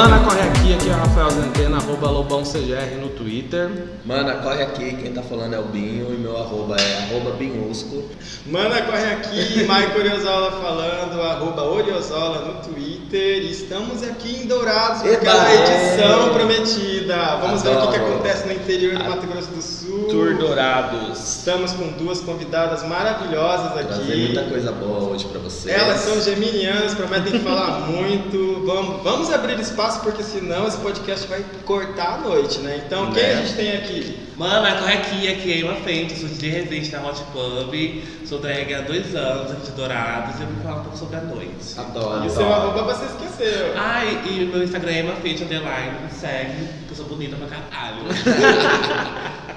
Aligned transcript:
Mana, 0.00 0.18
corre 0.20 0.40
aqui, 0.40 0.72
aqui 0.72 0.88
é 0.88 0.92
o 0.94 0.96
Rafael 0.96 1.28
Zentena, 1.28 1.76
arroba 1.76 2.10
LobãoCGR 2.10 2.96
no 3.02 3.10
Twitter. 3.10 3.68
Mana, 4.02 4.36
corre 4.36 4.62
aqui, 4.62 4.96
quem 4.96 5.12
tá 5.12 5.20
falando 5.20 5.52
é 5.52 5.58
o 5.58 5.64
Binho 5.64 6.14
e 6.14 6.16
meu 6.16 6.38
arroba 6.38 6.74
é 6.80 7.02
arroba 7.02 7.32
Binhusco. 7.32 8.04
Mana, 8.46 8.80
corre 8.80 9.04
aqui, 9.12 9.62
Maico 9.64 9.98
Oriozola 9.98 10.52
falando, 10.52 11.20
arroba 11.20 11.64
Oriozola 11.64 12.46
no 12.46 12.72
Twitter. 12.72 13.42
Estamos 13.42 14.02
aqui 14.02 14.42
em 14.42 14.46
Dourados 14.46 15.02
para 15.02 15.12
aquela 15.12 15.54
edição 15.54 16.32
prometida. 16.32 17.36
Vamos 17.36 17.62
ver 17.62 17.76
o 17.76 17.80
que, 17.82 17.88
que 17.88 17.96
acontece 17.96 18.46
no 18.46 18.54
interior 18.54 18.96
do 18.96 19.04
Mato 19.04 19.26
Grosso 19.26 19.48
do 19.48 19.60
Sul. 19.60 19.79
Tour 20.10 20.36
Dourados. 20.36 21.36
Estamos 21.36 21.72
com 21.72 21.88
duas 21.92 22.20
convidadas 22.20 22.82
maravilhosas 22.82 23.78
aqui. 23.78 23.86
Trazer 23.86 24.16
muita 24.16 24.42
coisa 24.44 24.72
boa 24.72 25.10
hoje 25.10 25.24
pra 25.26 25.40
vocês. 25.40 25.74
Elas 25.74 26.00
são 26.00 26.20
geminianas, 26.20 26.94
prometem 26.94 27.38
falar 27.40 27.80
muito. 27.86 28.64
Vamos, 28.66 29.02
vamos 29.02 29.32
abrir 29.32 29.58
espaço 29.60 30.00
porque 30.00 30.22
senão 30.22 30.66
esse 30.66 30.78
podcast 30.78 31.28
vai 31.28 31.44
cortar 31.64 32.14
a 32.14 32.18
noite, 32.18 32.58
né? 32.58 32.82
Então, 32.84 33.12
quem 33.12 33.24
a 33.24 33.36
gente 33.36 33.54
tem 33.54 33.76
aqui? 33.76 34.18
Mana, 34.36 34.80
corre 34.80 34.94
aqui, 34.94 35.28
aqui 35.28 35.52
é 35.52 35.58
Emma 35.58 35.74
Fente, 35.74 36.18
sou 36.18 36.28
de 36.28 36.48
residente 36.48 36.90
na 36.92 37.06
Hot 37.06 37.20
Pub, 37.32 38.04
sou 38.24 38.38
drag 38.38 38.72
há 38.72 38.80
dois 38.80 39.14
anos 39.14 39.52
aqui 39.52 39.66
de 39.66 39.72
Dourados 39.72 40.40
e 40.40 40.42
eu 40.42 40.48
vou 40.48 40.62
falar 40.62 40.80
um 40.80 40.82
pouco 40.84 40.96
sobre 40.96 41.16
a 41.16 41.20
noite. 41.20 41.78
Adoro. 41.78 42.24
E 42.24 42.26
o 42.26 42.30
seu 42.30 42.50
arroba 42.50 42.94
você 42.94 43.04
esqueceu. 43.04 43.72
Ai, 43.76 44.22
e 44.26 44.44
o 44.44 44.48
meu 44.48 44.62
Instagram 44.64 44.92
é 44.92 45.00
Emma 45.00 45.14
Fente 45.16 45.44
Underline, 45.44 46.00
me 46.02 46.10
segue, 46.10 46.68
que 46.86 46.90
eu 46.90 46.96
sou 46.96 47.04
bonita 47.04 47.36
pra 47.36 47.48
caralho. 47.48 48.00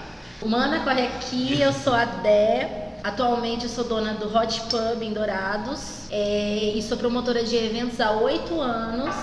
Mana, 0.45 0.80
corre 0.81 1.08
aqui, 1.08 1.61
eu 1.61 1.72
sou 1.72 1.94
a 1.94 2.05
Dé. 2.05 2.89
Atualmente 3.03 3.63
eu 3.63 3.69
sou 3.69 3.83
dona 3.83 4.13
do 4.13 4.36
Hot 4.36 4.61
Pub 4.61 5.02
em 5.02 5.11
Dourados 5.11 6.09
é, 6.09 6.72
e 6.75 6.81
sou 6.81 6.97
promotora 6.97 7.44
de 7.44 7.55
eventos 7.55 8.00
há 8.00 8.11
oito 8.11 8.61
anos. 8.61 9.13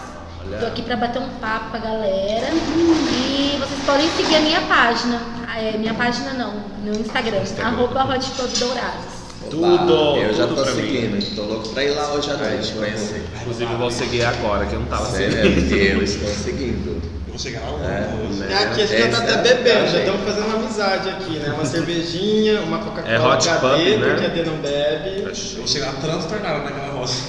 Estou 0.52 0.68
aqui 0.68 0.82
para 0.82 0.96
bater 0.96 1.20
um 1.20 1.28
papo 1.38 1.70
com 1.70 1.76
a 1.76 1.80
galera 1.80 2.48
e 2.52 3.56
vocês 3.58 3.84
podem 3.86 4.10
seguir 4.16 4.36
a 4.36 4.40
minha 4.40 4.60
página, 4.62 5.20
é, 5.56 5.78
minha 5.78 5.94
página 5.94 6.32
não, 6.32 6.54
no 6.84 6.98
Instagram, 6.98 7.42
arroba 7.62 8.04
Hot 8.04 8.30
Pub 8.30 8.58
Dourados. 8.58 9.09
Tudo, 9.48 10.16
Eu 10.18 10.34
já 10.34 10.46
tudo 10.46 10.56
tô 10.56 10.62
pra 10.62 10.72
mim. 10.74 10.82
seguindo, 10.82 11.34
tô 11.36 11.42
louco 11.42 11.68
pra 11.70 11.82
ir 11.84 11.90
lá 11.90 12.12
hoje 12.12 12.30
à 12.30 12.36
noite 12.36 12.72
conhecer. 12.72 13.24
Inclusive, 13.40 13.72
eu 13.72 13.78
vou 13.78 13.90
seguir 13.90 14.24
agora, 14.24 14.66
que 14.66 14.74
eu 14.74 14.80
não 14.80 14.86
tava 14.86 15.06
Sério, 15.06 15.32
seguindo. 15.32 15.54
porque 15.68 15.74
eu 15.74 16.02
estou 16.02 16.28
seguindo. 16.28 17.10
Vou 17.28 17.38
chegar 17.38 17.60
lá 17.60 17.78
É, 17.90 18.08
hoje. 18.28 18.38
né? 18.40 18.52
É, 18.52 18.56
aqui 18.64 18.82
a 18.82 18.86
gente 18.86 19.00
já 19.12 19.20
tá 19.22 19.34
até 19.34 19.50
é- 19.50 19.54
bebendo, 19.54 19.88
já 19.88 19.98
é. 19.98 20.00
estamos 20.00 20.20
fazendo 20.24 20.46
uma 20.46 20.54
amizade 20.56 21.08
aqui, 21.08 21.38
né? 21.38 21.52
Uma 21.54 21.64
cervejinha, 21.64 22.60
uma 22.60 22.78
Coca-Cola 22.78 23.08
É 23.14 23.18
hot 23.18 23.48
HD, 23.48 23.60
pub, 23.92 24.00
né? 24.00 24.08
porque 24.10 24.26
a 24.26 24.28
D 24.28 24.42
não 24.50 24.56
bebe. 24.58 25.20
Eu 25.22 25.34
vou 25.56 25.66
chegar 25.66 25.92
transtornado 25.94 26.64
naquela 26.64 26.92
roça. 26.92 27.24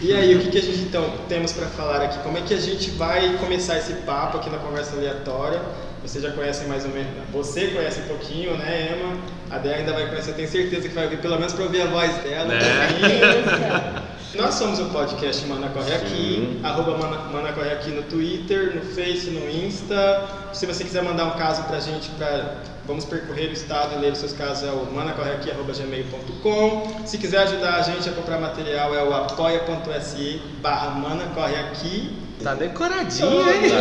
E 0.00 0.12
aí, 0.12 0.34
o 0.34 0.40
que, 0.40 0.48
que 0.50 0.58
a 0.58 0.62
gente 0.62 0.80
então 0.80 1.12
temos 1.28 1.52
para 1.52 1.66
falar 1.68 2.02
aqui? 2.02 2.18
Como 2.24 2.36
é 2.36 2.40
que 2.40 2.52
a 2.54 2.58
gente 2.58 2.90
vai 2.90 3.34
começar 3.38 3.78
esse 3.78 3.92
papo 3.92 4.38
aqui 4.38 4.50
na 4.50 4.58
conversa 4.58 4.96
aleatória? 4.96 5.60
Vocês 6.02 6.22
já 6.22 6.32
conhecem 6.32 6.66
mais 6.66 6.84
ou 6.84 6.90
menos. 6.90 7.12
Você 7.32 7.68
conhece 7.68 8.00
um 8.00 8.08
pouquinho, 8.08 8.56
né, 8.56 8.92
Emma? 8.92 9.16
A 9.50 9.58
Dé 9.58 9.74
ainda 9.74 9.92
vai 9.92 10.08
conhecer, 10.08 10.30
eu 10.30 10.34
tenho 10.34 10.48
certeza 10.48 10.88
que 10.88 10.94
vai 10.94 11.04
ouvir, 11.04 11.18
pelo 11.18 11.36
menos 11.36 11.52
para 11.52 11.64
ouvir 11.64 11.82
a 11.82 11.86
voz 11.86 12.12
dela. 12.22 12.46
Né? 12.46 14.02
Nós 14.34 14.54
somos 14.54 14.80
o 14.80 14.86
podcast 14.86 15.46
Mana 15.46 15.68
Corre 15.68 15.94
Aqui, 15.94 16.58
arroba 16.62 16.96
Mana, 16.96 17.18
Mana 17.30 17.52
Corre 17.52 17.68
Aqui 17.70 17.90
no 17.90 18.02
Twitter, 18.04 18.74
no 18.74 18.80
Face, 18.80 19.28
no 19.28 19.46
Insta. 19.50 20.26
Se 20.54 20.64
você 20.64 20.84
quiser 20.84 21.02
mandar 21.02 21.26
um 21.26 21.32
caso 21.32 21.62
pra 21.64 21.78
gente, 21.78 22.08
pra, 22.12 22.54
vamos 22.86 23.04
percorrer 23.04 23.50
o 23.50 23.52
estado 23.52 23.94
e 23.94 23.98
ler 23.98 24.12
os 24.12 24.18
seus 24.18 24.32
casos, 24.32 24.66
é 24.66 24.72
o 24.72 24.90
manacorreaqui.gmail.com. 24.90 27.06
Se 27.06 27.18
quiser 27.18 27.42
ajudar 27.42 27.74
a 27.74 27.82
gente 27.82 28.08
a 28.08 28.12
comprar 28.12 28.40
material, 28.40 28.94
é 28.94 29.04
o 29.04 29.14
apoia.se 29.14 30.40
barra 30.62 30.92
Mana 30.92 31.26
Corre 31.34 31.56
Aqui. 31.56 32.21
Tá 32.42 32.54
decoradinho, 32.54 33.28
Oh, 33.28 33.50
hein? 33.50 33.60
eu 33.64 33.80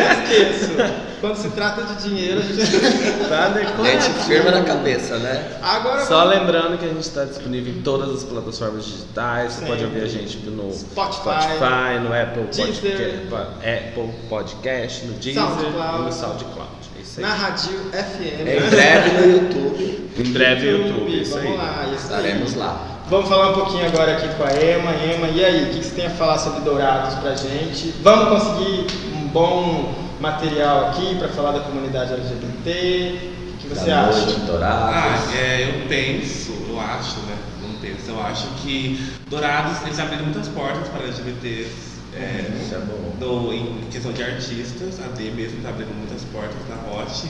não 0.00 0.24
esqueço. 0.24 0.72
Quando 1.22 1.36
se 1.36 1.50
trata 1.50 1.82
de 1.82 2.08
dinheiro, 2.08 2.40
a 2.40 2.42
gente... 2.42 2.58
Tá 3.28 3.44
A 3.44 3.48
gente 3.52 3.66
decoradinho. 3.66 4.14
firma 4.26 4.50
na 4.50 4.62
cabeça, 4.62 5.18
né? 5.18 5.58
Agora 5.62 6.04
Só 6.04 6.24
vamos- 6.24 6.38
lembrando 6.40 6.78
que 6.78 6.84
a 6.84 6.88
gente 6.88 7.00
está 7.02 7.24
disponível 7.24 7.72
em 7.72 7.82
todas 7.82 8.10
as 8.10 8.24
plataformas 8.24 8.84
digitais. 8.84 9.52
Você 9.52 9.66
pode 9.66 9.84
ouvir 9.84 10.02
a 10.02 10.06
gente 10.08 10.38
no 10.38 10.72
Spotify, 10.72 11.22
Spotify, 11.22 12.00
no 12.02 12.12
Apple 12.12 12.44
Deezer. 12.44 13.28
Podcast, 13.28 13.56
Apple 13.58 14.10
Podcast, 14.28 15.04
no 15.06 15.12
Deezer 15.14 15.42
SoundCloud. 15.42 15.98
e 15.98 16.04
no 16.04 16.12
SoundCloud. 16.12 16.70
É 16.98 17.02
isso 17.02 17.20
aí. 17.20 17.26
na 17.26 17.34
Rádio 17.34 17.72
FM. 17.92 18.40
Em 18.40 18.70
breve 18.70 19.10
no 19.18 19.32
YouTube 19.32 20.10
Em 20.18 20.32
breve 20.32 20.70
no 20.72 20.78
YouTube, 20.88 21.22
isso 21.22 21.32
vamos 21.34 21.50
aí. 21.50 21.56
lá, 21.56 21.84
isso 21.94 22.02
estaremos 22.04 22.52
aí. 22.54 22.58
lá. 22.58 22.86
Vamos 23.12 23.28
falar 23.28 23.50
um 23.50 23.52
pouquinho 23.52 23.84
agora 23.84 24.12
aqui 24.16 24.26
com 24.36 24.42
a 24.42 24.52
Emma. 24.52 24.90
Emma, 25.04 25.28
e 25.28 25.44
aí, 25.44 25.64
o 25.64 25.66
que 25.74 25.84
você 25.84 25.94
tem 25.94 26.06
a 26.06 26.10
falar 26.12 26.38
sobre 26.38 26.60
Dourados 26.62 27.12
pra 27.16 27.34
gente? 27.34 27.92
Vamos 28.02 28.40
conseguir 28.40 28.86
um 29.14 29.28
bom 29.28 29.94
material 30.18 30.88
aqui 30.88 31.16
para 31.16 31.28
falar 31.28 31.52
da 31.52 31.60
comunidade 31.60 32.14
LGBT? 32.14 33.30
O 33.52 33.56
que 33.58 33.68
você 33.68 33.90
da 33.90 34.06
acha? 34.06 34.18
noite, 34.18 34.40
Dourados. 34.46 34.94
Ah, 34.96 35.36
é, 35.36 35.62
eu 35.62 35.88
penso, 35.88 36.54
eu 36.66 36.80
acho, 36.80 37.20
né? 37.26 37.36
Não 37.60 37.78
penso, 37.80 38.08
eu 38.08 38.22
acho 38.22 38.46
que 38.62 38.98
Dourados, 39.28 39.82
eles 39.82 39.98
abriram 39.98 40.24
muitas 40.24 40.48
portas 40.48 40.88
para 40.88 41.02
LGBTs. 41.02 41.70
É, 42.16 42.50
Isso 42.62 42.74
é 42.74 42.78
bom. 42.78 43.14
no, 43.20 43.52
em 43.52 43.88
questão 43.90 44.10
de 44.12 44.22
artistas, 44.22 44.98
a 45.04 45.14
D 45.14 45.24
mesmo 45.32 45.58
está 45.58 45.68
abrindo 45.68 45.94
muitas 45.94 46.24
portas 46.32 46.56
na 46.66 46.76
Hot, 46.90 47.28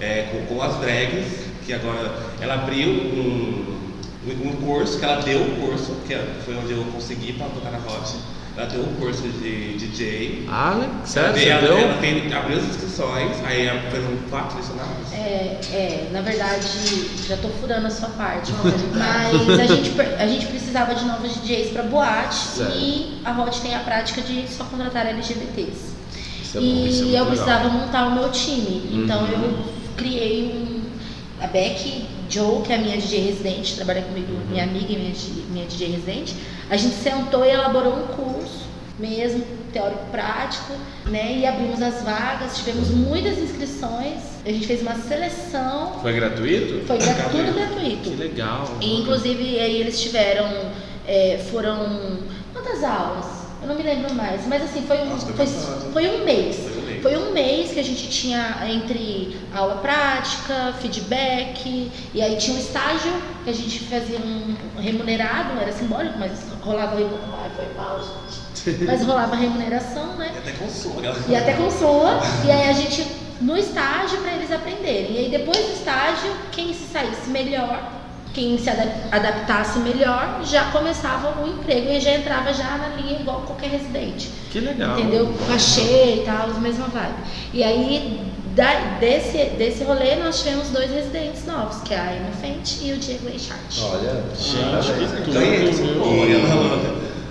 é, 0.00 0.22
com, 0.32 0.54
com 0.54 0.62
as 0.62 0.74
drags, 0.76 1.26
que 1.66 1.74
agora 1.74 2.14
ela 2.40 2.54
abriu 2.54 2.88
um, 2.88 3.77
um, 4.34 4.48
um 4.48 4.56
curso, 4.56 4.98
que 4.98 5.04
ela 5.04 5.20
deu 5.22 5.40
o 5.40 5.56
curso, 5.56 5.96
que 6.06 6.14
foi 6.44 6.56
onde 6.56 6.72
eu 6.72 6.84
consegui 6.92 7.32
para 7.34 7.46
botar 7.48 7.70
na 7.70 7.78
Hot, 7.78 8.16
ela 8.56 8.66
deu 8.66 8.80
um 8.82 8.94
curso 8.94 9.22
de 9.22 9.76
DJ. 9.78 10.46
Ah, 10.48 10.74
né? 10.74 10.88
sério? 11.04 11.40
Ela, 11.48 11.60
deu? 11.60 11.78
ela 11.78 11.94
fez- 12.00 12.32
abriu 12.32 12.58
as 12.58 12.64
inscrições, 12.64 13.36
aí 13.44 13.66
ela 13.66 13.80
fez 13.90 14.04
um 14.04 14.16
quatro 14.28 14.50
selecionados. 14.62 15.12
É, 15.12 15.60
é, 15.72 16.08
na 16.12 16.20
verdade, 16.22 16.66
já 17.28 17.36
tô 17.36 17.48
furando 17.48 17.86
a 17.86 17.90
sua 17.90 18.08
parte, 18.10 18.52
mas 18.94 19.60
a 19.60 19.66
gente, 19.74 20.00
a 20.00 20.26
gente 20.26 20.46
precisava 20.46 20.94
de 20.94 21.04
novos 21.04 21.34
DJs 21.42 21.70
para 21.70 21.82
boate 21.84 22.34
Certo. 22.36 22.76
e 22.76 23.20
a 23.24 23.32
Hot 23.40 23.60
tem 23.60 23.74
a 23.74 23.80
prática 23.80 24.20
de 24.22 24.48
só 24.48 24.64
contratar 24.64 25.06
LGBTs. 25.06 25.96
Isso 26.42 26.56
é 26.56 26.60
bom. 26.60 26.66
e 26.66 26.88
isso 26.88 27.02
é 27.02 27.06
eu 27.06 27.10
legal. 27.10 27.26
precisava 27.26 27.68
montar 27.68 28.06
o 28.08 28.14
meu 28.14 28.30
time, 28.30 28.82
então 29.04 29.20
Uhum. 29.22 29.28
eu 29.30 29.64
criei 29.96 30.46
um. 30.46 30.78
A 31.40 31.46
Beck 31.46 32.04
Joe, 32.28 32.62
que 32.62 32.72
é 32.72 32.76
a 32.76 32.78
minha 32.78 32.96
DJ 32.96 33.20
residente, 33.26 33.74
trabalha 33.76 34.02
comigo, 34.02 34.32
minha 34.50 34.64
amiga 34.64 34.92
e 34.92 34.96
minha, 34.96 35.12
minha 35.50 35.66
DJ 35.66 35.88
residente, 35.92 36.34
a 36.70 36.76
gente 36.76 36.94
sentou 36.96 37.44
e 37.44 37.50
elaborou 37.50 37.94
um 37.96 38.06
curso 38.08 38.66
mesmo, 38.98 39.44
teórico 39.72 40.04
prático, 40.10 40.72
né? 41.06 41.38
E 41.38 41.46
abrimos 41.46 41.80
as 41.80 42.02
vagas, 42.02 42.56
tivemos 42.58 42.90
muitas 42.90 43.38
inscrições, 43.38 44.16
a 44.44 44.50
gente 44.50 44.66
fez 44.66 44.82
uma 44.82 44.94
seleção, 44.96 45.98
Foi 46.02 46.12
gratuito? 46.12 46.84
foi 46.86 46.98
gra- 46.98 47.14
tudo 47.30 47.44
Que 47.44 47.52
gratuito. 47.52 48.10
legal. 48.16 48.64
E, 48.80 49.00
inclusive 49.00 49.60
aí 49.60 49.80
eles 49.80 50.00
tiveram, 50.00 50.48
é, 51.06 51.38
foram 51.50 52.18
quantas 52.52 52.82
aulas? 52.82 53.26
Eu 53.62 53.68
não 53.68 53.74
me 53.76 53.82
lembro 53.82 54.12
mais, 54.14 54.46
mas 54.46 54.62
assim, 54.62 54.82
foi 54.82 54.98
um, 54.98 55.06
Nossa, 55.06 55.26
foi 55.32 55.46
foi 55.92 56.08
um 56.20 56.24
mês. 56.24 56.56
Foi 57.02 57.16
um 57.16 57.20
mês. 57.20 57.22
Foi 57.22 57.30
um 57.30 57.32
mês 57.32 57.70
que 57.72 57.80
a 57.80 57.84
gente 57.84 58.08
tinha 58.08 58.58
entre 58.68 59.36
aula 59.54 59.76
prática, 59.76 60.74
feedback, 60.80 61.90
e 62.14 62.22
aí 62.22 62.36
tinha 62.36 62.56
um 62.56 62.60
estágio 62.60 63.12
que 63.44 63.50
a 63.50 63.54
gente 63.54 63.80
fazia 63.80 64.18
um 64.18 64.56
remunerado, 64.80 65.58
era 65.60 65.72
simbólico, 65.72 66.18
mas 66.18 66.32
rolava 66.62 66.96
remuneração. 66.96 67.38
Ai, 67.42 67.50
foi 67.56 67.74
mal, 67.74 68.00
gente. 68.00 68.84
Mas 68.84 69.04
rolava 69.04 69.36
remuneração, 69.36 70.16
né? 70.16 70.32
E 70.34 70.38
até 70.38 70.52
consolo, 70.52 71.00
galera. 71.00 71.24
E 71.28 71.36
até 71.36 71.52
consola, 71.54 72.20
e 72.44 72.50
aí 72.50 72.68
a 72.68 72.72
gente 72.72 73.06
no 73.40 73.56
estágio 73.56 74.18
para 74.18 74.32
eles 74.32 74.50
aprenderem. 74.50 75.12
E 75.12 75.18
aí 75.18 75.30
depois 75.30 75.58
do 75.58 75.72
estágio, 75.72 76.30
quem 76.52 76.74
se 76.74 76.84
saísse 76.92 77.30
melhor, 77.30 77.97
quem 78.38 78.56
se 78.56 78.70
ada- 78.70 78.92
adaptasse 79.10 79.80
melhor, 79.80 80.40
já 80.44 80.66
começava 80.66 81.42
o 81.42 81.48
emprego 81.48 81.90
e 81.90 82.00
já 82.00 82.12
entrava 82.12 82.54
já 82.54 82.76
na 82.78 82.88
linha 82.96 83.18
igual 83.18 83.40
qualquer 83.40 83.70
residente. 83.70 84.30
Que 84.52 84.60
legal. 84.60 84.96
Entendeu? 84.96 85.34
Cachê 85.48 86.20
e 86.20 86.22
tal, 86.24 86.48
mesma 86.60 86.86
vibe. 86.86 87.14
E 87.52 87.64
aí, 87.64 88.20
da- 88.54 88.96
desse, 89.00 89.36
desse 89.58 89.82
rolê, 89.82 90.14
nós 90.16 90.38
tivemos 90.40 90.68
dois 90.68 90.88
residentes 90.88 91.44
novos, 91.46 91.82
que 91.82 91.92
é 91.92 91.98
a 91.98 92.14
Emma 92.16 92.30
Fente 92.40 92.78
e 92.84 92.92
o 92.92 92.96
Diego 92.98 93.28
Eixart. 93.28 93.58
Olha, 93.92 94.22
Gente, 94.36 95.16
que 95.16 95.22
tudo, 95.24 95.32
ganhei. 95.34 95.72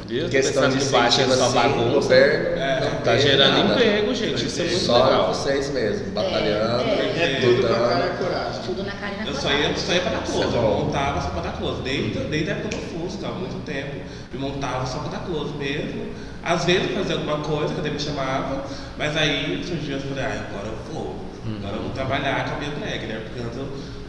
Tô 0.07 0.29
questão 0.29 0.69
de 0.69 0.77
é 0.77 0.79
só 0.79 0.99
assim, 1.01 1.23
o 1.23 1.27
bagunça. 1.53 1.91
governo 1.91 2.57
É, 2.61 2.89
não 2.93 3.01
Tá 3.01 3.17
gerando 3.17 3.57
nada. 3.57 3.73
emprego, 3.73 4.15
gente. 4.15 4.45
Isso 4.45 4.61
é 4.61 4.65
muito 4.65 4.79
Só 4.79 5.03
legal. 5.03 5.33
vocês 5.33 5.69
mesmos, 5.71 6.07
batalhando, 6.09 6.83
é. 6.83 7.13
É 7.17 7.39
tudo 7.41 7.61
com 7.61 7.67
a 7.67 7.69
lutando. 7.69 7.89
cara 7.89 8.05
e 8.13 8.17
coragem. 8.23 8.61
Tudo 8.65 8.83
na 8.83 8.91
cara 8.91 9.13
e 9.13 9.17
na 9.17 9.25
Eu 9.29 9.33
só 9.35 9.41
coragem. 9.41 9.61
ia, 9.69 9.77
só 9.77 9.93
ia 9.93 10.01
pra 10.01 10.11
dar 10.11 10.23
close, 10.23 10.41
é 10.55 10.57
eu 10.57 10.61
montava 10.61 11.21
só 11.21 11.29
pra 11.29 11.41
dar 11.41 11.51
close, 11.57 11.81
desde, 11.81 12.19
desde 12.19 12.49
a 12.49 12.53
época 12.53 12.69
do 12.77 12.81
Fusca, 12.83 13.27
há 13.27 13.31
muito 13.31 13.65
tempo, 13.65 13.95
eu 14.33 14.39
montava 14.39 14.85
só 14.85 14.99
pra 14.99 15.09
dar 15.17 15.25
close 15.25 15.53
mesmo. 15.57 16.05
Às 16.43 16.63
vezes 16.65 16.89
eu 16.89 16.95
fazia 16.97 17.15
alguma 17.15 17.39
coisa 17.39 17.73
que 17.73 17.87
a 17.87 17.91
me 17.91 17.99
chamava, 17.99 18.63
mas 18.97 19.17
aí 19.17 19.61
surgiu 19.67 19.95
eu 19.97 20.01
falei, 20.01 20.23
ah, 20.23 20.45
agora 20.49 20.67
eu 20.67 20.93
vou, 20.93 21.15
agora 21.59 21.75
eu 21.75 21.81
vou 21.81 21.91
trabalhar 21.91 22.45
com 22.49 22.55
a 22.55 22.59
minha 22.59 22.71
drag, 22.71 23.05
né? 23.07 23.21
Porque 23.25 23.41
antes 23.45 23.57
eu, 23.57 23.67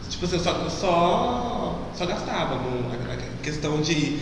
tipo 0.09 0.25
assim, 0.25 0.35
eu 0.37 0.41
só, 0.41 0.51
eu 0.63 0.69
só, 0.69 1.79
só 1.93 2.05
gastava 2.05 2.55
com 2.59 2.69
a, 3.09 3.13
a 3.13 3.43
questão 3.43 3.81
de, 3.81 4.19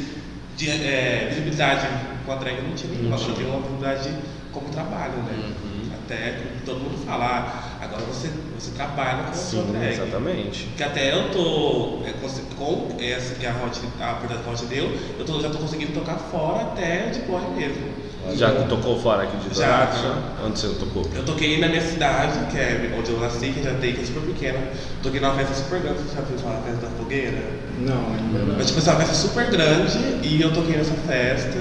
de 0.58 0.70
é, 0.70 1.28
visibilidade 1.30 1.88
com 2.26 2.32
a 2.32 2.36
drag, 2.36 2.62
não 2.64 2.74
tinha 2.74 2.92
nenhuma, 2.92 3.16
Não 3.16 3.28
eu 3.28 3.36
tinha 3.36 3.48
uma 3.48 3.60
visibilidade 3.62 4.14
como 4.52 4.70
trabalho, 4.70 5.18
né? 5.18 5.54
Uhum. 5.64 5.90
Até 5.94 6.42
todo 6.66 6.80
mundo 6.80 7.06
fala, 7.06 7.26
ah, 7.26 7.84
agora 7.84 8.02
você, 8.06 8.30
você 8.58 8.72
trabalha 8.72 9.24
com 9.24 9.30
a 9.30 9.34
sua 9.34 9.64
drag. 9.64 9.94
exatamente. 9.94 10.68
Que 10.76 10.84
até 10.84 11.14
eu 11.14 11.30
tô, 11.32 12.00
é, 12.06 12.14
com 12.58 12.98
essa 13.00 13.36
que 13.36 13.46
a 13.46 13.52
Hot, 13.52 13.80
a 14.00 14.16
que 14.16 14.34
a 14.34 14.52
Hot 14.52 14.66
deu, 14.66 14.98
eu 15.20 15.26
tô, 15.26 15.40
já 15.40 15.50
tô 15.50 15.60
conseguindo 15.60 15.94
tocar 15.94 16.16
fora 16.16 16.64
até 16.64 17.08
de 17.10 17.20
corre 17.22 17.48
mesmo. 17.56 17.97
Já 18.36 18.52
tocou 18.66 19.00
fora 19.00 19.24
aqui 19.24 19.38
de 19.38 19.58
Já. 19.58 19.86
Já. 19.86 20.16
Onde 20.46 20.60
você 20.60 20.68
tocou? 20.80 21.04
Eu 21.16 21.24
toquei 21.24 21.60
na 21.60 21.68
minha 21.68 21.82
cidade, 21.82 22.40
que 22.52 22.58
é 22.58 22.94
onde 22.98 23.12
eu 23.12 23.20
nasci, 23.20 23.50
que 23.50 23.64
já 23.64 23.74
tem, 23.76 23.94
que 23.94 24.02
é 24.02 24.06
super 24.06 24.22
pequena. 24.22 24.60
Toquei 25.02 25.20
numa 25.20 25.34
festa 25.34 25.54
super 25.54 25.80
grande, 25.80 26.00
você 26.00 26.16
já 26.16 26.22
viu 26.22 26.38
falar 26.40 26.62
festa 26.62 26.82
da 26.88 26.90
fogueira? 26.98 27.44
Não, 27.80 28.08
ainda 28.14 28.40
não. 28.40 28.56
Mas 28.58 28.68
tipo, 28.68 28.80
essa 28.80 28.96
festa 28.96 29.14
super 29.14 29.50
grande 29.50 29.98
e 30.24 30.42
eu 30.42 30.54
toquei 30.54 30.78
nessa 30.78 30.96
festa 31.08 31.58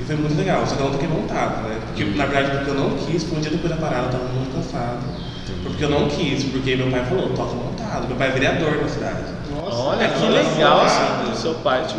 e 0.00 0.04
foi 0.04 0.16
muito 0.16 0.36
legal, 0.36 0.66
só 0.66 0.74
que 0.74 0.80
eu 0.80 0.86
não 0.86 0.92
toquei 0.92 1.08
montado, 1.08 1.68
né? 1.68 1.78
Porque 1.86 2.04
na 2.04 2.26
verdade 2.26 2.56
porque 2.58 2.70
eu 2.70 2.74
não 2.74 2.90
quis, 2.96 3.24
foi 3.24 3.38
um 3.38 3.40
dia 3.40 3.50
depois 3.50 3.72
da 3.72 3.78
parada, 3.78 4.06
eu 4.06 4.12
tava 4.12 4.24
muito 4.32 4.54
cansado. 4.54 5.24
Porque 5.62 5.84
eu 5.84 5.90
não 5.90 6.08
quis, 6.08 6.44
porque 6.44 6.76
meu 6.76 6.90
pai 6.90 7.04
falou, 7.04 7.30
toca 7.30 7.54
montado. 7.54 8.06
Meu 8.08 8.16
pai 8.16 8.28
é 8.28 8.30
vereador 8.32 8.76
na 8.82 8.88
cidade. 8.88 9.22
Nossa, 9.50 9.76
Olha 9.76 10.08
que 10.08 10.20
Nossa, 10.20 10.32
legal, 10.32 10.76
nossa. 10.82 11.24
seu, 11.26 11.34
seu 11.36 11.54
pai 11.60 11.84
te 11.86 11.94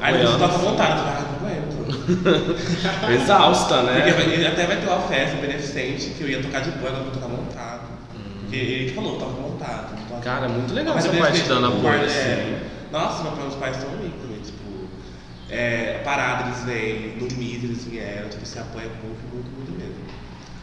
Aí 0.00 0.14
ele 0.14 0.24
toca 0.26 0.44
apoiando. 0.44 0.64
montado, 0.64 0.90
eu 0.90 1.04
falei, 1.04 1.14
ah, 1.14 1.24
não 1.40 1.48
aguento. 1.48 1.73
Exausta, 3.12 3.78
Porque 3.78 3.92
né? 3.92 4.12
vai- 4.12 4.32
ele 4.34 4.46
até 4.46 4.66
vai 4.66 4.76
ter 4.80 4.86
uma 4.86 5.00
festa 5.00 5.36
beneficente 5.38 6.10
que 6.10 6.22
eu 6.22 6.28
ia 6.28 6.42
tocar 6.42 6.60
de 6.60 6.70
boa, 6.72 6.88
agora 6.90 7.04
eu 7.04 7.10
vou 7.10 7.12
tocar 7.14 7.28
montado. 7.28 7.94
Porque 8.40 8.56
ele 8.56 8.88
que 8.90 8.94
falou, 8.94 9.18
toca 9.18 9.40
montado. 9.40 9.96
toca- 10.08 10.20
Cara, 10.20 10.48
muito 10.48 10.72
legal 10.74 11.00
seu 11.00 11.12
é 11.12 11.16
pai 11.18 11.32
te 11.32 11.42
dando 11.42 11.66
apoio 11.68 12.04
assim. 12.04 12.16
é. 12.16 12.62
Nossa, 12.92 13.22
meu 13.22 13.32
pai, 13.32 13.42
meus 13.42 13.54
pais 13.56 13.76
estão 13.76 13.90
ricos, 13.96 14.30
né? 14.30 14.36
Tipo, 14.44 14.88
é, 15.50 16.00
parada 16.04 16.48
eles 16.48 16.62
vêm, 16.64 17.16
no 17.16 17.26
MIS 17.26 17.64
eles 17.64 17.84
vieram, 17.84 18.28
tipo, 18.28 18.46
se 18.46 18.58
apoia 18.58 18.86
muito, 19.02 19.34
muito, 19.34 19.50
muito 19.56 19.72
mesmo. 19.72 20.04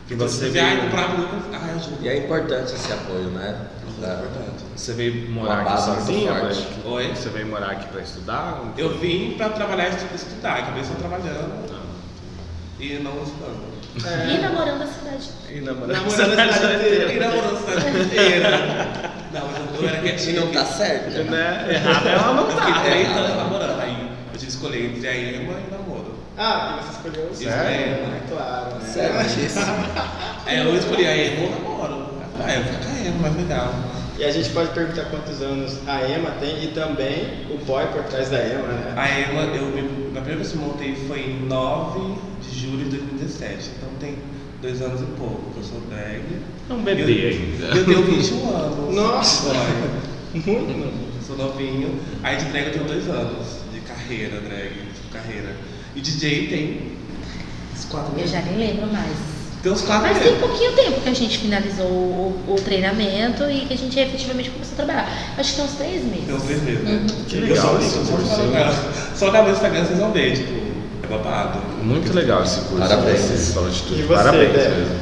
E 0.10 0.14
Então, 0.14 0.28
você 0.28 0.50
vier 0.50 0.66
veio- 0.66 0.82
comprar 0.84 1.10
muito, 1.10 1.30
ah, 1.54 1.76
ajuda. 1.76 1.98
E 2.02 2.08
é 2.10 2.18
importante 2.18 2.74
esse 2.74 2.92
apoio, 2.94 3.30
né? 3.32 3.56
Da- 4.02 4.14
importante. 4.16 4.64
Você 4.76 4.94
veio 4.94 5.30
morar 5.32 5.62
aqui 5.62 5.82
sozinha? 5.82 6.34
Beck? 6.34 6.68
Oi? 6.86 7.08
Você 7.16 7.30
veio 7.30 7.48
morar 7.48 7.72
aqui 7.72 7.88
pra 7.88 8.02
estudar? 8.02 8.62
Eu 8.78 8.98
vim 8.98 9.36
pra 9.38 9.50
trabalhar 9.50 9.86
e 9.88 9.96
estu- 9.96 10.16
estudar, 10.16 10.58
acabei 10.60 10.84
só 10.84 10.94
trabalhando 10.96 11.82
e 12.80 12.94
não 13.00 13.12
estudando. 13.24 13.72
E 13.94 14.38
namorando 14.40 14.82
a 14.84 14.88
cidade. 14.88 15.30
E 15.50 15.60
namorando 15.62 15.92
Namorando 15.92 16.40
a 16.40 16.54
cidade 16.54 16.76
inteira. 16.86 17.14
E 17.14 17.20
namorando 17.20 17.56
a 17.56 17.60
cidade 17.60 18.00
inteira. 18.00 18.50
Não, 19.34 19.42
mas 19.48 19.82
eu, 19.82 19.88
era 19.88 19.98
E 19.98 20.02
quietinho. 20.02 20.46
não 20.46 20.52
tá 20.54 20.66
certo. 20.66 21.24
Né? 21.30 21.66
Errado 21.74 22.08
ela 22.08 22.34
não 22.34 22.50
Eu 22.50 22.58
fiquei 22.58 22.74
tá. 22.74 22.82
três 22.84 23.08
anos 23.10 23.38
namorando, 23.38 23.80
aí 23.82 23.92
eu 24.02 24.40
tive 24.40 24.46
que 24.46 24.52
escolher 24.52 24.86
entre 24.86 25.08
a 25.08 25.16
Ema 25.16 25.54
e 25.54 25.68
o 25.68 25.72
namoro. 25.78 26.16
Ah, 26.38 26.80
e 26.80 26.84
você 26.86 26.92
escolheu 26.92 27.30
o 27.30 27.36
Sério? 27.36 27.94
É 27.94 28.22
claro, 28.30 28.76
né? 28.76 28.90
Certíssimo. 28.90 29.66
Aí 30.46 30.58
eu 30.60 30.76
escolhi 30.76 31.06
a 31.08 31.18
Ema 31.18 31.42
ou 31.44 31.48
o 31.48 31.52
namoro. 31.82 32.12
Ah, 32.44 32.54
eu 32.56 32.64
vou 32.64 32.74
ficar 32.74 32.86
com 32.86 32.96
a 32.96 33.00
Ema, 33.08 33.18
mais 33.20 33.36
legal. 33.36 33.74
E 34.18 34.24
a 34.24 34.32
gente 34.32 34.50
pode 34.50 34.72
perguntar 34.72 35.06
quantos 35.06 35.42
anos 35.42 35.80
a 35.88 36.08
Emma 36.08 36.32
tem 36.40 36.64
e 36.64 36.68
também 36.68 37.46
o 37.50 37.58
boy 37.66 37.86
por 37.88 38.04
trás 38.04 38.30
da 38.30 38.38
Emma, 38.38 38.68
né? 38.68 38.94
A 38.96 39.10
Ema, 39.10 39.42
eu 39.56 39.66
me, 39.68 39.80
a 40.18 40.22
primeira 40.22 40.36
vez 40.36 40.52
que 40.52 40.58
eu 40.58 40.62
montei 40.62 40.96
foi 41.08 41.22
em 41.22 41.46
9 41.48 42.16
de 42.42 42.60
julho 42.60 42.90
de 42.90 42.98
2017, 42.98 43.72
então 43.78 43.90
tem 44.00 44.18
dois 44.62 44.82
anos 44.82 45.02
e 45.02 45.06
pouco 45.18 45.52
que 45.52 45.58
eu 45.58 45.64
sou 45.64 45.82
drag. 45.90 46.22
É 46.70 46.74
um 46.74 46.84
bebê 46.84 47.02
eu, 47.02 47.30
ainda. 47.30 47.78
Eu 47.78 47.86
tenho 47.86 48.04
21 48.04 48.56
anos. 48.56 48.96
Nossa! 48.96 49.50
Boy. 49.50 50.56
Muito 50.56 50.78
novo. 50.78 51.12
Sou 51.26 51.38
novinho. 51.38 52.00
Aí 52.22 52.38
de 52.38 52.46
drag 52.46 52.68
eu 52.68 52.74
tenho 52.74 52.86
dois 52.86 53.10
anos 53.10 53.48
de 53.74 53.80
carreira, 53.82 54.40
drag, 54.42 54.70
de 54.70 55.10
carreira. 55.12 55.56
E 55.96 56.02
DJ 56.02 56.48
tem 56.48 56.92
quatro 57.90 58.18
Eu 58.18 58.28
já 58.28 58.42
nem 58.42 58.58
lembro 58.58 58.88
mais. 58.88 59.41
Tem 59.64 59.72
uns 59.72 59.82
quatro 59.82 60.08
Mas 60.08 60.18
tem 60.24 60.36
pouquinho 60.38 60.72
tempo 60.74 61.02
que 61.02 61.10
a 61.10 61.14
gente 61.14 61.38
finalizou 61.38 61.86
o, 61.86 62.44
o 62.48 62.56
treinamento 62.56 63.44
e 63.44 63.66
que 63.68 63.74
a 63.74 63.78
gente 63.78 64.00
efetivamente 64.00 64.50
começou 64.50 64.74
a 64.74 64.76
trabalhar. 64.78 65.10
Acho 65.38 65.50
que 65.52 65.56
tem 65.58 65.66
uns 65.66 65.72
três 65.74 66.04
meses. 66.04 66.26
Tem 66.26 66.36
uns 66.36 66.44
três 66.44 66.62
meses, 66.64 66.84
né? 66.84 67.06
Que 67.28 67.36
Eu 67.38 67.42
legal 67.44 67.78
esse 67.80 67.98
curso, 68.00 68.26
só- 68.28 68.42
hein? 68.42 68.52
Só 69.16 69.28
acabou 69.30 69.52
o 69.52 69.54
Instagram 69.54 69.86
vocês 69.86 70.00
vão 70.00 70.12
ver, 70.12 70.36
tipo, 70.36 70.54
é 71.04 71.08
babado. 71.08 71.60
Muito 71.84 72.12
legal 72.14 72.44
esse 72.44 72.62
curso. 72.62 72.88
Parabéns. 72.88 73.30
Esse 73.32 73.54
Salão 73.54 73.70
de 73.70 73.76
Atitude. 73.78 74.00
E 74.02 74.04
você, 74.04 74.14
Parabéns 74.16 74.52
Débora? 74.52 74.76
mesmo. 74.76 74.96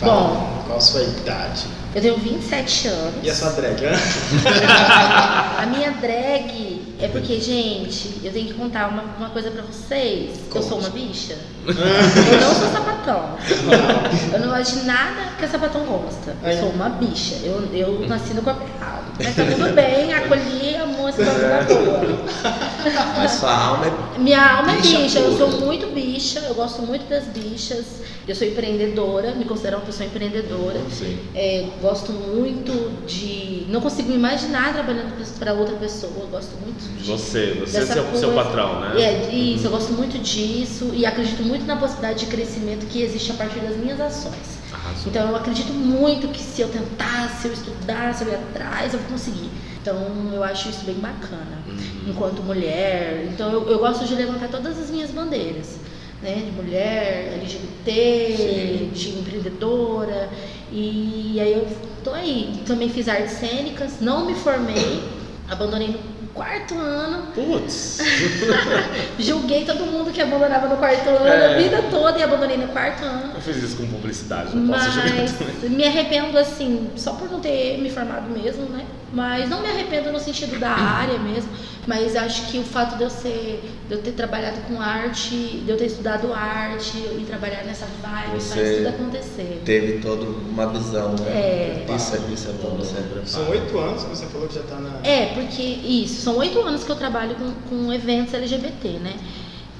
Bom. 0.00 0.62
Qual 0.66 0.78
a 0.78 0.80
sua 0.80 1.02
idade? 1.02 1.62
Eu 1.94 2.02
tenho 2.02 2.16
27 2.18 2.88
anos. 2.88 3.14
E 3.22 3.30
a 3.30 3.34
sua 3.34 3.50
drag? 3.52 3.84
hã? 3.86 3.92
A 5.62 5.66
minha 5.66 5.90
drag 5.92 6.82
é 6.98 7.08
porque, 7.08 7.38
gente, 7.40 8.20
eu 8.24 8.32
tenho 8.32 8.46
que 8.46 8.54
contar 8.54 8.88
uma, 8.88 9.02
uma 9.18 9.30
coisa 9.30 9.50
pra 9.50 9.62
vocês. 9.62 10.40
Eu 10.54 10.62
sou 10.62 10.78
uma 10.78 10.88
bicha. 10.88 11.36
Eu 11.66 12.40
não 12.40 12.54
sou 12.54 12.68
sapatão. 12.70 13.36
Eu 14.32 14.40
não 14.40 14.56
gosto 14.56 14.78
de 14.78 14.86
nada 14.86 15.32
que 15.36 15.44
a 15.44 15.48
sapatão 15.48 15.84
gosta. 15.84 16.36
Eu 16.42 16.58
sou 16.58 16.70
uma 16.70 16.88
bicha. 16.88 17.34
Eu, 17.42 17.68
eu 17.72 18.00
nasci 18.08 18.34
no 18.34 18.42
corpo 18.42 18.62
errado. 18.62 19.06
Mas 19.18 19.34
tá 19.34 19.44
tudo 19.44 19.74
bem, 19.74 20.12
acolhi 20.12 20.76
a 20.76 20.86
música 20.86 21.24
da 21.24 21.62
boa. 21.62 22.00
Mas 23.16 23.30
sua 23.32 23.52
alma 23.52 23.86
é. 23.86 24.18
Minha 24.18 24.58
alma 24.58 24.72
é 24.72 24.76
Bicha 24.76 24.98
bicha, 24.98 25.18
eu 25.20 25.36
sou 25.36 25.48
muito 25.60 25.86
bicha, 25.94 26.40
eu 26.40 26.54
gosto 26.54 26.82
muito 26.82 27.08
das 27.08 27.24
bichas, 27.24 28.02
eu 28.28 28.34
sou 28.34 28.46
empreendedora, 28.46 29.34
me 29.34 29.44
considero 29.46 29.78
uma 29.78 29.86
pessoa 29.86 30.06
empreendedora. 30.06 30.78
Sim. 30.90 31.18
É, 31.34 31.66
gosto 31.80 32.12
muito 32.12 33.06
de. 33.06 33.66
Não 33.68 33.80
consigo 33.80 34.08
me 34.10 34.16
imaginar 34.16 34.74
trabalhando 34.74 35.16
para 35.38 35.54
outra 35.54 35.76
pessoa. 35.76 36.12
Eu 36.20 36.28
gosto 36.28 36.54
muito 36.62 36.85
de. 36.88 37.04
Você, 37.04 37.56
você 37.60 37.78
é 37.78 37.86
seu, 37.86 38.04
seu 38.16 38.30
coisa. 38.30 38.34
patrão, 38.34 38.80
né? 38.80 39.00
É, 39.00 39.34
isso, 39.34 39.66
eu 39.66 39.70
gosto 39.70 39.92
muito 39.92 40.18
disso 40.18 40.90
e 40.94 41.04
acredito 41.06 41.42
muito 41.42 41.64
na 41.64 41.76
possibilidade 41.76 42.20
de 42.20 42.26
crescimento 42.26 42.86
que 42.86 43.02
existe 43.02 43.30
a 43.32 43.34
partir 43.34 43.60
das 43.60 43.76
minhas 43.76 44.00
ações. 44.00 44.58
Arrasou. 44.72 45.08
Então 45.08 45.28
eu 45.28 45.36
acredito 45.36 45.72
muito 45.72 46.28
que 46.28 46.40
se 46.40 46.62
eu 46.62 46.68
tentasse, 46.68 47.42
se 47.42 47.48
eu 47.48 47.52
estudasse, 47.52 48.18
se 48.18 48.24
eu 48.24 48.32
ir 48.32 48.36
atrás, 48.36 48.92
eu 48.92 49.00
vou 49.00 49.10
conseguir. 49.10 49.50
Então 49.80 49.96
eu 50.32 50.42
acho 50.42 50.68
isso 50.68 50.84
bem 50.84 50.96
bacana. 50.96 51.62
Uhum. 51.66 52.10
Enquanto 52.10 52.42
mulher. 52.42 53.28
Então 53.32 53.52
eu, 53.52 53.68
eu 53.68 53.78
gosto 53.78 54.04
de 54.04 54.14
levantar 54.14 54.48
todas 54.48 54.78
as 54.78 54.90
minhas 54.90 55.10
bandeiras. 55.10 55.78
Né, 56.22 56.44
de 56.46 56.50
mulher, 56.50 57.34
LGBT, 57.34 58.88
de 58.92 59.10
empreendedora. 59.10 60.30
E 60.72 61.38
aí 61.38 61.52
eu 61.52 61.68
tô 62.02 62.10
aí. 62.10 62.62
Também 62.66 62.88
fiz 62.88 63.08
artes 63.08 63.32
cênicas, 63.32 64.00
não 64.00 64.26
me 64.26 64.34
formei, 64.34 65.02
abandonei 65.48 65.88
no 65.88 66.15
quarto 66.36 66.78
ano. 66.78 67.26
Putz. 67.34 67.98
Julguei 69.18 69.64
todo 69.64 69.84
mundo 69.86 70.10
que 70.12 70.20
abandonava 70.20 70.68
no 70.68 70.76
quarto 70.76 71.08
ano 71.08 71.26
É. 71.26 71.54
a 71.54 71.58
vida 71.58 71.82
toda 71.90 72.18
e 72.18 72.22
abandonei 72.22 72.56
no 72.58 72.68
quarto 72.68 73.02
ano. 73.04 73.32
Eu 73.34 73.40
fiz 73.40 73.56
isso 73.62 73.76
com 73.76 73.86
publicidade, 73.86 74.54
não 74.54 74.72
posso 74.72 74.90
julgar 74.92 75.14
Mas 75.14 75.32
também. 75.32 75.70
me 75.70 75.84
arrependo 75.84 76.38
assim, 76.38 76.90
só 76.96 77.14
por 77.14 77.30
não 77.30 77.40
ter 77.40 77.78
me 77.78 77.90
formado 77.90 78.28
mesmo, 78.30 78.66
né? 78.66 78.84
Mas 79.12 79.48
não 79.48 79.62
me 79.62 79.68
arrependo 79.68 80.12
no 80.12 80.18
sentido 80.18 80.58
da 80.58 80.68
área 80.70 81.18
mesmo, 81.18 81.48
mas 81.86 82.14
acho 82.16 82.48
que 82.50 82.58
o 82.58 82.62
fato 82.64 82.96
de 82.98 83.04
eu 83.04 83.08
ser, 83.08 83.62
de 83.88 83.94
eu 83.94 84.02
ter 84.02 84.10
trabalhado 84.12 84.60
com 84.68 84.80
arte, 84.80 85.34
de 85.64 85.70
eu 85.70 85.76
ter 85.76 85.86
estudado 85.86 86.34
arte 86.34 86.98
e 86.98 87.24
trabalhar 87.26 87.62
nessa 87.64 87.86
vibe 88.02 88.34
Você 88.42 88.54
faz 88.54 88.76
tudo 88.76 88.88
acontecer. 88.88 89.62
Teve 89.64 90.00
toda 90.00 90.26
uma 90.26 90.66
visão, 90.66 91.12
né? 91.12 91.28
É. 91.30 91.86
Isso, 91.94 92.16
é- 92.16 92.32
isso 92.34 92.48
é 92.48 92.52
bom, 92.54 92.76
né? 92.76 93.22
São 93.24 93.48
oito 93.48 93.78
anos 93.78 94.02
que 94.02 94.10
você 94.10 94.26
falou 94.26 94.48
que 94.48 94.54
já 94.56 94.62
tá 94.62 94.74
na. 94.74 95.08
É, 95.08 95.26
porque 95.34 95.62
isso, 95.62 96.20
são 96.26 96.38
oito 96.38 96.60
anos 96.60 96.82
que 96.82 96.90
eu 96.90 96.96
trabalho 96.96 97.36
com, 97.36 97.52
com 97.68 97.92
eventos 97.92 98.34
LGBT, 98.34 98.88
né? 98.98 99.14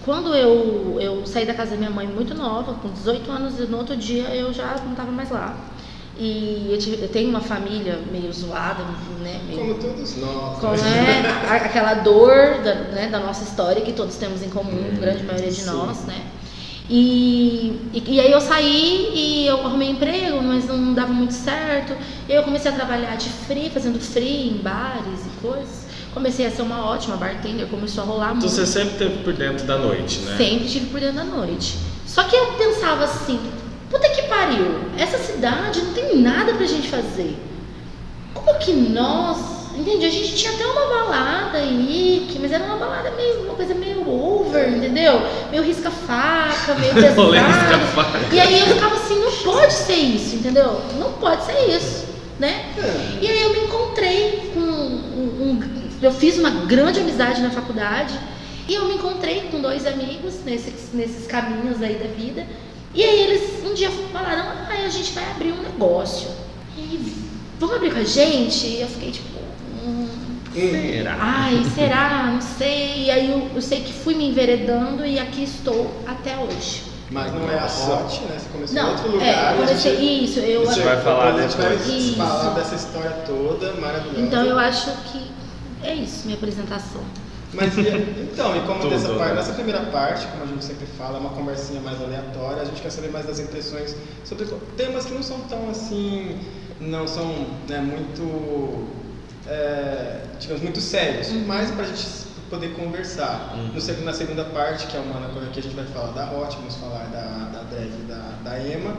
Quando 0.05 0.33
eu, 0.33 0.97
eu 1.00 1.26
saí 1.26 1.45
da 1.45 1.53
casa 1.53 1.73
da 1.73 1.76
minha 1.76 1.91
mãe 1.91 2.07
muito 2.07 2.35
nova, 2.37 2.75
com 2.75 2.88
18 2.88 3.29
anos, 3.33 3.59
e 3.59 3.62
no 3.65 3.79
outro 3.79 3.97
dia 3.97 4.29
eu 4.29 4.53
já 4.53 4.76
não 4.85 4.93
estava 4.93 5.11
mais 5.11 5.29
lá. 5.29 5.57
E 6.17 6.69
eu, 6.71 6.79
tive- 6.79 7.03
eu 7.03 7.09
tenho 7.09 7.29
uma 7.31 7.41
família 7.41 7.99
meio 8.12 8.33
zoada, 8.33 8.85
né? 9.21 9.41
Meio, 9.49 9.59
Como 9.59 9.75
todos 9.75 10.17
nós. 10.19 10.59
com, 10.61 10.69
né? 10.69 11.25
a- 11.50 11.57
aquela 11.57 11.95
dor 11.95 12.61
da, 12.62 12.75
né, 12.95 13.09
da 13.11 13.19
nossa 13.19 13.43
história 13.43 13.83
que 13.83 13.93
todos 13.93 14.15
temos 14.15 14.41
em 14.41 14.49
comum, 14.49 14.85
a 14.97 15.00
grande 15.00 15.25
maioria 15.25 15.50
de 15.50 15.61
sim. 15.62 15.67
nós, 15.67 16.05
né? 16.05 16.23
E, 16.88 17.91
e, 17.93 18.15
e 18.15 18.21
aí 18.21 18.31
eu 18.31 18.41
saí 18.41 19.11
e 19.12 19.47
eu 19.49 19.59
arrumei 19.67 19.91
emprego, 19.91 20.41
mas 20.41 20.67
não 20.69 20.95
dava 20.95 21.12
muito 21.12 21.35
certo. 21.35 21.93
E 22.29 22.33
aí 22.33 22.38
eu 22.38 22.45
comecei 22.45 22.71
a 22.71 22.75
trabalhar 22.75 23.17
de 23.17 23.29
free, 23.29 23.69
fazendo 23.71 23.99
free 23.99 24.50
em 24.50 24.59
bares 24.59 25.26
e 25.26 25.41
coisas. 25.45 25.86
Comecei 26.17 26.47
a 26.47 26.51
ser 26.51 26.63
uma 26.63 26.83
ótima 26.91 27.15
bartender, 27.19 27.67
começou 27.67 28.03
a 28.03 28.07
rolar 28.07 28.27
Então 28.29 28.37
muito. 28.49 28.49
você 28.49 28.65
sempre 28.65 28.93
esteve 28.93 29.19
por 29.23 29.35
dentro 29.35 29.67
da 29.67 29.77
noite, 29.77 30.21
né? 30.21 30.35
Sempre 30.39 30.67
tive 30.67 30.87
por 30.87 30.99
dentro 30.99 31.17
da 31.17 31.25
noite. 31.25 31.77
Só 32.07 32.23
que 32.25 32.35
eu 32.35 32.55
pensava 32.55 33.05
assim, 33.05 33.39
puta 33.91 34.09
que 34.09 34.23
pariu, 34.23 34.79
essa 34.97 35.19
cidade 35.19 35.83
não 35.83 35.93
tem 35.93 36.17
nada 36.17 36.55
pra 36.55 36.65
gente 36.65 36.89
fazer. 36.89 37.37
Como 38.33 38.59
que 38.59 38.73
nós. 38.73 39.37
Entende? 39.77 40.07
A 40.07 40.11
gente 40.11 40.35
tinha 40.37 40.53
até 40.55 40.65
uma 40.65 40.87
balada 40.89 41.59
aí, 41.59 42.27
que- 42.31 42.39
mas 42.39 42.51
era 42.51 42.65
uma 42.65 42.79
balada 42.79 43.11
meio, 43.11 43.43
uma 43.43 43.53
coisa 43.55 43.75
meio 43.75 44.11
over, 44.11 44.71
entendeu? 44.75 45.21
Meio 45.51 45.63
risca-faca, 45.63 46.77
meio 46.81 46.95
pesado. 46.97 47.31
risca-faca. 47.33 48.35
E 48.35 48.41
aí 48.41 48.59
eu 48.61 48.67
ficava 48.69 48.95
assim, 48.95 49.17
não 49.23 49.31
pode 49.53 49.75
ser 49.75 49.93
isso, 49.97 50.37
entendeu? 50.37 50.81
Não 50.99 51.13
pode 51.13 51.45
ser 51.45 51.69
isso, 51.77 52.07
né? 52.39 52.73
E 53.21 53.29
aí 53.29 53.43
eu 53.43 53.51
me 53.53 53.59
encontrei 53.67 54.51
com 54.55 54.61
um, 54.61 55.43
um- 55.43 55.86
eu 56.03 56.12
fiz 56.12 56.38
uma 56.38 56.50
grande 56.50 57.00
amizade 57.00 57.41
na 57.41 57.50
faculdade 57.50 58.15
e 58.69 58.75
eu 58.75 58.87
me 58.87 58.95
encontrei 58.95 59.43
com 59.50 59.61
dois 59.61 59.87
amigos 59.87 60.35
nesses, 60.45 60.93
nesses 60.93 61.26
caminhos 61.26 61.81
aí 61.83 61.95
da 61.95 62.07
vida 62.09 62.47
E 62.95 63.03
aí 63.03 63.21
eles 63.23 63.65
um 63.65 63.75
dia 63.75 63.91
falaram, 64.12 64.43
ah, 64.43 64.85
a 64.85 64.88
gente 64.88 65.12
vai 65.12 65.25
abrir 65.31 65.53
um 65.53 65.62
negócio. 65.62 66.29
E 66.76 67.12
vamos 67.59 67.76
abrir 67.76 67.93
com 67.93 67.99
a 68.00 68.05
gente? 68.05 68.67
E 68.67 68.81
eu 68.81 68.88
fiquei 68.88 69.11
tipo, 69.12 69.38
hum, 69.85 70.09
Será? 70.55 71.17
ai, 71.21 71.62
será? 71.75 72.31
Não 72.33 72.41
sei. 72.41 73.05
E 73.05 73.11
aí 73.11 73.31
eu, 73.31 73.50
eu 73.55 73.61
sei 73.62 73.81
que 73.83 73.93
fui 73.93 74.15
me 74.15 74.29
enveredando 74.31 75.05
e 75.05 75.19
aqui 75.19 75.45
estou 75.45 75.91
até 76.07 76.37
hoje. 76.38 76.83
Mas 77.11 77.33
não 77.33 77.49
é 77.50 77.59
a 77.59 77.67
Hot, 77.67 78.21
né? 78.23 78.37
Você 78.38 78.49
começou 78.53 78.76
em 78.76 78.83
Não, 78.83 78.91
outro 78.91 79.09
é, 79.09 79.12
lugar. 79.12 79.55
eu 79.55 79.61
e 79.61 79.62
a 79.62 79.67
comecei, 79.67 79.97
gente- 79.97 80.25
isso, 80.25 80.38
eu 80.41 80.65
vai 80.65 81.00
falar 81.03 81.33
depois 81.33 81.45
a 81.45 81.49
gente 81.49 81.57
vai 81.59 81.76
depois. 81.76 81.88
Isso. 82.05 82.17
falar 82.17 82.50
dessa 82.55 82.75
história 82.75 83.11
toda 83.26 83.73
maravilhosa. 83.75 84.21
Então 84.21 84.45
eu 84.45 84.59
acho 84.59 84.91
que 85.12 85.21
é 85.90 85.95
isso, 85.95 86.23
minha 86.25 86.37
apresentação. 86.37 87.00
Mas 87.55 87.76
e- 87.78 88.28
então, 88.33 88.57
e 88.57 88.61
como 88.66 88.81
Tudo, 88.83 88.90
dessa 88.90 89.14
parte, 89.14 89.35
nessa 89.35 89.52
primeira 89.55 89.81
parte, 89.87 90.26
como 90.26 90.43
a 90.45 90.47
gente 90.47 90.64
sempre 90.64 90.87
fala, 90.99 91.16
é 91.16 91.21
uma 91.21 91.31
conversinha 91.31 91.81
mais 91.81 92.00
aleatória, 92.02 92.62
a 92.62 92.64
gente 92.64 92.83
quer 92.83 92.90
saber 92.90 93.11
mais 93.11 93.25
das 93.26 93.38
impressões 93.38 93.95
sobre 94.25 94.47
temas 94.76 95.05
que 95.07 95.14
não 95.14 95.23
são 95.23 95.38
tão 95.49 95.71
assim, 95.71 96.38
não 96.81 97.07
são 97.07 97.47
né, 97.69 97.78
muito, 97.81 98.87
é, 99.47 100.21
digamos, 100.40 100.62
muito 100.62 100.81
sérios, 100.81 101.31
mas 101.47 101.71
pra 101.71 101.85
gente 101.85 102.07
poder 102.50 102.75
conversar. 102.75 103.57
No 103.75 103.81
seg- 103.81 104.02
na 104.05 104.12
segunda 104.12 104.45
parte, 104.45 104.87
que 104.87 104.97
é 104.97 105.00
uma 105.00 105.28
coisa 105.31 105.49
que 105.50 105.61
a 105.61 105.62
gente 105.62 105.75
vai 105.75 105.85
falar 105.87 106.12
da 106.12 106.31
Hot, 106.33 106.57
vamos 106.57 106.75
falar 106.76 107.05
da, 107.07 107.49
da 107.52 107.62
drag 107.71 107.87
e 107.88 108.05
da, 108.09 108.38
da 108.50 108.59
Ema. 108.59 108.95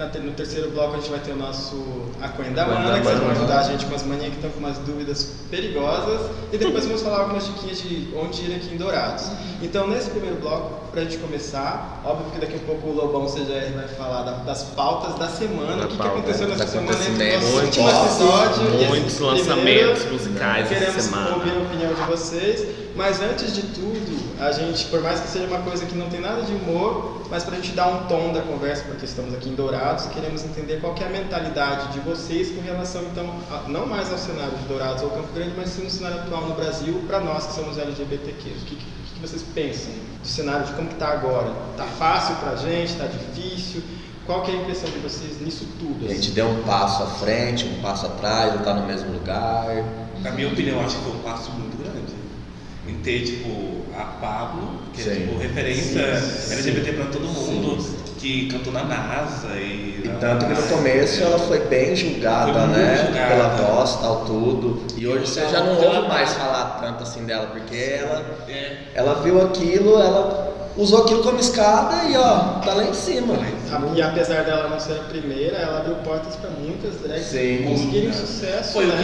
No 0.00 0.32
terceiro 0.32 0.70
bloco 0.70 0.94
a 0.94 0.96
gente 0.96 1.10
vai 1.10 1.20
ter 1.20 1.32
o 1.32 1.36
nosso 1.36 1.76
A 2.22 2.28
Coen 2.30 2.52
da 2.54 2.64
Mana, 2.66 2.98
que 3.00 3.04
vocês 3.04 3.18
vão 3.18 3.30
ajudar 3.32 3.58
a 3.60 3.62
gente 3.64 3.84
com 3.84 3.94
as 3.94 4.02
manias 4.02 4.30
que 4.30 4.36
estão 4.36 4.50
com 4.50 4.58
umas 4.58 4.78
dúvidas 4.78 5.32
perigosas. 5.50 6.22
E 6.50 6.56
depois 6.56 6.86
vamos 6.86 7.02
falar 7.02 7.20
algumas 7.20 7.44
diquinhas 7.44 7.82
de 7.82 8.08
onde 8.16 8.40
ir 8.50 8.54
aqui 8.56 8.74
em 8.74 8.78
Dourados. 8.78 9.26
Então, 9.62 9.86
nesse 9.88 10.08
primeiro 10.08 10.36
bloco, 10.36 10.86
pra 10.90 11.02
gente 11.02 11.18
começar, 11.18 12.00
óbvio 12.02 12.30
que 12.32 12.40
daqui 12.40 12.56
a 12.56 12.66
pouco 12.66 12.88
o 12.88 12.94
Lobão 12.94 13.26
CGR 13.28 13.74
vai 13.74 13.88
falar 13.88 14.22
da- 14.22 14.32
das 14.38 14.62
pautas 14.74 15.16
da 15.16 15.28
semana, 15.28 15.84
o 15.84 15.88
que, 15.88 15.96
que 15.98 16.02
aconteceu 16.06 16.48
nessa 16.48 16.64
dos 16.64 16.72
semana 16.72 16.98
entre 17.04 17.34
o 17.36 17.40
nosso 17.42 17.56
último 17.66 17.84
muitos, 17.84 18.22
episódio 18.22 18.88
Muitos 18.88 19.14
primeiro. 19.16 19.90
lançamentos 19.90 20.04
musicais 20.12 20.64
essa 20.72 20.74
Queremos 20.80 21.02
semana. 21.04 21.34
ouvir 21.36 21.50
a 21.50 21.58
opinião 21.58 21.92
de 21.92 22.00
vocês, 22.10 22.66
mas 22.96 23.20
antes 23.22 23.54
de 23.54 23.62
tudo, 23.62 24.40
a 24.40 24.52
gente, 24.52 24.84
por 24.86 25.00
mais 25.00 25.20
que 25.20 25.28
seja 25.28 25.46
uma 25.46 25.58
coisa 25.62 25.84
que 25.86 25.94
não 25.96 26.08
tem 26.08 26.20
nada 26.20 26.42
de 26.42 26.52
humor, 26.52 27.22
mas 27.30 27.44
pra 27.44 27.56
gente 27.56 27.70
dar 27.72 27.86
um 27.88 28.06
tom 28.06 28.32
da 28.32 28.42
conversa, 28.42 28.82
porque 28.86 29.04
estamos 29.04 29.32
aqui 29.34 29.48
em 29.48 29.54
Dourados, 29.54 30.06
queremos 30.06 30.44
entender 30.44 30.80
qual 30.80 30.94
que 30.94 31.02
é 31.02 31.06
a 31.06 31.10
mentalidade 31.10 31.92
de 31.92 32.00
vocês 32.00 32.50
com 32.50 32.60
relação, 32.60 33.02
então, 33.02 33.26
a- 33.50 33.68
não 33.68 33.86
mais 33.86 34.10
ao 34.10 34.18
cenário 34.18 34.56
de 34.58 34.64
Dourados 34.64 35.02
ou 35.02 35.10
Campo 35.10 35.32
Grande, 35.34 35.52
mas 35.56 35.68
sim 35.70 35.82
no 35.84 35.90
cenário 35.90 36.18
atual 36.20 36.42
no 36.46 36.54
Brasil, 36.54 37.02
para 37.06 37.20
nós 37.20 37.46
que 37.46 37.52
somos 37.54 37.78
LGBTQs. 37.78 38.62
O 38.62 38.64
que, 38.66 38.74
que, 38.76 38.84
o 38.84 39.14
que 39.14 39.20
vocês 39.28 39.42
pensam 39.54 39.92
do 40.20 40.26
cenário 40.28 40.66
de 40.66 40.72
como 40.72 40.88
que 40.88 40.96
tá 40.96 41.08
agora? 41.08 41.50
Tá 41.76 41.84
fácil 41.84 42.34
pra 42.36 42.56
gente? 42.56 42.94
Tá 42.94 43.06
difícil? 43.06 43.82
Qual 44.26 44.42
que 44.42 44.50
é 44.50 44.54
a 44.54 44.58
impressão 44.58 44.88
de 44.90 44.98
vocês 44.98 45.40
nisso 45.40 45.66
tudo? 45.78 46.04
A 46.06 46.06
assim? 46.06 46.16
gente 46.22 46.30
deu 46.32 46.46
um 46.48 46.62
passo 46.62 47.02
à 47.02 47.06
frente, 47.06 47.64
um 47.66 47.80
passo 47.82 48.06
atrás, 48.06 48.54
não 48.54 48.62
tá 48.62 48.74
no 48.74 48.86
mesmo 48.86 49.12
lugar. 49.12 49.66
Na 50.22 50.30
minha 50.32 50.48
opinião, 50.48 50.80
acho 50.84 50.96
que 50.98 51.02
foi 51.04 51.12
um 51.12 51.18
passo 51.20 51.50
muito 51.52 51.76
grande. 51.82 51.99
Em 52.90 52.94
ter, 53.02 53.22
tipo, 53.22 53.82
a 53.96 54.02
Pablo, 54.20 54.80
que 54.92 55.00
é, 55.00 55.04
Sim. 55.04 55.20
tipo, 55.20 55.38
referência 55.38 56.16
Sim, 56.16 56.54
LGBT 56.54 56.92
pra 56.94 57.04
todo 57.06 57.28
mundo, 57.28 57.78
que 58.18 58.48
cantou 58.50 58.72
na 58.72 58.82
NASA 58.84 59.48
e... 59.56 60.02
E 60.04 60.08
tanto 60.20 60.44
que 60.46 60.52
no 60.54 60.62
começo 60.76 61.22
ela 61.22 61.38
foi 61.38 61.60
bem 61.66 61.94
julgada, 61.94 62.52
Foi 62.52 62.66
né? 62.68 63.04
julgada. 63.06 63.28
Pela 63.34 63.48
voz, 63.48 63.96
tal, 64.00 64.24
tudo. 64.24 64.82
E 64.96 65.06
hoje 65.06 65.26
você 65.28 65.46
já 65.48 65.62
não 65.62 65.76
ouve 65.76 66.08
mais 66.08 66.32
falar 66.34 66.78
tanto 66.80 67.02
assim 67.04 67.24
dela, 67.24 67.46
porque 67.46 67.76
ela, 67.76 68.24
É, 68.48 68.76
ela 68.94 69.22
viu 69.22 69.40
aquilo, 69.40 70.00
ela 70.00 70.49
usou 70.80 71.02
aquilo 71.02 71.22
como 71.22 71.38
escada 71.38 72.08
e 72.08 72.16
ó, 72.16 72.58
tá 72.60 72.74
lá 72.74 72.84
em 72.84 72.94
cima. 72.94 73.34
A- 73.34 73.96
E 73.96 74.02
apesar 74.02 74.42
dela 74.44 74.68
não 74.68 74.80
ser 74.80 74.94
a 74.94 75.04
primeira, 75.04 75.56
ela 75.58 75.78
abriu 75.78 75.94
portas 75.96 76.34
para 76.36 76.50
muitas 76.50 76.96
drags 77.00 77.26
Sim. 77.26 77.64
conseguirem 77.68 78.12
sucesso. 78.12 78.72
Foi 78.72 78.86
o 78.86 78.88
né? 78.88 79.02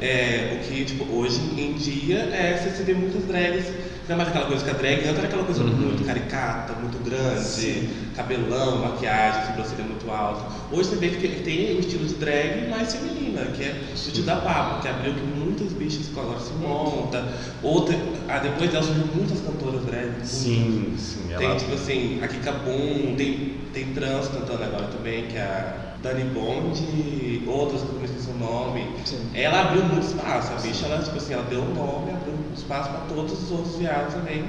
que, 0.00 0.04
é, 0.04 0.54
o 0.60 0.66
que 0.68 0.84
tipo, 0.84 1.16
hoje 1.16 1.40
em 1.56 1.72
dia 1.74 2.18
é 2.32 2.56
você 2.58 2.82
vê 2.82 2.94
muitas 2.94 3.22
drags. 3.24 3.66
Não 4.08 4.14
é 4.14 4.16
mais 4.16 4.30
aquela 4.30 4.46
coisa 4.46 4.64
que 4.64 4.70
a 4.70 4.72
drag 4.72 5.00
antes 5.00 5.18
era 5.18 5.26
aquela 5.26 5.44
coisa 5.44 5.62
muito 5.62 6.02
caricata, 6.02 6.72
muito 6.80 6.98
grande, 7.04 7.90
cabelão, 8.16 8.78
maquiagem, 8.78 9.48
sobrancelha 9.48 9.84
muito 9.84 10.10
alta. 10.10 10.50
Hoje 10.72 10.88
você 10.88 10.96
vê 10.96 11.10
que 11.10 11.28
tem, 11.28 11.42
tem 11.42 11.76
um 11.76 11.80
estilo 11.80 12.06
de 12.06 12.14
drag 12.14 12.70
mais 12.70 12.94
feminina, 12.94 13.44
que 13.54 13.64
é 13.64 13.82
o 13.94 14.10
de 14.10 14.22
da 14.22 14.36
papo, 14.36 14.80
que 14.80 14.88
abriu 14.88 15.12
que 15.12 15.20
muitas 15.20 15.74
bichas 15.74 16.08
agora 16.16 16.40
se 16.40 16.54
monta. 16.54 17.22
Outra, 17.62 17.94
ah, 18.28 18.38
depois 18.38 18.70
dela 18.70 18.82
surgiu 18.82 19.04
muitas 19.14 19.42
cantoras 19.42 19.84
drag. 19.84 20.10
Sim, 20.24 20.94
sim. 20.96 21.28
Tem 21.36 21.46
Ela... 21.46 21.56
tipo 21.56 21.74
assim, 21.74 22.18
a 22.22 22.28
Kika 22.28 22.52
Boom, 22.52 23.14
tem, 23.14 23.58
tem 23.74 23.92
trans 23.92 24.28
cantando 24.28 24.64
agora 24.64 24.86
também, 24.86 25.26
que 25.26 25.36
é 25.36 25.42
a 25.42 25.87
Dani 26.02 26.24
Bond, 26.24 27.42
outras 27.48 27.82
que 27.82 27.88
eu 27.88 27.94
não 27.94 28.04
esqueci 28.04 28.30
o 28.30 28.38
nome. 28.38 28.86
Sim. 29.04 29.18
Ela 29.34 29.62
abriu 29.62 29.84
muito 29.84 30.06
espaço, 30.06 30.52
a 30.52 30.60
bicha, 30.60 30.86
ela, 30.86 31.02
tipo 31.02 31.16
assim, 31.16 31.32
ela 31.32 31.44
deu 31.44 31.60
um 31.60 31.74
nome, 31.74 32.12
abriu 32.12 32.34
espaço 32.54 32.90
para 32.90 33.00
todos 33.14 33.32
os 33.42 33.50
outros 33.50 33.76
viados 33.76 34.14
também 34.14 34.44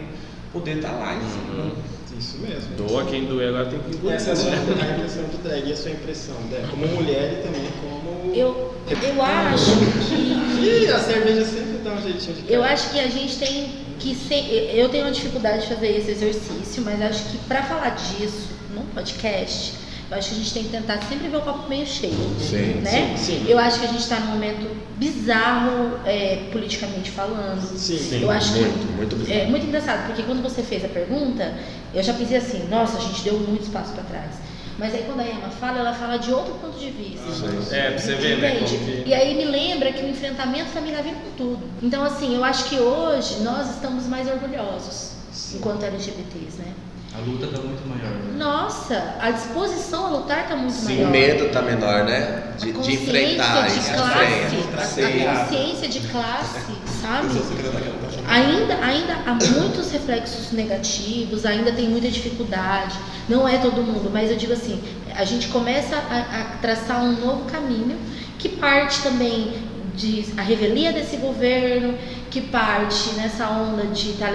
poder 0.53 0.77
estar 0.77 0.91
lá 0.91 1.15
em 1.15 1.22
cima. 1.22 1.63
Uhum. 1.63 1.72
Isso 2.18 2.38
mesmo. 2.39 2.75
Doa 2.75 3.06
quem 3.06 3.25
doer, 3.25 3.50
agora 3.50 3.68
tem 3.68 3.79
que 3.79 3.96
engolir. 3.96 4.15
essa 4.15 4.32
é 4.32 4.34
a 4.34 4.36
sua 4.36 4.51
a 4.51 4.98
impressão 4.98 5.24
de 5.24 5.38
drag 5.38 5.70
e 5.70 5.72
a 5.72 5.77
sua 5.77 5.91
impressão, 5.91 6.36
né? 6.51 6.68
Como 6.70 6.86
mulher 6.88 7.34
e 7.34 7.48
também 7.48 7.72
como. 7.82 8.36
Eu, 8.36 8.74
eu 8.89 9.22
acho 9.22 9.72
que. 10.10 10.84
Ih, 10.84 10.88
a 10.88 11.00
cerveja 11.00 11.46
sempre 11.46 11.77
dá 11.82 11.94
um 11.94 12.01
jeitinho 12.01 12.36
de. 12.36 12.51
Eu 12.51 12.62
acho 12.62 12.89
que 12.91 13.00
a 13.00 13.08
gente 13.08 13.38
tem 13.38 13.70
que 14.00 14.13
ser. 14.15 14.75
Eu 14.75 14.89
tenho 14.89 15.06
uma 15.06 15.12
dificuldade 15.12 15.62
de 15.62 15.74
fazer 15.74 15.98
esse 15.98 16.12
exercício, 16.12 16.84
mas 16.84 17.01
acho 17.01 17.24
que 17.29 17.38
pra 17.48 17.63
falar 17.63 17.91
disso 17.91 18.50
num 18.75 18.84
podcast, 18.94 19.75
acho 20.18 20.30
que 20.30 20.36
a 20.36 20.38
gente 20.38 20.54
tem 20.54 20.63
que 20.63 20.70
tentar 20.70 21.00
sempre 21.04 21.28
ver 21.28 21.38
o 21.38 21.42
copo 21.42 21.70
meio 21.70 21.86
cheio. 21.86 22.13
Sim, 22.39 22.82
né? 22.82 23.16
sim, 23.16 23.18
sim. 23.18 23.46
Eu 23.48 23.60
acho 23.60 23.80
que 23.80 23.86
a 23.86 23.89
gente 23.89 24.01
está 24.01 24.20
num 24.20 24.32
momento 24.32 24.68
bizarro, 24.98 26.00
é, 26.06 26.48
politicamente 26.51 27.12
falando. 27.12 27.62
Sim. 27.78 27.98
Sim. 27.98 28.22
Eu 28.24 28.32
acho 28.32 28.54
Muito, 28.54 28.88
que 28.88 28.94
muito 28.94 29.16
bizarro. 29.16 29.39
é 29.39 29.46
muito 29.46 29.66
engraçado, 29.68 30.08
porque 30.08 30.24
quando 30.24 30.42
você 30.42 30.63
fez 30.63 30.84
a 30.84 30.88
pergunta, 30.88 31.54
eu 31.94 32.01
já 32.01 32.13
pensei 32.13 32.38
assim, 32.38 32.68
nossa, 32.70 32.98
a 32.98 33.01
gente 33.01 33.22
deu 33.24 33.39
muito 33.39 33.63
espaço 33.63 33.94
para 33.94 34.04
trás. 34.04 34.36
Mas 34.80 34.96
aí 34.96 35.04
quando 35.06 35.20
a 35.20 35.28
Emma 35.28 35.50
fala, 35.50 35.80
ela 35.80 35.94
fala 35.94 36.18
de 36.18 36.32
outro 36.32 36.54
ponto 36.54 36.80
de 36.80 36.89
vista. 36.89 37.28
É, 37.75 37.89
pra 37.92 37.98
você 38.00 38.16
ver, 38.16 38.38
né? 38.38 38.62
E 39.06 39.13
aí 39.13 39.36
me 39.36 39.44
lembra 39.44 39.92
que 39.92 40.01
o 40.04 40.08
enfrentamento 40.08 40.72
também 40.74 40.94
tá 40.94 41.01
vindo 41.01 41.22
com 41.22 41.32
tudo. 41.36 41.60
Então, 41.84 42.01
assim, 42.01 42.34
eu 42.34 42.44
acho 42.46 42.63
que 42.70 42.78
hoje 42.78 43.42
nós 43.42 43.70
estamos 43.72 44.08
mais 44.08 44.28
orgulhosos 44.30 45.12
enquanto 45.54 45.84
LGBTs, 45.84 46.60
né? 46.60 46.74
A 47.20 47.30
luta 47.30 47.48
tá 47.48 47.58
muito 47.62 47.88
maior. 47.88 48.10
né? 48.12 48.34
Nossa, 48.38 49.16
a 49.20 49.32
disposição 49.32 50.06
a 50.06 50.10
lutar 50.10 50.48
tá 50.48 50.56
muito 50.56 50.72
Sim, 50.74 50.96
maior. 50.96 51.08
o 51.08 51.12
medo 51.12 51.50
tá 51.52 51.62
menor, 51.62 52.06
né? 52.06 52.54
De, 52.58 52.64
a 52.64 52.68
de 52.68 52.74
consciência 52.74 53.04
enfrentar 53.04 53.68
de 53.68 53.78
isso. 53.80 53.94
classe, 53.94 54.76
a 54.78 54.86
Sim. 54.86 55.26
consciência 55.26 55.88
de 55.90 56.00
classe, 56.08 56.72
sabe? 57.02 57.28
Paixão. 57.28 58.24
Ainda, 58.28 58.76
ainda 58.86 59.14
há 59.26 59.34
muitos 59.34 59.92
reflexos 59.92 60.52
negativos, 60.52 61.46
ainda 61.46 61.72
tem 61.72 61.90
muita 61.90 62.10
dificuldade. 62.10 62.96
Não 63.28 63.48
é 63.48 63.58
todo 63.58 63.82
mundo, 63.84 64.10
mas 64.12 64.30
eu 64.32 64.38
digo 64.38 64.54
assim, 64.54 64.82
a 65.16 65.24
gente 65.26 65.48
começa 65.50 65.96
a, 65.96 66.42
a 66.42 66.44
traçar 66.62 67.04
um 67.04 67.14
novo 67.20 67.46
caminho 67.46 67.98
que 68.38 68.50
parte 68.50 69.02
também 69.02 69.54
de 70.00 70.25
a 70.38 70.41
revelia 70.41 70.94
desse 70.94 71.18
governo, 71.18 71.94
que 72.32 72.39
parte 72.39 73.10
nessa 73.18 73.50
onda 73.50 73.84
de 73.88 74.12
estar 74.12 74.32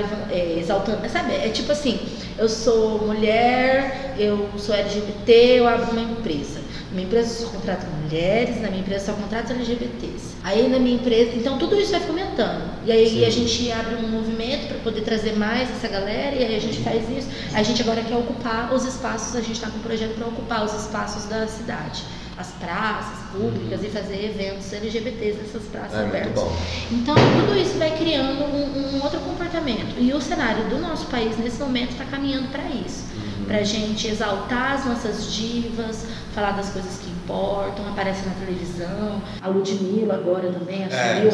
exaltando, 0.58 1.08
sabe? 1.08 1.34
É 1.34 1.48
tipo 1.48 1.72
assim, 1.72 1.98
eu 2.36 2.48
sou 2.48 3.06
mulher, 3.06 4.14
eu 4.18 4.50
sou 4.58 4.74
LGBT, 4.74 5.32
eu 5.32 5.66
abro 5.66 5.92
uma 5.92 6.02
empresa. 6.02 6.60
Na 6.90 6.96
minha 6.96 7.06
empresa 7.06 7.44
só 7.44 7.50
contrato 7.50 7.86
mulheres, 8.02 8.60
na 8.60 8.68
minha 8.68 8.80
empresa 8.80 9.06
só 9.06 9.12
contrato 9.14 9.52
LGBTs. 9.52 10.34
Aí 10.44 10.68
na 10.68 10.78
minha 10.78 10.96
empresa, 10.96 11.30
então 11.34 11.58
tudo 11.58 11.80
isso 11.80 11.90
vai 11.90 12.00
fomentando. 12.00 12.62
E 12.84 12.92
aí 12.92 13.24
a 13.24 13.30
gente 13.30 13.72
abre 13.72 13.96
um 13.96 14.08
movimento 14.08 14.68
para 14.68 14.78
poder 14.78 15.00
trazer 15.00 15.32
mais 15.32 15.70
essa 15.70 15.88
galera, 15.88 16.36
e 16.36 16.44
aí 16.44 16.54
a 16.54 16.60
gente 16.60 16.78
faz 16.80 17.08
isso. 17.08 17.28
A 17.54 17.62
gente 17.62 17.80
agora 17.82 18.02
quer 18.02 18.16
ocupar 18.16 18.72
os 18.72 18.84
espaços, 18.84 19.34
a 19.34 19.40
gente 19.40 19.54
está 19.54 19.68
com 19.68 19.78
um 19.78 19.82
projeto 19.82 20.14
para 20.14 20.26
ocupar 20.26 20.64
os 20.64 20.74
espaços 20.74 21.24
da 21.24 21.46
cidade. 21.48 22.02
As 22.36 22.48
praças 22.52 23.18
públicas 23.30 23.82
e 23.84 23.88
fazer 23.88 24.24
eventos 24.24 24.72
LGBTs 24.72 25.38
nessas 25.38 25.62
praças 25.64 25.94
É 25.94 26.04
abertas. 26.04 26.42
Então, 26.90 27.14
tudo 27.14 27.56
isso 27.56 27.78
vai 27.78 27.96
criando 27.96 28.42
um, 28.42 28.96
um 28.96 29.02
outro 29.02 29.20
comportamento. 29.20 29.94
E 29.98 30.12
o 30.12 30.20
cenário 30.20 30.68
do 30.68 30.78
nosso 30.78 31.06
país, 31.06 31.38
nesse 31.38 31.60
momento, 31.60 31.92
está 31.92 32.04
caminhando 32.04 32.48
para 32.48 32.64
isso. 32.64 33.04
Para 33.46 33.58
a 33.58 33.62
gente 33.62 34.08
exaltar 34.08 34.72
as 34.72 34.84
nossas 34.84 35.32
divas, 35.32 36.06
falar 36.34 36.52
das 36.52 36.70
coisas 36.70 36.98
que 36.98 37.13
importam, 37.24 37.88
aparece 37.88 38.20
na 38.26 38.32
televisão. 38.34 39.20
A 39.40 39.48
Ludmilla 39.48 40.14
agora 40.14 40.50
também 40.52 40.84
assumiu 40.84 41.30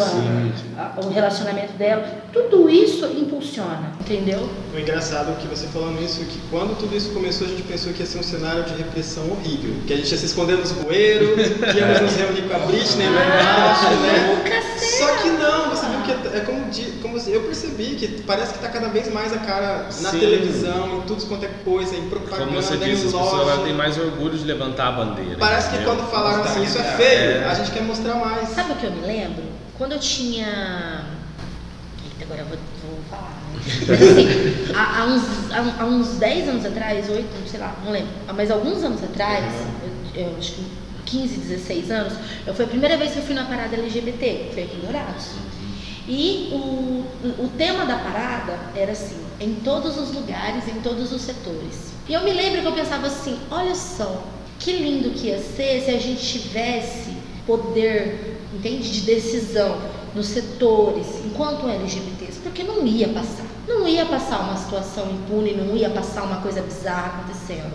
a- 0.78 0.94
a- 0.97 1.00
o 1.04 1.09
relacionamento 1.11 1.73
dela. 1.75 2.04
Tudo 2.32 2.70
isso 2.70 3.04
impulsiona, 3.06 3.92
entendeu? 4.00 4.49
O 4.75 4.78
engraçado 4.78 5.32
é 5.32 5.35
que 5.35 5.47
você 5.49 5.66
falando 5.66 6.00
isso, 6.02 6.25
que 6.25 6.38
quando 6.50 6.78
tudo 6.78 6.97
isso 6.97 7.11
começou, 7.11 7.47
a 7.47 7.50
gente 7.50 7.62
pensou 7.62 7.92
que 7.92 8.00
ia 8.00 8.06
ser 8.06 8.18
um 8.18 8.23
cenário 8.23 8.62
de 8.64 8.75
repressão 8.75 9.25
horrível. 9.30 9.75
Que 9.87 9.92
a 9.92 9.97
gente 9.97 10.11
ia 10.11 10.18
se 10.18 10.26
esconder 10.26 10.56
nos 10.59 10.70
bueiros, 10.73 11.30
que 11.49 11.78
íamos 11.78 12.00
nos 12.00 12.14
reunir 12.16 12.42
com 12.42 12.54
a 12.54 12.59
Britney 12.61 13.06
lá 13.11 13.25
embaixo, 13.25 14.00
né? 14.00 14.35
Nunca 14.37 14.78
sei. 14.78 14.99
Só 15.00 15.16
que 15.16 15.28
não, 15.30 15.70
porque 16.14 16.36
é 16.36 16.40
como, 16.40 16.64
como 17.02 17.18
eu 17.18 17.42
percebi 17.42 17.96
que 17.96 18.22
parece 18.22 18.54
que 18.54 18.58
tá 18.60 18.68
cada 18.68 18.88
vez 18.88 19.12
mais 19.12 19.32
a 19.32 19.38
cara 19.38 19.88
na 20.00 20.10
Sim. 20.10 20.18
televisão, 20.18 20.98
em 20.98 21.00
tudo 21.02 21.26
quanto 21.26 21.44
é 21.44 21.50
coisa, 21.64 21.96
em 21.96 22.08
propaganda, 22.08 22.46
Como 22.46 22.62
você 22.62 22.76
disse, 22.76 23.06
as 23.06 23.12
loja. 23.12 23.24
pessoas 23.24 23.48
agora 23.48 23.64
têm 23.64 23.74
mais 23.74 23.98
orgulho 23.98 24.36
de 24.36 24.44
levantar 24.44 24.88
a 24.88 24.92
bandeira. 24.92 25.36
Parece 25.38 25.70
que 25.70 25.84
quando 25.84 26.08
falaram 26.10 26.42
assim, 26.44 26.62
isso 26.62 26.78
é 26.78 26.82
feio, 26.82 27.30
é. 27.42 27.44
a 27.44 27.54
gente 27.54 27.70
quer 27.70 27.82
mostrar 27.82 28.14
mais. 28.14 28.48
Sabe 28.50 28.72
o 28.72 28.76
que 28.76 28.86
eu 28.86 28.92
me 28.92 29.06
lembro? 29.06 29.42
Quando 29.76 29.92
eu 29.92 29.98
tinha. 29.98 31.04
Eita, 32.04 32.24
agora 32.24 32.40
eu 32.40 32.46
vou, 32.46 32.58
vou 32.84 33.00
falar? 33.08 33.40
Mas 33.88 34.02
assim, 34.02 34.72
há, 34.74 35.00
há 35.00 35.06
uns, 35.06 35.52
há, 35.52 35.82
há 35.82 35.86
uns 35.86 36.08
10 36.18 36.48
anos 36.48 36.64
atrás, 36.64 37.08
8, 37.08 37.26
sei 37.46 37.60
lá, 37.60 37.74
não 37.84 37.92
lembro, 37.92 38.10
mas 38.34 38.50
alguns 38.50 38.82
anos 38.84 39.02
atrás, 39.02 39.44
eu, 40.14 40.22
eu 40.22 40.36
acho 40.38 40.52
que 40.52 40.64
15, 41.06 41.36
16 41.36 41.90
anos, 41.90 42.12
eu, 42.46 42.54
foi 42.54 42.64
a 42.64 42.68
primeira 42.68 42.96
vez 42.96 43.12
que 43.12 43.18
eu 43.18 43.22
fui 43.22 43.34
na 43.34 43.44
parada 43.44 43.76
LGBT, 43.76 44.50
foi 44.54 44.62
aqui 44.62 44.76
em 44.76 44.80
Dourados. 44.80 45.30
E 46.09 46.49
o, 46.52 47.04
o 47.45 47.50
tema 47.57 47.85
da 47.85 47.97
parada 47.97 48.59
era 48.75 48.92
assim, 48.92 49.21
em 49.40 49.54
todos 49.57 49.97
os 49.99 50.12
lugares, 50.12 50.66
em 50.69 50.80
todos 50.80 51.12
os 51.12 51.23
setores. 51.23 51.92
E 52.09 52.12
eu 52.12 52.23
me 52.23 52.33
lembro 52.33 52.61
que 52.62 52.66
eu 52.66 52.73
pensava 52.73 53.07
assim, 53.07 53.38
olha 53.50 53.75
só, 53.75 54.25
que 54.59 54.73
lindo 54.73 55.11
que 55.11 55.28
ia 55.28 55.38
ser 55.38 55.83
se 55.83 55.90
a 55.90 55.99
gente 55.99 56.21
tivesse 56.26 57.16
poder, 57.47 58.40
entende, 58.54 58.90
de 58.90 59.00
decisão 59.02 59.78
nos 60.14 60.26
setores, 60.26 61.07
enquanto 61.25 61.69
LGBTs, 61.69 62.40
porque 62.42 62.62
não 62.62 62.87
ia 62.87 63.09
passar. 63.09 63.47
Não 63.69 63.87
ia 63.87 64.04
passar 64.07 64.40
uma 64.40 64.57
situação 64.57 65.09
impune, 65.11 65.52
não 65.52 65.76
ia 65.76 65.90
passar 65.90 66.25
uma 66.25 66.40
coisa 66.40 66.61
bizarra 66.61 67.21
acontecendo, 67.21 67.73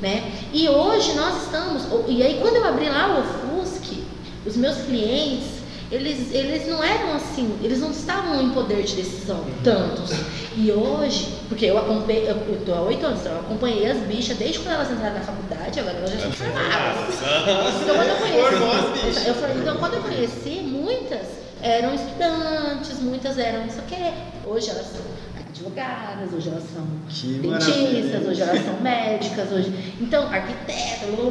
né? 0.00 0.32
E 0.52 0.68
hoje 0.68 1.14
nós 1.14 1.44
estamos, 1.44 1.84
e 2.08 2.22
aí 2.22 2.38
quando 2.40 2.56
eu 2.56 2.64
abri 2.64 2.88
lá 2.88 3.16
o 3.16 3.20
Ofusc, 3.20 4.02
os 4.44 4.56
meus 4.56 4.78
clientes, 4.78 5.55
eles, 5.90 6.32
eles 6.32 6.66
não 6.66 6.82
eram 6.82 7.14
assim, 7.14 7.56
eles 7.62 7.80
não 7.80 7.90
estavam 7.90 8.42
em 8.42 8.50
poder 8.50 8.82
de 8.82 8.96
decisão, 8.96 9.44
tantos. 9.62 10.10
E 10.56 10.72
hoje, 10.72 11.34
porque 11.48 11.66
eu 11.66 11.78
acompanhei, 11.78 12.28
eu, 12.30 12.36
eu 12.36 12.62
tô 12.64 12.74
há 12.74 12.80
oito 12.82 13.04
anos, 13.06 13.20
então 13.20 13.32
eu 13.32 13.40
acompanhei 13.40 13.90
as 13.90 13.98
bichas 13.98 14.36
desde 14.36 14.58
quando 14.58 14.74
elas 14.74 14.90
entraram 14.90 15.14
na 15.14 15.20
faculdade, 15.20 15.78
agora 15.80 15.96
elas 15.98 16.10
já 16.12 16.18
são 16.18 16.32
formadas. 16.32 17.14
Então 17.82 17.94
quando 17.96 18.08
eu 18.08 18.16
conheci, 18.16 19.28
eu 19.28 19.34
falei, 19.34 19.56
então 19.58 19.76
quando 19.76 19.94
eu 19.94 20.02
conheci, 20.02 20.60
muitas 20.62 21.26
eram 21.62 21.94
estudantes, 21.94 23.00
muitas 23.00 23.38
eram 23.38 23.60
não 23.62 23.70
sei 23.70 23.80
o 23.80 23.86
quê. 23.86 24.12
Hoje 24.44 24.70
elas 24.70 24.86
são 24.86 25.00
advogadas, 25.56 26.32
hoje 26.32 26.48
elas 26.48 26.62
são 26.74 26.84
Que 27.08 27.38
dentistas, 27.38 27.74
maravilha. 27.74 28.30
hoje 28.30 28.42
elas 28.42 28.64
são 28.64 28.80
médicas, 28.80 29.52
hoje. 29.52 29.94
Então, 30.00 30.26
arquitetas, 30.28 31.08
blá. 31.16 31.26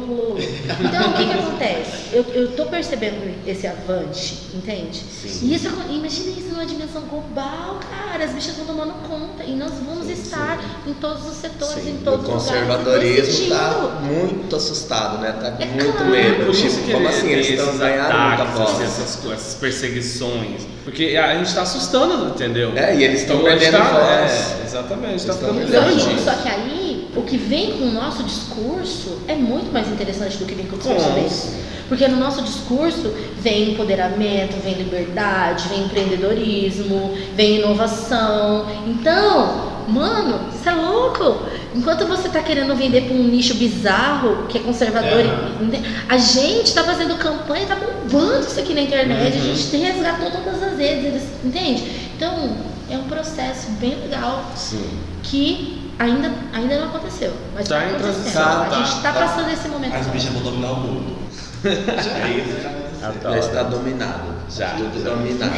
Então, 0.88 1.10
o 1.10 1.14
que, 1.14 1.24
que 1.26 1.32
acontece? 1.32 2.14
Eu, 2.14 2.22
eu 2.34 2.52
tô 2.56 2.66
percebendo 2.66 3.16
esse 3.46 3.66
avante, 3.66 4.34
entende? 4.54 5.02
E 5.42 5.54
isso, 5.54 5.68
imagina 5.88 6.30
isso 6.38 6.48
numa 6.50 6.66
dimensão 6.66 7.02
global, 7.02 7.78
cara. 7.90 8.24
As 8.24 8.32
bichas 8.32 8.50
estão 8.58 8.66
tomando 8.66 8.94
conta 9.08 9.44
e 9.44 9.54
nós 9.54 9.72
vamos 9.86 10.08
estar 10.08 10.58
em 10.86 10.94
todos 10.94 11.26
os 11.26 11.36
setores, 11.36 11.78
em 11.86 11.98
Sim, 11.98 12.00
todos 12.04 12.28
o 12.28 12.32
os 12.36 12.44
lugares. 12.46 12.66
conservadorismo 12.66 13.48
tá 13.48 14.00
muito 14.02 14.56
assustado, 14.56 15.18
né? 15.18 15.32
Tá 15.32 15.52
com 15.52 15.62
É 15.62 15.66
muito 15.66 15.92
claro. 15.92 16.10
medo. 16.10 16.52
Tipo, 16.52 16.92
como 16.92 17.08
assim? 17.08 17.28
Eles 17.30 17.48
estão 17.50 17.76
ganhando 17.78 18.18
muita 18.18 18.44
voz. 18.44 18.80
essas, 18.80 19.24
essas 19.32 19.54
perseguições. 19.54 20.66
Porque 20.86 21.16
a 21.16 21.36
gente 21.36 21.52
tá 21.52 21.62
assustando, 21.62 22.28
entendeu? 22.28 22.72
É, 22.76 22.94
e 22.94 23.02
eles 23.02 23.22
estão 23.22 23.38
Então, 23.38 23.48
a 23.48 23.50
gente 23.58 23.60
perdendo 23.70 23.82
tá- 23.82 23.90
voz. 23.92 24.32
É, 24.32 24.64
exatamente, 24.64 25.26
tá 25.26 25.32
estão 25.32 25.48
ficando 25.54 25.68
grande. 25.68 26.04
que, 26.14 26.20
só 26.20 26.30
que 26.30 26.48
aí, 26.48 27.08
o 27.16 27.22
que 27.22 27.36
vem 27.36 27.72
com 27.72 27.86
o 27.86 27.92
nosso 27.92 28.22
discurso 28.22 29.18
é 29.26 29.34
muito 29.34 29.72
mais 29.72 29.88
interessante 29.88 30.36
do 30.38 30.44
que 30.46 30.54
vem 30.54 30.64
com 30.66 30.76
o 30.76 30.78
discurso 30.78 31.10
deles. 31.10 31.56
Porque 31.88 32.06
no 32.06 32.16
nosso 32.16 32.40
discurso 32.42 33.12
vem 33.40 33.72
empoderamento, 33.72 34.56
vem 34.62 34.74
liberdade, 34.74 35.68
vem 35.70 35.86
empreendedorismo, 35.86 37.16
vem 37.34 37.56
inovação. 37.58 38.66
Então, 38.86 39.75
mano, 39.88 40.48
isso 40.54 40.68
é 40.68 40.72
louco. 40.72 41.42
Enquanto 41.74 42.06
você 42.06 42.28
tá 42.28 42.40
querendo 42.42 42.74
vender 42.74 43.02
para 43.02 43.14
um 43.14 43.22
nicho 43.24 43.54
bizarro, 43.54 44.46
que 44.48 44.58
é 44.58 44.60
conservador, 44.62 45.20
É. 45.20 45.80
a 46.08 46.16
gente 46.18 46.72
tá 46.74 46.82
fazendo 46.84 47.16
campanha, 47.16 47.66
tá 47.66 47.76
bombando 47.76 48.40
isso 48.46 48.58
aqui 48.58 48.74
na 48.74 48.82
internet, 48.82 49.36
a 49.36 49.40
gente 49.40 49.76
resgatou 49.76 50.30
todas 50.30 50.62
as 50.62 50.78
redes, 50.78 51.22
entende? 51.44 52.10
Então, 52.16 52.56
é 52.90 52.96
um 52.96 53.04
processo 53.04 53.70
bem 53.72 53.94
legal 54.02 54.44
Sim. 54.54 54.88
que 55.22 55.90
ainda, 55.98 56.30
ainda 56.52 56.78
não 56.80 56.88
aconteceu. 56.88 57.32
Mas 57.54 57.68
Tá 57.68 57.80
tá 57.80 57.90
em 57.90 57.94
transição, 57.94 58.42
a 58.42 58.64
tá, 58.66 58.76
gente 58.82 59.02
tá, 59.02 59.12
tá. 59.12 59.20
passando 59.26 59.50
esse 59.50 59.68
momento. 59.68 59.94
As 59.94 60.06
bichas 60.06 60.30
vão 60.32 60.42
dominar 60.42 60.72
o 60.72 60.76
mundo. 60.80 61.16
É 61.66 62.28
isso, 62.30 62.62
já. 62.62 63.30
Já 63.30 63.38
está 63.38 63.62
dominado. 63.64 64.34
Já. 64.50 64.70
Tudo 64.70 65.02
dominado. 65.02 65.52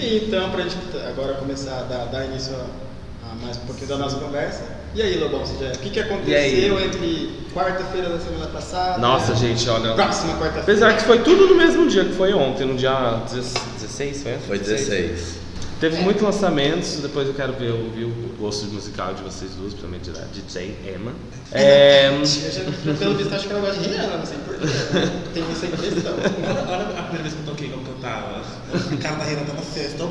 Então, 0.00 0.50
pra 0.50 0.62
gente 0.64 0.76
agora 1.08 1.34
começar 1.34 1.78
a 1.78 1.82
dar, 1.82 2.04
dar 2.06 2.24
início 2.24 2.54
a, 2.54 2.64
a 3.32 3.44
mais 3.46 3.56
um 3.56 3.60
pouquinho 3.60 3.88
da 3.88 3.98
nossa 3.98 4.16
conversa. 4.16 4.62
E 4.94 5.00
aí, 5.02 5.18
Lobão, 5.18 5.40
você 5.40 5.64
já, 5.64 5.72
o 5.72 5.78
que, 5.78 5.90
que 5.90 5.98
E 5.98 6.02
aconteceu 6.02 6.80
entre 6.80 7.30
quarta-feira 7.54 8.08
da 8.10 8.18
semana 8.18 8.46
passada 8.46 8.98
Nossa, 8.98 9.34
gente, 9.34 9.68
olha. 9.68 9.94
próxima 9.94 10.32
quarta-feira? 10.34 10.60
Apesar 10.62 10.96
que 10.96 11.04
foi 11.04 11.20
tudo 11.20 11.46
no 11.46 11.54
mesmo 11.54 11.88
dia 11.88 12.04
que 12.04 12.12
foi 12.14 12.34
ontem, 12.34 12.66
no 12.66 12.74
dia 12.76 13.22
16, 13.30 14.22
foi? 14.22 14.38
Foi 14.46 14.58
16. 14.58 15.42
Teve 15.80 15.96
muitos 16.00 16.22
lançamentos, 16.22 16.98
depois 17.02 17.26
eu 17.26 17.34
quero 17.34 17.54
ver, 17.54 17.72
ouvir 17.72 18.04
o 18.04 18.34
gosto 18.38 18.66
musical 18.66 19.14
de 19.14 19.22
vocês 19.22 19.50
duas, 19.52 19.72
principalmente 19.74 20.10
da 20.10 20.20
DJ 20.32 20.76
Emma. 20.94 21.10
É, 21.50 22.06
Eu 22.08 22.24
já- 22.24 22.94
pelo 23.00 23.16
visto, 23.16 23.34
acho 23.34 23.46
que 23.48 23.52
ela 23.52 23.60
gosta 23.62 23.80
de 23.80 23.88
Rihanna, 23.88 24.16
não 24.18 24.24
sei 24.26 24.38
porquê. 24.46 24.64
Tenho 25.34 25.46
essa 25.50 25.66
impressão. 25.66 26.14
Olha, 26.14 26.70
olha 26.70 26.98
a 26.98 27.02
primeira 27.02 27.22
vez 27.22 27.34
que 27.34 27.40
eu 27.40 27.46
toquei 27.46 27.68
como 27.70 27.82
que 27.82 27.90
eu 27.90 27.96
tava. 27.96 28.42
O 28.92 28.96
cara 28.98 29.16
da 29.16 29.24
Rihanna 29.24 29.44
tava 29.46 29.62
sexta. 29.64 30.04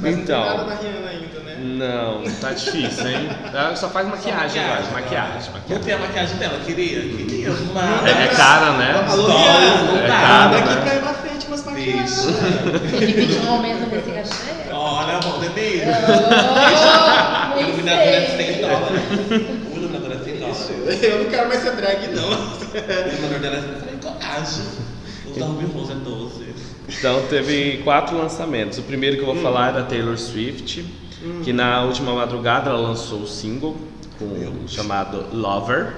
Mas 0.00 0.16
não 0.16 0.24
tem 0.24 0.34
nada 0.36 0.52
então, 0.54 0.66
da 0.66 0.74
Rihanna 0.74 1.08
ainda, 1.10 1.40
né? 1.40 1.56
não, 1.58 2.22
tá 2.40 2.52
difícil, 2.52 3.08
hein? 3.08 3.28
Ela 3.52 3.74
só 3.76 3.88
faz 3.88 4.06
maquiagem 4.08 4.62
agora, 4.62 4.82
maquiagem, 4.92 4.92
maquiagem, 4.92 5.50
Não 5.50 5.52
maquiagem. 5.58 5.84
tem 5.84 5.94
a 5.94 5.98
maquiagem 5.98 6.36
dela, 6.36 6.58
queria? 6.66 7.00
Queria, 7.00 7.50
mas... 7.72 8.06
É, 8.06 8.24
é 8.24 8.28
cara, 8.28 8.72
né? 8.72 9.04
Alô, 9.08 9.28
Não, 9.28 9.36
Rihanna! 9.38 9.82
não 9.84 9.96
É 9.98 10.06
dá, 10.06 10.16
caro, 10.20 10.50
Daqui 10.52 10.68
né? 10.74 10.80
pra 10.82 10.94
ir 10.94 11.00
pra 11.00 11.14
frente, 11.14 11.46
umas 11.46 11.64
maquiagens. 11.64 12.26
Bicho. 12.26 12.90
Tem 12.90 13.06
que 13.06 13.12
pedir 13.14 13.40
um 13.40 13.50
aumento 13.52 13.90
desse 13.90 14.10
cachê. 14.10 14.72
Olha, 14.72 15.18
vamos 15.20 15.38
beber. 15.40 15.84
Oh, 15.88 17.52
O 17.52 17.56
nem 17.56 17.68
iluminador 17.68 18.02
é 18.04 18.26
sei. 18.26 18.54
100 18.54 18.60
dólares. 18.60 19.02
O 19.72 19.76
iluminador 19.76 20.12
é 20.12 20.24
100 20.24 20.38
dólares. 20.38 21.02
Eu 21.02 21.18
não 21.24 21.30
quero 21.30 21.48
mais 21.48 21.62
ser 21.62 21.72
drag, 21.72 22.08
não. 22.08 22.28
O 22.28 22.32
iluminador 23.08 23.38
dela 23.40 23.56
é 23.56 23.60
100 23.60 23.68
Eu 23.70 23.80
falei, 23.80 23.96
coragem. 24.02 24.64
Os 25.30 25.36
da 25.38 25.46
Ruby 25.46 25.66
Rose 25.72 25.92
é 25.92 25.94
12. 25.94 26.45
Então 26.88 27.22
teve 27.28 27.78
quatro 27.78 28.16
lançamentos. 28.16 28.78
O 28.78 28.82
primeiro 28.82 29.16
que 29.16 29.22
eu 29.22 29.26
vou 29.26 29.36
falar 29.36 29.70
é 29.70 29.72
da 29.72 29.82
Taylor 29.82 30.16
Swift, 30.16 30.84
que 31.42 31.52
na 31.52 31.82
última 31.82 32.14
madrugada 32.14 32.70
ela 32.70 32.78
lançou 32.78 33.20
o 33.20 33.26
single 33.26 33.76
com, 34.18 34.68
chamado 34.68 35.26
Lover, 35.32 35.92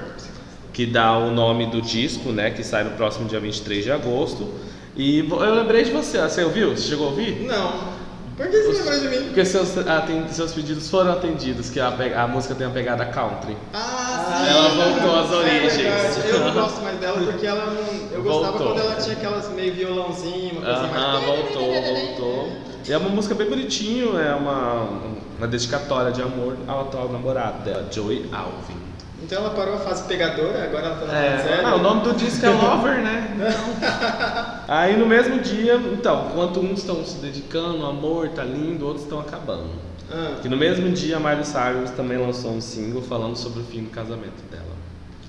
que 0.73 0.87
dá 0.87 1.17
o 1.19 1.31
nome 1.31 1.67
do 1.67 1.83
disco, 1.83 2.31
né, 2.31 2.51
que 2.51 2.65
sai 2.65 2.85
no 2.85 2.91
próximo 2.91 3.29
dia 3.29 3.41
23 3.41 3.85
de 3.85 3.93
agosto. 3.93 4.49
E 4.97 5.19
eu 5.19 5.55
lembrei 5.55 5.85
de 5.85 5.91
você, 5.91 6.19
você 6.21 6.43
ouviu? 6.43 6.71
Você 6.71 6.89
chegou 6.89 7.07
a 7.07 7.11
ouvir? 7.11 7.43
Não. 7.43 7.98
Por 8.39 8.47
que 8.49 8.57
você 8.63 8.83
lembrou 8.83 9.01
de 9.01 9.09
mim? 9.09 9.25
Porque 9.27 9.45
seus, 9.45 9.77
aten- 9.77 10.29
seus 10.31 10.53
pedidos 10.53 10.89
foram 10.89 11.13
atendidos, 11.13 11.69
que 11.71 11.81
a, 11.81 11.89
a 11.89 12.27
música 12.29 12.55
tem 12.55 12.67
uma 12.67 12.73
pegada 12.73 13.05
country. 13.07 13.55
Ah, 13.75 14.43
sim. 14.45 14.49
ela 14.51 14.69
voltou 14.69 15.19
às 15.19 15.33
É 15.33 15.35
origens. 15.37 15.77
verdade. 16.17 16.29
Eu 16.31 16.41
não 16.41 16.55
gosto 16.55 16.81
mais 16.83 16.99
dela 17.01 17.21
porque 17.21 17.47
ela 17.47 17.67
não. 17.67 18.09
Eu 18.17 18.23
gostava 18.23 18.57
Voltou. 18.57 18.75
quando 18.75 18.81
ela 18.87 18.95
tinha 18.95 19.17
aquelas 19.17 19.49
meio 19.51 19.75
violãozinho, 19.75 20.53
uma 20.53 20.61
coisa 20.63 20.81
Aham, 20.81 21.13
mais. 21.13 21.25
voltou, 21.27 21.83
voltou. 21.83 22.53
E 22.89 22.93
é 22.93 22.97
uma 22.97 23.09
música 23.11 23.35
bem 23.35 23.49
bonitinho, 23.51 24.19
é 24.19 24.33
uma, 24.35 24.89
uma 25.37 25.47
dedicatória 25.49 26.11
de 26.13 26.23
amor 26.23 26.57
ao 26.67 26.83
atual 26.83 27.09
namorado 27.11 27.65
dela, 27.65 27.87
Joey 27.91 28.29
Alvin. 28.33 28.79
Então 29.23 29.39
ela 29.45 29.51
parou 29.51 29.75
a 29.75 29.79
fase 29.79 30.05
pegadora, 30.05 30.65
agora 30.65 30.87
ela 30.87 30.95
tá 30.97 31.07
na 31.07 31.13
fase 31.13 31.25
É, 31.25 31.39
zero. 31.57 31.67
ah, 31.67 31.75
o 31.75 31.79
nome 31.83 32.03
do 32.03 32.13
disco 32.15 32.47
é 32.47 32.51
Lover, 32.51 32.99
né? 33.03 33.37
Aí 34.69 34.97
no 34.97 35.07
mesmo 35.07 35.41
dia, 35.41 35.75
então, 35.75 36.29
enquanto 36.31 36.61
uns 36.61 36.79
estão 36.81 37.05
se 37.05 37.17
dedicando, 37.17 37.85
amor 37.85 38.29
tá 38.29 38.45
lindo, 38.45 38.87
outros 38.87 39.05
estão 39.05 39.19
acabando. 39.21 39.71
Ah, 40.11 40.37
E 40.45 40.49
no 40.49 40.57
mesmo 40.57 40.89
dia, 40.91 41.17
a 41.17 41.21
Miley 41.21 41.45
Cyrus 41.45 41.91
também 41.91 42.17
lançou 42.17 42.53
um 42.53 42.61
single 42.61 43.03
falando 43.03 43.37
sobre 43.37 43.61
o 43.61 43.65
fim 43.65 43.83
do 43.85 43.91
casamento 43.91 44.41
dela. 44.51 44.65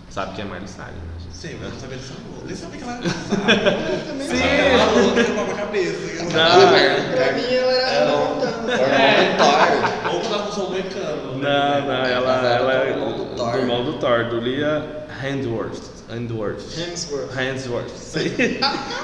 Sabe 0.10 0.36
quem 0.36 0.46
é 0.46 0.48
Miley 0.48 0.68
Cyrus, 0.68 0.90
né? 0.94 1.30
Sei, 1.32 1.58
mas 1.62 1.74
não 1.74 1.80
sabia 1.80 1.98
dessa 1.98 2.14
música. 2.14 2.46
Nem 2.46 2.56
sabia 2.56 2.78
que 2.78 2.84
ela 2.84 2.94
era 2.94 3.02
casada. 3.02 3.78
também 4.08 4.28
Sim. 4.28 4.44
Ela 4.44 4.86
falou 4.88 5.14
que 5.14 5.52
a 5.52 5.56
cabeça. 5.56 6.24
Não, 6.24 7.16
Pra 7.16 7.32
mim 7.34 7.54
ela 7.56 7.72
era. 7.72 7.90
Era 7.96 8.18
um 8.18 8.40
Thor. 9.38 10.14
Ou 10.14 10.20
quando 10.22 10.34
ela 10.34 10.50
usou 10.50 10.66
o 10.68 10.72
moicano. 10.72 11.38
não, 11.38 11.82
não, 11.86 12.06
ela, 12.06 12.48
ela 12.48 12.74
é 13.50 13.52
Thor. 13.52 13.60
do 13.62 13.68
irmão 13.72 13.84
do 13.86 13.94
Thor, 14.00 14.26
do 14.30 14.40
Lia 14.40 15.06
Handworth. 15.22 16.00
Handworth. 16.10 16.76
Hemsworth. 16.76 17.32
Handsworth. 17.36 17.90
Sim. 17.96 18.32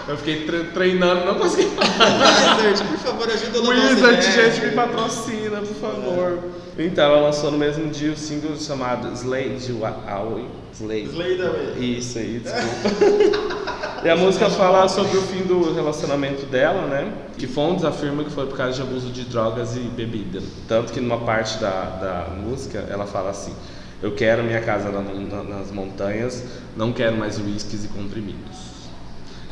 Eu 0.07 0.17
fiquei 0.17 0.45
tre- 0.45 0.63
treinando, 0.73 1.23
não 1.25 1.35
consegui 1.35 1.69
falar. 1.75 2.57
Wizard, 2.65 2.83
por 2.89 2.97
favor, 2.97 3.29
ajuda 3.29 3.59
o 3.61 3.67
Wizard, 3.69 4.21
gente, 4.31 4.65
me 4.65 4.71
patrocina, 4.71 5.57
por 5.61 5.75
favor. 5.75 6.39
Então, 6.79 7.05
ela 7.05 7.21
lançou 7.21 7.51
no 7.51 7.57
mesmo 7.59 7.89
dia 7.91 8.11
o 8.11 8.17
single 8.17 8.55
chamado 8.57 9.11
Slade 9.13 9.71
Aoi, 10.07 10.45
Slay. 10.73 11.03
Slay 11.03 11.37
the 11.37 11.43
Way. 11.47 11.97
Isso 11.99 12.17
aí, 12.17 12.39
desculpa. 12.43 14.03
e 14.03 14.09
a 14.09 14.15
música 14.15 14.49
fala 14.49 14.87
sobre 14.89 15.15
o 15.15 15.21
fim 15.21 15.43
do 15.43 15.73
relacionamento 15.75 16.47
dela, 16.47 16.87
né? 16.87 17.13
Que 17.37 17.45
Fontes 17.47 17.85
afirma 17.85 18.23
que 18.23 18.31
foi 18.31 18.47
por 18.47 18.57
causa 18.57 18.73
de 18.73 18.81
abuso 18.81 19.09
de 19.11 19.25
drogas 19.25 19.75
e 19.75 19.81
bebida. 19.81 20.41
Tanto 20.67 20.91
que 20.91 20.99
numa 20.99 21.19
parte 21.19 21.59
da, 21.59 21.69
da 22.01 22.33
música 22.35 22.83
ela 22.89 23.05
fala 23.05 23.29
assim: 23.29 23.53
Eu 24.01 24.11
quero 24.13 24.43
minha 24.43 24.61
casa 24.61 24.89
na- 24.91 25.01
na- 25.01 25.43
nas 25.43 25.71
montanhas, 25.71 26.43
não 26.75 26.91
quero 26.91 27.15
mais 27.17 27.39
uísques 27.39 27.85
e 27.85 27.87
comprimidos. 27.87 28.75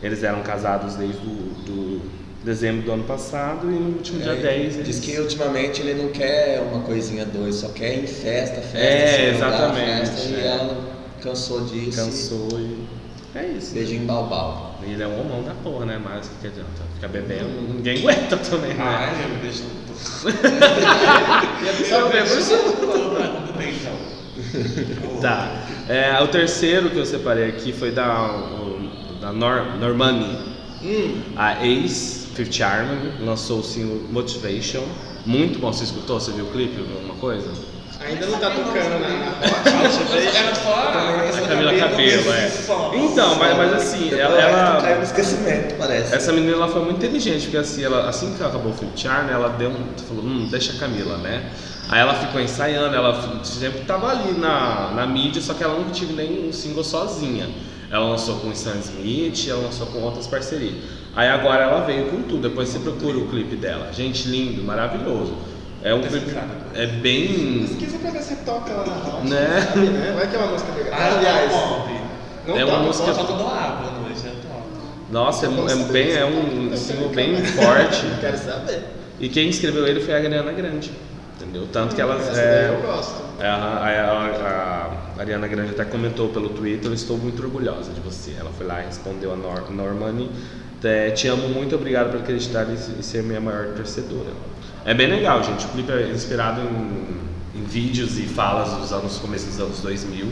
Eles 0.01 0.21
eram 0.23 0.41
casados 0.43 0.95
desde 0.95 1.17
o 1.25 1.53
do 1.65 2.01
dezembro 2.43 2.81
do 2.81 2.91
ano 2.91 3.03
passado 3.05 3.67
e 3.71 3.73
no 3.73 3.95
último 3.95 4.19
dia 4.21 4.33
É, 4.33 4.35
10 4.35 4.75
eles... 4.75 4.85
Diz 4.87 4.99
que 4.99 5.17
ultimamente 5.17 5.81
ele 5.81 5.93
não 6.03 6.09
quer 6.09 6.59
uma 6.61 6.81
coisinha 6.83 7.25
dois, 7.25 7.55
só 7.55 7.69
quer 7.69 7.97
ir 7.97 8.03
em 8.03 8.07
festa, 8.07 8.59
festa. 8.61 8.77
É, 8.77 9.29
exatamente, 9.33 10.09
Festa, 10.09 10.29
E 10.29 10.35
é. 10.35 10.47
ela 10.47 10.77
cansou 11.21 11.61
disso. 11.65 11.97
cansou 11.97 12.49
e... 12.59 12.85
É 13.35 13.47
isso. 13.47 13.73
Beijinho 13.73 14.05
balbal. 14.05 14.77
Ele 14.83 15.01
é 15.01 15.07
um 15.07 15.21
homão 15.21 15.41
da 15.41 15.53
porra, 15.63 15.85
né? 15.85 15.99
Mas 16.03 16.27
o 16.27 16.29
que, 16.31 16.35
que 16.41 16.47
adianta? 16.47 16.83
Ficar 16.95 17.07
bebendo, 17.07 17.49
ninguém 17.73 17.97
aguenta 17.99 18.35
também, 18.37 18.73
né? 18.73 18.83
Ai, 18.83 19.23
eu 19.23 19.29
me 19.29 19.37
deixo. 19.41 19.63
Eu. 21.93 22.09
Tudo 22.73 23.57
bem, 23.57 23.73
então. 23.73 23.93
Tá. 25.21 25.49
É, 25.87 26.21
o 26.21 26.27
terceiro 26.27 26.89
que 26.89 26.97
eu 26.97 27.05
separei 27.05 27.47
aqui 27.49 27.71
foi 27.71 27.91
da, 27.91 28.29
da 29.21 29.31
Nor 29.31 29.77
Normani. 29.79 30.37
A 31.35 31.65
Ace, 31.65 32.27
Fifth 32.35 32.59
Harmony, 32.61 33.11
lançou 33.21 33.59
o 33.59 33.63
single 33.63 34.01
Motivation. 34.11 34.83
Muito 35.25 35.59
bom. 35.59 35.71
Você 35.71 35.85
escutou? 35.85 36.19
Você 36.19 36.31
viu 36.31 36.45
o 36.45 36.51
clipe? 36.51 36.75
Viu 36.75 36.95
alguma 36.97 37.15
coisa? 37.15 37.49
Ainda 38.05 38.25
não 38.25 38.37
tá 38.37 38.49
tocando 38.49 38.99
na, 38.99 39.07
na 39.07 39.31
Hot. 39.39 40.35
Era 40.35 40.55
só 40.55 40.73
A 40.73 41.47
Camila 41.47 41.73
Cabelo, 41.77 42.33
é. 42.33 42.51
Então, 42.95 43.35
mas, 43.35 43.57
mas 43.57 43.73
assim, 43.73 44.13
ela, 44.13 44.41
ela- 44.41 44.81
Caiu 44.81 44.97
no 44.97 45.03
esquecimento, 45.03 45.75
parece. 45.75 46.13
Essa 46.13 46.33
menina 46.33 46.51
ela 46.53 46.67
foi 46.67 46.83
muito 46.83 46.97
inteligente, 46.97 47.43
porque 47.43 47.57
assim, 47.57 47.81
ela, 47.83 48.09
assim 48.09 48.33
que 48.35 48.43
acabou 48.43 48.73
o 48.73 48.75
Fifth 48.75 49.05
Harmony, 49.05 49.31
ela 49.31 49.49
deu 49.49 49.69
um. 49.69 49.85
falou, 50.05 50.21
hum, 50.25 50.47
deixa 50.51 50.73
a 50.73 50.75
Camila, 50.75 51.17
né? 51.17 51.49
Aí 51.89 51.99
ela 51.99 52.13
ficou 52.15 52.39
ensaiando, 52.41 52.95
ela 52.95 53.43
sempre 53.43 53.81
tava 53.81 54.07
ali 54.09 54.31
na, 54.39 54.91
na 54.95 55.05
mídia, 55.05 55.41
só 55.41 55.53
que 55.53 55.63
ela 55.63 55.77
nunca 55.77 55.91
tive 55.91 56.13
nem 56.13 56.47
um 56.47 56.53
single 56.53 56.83
sozinha. 56.83 57.47
Ela 57.91 58.05
lançou 58.09 58.37
com 58.37 58.47
o 58.47 58.51
Stan 58.53 58.77
Smith, 58.79 59.47
ela 59.47 59.61
lançou 59.63 59.85
com 59.87 59.99
outras 59.99 60.25
parcerias. 60.25 60.75
Aí 61.15 61.27
agora 61.29 61.63
ela 61.65 61.81
veio 61.81 62.07
com 62.07 62.23
tudo, 62.23 62.47
depois 62.49 62.69
você 62.69 62.79
procura 62.79 63.17
o 63.17 63.27
clipe 63.27 63.55
dela. 63.55 63.91
Gente, 63.93 64.27
lindo, 64.27 64.63
maravilhoso. 64.63 65.35
É 65.83 65.93
um 65.93 66.01
clipe. 66.01 66.33
É 66.73 66.87
bem. 66.87 67.67
Pesquisa 67.67 67.97
pra 67.99 68.11
ver 68.11 68.21
se 68.23 68.35
toca 68.37 68.71
lá 68.73 68.85
na 68.85 69.17
Hot. 69.17 69.27
Né? 69.27 69.61
Sabe, 69.61 69.85
né? 69.87 70.13
Vai 70.15 70.27
que 70.29 70.35
é 70.35 70.39
uma 70.39 70.47
música 70.47 70.71
legal. 70.73 70.93
Ah, 70.99 71.17
Aliás, 71.17 71.51
não 72.47 72.57
É 72.57 72.63
uma 72.65 72.71
toca. 72.77 72.83
música- 72.87 73.13
Só 73.13 73.23
quando 73.25 73.39
eu 73.41 73.47
abro 73.47 73.87
à 73.89 73.91
noite. 73.99 74.23
Nossa, 75.11 75.45
é, 75.45 75.49
é 75.49 75.75
bem. 75.91 76.11
É 76.13 76.25
um 76.25 76.75
single 76.75 77.09
bem 77.09 77.35
forte. 77.45 78.05
Quero 78.21 78.37
saber. 78.37 78.83
E 79.19 79.29
quem 79.29 79.49
escreveu 79.49 79.85
ele 79.85 79.99
foi 79.99 80.13
a 80.15 80.17
Ariana 80.17 80.51
Grande. 80.53 80.89
Entendeu? 81.53 81.69
Tanto 81.71 81.93
que 81.93 82.01
ela. 82.01 82.15
Essa 82.15 82.39
é, 82.41 82.69
eu 82.75 82.81
gosto. 82.81 83.21
É, 83.39 83.47
A, 83.47 83.55
a- 83.55 84.91
a 85.17 85.21
Ariana 85.21 85.47
Grande 85.47 85.69
até 85.71 85.85
comentou 85.85 86.29
pelo 86.29 86.49
Twitter, 86.49 86.87
eu 86.89 86.93
estou 86.95 87.17
muito 87.17 87.41
orgulhosa 87.43 87.91
de 87.93 87.99
você. 88.01 88.33
Ela 88.39 88.49
foi 88.57 88.65
lá 88.65 88.81
e 88.81 88.85
respondeu 88.85 89.31
a 89.31 89.35
Nor 89.35 89.69
Normani. 89.71 90.31
Te 91.15 91.27
amo 91.27 91.47
muito, 91.49 91.75
obrigado 91.75 92.09
por 92.11 92.19
acreditar 92.21 92.65
e, 92.69 92.73
e 92.99 93.03
ser 93.03 93.21
minha 93.23 93.39
maior 93.39 93.67
torcedora. 93.75 94.31
É 94.83 94.93
bem 94.93 95.07
legal, 95.07 95.41
gente. 95.43 95.65
O 95.65 95.69
clipe 95.69 95.91
é 95.91 96.09
inspirado 96.09 96.59
em, 96.61 97.59
em 97.59 97.63
vídeos 97.63 98.17
e 98.17 98.23
falas 98.23 98.73
dos 98.73 98.91
anos 98.91 99.17
começo 99.19 99.45
dos 99.45 99.59
anos 99.59 99.79
2000. 99.79 100.27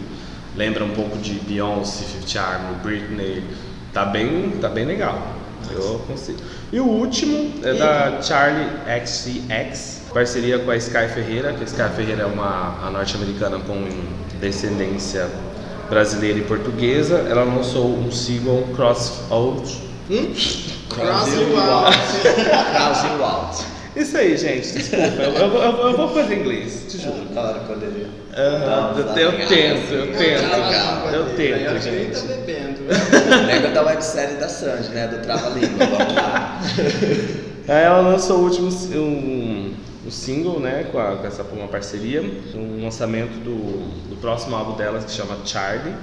Lembra 0.58 0.84
um 0.84 0.90
pouco 0.90 1.18
de 1.20 1.36
Beyoncé, 1.36 2.04
Fifth 2.04 2.36
Harmony, 2.36 2.76
Britney. 2.84 3.44
Tá 3.94 4.04
bem, 4.06 4.54
tá 4.60 4.68
bem 4.68 4.86
legal. 4.86 5.26
Eu 5.72 6.00
consigo. 6.08 6.40
E 6.74 6.80
o 6.80 6.86
último 6.88 7.54
é 7.64 7.74
da 7.76 8.22
Charlie 8.22 8.68
XCX, 9.06 10.01
parceria 10.14 10.60
com 10.60 10.72
a 10.72 10.78
Sky 10.78 11.08
Ferreira, 11.14 11.54
que 11.54 11.64
a 11.64 11.66
Sky 11.66 11.90
Ferreira 11.96 12.24
é 12.24 12.26
uma 12.26 12.90
norte-americana 12.92 13.60
com 13.60 13.88
descendência 14.40 15.28
brasileira 15.90 16.40
e 16.40 16.44
portuguesa. 16.44 17.26
Ela 17.30 17.44
lançou 17.44 17.98
um 17.98 18.12
single. 18.12 18.68
Cross 18.76 19.22
out. 19.30 19.78
Crossing 20.90 21.54
Walt. 23.20 23.62
Isso 23.96 24.18
aí, 24.18 24.38
gente, 24.38 24.72
desculpa. 24.72 25.04
Eu, 25.04 25.34
eu, 25.34 25.54
eu, 25.54 25.88
eu 25.90 25.98
vou 25.98 26.08
fazer 26.14 26.40
inglês, 26.40 26.86
te 26.90 26.98
juro. 26.98 27.26
Na 27.34 27.42
hora. 27.42 27.62
Aham, 28.38 28.94
eu, 28.98 29.32
eu 29.32 29.48
tento, 29.48 29.94
eu 29.94 30.08
tento. 30.14 31.14
Eu 31.14 31.26
tento, 31.36 31.70
acho 31.76 31.90
que 31.90 31.92
nem 31.92 32.10
tá 32.10 32.20
gente. 32.20 32.28
bebendo. 32.28 32.80
Lembra 33.48 33.72
da 33.72 33.84
websérie 33.84 34.36
da 34.36 34.48
Sandy, 34.48 34.90
né? 34.90 35.08
Do 35.08 35.18
Trava 35.22 35.50
Língua. 35.50 35.86
Vamos 35.86 36.16
lá. 36.16 36.62
Aí 37.68 37.84
ela 37.84 38.00
lançou 38.00 38.40
o 38.40 38.44
último 38.44 38.70
um, 38.98 39.74
single, 40.12 40.60
né, 40.60 40.88
com, 40.92 41.00
a- 41.00 41.16
com 41.18 41.28
essa 41.28 41.44
uma 41.44 41.68
parceria, 41.68 42.22
um 42.56 42.84
lançamento 42.84 43.34
do, 43.44 44.10
do 44.10 44.16
próximo 44.22 44.56
álbum 44.56 44.76
delas 44.76 45.06
que 45.06 45.12
chama 45.12 45.38
Charlie, 45.46 45.94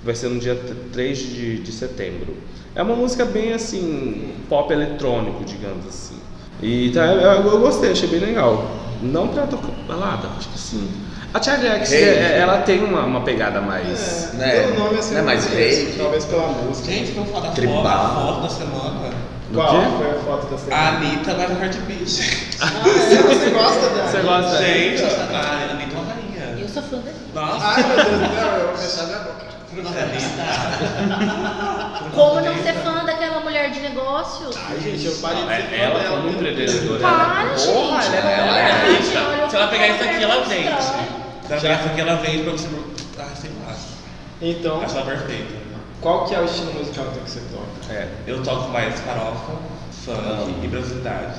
que 0.00 0.06
vai 0.06 0.14
ser 0.14 0.28
no 0.28 0.38
dia 0.40 0.54
t- 0.54 0.74
3 0.92 1.18
de, 1.18 1.58
de 1.58 1.72
setembro. 1.72 2.34
É 2.74 2.82
uma 2.82 2.94
música 2.96 3.24
bem 3.24 3.52
assim, 3.52 4.32
pop 4.48 4.72
eletrônico, 4.72 5.44
digamos 5.44 5.86
assim. 5.86 6.16
E 6.62 6.90
tá, 6.92 7.06
eu, 7.06 7.20
eu 7.52 7.60
gostei, 7.60 7.92
achei 7.92 8.08
bem 8.08 8.20
legal. 8.20 8.68
Não 9.02 9.28
pra 9.28 9.46
tocar 9.46 9.68
balada, 9.86 10.28
acho 10.38 10.48
que 10.48 10.58
sim. 10.58 10.88
A 11.32 11.40
Charlie 11.42 11.68
X, 11.68 11.90
Rave. 11.90 12.04
é- 12.04 12.38
ela 12.38 12.58
tem 12.62 12.82
uma, 12.82 13.04
uma 13.04 13.20
pegada 13.20 13.60
mais. 13.60 14.32
É, 14.34 14.36
Né? 14.36 14.60
pelo 14.62 14.78
nome 14.84 14.98
assim, 14.98 15.14
é 15.16 15.22
mais 15.22 15.44
rave? 15.46 15.94
Talvez 15.98 16.24
pela 16.24 16.48
música. 16.48 16.90
Gente, 16.90 17.12
vamos 17.12 17.30
falar 17.30 17.50
da 17.50 18.08
foto 18.14 18.42
da 18.42 18.48
semana. 18.48 18.97
Do 19.50 19.54
Qual 19.54 19.68
quê? 19.70 19.86
foi 19.96 20.10
a 20.10 20.14
foto 20.22 20.46
da 20.48 20.56
A 20.56 20.58
semana? 20.58 20.88
Anitta 20.98 21.34
vai 21.34 21.48
no 21.48 21.62
Heartbeat. 21.62 22.48
Ah, 22.60 22.66
é? 22.88 22.90
Você 22.90 23.50
gosta 23.50 23.88
dela? 23.90 24.08
Você 24.10 24.18
gosta? 24.20 24.56
Gente, 24.58 25.02
a 25.04 25.06
Anitta 25.70 25.94
é 25.94 26.00
uma 26.00 26.12
rainha. 26.12 26.58
Eu 26.60 26.68
sou 26.68 26.82
fã 26.82 26.98
dele. 26.98 27.16
Nossa, 27.34 27.66
Ai, 27.66 27.82
meu 27.84 27.96
Deus 27.96 28.08
do 28.08 28.34
céu, 28.34 28.46
eu 28.58 28.66
vou 28.68 28.76
fechar 28.76 29.04
minha 29.06 29.18
boca. 29.20 29.44
nossa, 29.82 29.98
Anitta. 30.00 30.44
Como 32.14 32.40
não 32.40 32.54
ser 32.62 32.72
fã 32.74 33.04
daquela 33.04 33.40
mulher 33.40 33.70
de 33.70 33.80
negócios? 33.80 34.56
Ai, 34.68 34.80
gente, 34.80 35.06
eu 35.06 35.12
parei 35.22 35.42
de 35.42 35.48
ser 35.48 35.62
fã 35.68 35.76
Ela 35.76 35.98
dela. 36.00 36.16
como 36.16 36.28
empreendedora. 36.30 37.00
Para, 37.00 37.40
ela- 37.42 37.56
gente. 37.56 37.72
Porra, 37.72 38.04
ela 38.04 38.30
é- 38.30 38.38
Ela 38.40 38.58
é 38.58 38.90
gente, 39.02 39.16
olha, 39.16 39.48
Se 39.50 39.56
ela 39.56 39.68
pegar 39.68 39.88
isso 39.88 40.04
aqui, 40.04 40.22
ela 40.24 40.44
vende. 40.44 40.82
Se 40.82 41.52
ela 41.52 41.60
pegar 41.60 41.74
isso 41.74 41.86
aqui, 41.88 42.00
ela 42.00 42.14
vende 42.16 42.42
pra 42.42 42.52
você. 42.52 42.68
Ah, 43.18 43.28
sei 43.40 43.50
lá. 43.66 43.74
Então, 44.42 44.82
Acho 44.82 44.96
ela 44.98 45.06
perfeita. 45.06 45.54
Qual 46.00 46.24
que 46.24 46.34
é 46.34 46.40
o 46.40 46.44
estilo 46.44 46.72
musical 46.74 47.06
que 47.06 47.30
você 47.30 47.40
toca? 47.52 47.92
É. 47.92 48.08
Eu 48.26 48.42
toco 48.42 48.68
mais 48.70 48.98
farofa, 49.00 49.52
funk 50.04 50.54
e 50.64 50.68
brasilidade. 50.68 51.34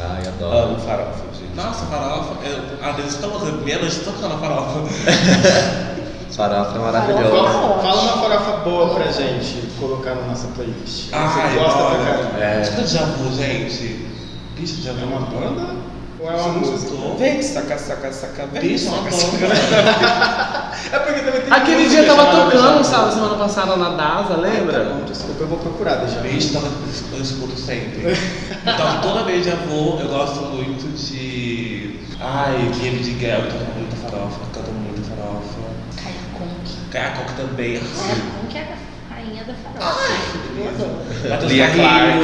Ai, 0.00 0.26
adoro. 0.26 0.56
Amo 0.70 0.78
farofa, 0.78 1.24
gente. 1.38 1.54
Nossa, 1.54 1.86
farofa. 1.86 2.34
Eu, 2.44 2.88
às 2.88 2.96
vezes 2.96 3.14
estamos 3.14 3.42
meia-noite 3.64 4.00
tocando 4.00 4.34
a 4.34 4.38
farofa. 4.38 4.80
Farofa 6.34 6.70
é 6.70 6.80
Farofa. 6.80 6.92
maravilhoso. 6.92 7.30
Fala, 7.44 7.78
fala 7.80 8.02
uma 8.02 8.22
farofa 8.22 8.56
boa 8.64 8.94
pra 8.94 9.12
gente 9.12 9.68
colocar 9.78 10.16
na 10.16 10.22
nossa 10.22 10.48
playlist. 10.48 11.10
Ai, 11.12 11.28
você 11.52 11.58
gosta 11.60 11.78
pra 11.78 12.04
caramba? 12.04 12.44
É. 12.44 12.60
Escuta 12.62 12.82
Déjà 12.82 13.04
Vu, 13.04 13.32
gente. 13.36 14.08
Bicho, 14.56 14.74
Déjà 14.78 14.92
Vu 14.94 15.02
É 15.02 15.04
uma 15.04 15.20
banda? 15.20 15.76
Ou 16.24 16.30
é 16.30 16.34
uma 16.36 16.48
música? 16.54 16.94
Vem, 17.18 17.42
saca, 17.42 17.76
saca, 17.76 18.10
saca, 18.12 18.46
vem. 18.46 18.74
É 18.74 18.88
uma 18.88 19.10
saca, 19.10 19.54
saca. 19.54 20.74
É 20.92 20.98
porque 20.98 21.20
também 21.20 21.40
tem 21.42 21.52
Aquele 21.52 21.88
dia 21.88 22.04
tava 22.04 22.24
tocando, 22.26 22.78
Vu. 22.78 22.84
sabe, 22.84 23.12
semana 23.14 23.36
passada 23.36 23.76
na 23.76 23.90
DASA, 23.90 24.34
Tá 24.34 24.40
lembra? 24.40 24.84
bom, 24.84 25.04
desculpa, 25.04 25.42
eu 25.42 25.46
vou 25.48 25.58
procurar 25.58 25.96
deixa 25.96 26.16
eu 26.16 26.22
ver. 26.22 26.32
Bicho, 26.34 26.52
tava- 26.54 26.68
eu 27.12 27.20
escuto 27.22 27.58
sempre. 27.58 28.16
Então, 28.62 29.00
toda 29.02 29.24
vez 29.24 29.44
Déjà 29.44 29.56
Vu, 29.66 29.98
eu 30.00 30.08
gosto 30.08 30.40
muito 30.46 30.88
de. 30.96 32.00
Ai, 32.20 32.70
Game 32.80 32.98
de 32.98 33.18
Girl, 33.18 33.40
eu 33.44 33.50
toco 33.52 33.78
muita 33.78 33.96
farofa, 33.96 34.38
canto 34.54 34.70
muita 34.72 35.02
farofa. 35.02 35.60
Kaia 36.02 36.14
Conk. 36.38 36.90
Kaia 36.90 37.10
Coque 37.10 37.32
também. 37.34 37.74
Kaia 37.74 38.16
Conk 38.40 38.56
é 38.56 38.74
a 39.10 39.14
rainha 39.14 39.44
da 39.44 39.54
farofa. 39.54 41.28
Matheus 41.28 41.52
Lia 41.52 41.68
Clark, 41.70 42.18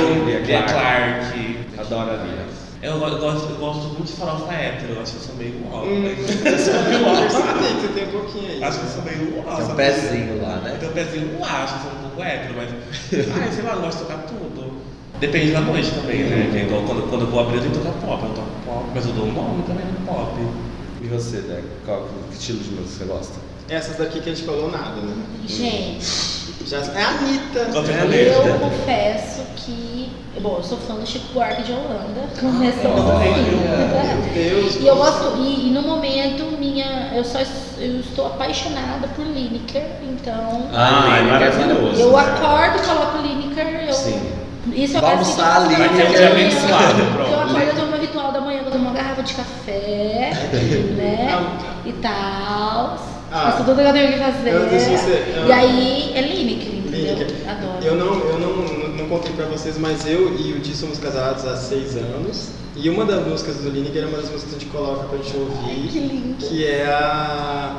Lia. 0.47 0.63
Clark. 0.63 1.59
Adoro 1.79 2.11
a 2.11 2.15
Lia. 2.25 2.60
Eu, 2.83 2.99
go- 2.99 3.07
eu 3.09 3.19
gosto, 3.19 3.51
eu 3.51 3.57
gosto 3.57 3.83
muito 3.89 4.05
de 4.07 4.13
farofa 4.15 4.53
hétero, 4.55 4.95
eu 4.95 5.03
acho 5.03 5.13
que 5.13 5.19
eu 5.19 5.23
sou 5.25 5.35
meio 5.37 5.67
uau. 5.71 5.85
Hum, 5.85 6.01
né? 6.01 6.17
eu 6.17 6.43
percebi 6.43 6.97
que 6.97 7.81
você 7.81 7.89
tem 7.95 8.09
um 8.09 8.11
pouquinho 8.21 8.51
aí. 8.51 8.65
Acho 8.65 8.79
que 8.81 8.87
eu 8.87 8.91
sou 8.91 9.03
meio 9.03 9.37
uau. 9.37 9.57
Tem 9.57 9.65
um 9.67 9.75
pezinho 9.77 10.43
lá, 10.43 10.57
né? 10.57 10.71
Eu 10.75 10.79
tenho 10.79 10.91
um 10.91 10.95
pezinho 10.95 11.39
uau, 11.39 11.45
acho 11.51 11.75
que 11.81 11.87
eu 11.87 11.91
sou 11.91 11.99
um 11.99 12.03
pouco 12.05 12.23
hétero, 12.23 12.55
mas. 12.57 12.71
Ai, 13.43 13.53
sei 13.53 13.65
lá, 13.65 13.73
eu 13.75 13.81
gosto 13.83 13.99
de 13.99 14.05
tocar 14.05 14.19
tudo. 14.27 14.73
Depende 15.21 15.53
da 15.53 15.61
noite 15.61 15.91
também, 15.91 16.25
né? 16.25 16.49
Que 16.51 16.59
igual 16.65 16.83
quando, 16.85 17.11
quando 17.11 17.23
eu 17.23 17.31
vou 17.31 17.41
abrir, 17.41 17.57
eu 17.57 17.61
tenho 17.63 17.75
que 17.75 17.81
tocar 17.81 17.93
pop. 18.01 18.23
Eu 18.25 18.31
toco 18.35 18.51
pop, 18.65 18.85
mas 18.95 19.07
eu 19.07 19.13
dou 19.13 19.27
um 19.27 19.33
nome 19.33 19.63
também 19.65 19.85
no 19.85 20.01
pop. 20.07 20.41
E 21.03 21.07
você, 21.07 21.41
Deco? 21.43 21.69
Qual 21.85 22.09
que 22.31 22.37
estilo 22.39 22.61
de 22.61 22.71
música 22.71 22.99
você 22.99 23.05
gosta? 23.05 23.35
Essas 23.69 23.97
daqui 23.99 24.21
que 24.21 24.31
a 24.31 24.35
gente 24.35 24.47
falou 24.47 24.71
nada, 24.71 25.01
né? 25.03 25.15
Gente, 25.47 26.50
Já... 26.67 26.79
É 26.79 27.03
a 27.03 27.09
Anitta. 27.09 27.65
Que 27.67 27.91
é 27.93 28.03
eu 28.03 28.43
letra? 28.45 28.59
confesso 28.59 29.43
que. 29.57 30.11
Bom, 30.41 30.57
eu 30.59 30.63
sou 30.63 30.79
fã 30.79 30.95
do 30.95 31.07
Chico 31.07 31.33
Buarque 31.35 31.63
de 31.65 31.73
Holanda. 31.73 32.21
Começou 32.41 32.91
eu 32.97 33.05
também, 33.05 33.33
assim. 33.33 33.51
Meu 33.51 34.61
Deus. 34.63 34.77
E 34.77 34.87
eu 34.87 34.97
gosto, 34.97 35.37
e, 35.39 35.69
e 35.69 35.71
no 35.71 35.83
momento 35.83 36.45
minha, 36.59 37.11
eu 37.15 37.25
só 37.25 37.39
eu 37.79 38.01
estou 38.01 38.27
apaixonada 38.27 39.09
por 39.17 39.25
Lineker, 39.27 39.83
então 40.03 40.69
Ah, 40.73 41.19
é 41.19 41.23
maravilhoso. 41.23 42.01
eu 42.01 42.13
né? 42.13 42.21
acordo, 42.21 42.87
coloco 42.87 43.19
Lineker, 43.19 43.87
eu. 43.89 43.93
Sim. 43.93 44.33
Isso 44.73 44.97
eu 44.97 45.01
Vamos 45.01 45.29
assim, 45.29 45.41
um 45.41 45.69
da 45.69 45.69
dia 45.77 45.79
manhã. 45.79 46.31
abençoado, 46.31 47.01
Eu 47.01 47.41
acordo, 47.41 47.59
eu 47.61 47.75
tenho 47.75 47.87
meu 47.89 48.01
ritual 48.01 48.33
da 48.33 48.41
manhã, 48.41 48.61
eu 48.65 48.71
tomo 48.71 48.85
uma 48.85 48.93
garrafa 48.95 49.23
de 49.23 49.35
café, 49.35 50.31
né? 50.97 51.47
E 51.85 51.93
tal. 51.95 52.99
Ah. 53.31 53.53
Faço 53.53 53.65
tudo 53.65 53.81
que 53.81 53.89
eu 53.89 53.93
tenho 53.93 54.13
que 54.13 54.19
fazer. 54.19 54.51
Eu 54.51 54.69
disse 54.69 54.91
você- 54.91 55.25
E 55.47 55.53
aí 55.53 56.13
é 56.15 56.21
Lineker, 56.23 56.75
entendeu? 56.75 57.15
Lineker. 57.15 57.49
Adoro. 57.49 57.85
Eu 57.85 57.95
não, 57.97 58.15
eu 58.29 58.39
não, 58.39 58.89
não, 58.97 59.09
contei 59.09 59.33
pra 59.33 59.47
vocês, 59.47 59.79
mas 59.79 60.07
eu 60.07 60.37
e 60.39 60.53
o 60.53 60.61
Di 60.61 60.75
somos 60.75 60.99
casados 60.99 61.45
há 61.45 61.57
seis 61.57 61.97
anos. 61.97 62.49
E 62.77 62.89
uma 62.89 63.05
das 63.05 63.27
músicas 63.27 63.57
do 63.57 63.71
Lineker 63.71 64.03
é 64.03 64.07
uma 64.07 64.19
das 64.19 64.31
músicas 64.31 64.51
que 64.53 64.57
a 64.57 64.59
gente 64.61 64.71
coloca 64.71 65.05
pra 65.09 65.19
gente 65.19 65.37
ouvir. 65.37 65.89
que 65.89 65.99
lindo. 65.99 66.37
Que 66.47 66.67
é 66.67 66.87
a 66.87 67.77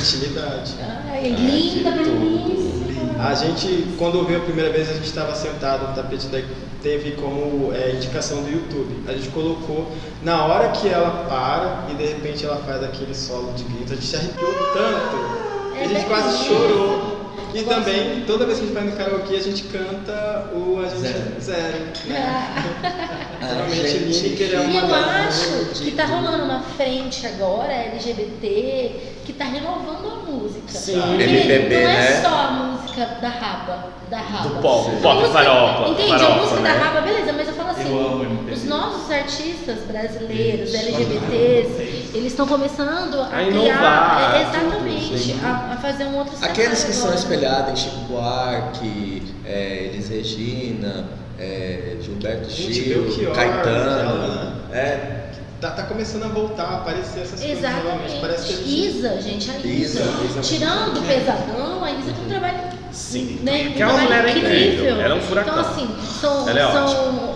Intimidade. 0.00 0.74
Ai, 1.10 1.26
é 1.26 1.28
linda, 1.30 1.90
belíssima. 1.90 3.22
A 3.24 3.34
gente, 3.34 3.86
quando 3.98 4.16
ouviu 4.18 4.38
a 4.38 4.40
primeira 4.40 4.70
vez, 4.72 4.88
a 4.90 4.94
gente 4.94 5.04
estava 5.06 5.34
sentado 5.34 5.88
no 5.88 5.94
tapete 5.94 6.26
da 6.26 6.40
teve 6.86 7.16
como 7.16 7.72
é, 7.74 7.90
indicação 7.96 8.42
do 8.42 8.48
YouTube. 8.48 9.02
A 9.08 9.12
gente 9.12 9.28
colocou 9.30 9.90
na 10.22 10.44
hora 10.46 10.68
que 10.68 10.88
ela 10.88 11.26
para 11.28 11.90
e 11.90 11.94
de 11.96 12.06
repente 12.06 12.46
ela 12.46 12.58
faz 12.58 12.80
aquele 12.84 13.12
solo 13.12 13.52
de 13.54 13.64
grito. 13.64 13.92
A 13.92 13.96
gente 13.96 14.06
se 14.06 14.14
arrepiou 14.14 14.52
tanto 14.72 15.72
que 15.74 15.80
a 15.80 15.88
gente 15.88 16.00
É 16.00 16.04
quase 16.04 16.28
belíssimo. 16.38 16.58
chorou. 16.58 17.15
E 17.56 17.60
Eu 17.60 17.64
também, 17.64 18.20
toda 18.26 18.44
vez 18.44 18.58
que 18.58 18.64
a 18.64 18.68
gente 18.68 18.74
vai 18.74 18.84
no 18.84 18.92
karaokê, 18.92 19.36
a 19.36 19.40
gente 19.40 19.62
canta 19.64 20.50
o 20.52 20.78
A 20.78 20.88
gente 20.88 21.00
Zero. 21.00 21.40
Zero. 21.40 21.76
Ah. 23.38 23.54
Realmente, 23.54 23.88
gente 23.88 24.28
Lineker 24.28 24.50
é 24.50 24.64
E 24.64 24.66
uma 24.66 24.80
eu 24.80 24.88
das 24.88 25.06
acho 25.28 25.82
que 25.82 25.90
tá 25.92 26.04
rolando 26.06 26.44
uma 26.44 26.60
frente 26.60 27.26
agora, 27.26 27.72
LGBT, 27.72 29.16
que 29.24 29.32
tá 29.32 29.44
renovando 29.44 30.06
a 30.10 30.30
música. 30.30 30.68
Sim. 30.68 31.00
Porque 31.00 31.22
MPB, 31.22 31.74
não 31.74 31.90
é 31.90 31.94
né? 31.94 32.22
só 32.22 32.28
a 32.28 32.50
música 32.50 33.06
da 33.20 33.28
raba, 33.28 33.84
da 34.10 34.18
raba. 34.18 34.48
Do 34.48 34.60
pop, 34.60 34.90
pop 35.02 35.28
farofa, 35.28 35.90
Entende? 35.90 36.12
a 36.12 36.18
farofa, 36.18 36.40
música 36.40 36.60
né? 36.60 36.72
da 36.72 36.78
raba, 36.84 37.00
beleza, 37.02 37.32
mas 37.32 37.45
eu 37.45 37.45
assim, 37.80 38.52
os 38.52 38.64
nossos 38.64 39.10
artistas 39.10 39.78
brasileiros, 39.86 40.72
LGBTs, 40.74 42.10
eles 42.14 42.26
estão 42.32 42.46
começando 42.46 43.16
a, 43.20 43.26
A 43.26 43.28
criar, 43.28 43.42
inovar, 43.50 44.34
é, 44.34 44.42
exatamente, 44.42 45.32
tudo, 45.32 45.44
a, 45.46 45.72
a 45.72 45.76
fazer 45.76 46.04
um 46.04 46.16
outro 46.16 46.34
Aqueles 46.42 46.84
que 46.84 46.92
cenário 46.92 46.94
são 46.94 47.04
agora. 47.08 47.18
espelhados 47.20 47.72
em 47.72 47.76
Chico 47.76 48.00
Buarque, 48.08 49.22
é, 49.44 49.90
Elis 49.92 50.08
Regina, 50.08 51.04
é, 51.38 51.96
Gilberto 52.00 52.48
Gente, 52.50 52.72
Gil, 52.72 53.02
Belchior, 53.02 53.34
Caetano. 53.34 54.00
ela- 54.00 54.56
É, 54.72 55.22
Tá, 55.58 55.70
tá 55.70 55.84
começando 55.84 56.24
a 56.24 56.28
voltar 56.28 56.64
a 56.64 56.76
aparecer 56.76 57.20
essas 57.20 57.40
coisas 57.40 57.62
novamente. 57.62 58.20
Parece 58.20 58.46
que 58.46 58.52
a 58.52 58.56
Exatamente. 58.58 58.76
gente- 58.76 58.98
Isa, 58.98 59.20
gente, 59.22 59.50
a 59.50 59.56
Isa. 59.56 60.00
Isa, 60.02 60.02
Isa. 60.28 60.40
Tirando 60.42 60.98
o 60.98 61.02
pesadão, 61.02 61.82
a 61.82 61.90
Isa 61.92 62.12
tem 62.12 62.24
um 62.26 62.28
trabalho. 62.28 62.75
Sim. 62.96 63.40
Né, 63.42 63.72
Que 63.76 63.82
é 63.82 63.86
um 63.86 63.90
uma 63.90 64.00
mulher 64.02 64.28
incrível. 64.36 65.00
Ela 65.00 65.14
é 65.14 65.18
um 65.18 65.20
furacão. 65.20 65.52
Então, 65.52 65.70
assim, 65.70 65.88
são. 66.20 66.48
Ela 66.48 66.60
é 66.60 66.72
são 66.72 66.86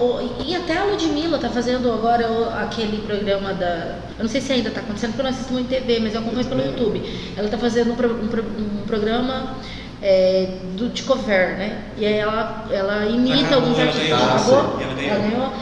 o- 0.01 0.31
e 0.44 0.57
até 0.57 0.79
a 0.79 0.85
Ludmilla 0.85 1.38
tá 1.38 1.51
fazendo 1.51 1.92
agora 1.92 2.31
o- 2.31 2.49
aquele 2.59 3.03
programa 3.07 3.53
da. 3.53 3.96
Eu 4.18 4.23
não 4.25 4.29
sei 4.29 4.40
se 4.40 4.53
ainda 4.53 4.70
tá 4.70 4.81
acontecendo, 4.81 5.11
porque 5.11 5.20
eu 5.20 5.25
não 5.25 5.31
assisto 5.31 5.53
muito 5.53 5.68
TV, 5.68 6.01
mas 6.01 6.14
eu 6.14 6.20
acompanho 6.23 6.46
pelo 6.46 6.62
YouTube. 6.64 7.03
Ela 7.37 7.49
tá 7.49 7.59
fazendo 7.59 7.90
um, 7.92 7.94
um 7.94 8.81
um 8.83 8.87
programa. 8.87 9.57
é, 10.03 10.49
do, 10.79 10.88
de 10.88 11.03
cover, 11.03 11.59
né? 11.59 11.83
E 11.99 12.07
aí 12.07 12.14
ela, 12.14 12.64
ela 12.70 13.05
imita 13.05 13.49
Acabou, 13.49 13.59
alguns 13.68 13.79
artistas. 13.79 14.09
E 14.09 14.11
ela 14.11 14.38
ganhou. 14.38 14.81
Ela 15.11 15.18
ganhou. 15.29 15.53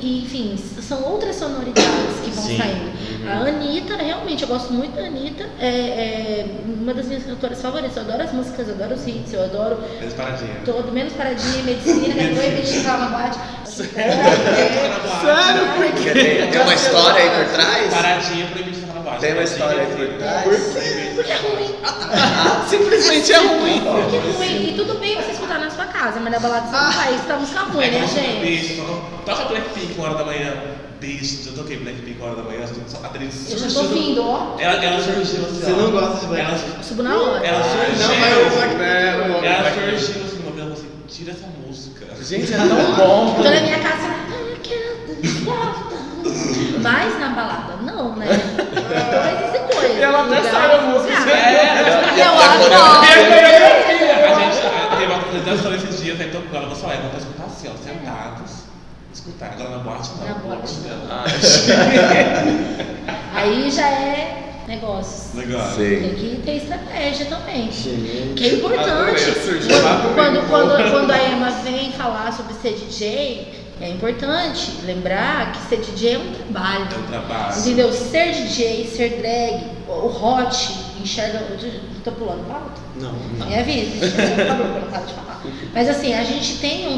Enfim, 0.00 0.56
são 0.80 1.02
outras 1.02 1.34
sonoridades 1.34 2.21
vão 2.32 2.44
Sim. 2.44 2.58
saindo. 2.58 2.92
A 3.28 3.48
Anitta, 3.48 3.96
realmente, 3.96 4.42
eu 4.42 4.48
gosto 4.48 4.72
muito 4.72 4.96
da 4.96 5.02
Anitta. 5.02 5.48
É, 5.60 5.66
é 5.68 6.46
uma 6.66 6.92
das 6.92 7.06
minhas 7.06 7.22
cantoras 7.22 7.62
favoritas. 7.62 7.96
Eu 7.96 8.02
adoro 8.02 8.22
as 8.22 8.32
músicas, 8.32 8.68
eu 8.68 8.74
adoro 8.74 8.94
os 8.94 9.06
hits, 9.06 9.32
eu 9.32 9.44
adoro 9.44 9.78
Eles 10.00 10.12
paradinha. 10.14 10.56
todo, 10.64 10.90
menos 10.92 11.12
paradinha, 11.12 11.62
medicina, 11.62 12.14
que 12.14 12.20
é 12.20 12.34
proibido 12.34 12.62
de 12.62 12.78
ficar 12.78 12.98
na 12.98 13.06
boate. 13.06 13.38
Sério? 13.72 14.02
Por 15.76 15.86
porque 15.86 16.10
tem, 16.10 16.50
tem 16.50 16.60
uma 16.60 16.74
história 16.74 17.22
aí 17.22 17.30
por 17.30 17.54
trás? 17.54 17.94
Paradinha 17.94 18.46
de 18.46 18.62
ficar 18.74 18.94
na. 19.02 19.16
Tem 19.18 19.32
uma 19.32 19.42
história 19.42 19.80
aí 19.82 19.86
por 19.86 20.18
trás? 20.18 20.44
Porque 21.14 21.32
é 21.32 21.36
ruim. 21.36 21.74
Simplesmente 22.68 23.32
é 23.32 23.38
ruim. 23.38 23.80
Porque 23.80 24.16
é 24.16 24.20
ruim. 24.20 24.68
E 24.68 24.74
tudo 24.76 24.98
bem 24.98 25.14
você 25.16 25.32
escutar 25.32 25.58
na 25.58 25.70
sua 25.70 25.86
casa, 25.86 26.20
mas 26.20 26.32
na 26.32 26.38
balada 26.40 26.66
você 26.66 26.76
não 26.76 26.92
vai 26.92 27.14
escutar 27.14 27.38
música 27.38 27.60
ruim, 27.60 27.84
É 27.84 27.90
né, 27.90 28.00
como 28.00 28.12
gente? 28.12 28.82
toca 29.24 29.44
Blackpink 29.44 29.94
uma 29.98 30.08
hora 30.08 30.18
da 30.18 30.24
manhã. 30.24 30.54
Bicho, 31.02 31.42
já 31.50 31.52
toquei 31.56 31.78
Blackpink 31.78 32.16
uma 32.20 32.26
hora 32.30 32.36
da 32.36 32.42
manhã. 32.44 32.64
A 33.02 33.08
Denise 33.08 33.50
Eu 33.52 33.58
já 33.58 33.64
tô 33.66 33.70
surgiu. 33.72 33.96
ouvindo, 33.98 34.22
ó. 34.24 34.56
Ela, 34.58 34.84
ela 34.84 35.02
surgiu 35.02 35.22
assim. 35.22 35.60
Você 35.60 35.70
não 35.70 35.90
gosta 35.90 36.16
de 36.26 36.26
Ela, 36.26 36.48
Blackpink? 36.50 36.84
Subo 36.84 37.02
na 37.02 37.16
hora. 37.16 37.44
ela 37.46 37.62
surgiu. 37.64 38.08
Não, 38.08 38.16
mas 38.20 38.36
o 38.36 38.50
Black- 38.56 39.46
Ela 39.46 39.74
surgiu 39.74 40.22
assim, 40.24 40.38
uma 40.46 40.52
vez 40.52 40.72
assim, 40.78 40.88
tira 41.08 41.32
essa 41.32 41.46
música. 41.66 42.06
Gente, 42.22 42.54
é 42.54 42.56
tão 42.56 42.68
bom. 42.94 43.34
Tô 43.34 43.42
na 43.42 43.60
minha 43.60 43.78
casa. 43.80 44.06
"I 44.06 44.56
can't 44.62 45.26
stop." 45.26 45.92
Mas 46.80 47.18
na 47.18 47.28
balada, 47.30 47.76
não, 47.82 48.14
né? 48.16 48.26
E 48.30 49.74
coisas. 49.74 49.96
E 49.98 50.00
ela 50.02 50.24
até 50.24 50.42
sabe 50.50 50.74
a 50.74 50.80
música, 50.82 51.18
lugar. 51.18 51.36
É, 51.36 51.80
Eu 52.20 52.32
a 52.32 52.54
adoro. 52.54 52.74
A 53.02 54.34
gente 54.38 54.66
a- 54.66 54.96
teve 54.96 55.06
uma 55.12 55.16
apresentação 55.16 55.74
esses 55.74 56.00
dias, 56.02 56.20
aí 56.20 56.30
tocando, 56.30 56.64
ela 56.66 56.74
falou 56.76 56.92
assim, 56.94 57.00
ó, 57.02 57.08
vamos 57.08 57.18
escutar 57.24 57.44
assim, 57.46 57.68
ó, 57.68 57.72
sentados. 57.82 58.61
Escutar. 59.12 59.52
Agora 59.52 59.70
na 59.70 59.78
boate 59.78 60.10
não. 60.18 60.26
Na 60.26 60.34
boate 60.34 60.74
Deus. 60.74 60.98
Ah, 61.10 61.24
Aí 63.34 63.70
já 63.70 63.86
é 63.88 64.64
negócio. 64.66 65.38
Legal. 65.38 65.74
Sei. 65.74 66.00
Tem 66.00 66.14
que 66.14 66.42
ter 66.42 66.56
estratégia 66.56 67.26
também. 67.26 67.70
Gente. 67.70 68.34
Que 68.34 68.44
é 68.44 68.54
importante. 68.54 68.90
Adorei, 68.90 69.14
Quando, 70.14 70.48
quando, 70.48 70.90
quando 70.90 71.10
a 71.10 71.30
Emma 71.30 71.50
vem 71.62 71.92
falar 71.92 72.32
sobre 72.32 72.54
ser 72.54 72.74
DJ, 72.74 73.62
é 73.80 73.88
importante 73.90 74.78
lembrar 74.84 75.52
que 75.52 75.68
ser 75.68 75.80
DJ 75.80 76.14
é 76.14 76.18
um 76.18 76.32
trabalho. 76.32 76.88
É 76.94 76.98
um 76.98 77.02
trabalho. 77.02 77.58
Entendeu? 77.58 77.92
Ser 77.92 78.32
DJ, 78.32 78.86
ser 78.86 79.18
drag, 79.20 79.66
o 79.88 80.06
hot, 80.06 80.78
enxerga. 81.02 81.42
Tô 82.04 82.12
pulando 82.12 82.46
pauta? 82.48 82.80
Não. 83.02 83.46
Me 83.46 83.54
avise, 83.58 83.98
favor, 84.10 84.66
eu 84.66 84.80
não 84.82 84.90
paro 84.90 85.06
de 85.06 85.12
falar. 85.14 85.42
Mas 85.74 85.88
assim, 85.88 86.14
a 86.14 86.22
gente 86.24 86.58
tem 86.58 86.86
um- 86.86 86.92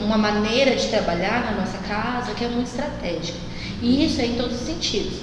um- 0.00 0.04
uma 0.04 0.18
maneira 0.18 0.76
de 0.76 0.86
trabalhar 0.88 1.44
na 1.44 1.60
nossa 1.60 1.78
casa 1.78 2.32
que 2.34 2.44
é 2.44 2.48
muito 2.48 2.66
estratégica. 2.66 3.38
E 3.80 4.04
isso 4.04 4.20
é 4.20 4.26
em 4.26 4.34
todos 4.36 4.60
os 4.60 4.66
sentidos. 4.66 5.14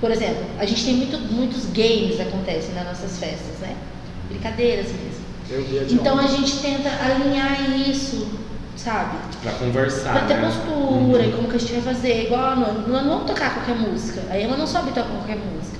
Por 0.00 0.10
exemplo, 0.10 0.44
a 0.58 0.64
gente 0.66 0.84
tem 0.84 0.94
muito- 0.94 1.18
muitos 1.32 1.66
games 1.66 2.16
que 2.16 2.22
acontecem 2.22 2.74
nas 2.74 2.84
nossas 2.86 3.18
festas, 3.18 3.58
né? 3.60 3.74
Brincadeiras 4.28 4.86
mesmo. 4.86 5.26
A 5.48 5.92
Então 5.92 6.18
a 6.18 6.26
gente 6.26 6.56
tenta 6.58 6.88
alinhar 7.02 7.78
isso, 7.88 8.26
sabe? 8.76 9.16
Pra 9.42 9.52
conversar. 9.52 10.12
Pra 10.12 10.22
ter 10.22 10.34
né? 10.38 10.48
postura 10.50 11.24
e 11.24 11.32
como 11.32 11.48
que 11.48 11.56
a 11.56 11.58
gente 11.58 11.72
vai 11.74 11.94
fazer. 11.94 12.24
Igual, 12.24 12.56
não, 12.56 12.72
não, 12.74 13.02
não 13.04 13.08
vamos 13.10 13.26
tocar 13.26 13.54
qualquer 13.54 13.76
música. 13.76 14.22
Aí 14.30 14.42
ela 14.42 14.56
não 14.56 14.66
sobe 14.66 14.88
tocar 14.90 15.04
qualquer 15.08 15.36
música. 15.36 15.75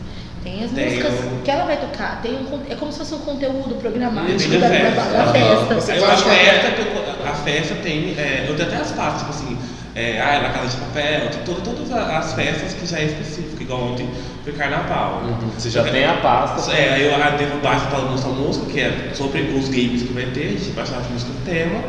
Tem 0.46 0.62
as 0.62 0.70
Tem 0.70 0.85
músicas 0.85 1.12
um- 1.24 1.42
que 1.42 1.50
ela 1.50 1.64
vai 1.64 1.76
tocar. 1.76 2.22
Tem 2.22 2.30
um, 2.35 2.61
é 2.70 2.76
como 2.76 2.92
se 2.92 2.98
fosse 2.98 3.14
um 3.14 3.18
conteúdo 3.18 3.74
programático 3.80 4.38
Depende 4.48 4.59
da, 4.59 4.68
festa. 4.68 5.00
da 5.02 5.32
festa. 5.32 5.92
Eu 5.96 6.06
acho 6.06 6.22
que 6.22 6.30
a 6.30 6.35
festa, 6.35 7.28
a 7.28 7.35
festa 7.35 7.74
tem. 7.82 8.14
É, 8.16 8.46
eu 8.48 8.54
tenho 8.54 8.68
até 8.68 8.76
as 8.80 8.92
partes, 8.92 9.22
tipo 9.22 9.30
assim, 9.32 9.59
é, 9.96 10.20
ah, 10.20 10.42
na 10.42 10.50
casa 10.50 10.68
de 10.68 10.76
papel, 10.76 11.30
tem 11.30 11.40
todo, 11.44 11.62
todas 11.64 11.90
as 11.90 12.32
festas 12.35 12.74
que 12.74 12.87
já 12.87 13.00
é 13.00 13.06
específico, 13.06 13.61
igual 13.61 13.88
ontem 13.88 14.09
foi 14.44 14.52
carnaval. 14.52 15.22
Você 15.59 15.68
já 15.68 15.82
tem 15.82 16.04
a 16.04 16.14
pasta. 16.18 16.70
É, 16.72 16.92
aí 16.94 17.02
eu 17.06 17.38
devo 17.38 17.59
baixo 17.61 17.87
para 17.88 17.98
nossa 18.02 18.28
música, 18.28 18.66
que 18.66 18.80
é 18.80 19.11
sobre 19.14 19.40
os 19.42 19.68
games 19.68 20.02
que 20.04 20.12
vai 20.12 20.26
ter, 20.26 20.46
a 20.46 20.50
gente 20.50 20.70
baixar 20.70 20.98
as 20.98 21.11
músicas 21.11 21.35
do 21.35 21.44
tema. 21.44 21.82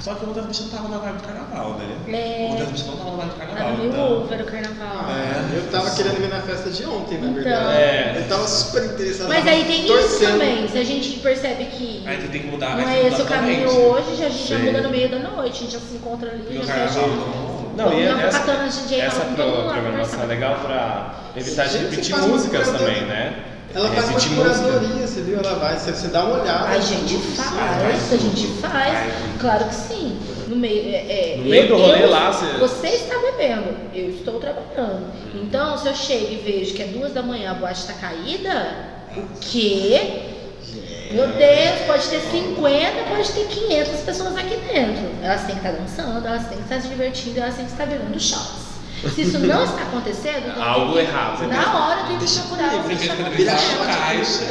Só 0.00 0.14
que 0.14 0.24
uma 0.24 0.32
das 0.32 0.46
bichas 0.46 0.64
não 0.66 0.78
tava 0.78 0.88
na 0.88 0.98
vibe 0.98 1.16
do 1.18 1.22
carnaval, 1.24 1.74
né? 1.74 1.96
É. 2.08 2.46
Uma 2.48 2.58
das 2.58 2.68
bichas 2.70 2.86
não 2.86 2.96
tava 2.96 3.10
na 3.10 3.16
vibe 3.16 3.30
do 3.30 3.36
carnaval. 3.36 3.76
meio 3.76 3.90
então- 3.90 4.22
over 4.22 4.40
o 4.40 4.44
carnaval. 4.44 5.10
É, 5.10 5.56
eu 5.58 5.70
tava 5.70 5.90
querendo 5.90 6.24
ir 6.24 6.28
na 6.28 6.40
festa 6.40 6.70
de 6.70 6.84
ontem, 6.86 7.18
na 7.18 7.26
Então. 7.28 7.34
verdade. 7.34 7.76
É. 7.76 8.14
Eu 8.16 8.28
tava 8.28 8.48
super 8.48 8.84
interessado. 8.84 9.28
Mas 9.28 9.38
tava 9.44 9.50
aí 9.50 9.64
tem 9.64 9.84
isso 9.84 9.92
torcendo. 9.94 10.32
também. 10.32 10.68
Se 10.68 10.78
a 10.78 10.84
gente 10.84 11.18
percebe 11.18 11.64
que 11.66 12.02
Aí 12.06 12.16
tem 12.28 12.40
que 12.42 12.46
mudar. 12.46 12.76
não 12.76 12.88
é 12.88 13.06
esse 13.08 13.20
o 13.20 13.26
caminho 13.26 13.68
hoje, 13.68 14.16
já, 14.16 14.26
a 14.26 14.28
gente 14.30 14.48
já 14.48 14.56
Sim. 14.56 14.62
muda 14.64 14.80
no 14.80 14.90
meio 14.90 15.08
da 15.10 15.18
noite. 15.18 15.56
A 15.56 15.60
gente 15.60 15.72
já 15.72 15.80
se 15.80 15.94
encontra 15.94 16.30
ali, 16.30 16.46
E 16.50 16.58
o 16.58 16.64
já 16.66 16.74
carnaval 16.74 17.08
não. 17.08 17.60
Não, 17.76 17.92
e 17.98 18.06
Vamos 18.06 18.24
essa, 18.24 18.52
a 18.52 18.96
essa 18.98 19.18
lá 19.24 19.34
programação 19.34 20.22
é 20.22 20.26
legal 20.26 20.56
pra 20.56 21.14
evitar 21.36 21.64
de 21.66 21.72
Gente, 21.72 21.82
você 21.84 21.90
repetir 21.90 22.16
músicas 22.16 22.68
também, 22.68 23.02
né? 23.06 23.34
Ela 23.74 23.88
faz 23.90 24.08
uma 24.08 24.42
curadoria, 24.42 25.06
você 25.06 25.20
viu? 25.20 25.38
Ela 25.38 25.54
vai, 25.54 25.78
você, 25.78 25.92
você 25.92 26.08
dá 26.08 26.24
uma 26.24 26.42
olhada. 26.42 26.68
A 26.70 26.80
gente 26.80 27.16
faz, 27.36 28.12
a 28.12 28.16
gente 28.16 28.46
faz, 28.60 29.12
claro 29.40 29.64
que 29.66 29.74
sim. 29.74 30.18
No 30.48 30.56
meio, 30.56 30.92
é, 30.92 31.34
é, 31.34 31.36
No 31.38 31.44
meio 31.44 31.62
eu- 31.62 31.68
do 31.68 31.76
rolê 31.76 32.02
eu- 32.04 32.10
lá, 32.10 32.32
você- 32.32 32.58
Você 32.58 32.88
está 32.88 33.14
bebendo, 33.18 33.66
eu 33.94 34.10
estou 34.10 34.40
trabalhando. 34.40 35.06
Então, 35.34 35.78
se 35.78 35.86
eu 35.86 35.94
chego 35.94 36.32
e 36.32 36.36
vejo 36.44 36.74
que 36.74 36.82
é 36.82 36.86
duas 36.86 37.12
da 37.12 37.22
manhã, 37.22 37.52
a 37.52 37.54
boate 37.54 37.78
está 37.80 37.92
caída, 37.92 38.74
o 39.16 39.22
quê? 39.40 40.22
Meu 41.12 41.26
Deus, 41.28 41.80
pode 41.86 42.08
ter 42.08 42.20
50, 42.20 43.02
pode 43.08 43.32
ter 43.32 43.46
500 43.46 44.00
pessoas 44.02 44.36
aqui 44.36 44.56
dentro. 44.72 45.08
Elas 45.22 45.42
têm 45.42 45.56
que 45.56 45.66
estar 45.66 45.72
dançando, 45.72 46.26
elas 46.26 46.46
têm 46.48 46.58
que 46.58 46.64
estar 46.64 46.80
se 46.80 46.88
divertindo, 46.88 47.38
elas 47.40 47.54
têm 47.56 47.64
que 47.66 47.72
estar 47.72 47.86
bebendo 47.86 48.18
shots. 48.20 48.69
Se 49.08 49.22
isso 49.22 49.38
não 49.38 49.64
está 49.64 49.82
acontecendo, 49.82 50.48
então 50.48 50.62
Algo 50.62 50.98
errado. 50.98 51.46
Na 51.46 51.86
hora 51.86 52.04
tem 52.04 52.18
que 52.18 52.38
procurar 52.38 52.66
o 52.66 52.82
que 52.82 53.08
acontecendo. 53.08 53.86
caixa. 53.86 54.44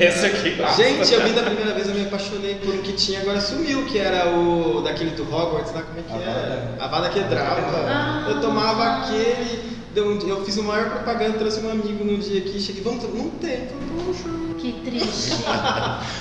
Esse 0.00 0.26
aqui. 0.26 0.56
Gente, 0.76 1.12
eu 1.12 1.24
vi 1.24 1.32
da 1.32 1.42
primeira 1.42 1.74
vez, 1.74 1.88
eu 1.88 1.94
me 1.94 2.02
apaixonei 2.02 2.54
por 2.56 2.74
um 2.74 2.78
que 2.78 2.92
tinha, 2.92 3.20
agora 3.20 3.40
sumiu, 3.40 3.84
que 3.86 3.98
era 3.98 4.28
o 4.30 4.80
daquele 4.82 5.10
do 5.10 5.22
Hogwarts, 5.24 5.74
lá 5.74 5.82
como 5.82 5.98
é 5.98 6.02
que 6.02 6.22
era? 6.22 6.76
A 6.78 6.86
Vada 6.86 7.08
Quebrava. 7.08 7.86
Ah. 7.88 8.26
Eu 8.28 8.40
tomava 8.40 8.84
aquele, 8.98 9.78
eu 9.96 10.44
fiz 10.44 10.56
o 10.56 10.62
maior 10.62 10.90
propaganda, 10.90 11.38
trouxe 11.38 11.60
um 11.60 11.70
amigo 11.70 12.04
num 12.04 12.18
dia 12.18 12.38
aqui, 12.38 12.60
cheguei, 12.60 12.82
vamos, 12.82 13.02
não 13.02 13.30
tem, 13.30 13.68
poxa. 14.04 14.28
Que 14.58 14.72
triste. 14.84 15.44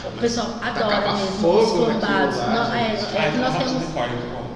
O 0.06 0.20
pessoal 0.20 0.48
adora 0.62 0.96
Tacava 0.96 1.18
mesmo 1.18 1.28
fogo 1.42 1.84
os 1.84 1.90
é, 1.90 2.98
é 3.16 3.32
nós 3.40 3.58
temos, 3.58 3.84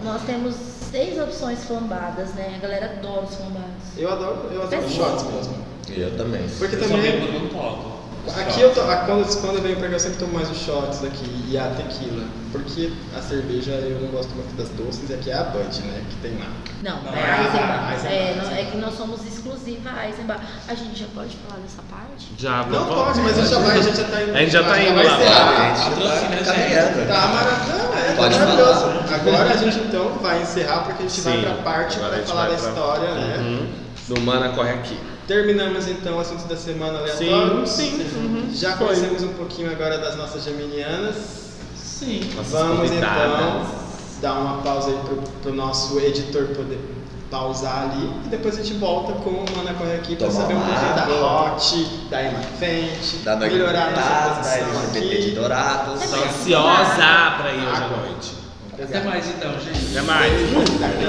nós 0.04 0.22
temos 0.22 0.71
seis 0.92 1.18
opções 1.18 1.64
flambadas, 1.64 2.34
né? 2.34 2.54
A 2.58 2.60
galera 2.60 2.86
adora 2.98 3.26
os 3.26 3.36
flambados. 3.36 3.98
Eu 3.98 4.12
adoro, 4.12 4.50
eu 4.52 4.62
adoro 4.62 4.90
Sim. 4.90 4.96
shots 4.96 5.24
mesmo. 5.24 5.56
Eu 5.90 6.18
também. 6.18 6.42
Porque 6.60 6.76
Eu 6.76 6.84
só 6.84 6.90
também, 6.90 7.32
não 7.32 7.48
toco. 7.48 8.01
Aqui 8.40 8.62
eu, 8.62 8.74
to, 8.74 8.82
a- 8.82 8.98
quando, 9.06 9.42
quando 9.42 9.56
eu 9.58 9.62
venho 9.62 9.78
pra 9.78 9.88
cá, 9.88 9.96
eu 9.96 10.00
sempre 10.00 10.18
tomo 10.20 10.34
mais 10.34 10.50
os 10.50 10.58
shots 10.58 11.04
aqui 11.04 11.46
e 11.50 11.58
a 11.58 11.68
tequila. 11.70 12.24
Porque 12.52 12.92
a 13.18 13.22
cerveja 13.22 13.72
eu 13.72 14.02
não 14.02 14.10
gosto 14.10 14.30
muito 14.36 14.54
das 14.58 14.68
doces 14.70 15.10
e 15.10 15.14
aqui 15.14 15.32
é 15.32 15.36
a 15.36 15.44
Bud, 15.46 15.82
né, 15.84 16.04
que 16.10 16.16
tem 16.18 16.38
lá. 16.38 16.48
Não, 16.84 17.02
Não, 17.04 17.14
é 17.16 17.20
é 17.20 17.32
a 17.32 17.44
Eisenbach. 17.44 18.08
É, 18.08 18.36
não- 18.36 18.44
é 18.44 18.60
Eisenbach. 18.60 18.72
que 18.72 18.78
nós 18.78 18.94
somos 18.98 19.26
exclusiva 19.26 19.90
a 19.92 20.08
Eisenbach. 20.08 20.42
A 20.68 20.74
gente 20.74 21.00
já 21.00 21.06
pode 21.16 21.38
falar 21.48 21.62
dessa 21.62 21.82
parte? 21.90 22.28
Já, 22.38 22.64
Não 22.66 22.86
vamos- 22.86 22.94
pode, 22.96 23.20
mas 23.22 23.38
a 23.38 23.42
gente 23.42 23.50
já 23.52 23.60
vai, 23.60 23.78
a 23.78 23.82
gente 23.82 23.98
já 23.98 24.04
tá 24.04 24.22
indo. 24.22 24.36
A 24.36 24.40
gente 24.40 24.52
já 24.52 24.64
tá 24.64 24.80
indo 24.82 24.96
vai 24.96 25.06
lá. 25.06 25.18
Patrocina 25.18 26.36
a 26.36 26.44
caminhando. 26.44 27.08
Tá 27.08 27.28
maravilhoso, 27.28 27.94
é, 27.96 28.16
Pode 28.16 28.34
tá 28.38 28.46
maravilhoso. 28.46 28.82
falar. 28.82 29.16
Agora 29.16 29.54
a 29.54 29.58
gente 29.58 29.80
então 29.80 30.10
vai 30.22 30.42
encerrar 30.42 30.80
porque 30.80 31.04
a 31.04 31.08
gente 31.08 31.22
vai 31.22 31.34
Sim, 31.38 31.42
pra 31.44 31.54
parte 31.64 32.00
pra 32.00 32.10
falar 32.24 32.42
vai 32.42 32.50
da 32.50 32.56
história, 32.58 33.14
né? 33.16 33.38
Uhum. 33.38 33.68
Do 34.10 34.22
Mana 34.22 34.50
corre 34.50 34.72
aqui. 34.72 35.00
Terminamos 35.32 35.88
então 35.88 36.18
o 36.18 36.20
assunto 36.20 36.46
da 36.46 36.58
semana 36.58 37.00
aleatório. 37.00 37.66
Sim, 37.66 37.92
sim, 37.92 38.18
uhum. 38.18 38.50
Já 38.54 38.76
Foi. 38.76 38.88
conhecemos 38.88 39.24
um 39.24 39.34
pouquinho 39.36 39.72
agora 39.72 39.98
das 39.98 40.18
nossas 40.18 40.44
geminianas. 40.44 41.16
Sim. 41.74 42.20
Nossas 42.36 42.52
Vamos 42.52 42.90
convidadas. 42.90 43.40
então 43.40 43.66
dar 44.22 44.34
uma 44.34 44.62
pausa 44.62 44.90
aí 44.90 44.98
pro, 45.06 45.16
pro 45.42 45.54
nosso 45.54 45.98
editor 46.02 46.48
poder 46.48 46.78
pausar 47.30 47.84
ali 47.84 48.12
e 48.26 48.28
depois 48.28 48.60
a 48.60 48.62
gente 48.62 48.74
volta 48.74 49.14
com 49.14 49.30
o 49.30 49.46
Mana 49.56 49.74
Corre 49.74 49.94
aqui 49.94 50.18
pra 50.18 50.28
Tomar 50.28 50.42
saber 50.42 50.54
um 50.54 50.60
pouquinho 50.60 50.96
da. 50.96 51.54
Hot, 51.54 51.86
da 52.10 52.24
Emma 52.24 52.40
Fente, 52.60 53.16
Da 53.24 53.38
melhorar 53.38 53.88
a 53.88 53.92
da 53.92 54.02
nossa 54.02 54.36
posição 54.42 54.68
LGBT 54.68 55.08
de 55.08 55.16
aqui. 55.16 55.32
Dourados. 55.32 56.10
Tô 56.10 56.16
ansiosa 56.18 57.38
pra 57.38 57.54
ir 57.54 57.68
hoje 57.70 57.84
à 57.84 57.88
noite. 57.88 58.34
Até 58.84 59.00
mais 59.02 59.30
então, 59.30 59.54
gente. 59.62 59.92
Até 59.92 60.02
mais. 60.02 60.34
Daqui 60.82 61.06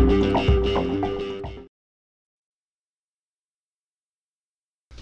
a 0.00 0.03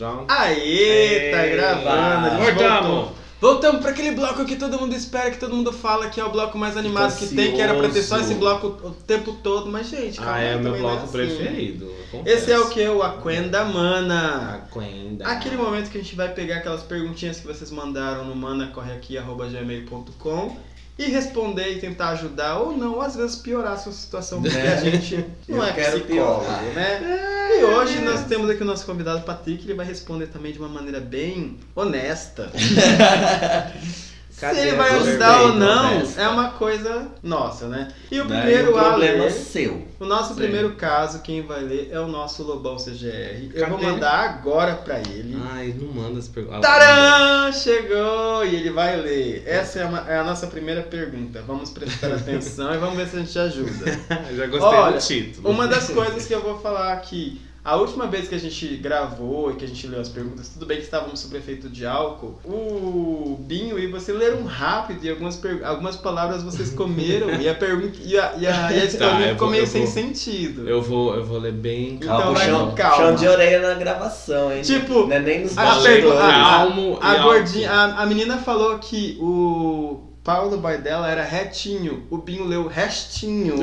pouquinho. 0.03 0.27
Pronto. 0.27 0.31
Aê, 0.31 1.31
tá 1.31 1.47
gravando. 1.47 2.27
a 2.27 2.31
gente 2.45 2.55
voltamos. 2.55 3.23
Voltamos 3.43 3.81
para 3.81 3.91
aquele 3.91 4.13
bloco 4.13 4.45
que 4.45 4.55
todo 4.55 4.79
mundo 4.79 4.95
espera, 4.95 5.29
que 5.33 5.37
todo 5.37 5.53
mundo 5.53 5.73
fala 5.73 6.09
que 6.09 6.21
é 6.21 6.25
o 6.25 6.31
bloco 6.31 6.57
mais 6.57 6.77
animado 6.77 7.19
que 7.19 7.27
tem, 7.35 7.51
que 7.53 7.61
era 7.61 7.75
pra 7.75 7.89
ter 7.89 8.01
só 8.05 8.21
esse 8.21 8.35
bloco 8.35 8.69
o 8.87 8.91
tempo 8.93 9.33
todo, 9.43 9.69
mas 9.69 9.89
gente, 9.89 10.19
calma 10.19 10.35
Ah, 10.37 10.41
é 10.41 10.55
o 10.55 10.61
meu 10.61 10.75
também 10.75 10.81
não 10.81 10.89
é 10.89 10.93
bloco 10.93 11.05
assim. 11.07 11.13
preferido. 11.13 11.93
eu 12.13 12.23
Esse 12.25 12.53
é 12.53 12.61
o 12.61 12.69
que? 12.69 12.87
O 12.87 13.03
Aquenda 13.03 13.65
Mana. 13.65 14.63
Aquenda. 14.71 15.27
Aquele 15.27 15.57
momento 15.57 15.91
que 15.91 15.99
a 15.99 16.01
gente 16.01 16.15
vai 16.15 16.29
pegar 16.33 16.59
aquelas 16.59 16.85
perguntinhas 16.85 17.41
que 17.41 17.47
vocês 17.49 17.69
mandaram 17.73 18.25
no 18.27 18.37
manacorreaqui.gmail.com 18.37 20.57
e 21.05 21.11
responder 21.11 21.73
e 21.73 21.81
tentar 21.81 22.11
ajudar 22.11 22.59
ou 22.59 22.77
não, 22.77 22.95
ou 22.95 23.01
às 23.03 23.17
vezes 23.17 23.37
piorar 23.37 23.73
a 23.73 23.77
sua 23.77 23.93
situação, 23.93 24.41
porque 24.43 24.57
a 24.57 24.77
gente 24.83 25.25
não 25.49 25.59
Eu 25.59 25.65
é 25.65 25.73
quero 25.73 26.01
psicólogo, 26.01 26.45
piorar. 26.45 26.63
né? 26.75 27.59
E 27.61 27.65
hoje 27.65 27.99
nós 28.01 28.25
temos 28.27 28.49
aqui 28.49 28.63
o 28.63 28.67
nosso 28.67 28.87
convidado 28.87 29.23
Patrick, 29.23 29.65
ele 29.65 29.75
vai 29.75 29.85
responder 29.87 30.27
também 30.29 30.53
de 30.53 30.59
uma 30.59 30.69
maneira 30.69 31.01
bem 31.01 31.59
honesta. 31.75 32.51
Cadê 34.43 34.55
Se 34.61 34.67
ele 34.67 34.77
vai 34.77 34.91
ajudar 34.97 35.41
ou 35.43 35.55
não, 35.55 36.03
é 36.17 36.27
uma 36.29 36.51
coisa 36.51 37.07
nossa, 37.23 37.69
né? 37.69 37.87
E 38.11 38.21
o 38.21 38.25
Daí 38.25 38.41
primeiro 38.41 38.73
o 38.75 38.77
a 38.79 38.83
problema 38.89 39.25
ler, 39.25 39.31
seu. 39.31 39.87
o 40.01 40.05
nosso 40.05 40.31
Sim. 40.31 40.41
primeiro 40.41 40.73
caso, 40.75 41.21
quem 41.23 41.43
vai 41.43 41.61
ler 41.63 41.91
é 41.93 42.01
o 42.01 42.09
nosso 42.09 42.43
Lobão 42.43 42.75
CGR. 42.77 43.51
Eu 43.55 43.69
vou 43.69 43.79
Cadê? 43.79 43.91
mandar 43.93 44.19
agora 44.31 44.75
pra 44.75 44.99
ele. 44.99 45.37
Ai, 45.53 45.73
não 45.81 45.93
manda 45.93 46.19
as 46.19 46.27
perguntas. 46.27 46.61
Tcharam! 46.61 47.53
Chegou! 47.53 48.45
E 48.45 48.57
ele 48.57 48.71
vai 48.71 48.97
ler. 49.01 49.45
Essa 49.47 49.79
é, 49.79 49.85
uma- 49.85 50.11
é 50.11 50.19
a 50.19 50.25
nossa 50.25 50.49
primeira 50.49 50.83
pergunta. 50.83 51.41
Vamos 51.47 51.71
prestar 51.71 52.09
atenção 52.13 52.75
e 52.75 52.79
vamos 52.79 52.97
ver 52.97 53.07
se 53.07 53.17
a 53.17 53.21
gente 53.21 53.39
ajuda. 53.39 53.99
Já 54.37 54.47
gostei 54.49 54.69
Olha, 54.69 54.97
do 54.99 55.07
título. 55.07 55.49
Uma 55.51 55.69
das 55.69 55.89
coisas 55.89 56.27
que 56.27 56.35
eu 56.35 56.43
vou 56.43 56.59
falar 56.59 56.93
aqui. 56.95 57.41
A 57.65 57.77
última 57.77 58.09
vez 58.09 58.27
que 58.29 58.35
a 58.35 58.39
gente 58.39 58.67
gravou 58.79 59.53
e 59.53 59.55
que 59.55 59.65
a 59.65 59.69
gente 59.69 59.87
leu 59.87 60.01
as 60.01 60.09
perguntas, 60.09 60.49
tudo 60.49 60.67
bem 60.67 60.79
que 60.79 60.83
estávamos 60.83 61.21
sob 61.21 61.37
efeito 61.39 61.69
de 61.69 61.87
álcool, 61.87 62.35
o 62.45 63.37
Binho 63.41 63.79
e 63.79 63.87
você 63.87 64.13
leram 64.13 64.43
rápido 64.45 65.05
e 65.05 65.09
algumas, 65.09 65.41
algumas 65.63 65.95
palavras 65.95 66.43
vocês 66.43 66.71
comeram 66.75 67.31
e 67.41 67.49
a 67.49 67.55
pergunta 67.55 67.97
e 68.05 68.19
a, 68.19 68.33
e 68.37 68.47
a, 68.49 68.73
e 68.73 68.81
a 68.83 68.99
Tá, 68.99 69.17
ficou 69.19 69.37
vou- 69.39 69.51
meio 69.51 69.65
sem 69.69 69.85
vou- 69.85 69.93
sentido. 69.93 70.69
Eu 70.69 70.83
vou, 70.83 71.15
eu 71.15 71.25
vou 71.25 71.39
ler 71.39 71.53
bem. 71.53 71.91
Então 71.95 72.09
Calma, 72.09 72.33
vai 72.33 72.47
puxão, 72.49 72.69
com 72.71 72.75
calma. 72.75 72.97
puxão 72.97 73.15
de 73.15 73.29
orelha 73.29 73.61
na 73.69 73.75
gravação, 73.75 74.53
hein? 74.53 74.63
Tipo, 74.63 75.07
Não 75.07 75.13
é 75.17 75.21
nem 75.21 75.43
nos 75.45 75.57
a 75.57 75.81
pergunta- 75.81 76.19
a- 76.19 76.33
Calmo 76.57 76.99
A 77.01 77.15
e 77.17 77.23
gordinha, 77.23 77.71
a, 77.71 78.03
a 78.03 78.07
menina 78.07 78.39
falou 78.39 78.77
que 78.81 79.17
o 79.21 80.01
Paulo 80.25 80.59
boy 80.59 80.79
dela 80.79 81.11
era 81.11 81.25
retinho, 81.25 82.07
o 82.09 82.17
Binho 82.17 82.45
leu 82.45 82.69
restinho. 82.69 83.57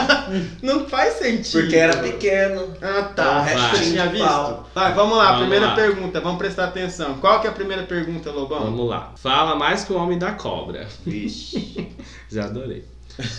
Não 0.62 0.88
faz 0.88 1.14
sentido. 1.14 1.60
Porque 1.60 1.76
era 1.76 1.98
pequeno. 1.98 2.74
Ah, 2.80 3.02
tá. 3.14 3.44
Você 3.44 3.54
restinho 3.54 3.92
tinha 3.92 4.06
visto? 4.06 4.64
Vai, 4.74 4.94
vamos 4.94 5.18
lá. 5.18 5.24
Vamos 5.32 5.40
primeira 5.40 5.66
lá. 5.66 5.74
pergunta. 5.74 6.20
Vamos 6.20 6.38
prestar 6.38 6.64
atenção. 6.64 7.18
Qual 7.18 7.42
que 7.42 7.46
é 7.46 7.50
a 7.50 7.52
primeira 7.52 7.82
pergunta, 7.82 8.30
Lobão? 8.30 8.60
Vamos 8.60 8.88
lá. 8.88 9.12
Fala 9.16 9.54
mais 9.54 9.84
que 9.84 9.92
o 9.92 9.96
homem 9.96 10.18
da 10.18 10.32
cobra. 10.32 10.88
Vixe. 11.04 11.88
Já 12.30 12.46
adorei. 12.46 12.84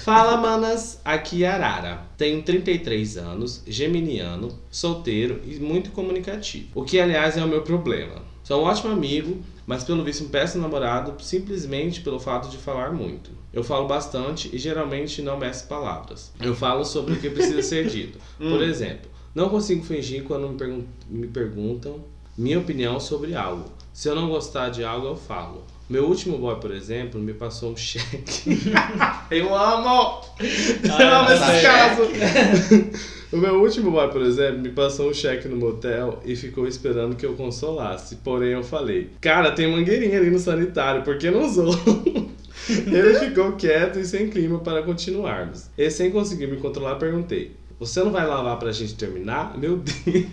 Fala, 0.04 0.38
manas, 0.38 1.02
aqui 1.04 1.46
é 1.46 1.50
Arara. 1.50 2.02
Tenho 2.18 2.44
33 2.44 3.18
anos, 3.18 3.64
geminiano, 3.66 4.60
solteiro 4.70 5.42
e 5.46 5.56
muito 5.56 5.90
comunicativo. 5.92 6.68
O 6.76 6.84
que, 6.84 7.00
aliás, 7.00 7.36
é 7.36 7.44
o 7.44 7.48
meu 7.48 7.62
problema. 7.62 8.22
Sou 8.44 8.62
um 8.62 8.66
ótimo 8.66 8.92
amigo, 8.92 9.42
mas 9.70 9.84
pelo 9.84 10.04
visto 10.04 10.24
um 10.24 10.30
péssimo 10.30 10.64
namorado 10.64 11.14
simplesmente 11.24 12.02
pelo 12.02 12.20
fato 12.20 12.50
de 12.50 12.58
falar 12.58 12.92
muito. 12.92 13.30
Eu 13.54 13.64
falo 13.64 13.88
bastante 13.88 14.50
e 14.52 14.58
geralmente 14.58 15.22
não 15.22 15.38
meço 15.38 15.68
palavras. 15.68 16.32
Eu 16.42 16.56
falo 16.56 16.84
sobre 16.84 17.14
o 17.14 17.20
que 17.20 17.30
precisa 17.30 17.62
ser 17.62 17.88
dito. 17.88 18.18
Por 18.40 18.64
exemplo, 18.64 19.10
não 19.36 19.48
consigo 19.48 19.84
fingir 19.84 20.24
quando 20.24 20.50
me, 20.50 20.58
pergun- 20.58 20.86
me 21.08 21.28
perguntam 21.28 22.04
minha 22.36 22.58
opinião 22.58 23.00
sobre 23.00 23.36
algo. 23.36 23.66
Se 23.94 24.08
eu 24.10 24.16
não 24.16 24.28
gostar 24.28 24.70
de 24.70 24.84
algo, 24.84 25.06
eu 25.06 25.16
falo. 25.16 25.64
Meu 25.90 26.06
último 26.06 26.38
boy, 26.38 26.56
por 26.58 26.70
exemplo, 26.70 27.20
me 27.20 27.34
passou 27.34 27.72
um 27.72 27.76
cheque. 27.76 28.62
eu 29.32 29.56
amo! 29.56 30.22
eu 30.40 31.08
amo 31.08 31.32
esses 31.32 31.62
casos! 31.64 32.10
o 33.34 33.38
meu 33.38 33.60
último 33.60 33.90
boy, 33.90 34.08
por 34.10 34.22
exemplo, 34.22 34.60
me 34.60 34.70
passou 34.70 35.10
um 35.10 35.14
cheque 35.16 35.48
no 35.48 35.58
motel 35.58 36.20
e 36.24 36.36
ficou 36.36 36.68
esperando 36.68 37.16
que 37.16 37.26
eu 37.26 37.34
consolasse. 37.34 38.18
Porém, 38.18 38.50
eu 38.50 38.64
falei: 38.64 39.10
Cara, 39.20 39.52
tem 39.52 39.68
mangueirinha 39.68 40.20
ali 40.20 40.30
no 40.30 40.38
sanitário, 40.38 41.02
por 41.02 41.18
que 41.18 41.32
não 41.32 41.44
usou? 41.44 41.74
Ele 42.70 43.16
ficou 43.18 43.54
quieto 43.54 43.98
e 43.98 44.06
sem 44.06 44.30
clima 44.30 44.60
para 44.60 44.84
continuarmos. 44.84 45.72
E 45.76 45.90
sem 45.90 46.12
conseguir 46.12 46.46
me 46.46 46.58
controlar, 46.58 46.98
perguntei: 46.98 47.56
Você 47.80 48.04
não 48.04 48.12
vai 48.12 48.28
lavar 48.28 48.60
pra 48.60 48.72
gente 48.72 48.94
terminar? 48.94 49.58
Meu 49.58 49.78
Deus! 49.78 50.26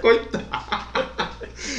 Coitado! 0.00 0.44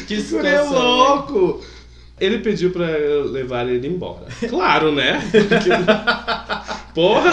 Que 0.08 0.22
Guri 0.22 0.48
é 0.48 0.64
situação, 0.64 0.98
louco! 0.98 1.81
Ele 2.22 2.38
pediu 2.40 2.72
pra 2.72 2.86
eu 2.86 3.26
levar 3.32 3.68
ele 3.68 3.88
embora. 3.88 4.28
Claro, 4.48 4.92
né? 4.94 5.20
Porque- 5.32 6.94
Porra! 6.94 7.32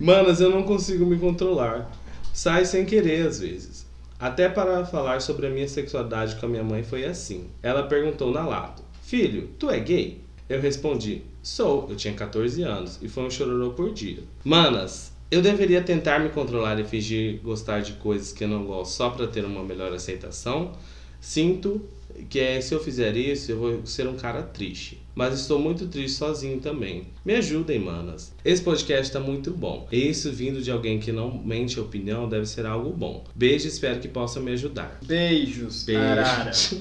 Manas, 0.00 0.40
eu 0.40 0.50
não 0.50 0.64
consigo 0.64 1.06
me 1.06 1.16
controlar. 1.18 1.90
Sai 2.32 2.64
sem 2.64 2.84
querer 2.84 3.26
às 3.26 3.40
vezes. 3.40 3.86
Até 4.18 4.48
para 4.48 4.84
falar 4.84 5.20
sobre 5.20 5.46
a 5.46 5.50
minha 5.50 5.68
sexualidade 5.68 6.36
com 6.36 6.46
a 6.46 6.48
minha 6.48 6.64
mãe 6.64 6.82
foi 6.82 7.04
assim. 7.04 7.46
Ela 7.62 7.84
perguntou 7.84 8.32
na 8.32 8.46
lata: 8.46 8.82
Filho, 9.02 9.50
tu 9.58 9.70
é 9.70 9.78
gay? 9.78 10.20
Eu 10.48 10.60
respondi: 10.60 11.22
Sou, 11.42 11.86
eu 11.88 11.94
tinha 11.96 12.12
14 12.12 12.62
anos 12.62 12.98
e 13.00 13.08
foi 13.08 13.24
um 13.24 13.30
chororô 13.30 13.70
por 13.70 13.92
dia. 13.92 14.18
Manas, 14.44 15.12
eu 15.30 15.40
deveria 15.40 15.80
tentar 15.82 16.18
me 16.18 16.30
controlar 16.30 16.78
e 16.80 16.84
fingir 16.84 17.40
gostar 17.42 17.80
de 17.82 17.92
coisas 17.94 18.32
que 18.32 18.42
eu 18.44 18.48
não 18.48 18.64
gosto 18.64 18.92
só 18.92 19.10
para 19.10 19.26
ter 19.28 19.44
uma 19.44 19.62
melhor 19.62 19.92
aceitação? 19.92 20.72
Sinto 21.20 21.80
que 22.28 22.38
é, 22.38 22.60
se 22.60 22.74
eu 22.74 22.80
fizer 22.80 23.16
isso, 23.16 23.52
eu 23.52 23.58
vou 23.58 23.86
ser 23.86 24.06
um 24.08 24.16
cara 24.16 24.42
triste. 24.42 25.00
Mas 25.14 25.40
estou 25.40 25.58
muito 25.58 25.86
triste 25.86 26.18
sozinho 26.18 26.60
também. 26.60 27.06
Me 27.24 27.34
ajudem, 27.34 27.78
manas. 27.78 28.34
Esse 28.44 28.62
podcast 28.62 29.10
tá 29.10 29.18
muito 29.18 29.50
bom. 29.50 29.88
E 29.90 30.10
isso 30.10 30.30
vindo 30.30 30.60
de 30.60 30.70
alguém 30.70 30.98
que 30.98 31.10
não 31.10 31.38
mente 31.38 31.78
a 31.78 31.82
opinião 31.82 32.28
deve 32.28 32.44
ser 32.44 32.66
algo 32.66 32.90
bom. 32.90 33.24
Beijo, 33.34 33.66
espero 33.66 33.98
que 33.98 34.08
possa 34.08 34.40
me 34.40 34.52
ajudar. 34.52 34.98
Beijos, 35.02 35.84
Beijo. 35.84 36.80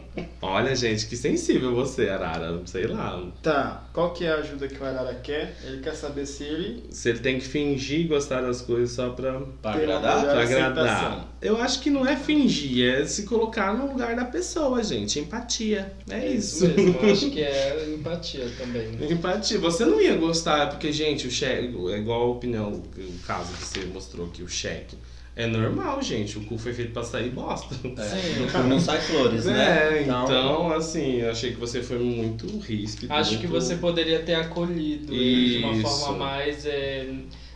Olha, 0.48 0.74
gente, 0.74 1.06
que 1.06 1.16
sensível 1.16 1.74
você, 1.74 2.08
Arara. 2.08 2.60
Sei 2.66 2.86
lá. 2.86 3.22
Tá, 3.42 3.84
qual 3.92 4.12
que 4.12 4.24
é 4.24 4.30
a 4.30 4.36
ajuda 4.36 4.66
que 4.66 4.80
o 4.82 4.84
Arara 4.84 5.14
quer? 5.14 5.56
Ele 5.64 5.80
quer 5.80 5.94
saber 5.94 6.26
se 6.26 6.44
ele 6.44 6.84
Se 6.90 7.10
ele 7.10 7.18
tem 7.18 7.38
que 7.38 7.44
fingir 7.46 8.08
gostar 8.08 8.40
das 8.40 8.60
coisas 8.62 8.90
só 8.92 9.10
pra, 9.10 9.40
Pra 9.62 9.72
agradar? 9.74 10.22
pra 10.22 10.42
agradar. 10.42 11.28
Eu 11.40 11.56
acho 11.60 11.80
que 11.80 11.90
não 11.90 12.04
é 12.06 12.16
fingir, 12.16 12.88
é 13.02 13.04
se 13.06 13.22
colocar 13.24 13.72
no 13.76 13.86
lugar 13.92 14.16
da 14.16 14.24
pessoa, 14.24 14.82
gente. 14.82 15.20
Empatia. 15.20 15.92
É 16.10 16.26
isso. 16.26 16.66
mesmo, 16.66 16.98
eu 17.00 17.12
acho 17.12 17.30
que 17.30 17.40
é 17.42 17.94
empatia 17.94 18.50
também. 18.58 18.88
Empatia. 19.12 19.58
Você 19.58 19.84
não 19.84 20.00
ia 20.00 20.16
gostar, 20.16 20.70
porque, 20.70 20.90
gente, 20.92 21.26
o 21.26 21.30
cheque. 21.30 21.74
É 21.92 21.98
igual 21.98 22.22
a 22.22 22.26
opinião, 22.26 22.72
o 22.72 23.18
caso 23.26 23.52
que 23.52 23.64
você 23.64 23.84
mostrou 23.86 24.26
aqui, 24.26 24.42
o 24.42 24.48
cheque. 24.48 24.96
É 25.38 25.46
normal, 25.46 26.02
gente. 26.02 26.36
O 26.36 26.40
cu 26.42 26.58
foi 26.58 26.72
feito 26.74 26.92
pra 26.92 27.04
sair 27.04 27.30
bosta. 27.30 27.74
É, 27.84 28.38
no 28.40 28.50
cu 28.50 28.58
não 28.68 28.80
sai 28.80 28.98
flores, 29.00 29.44
né? 29.44 29.98
É, 29.98 30.02
então, 30.02 30.72
assim, 30.72 31.20
eu 31.20 31.30
achei 31.30 31.52
que 31.52 31.60
você 31.60 31.80
foi 31.80 31.98
muito 32.00 32.46
ríspido. 32.58 33.12
Acho 33.14 33.38
que 33.38 33.46
muito- 33.46 33.52
você 33.64 33.76
poderia 33.76 34.18
ter 34.18 34.34
acolhido 34.34 35.14
ele 35.14 35.58
de 35.60 35.64
uma 35.64 35.74
forma 35.88 36.18
mais. 36.18 36.66
é, 36.66 37.06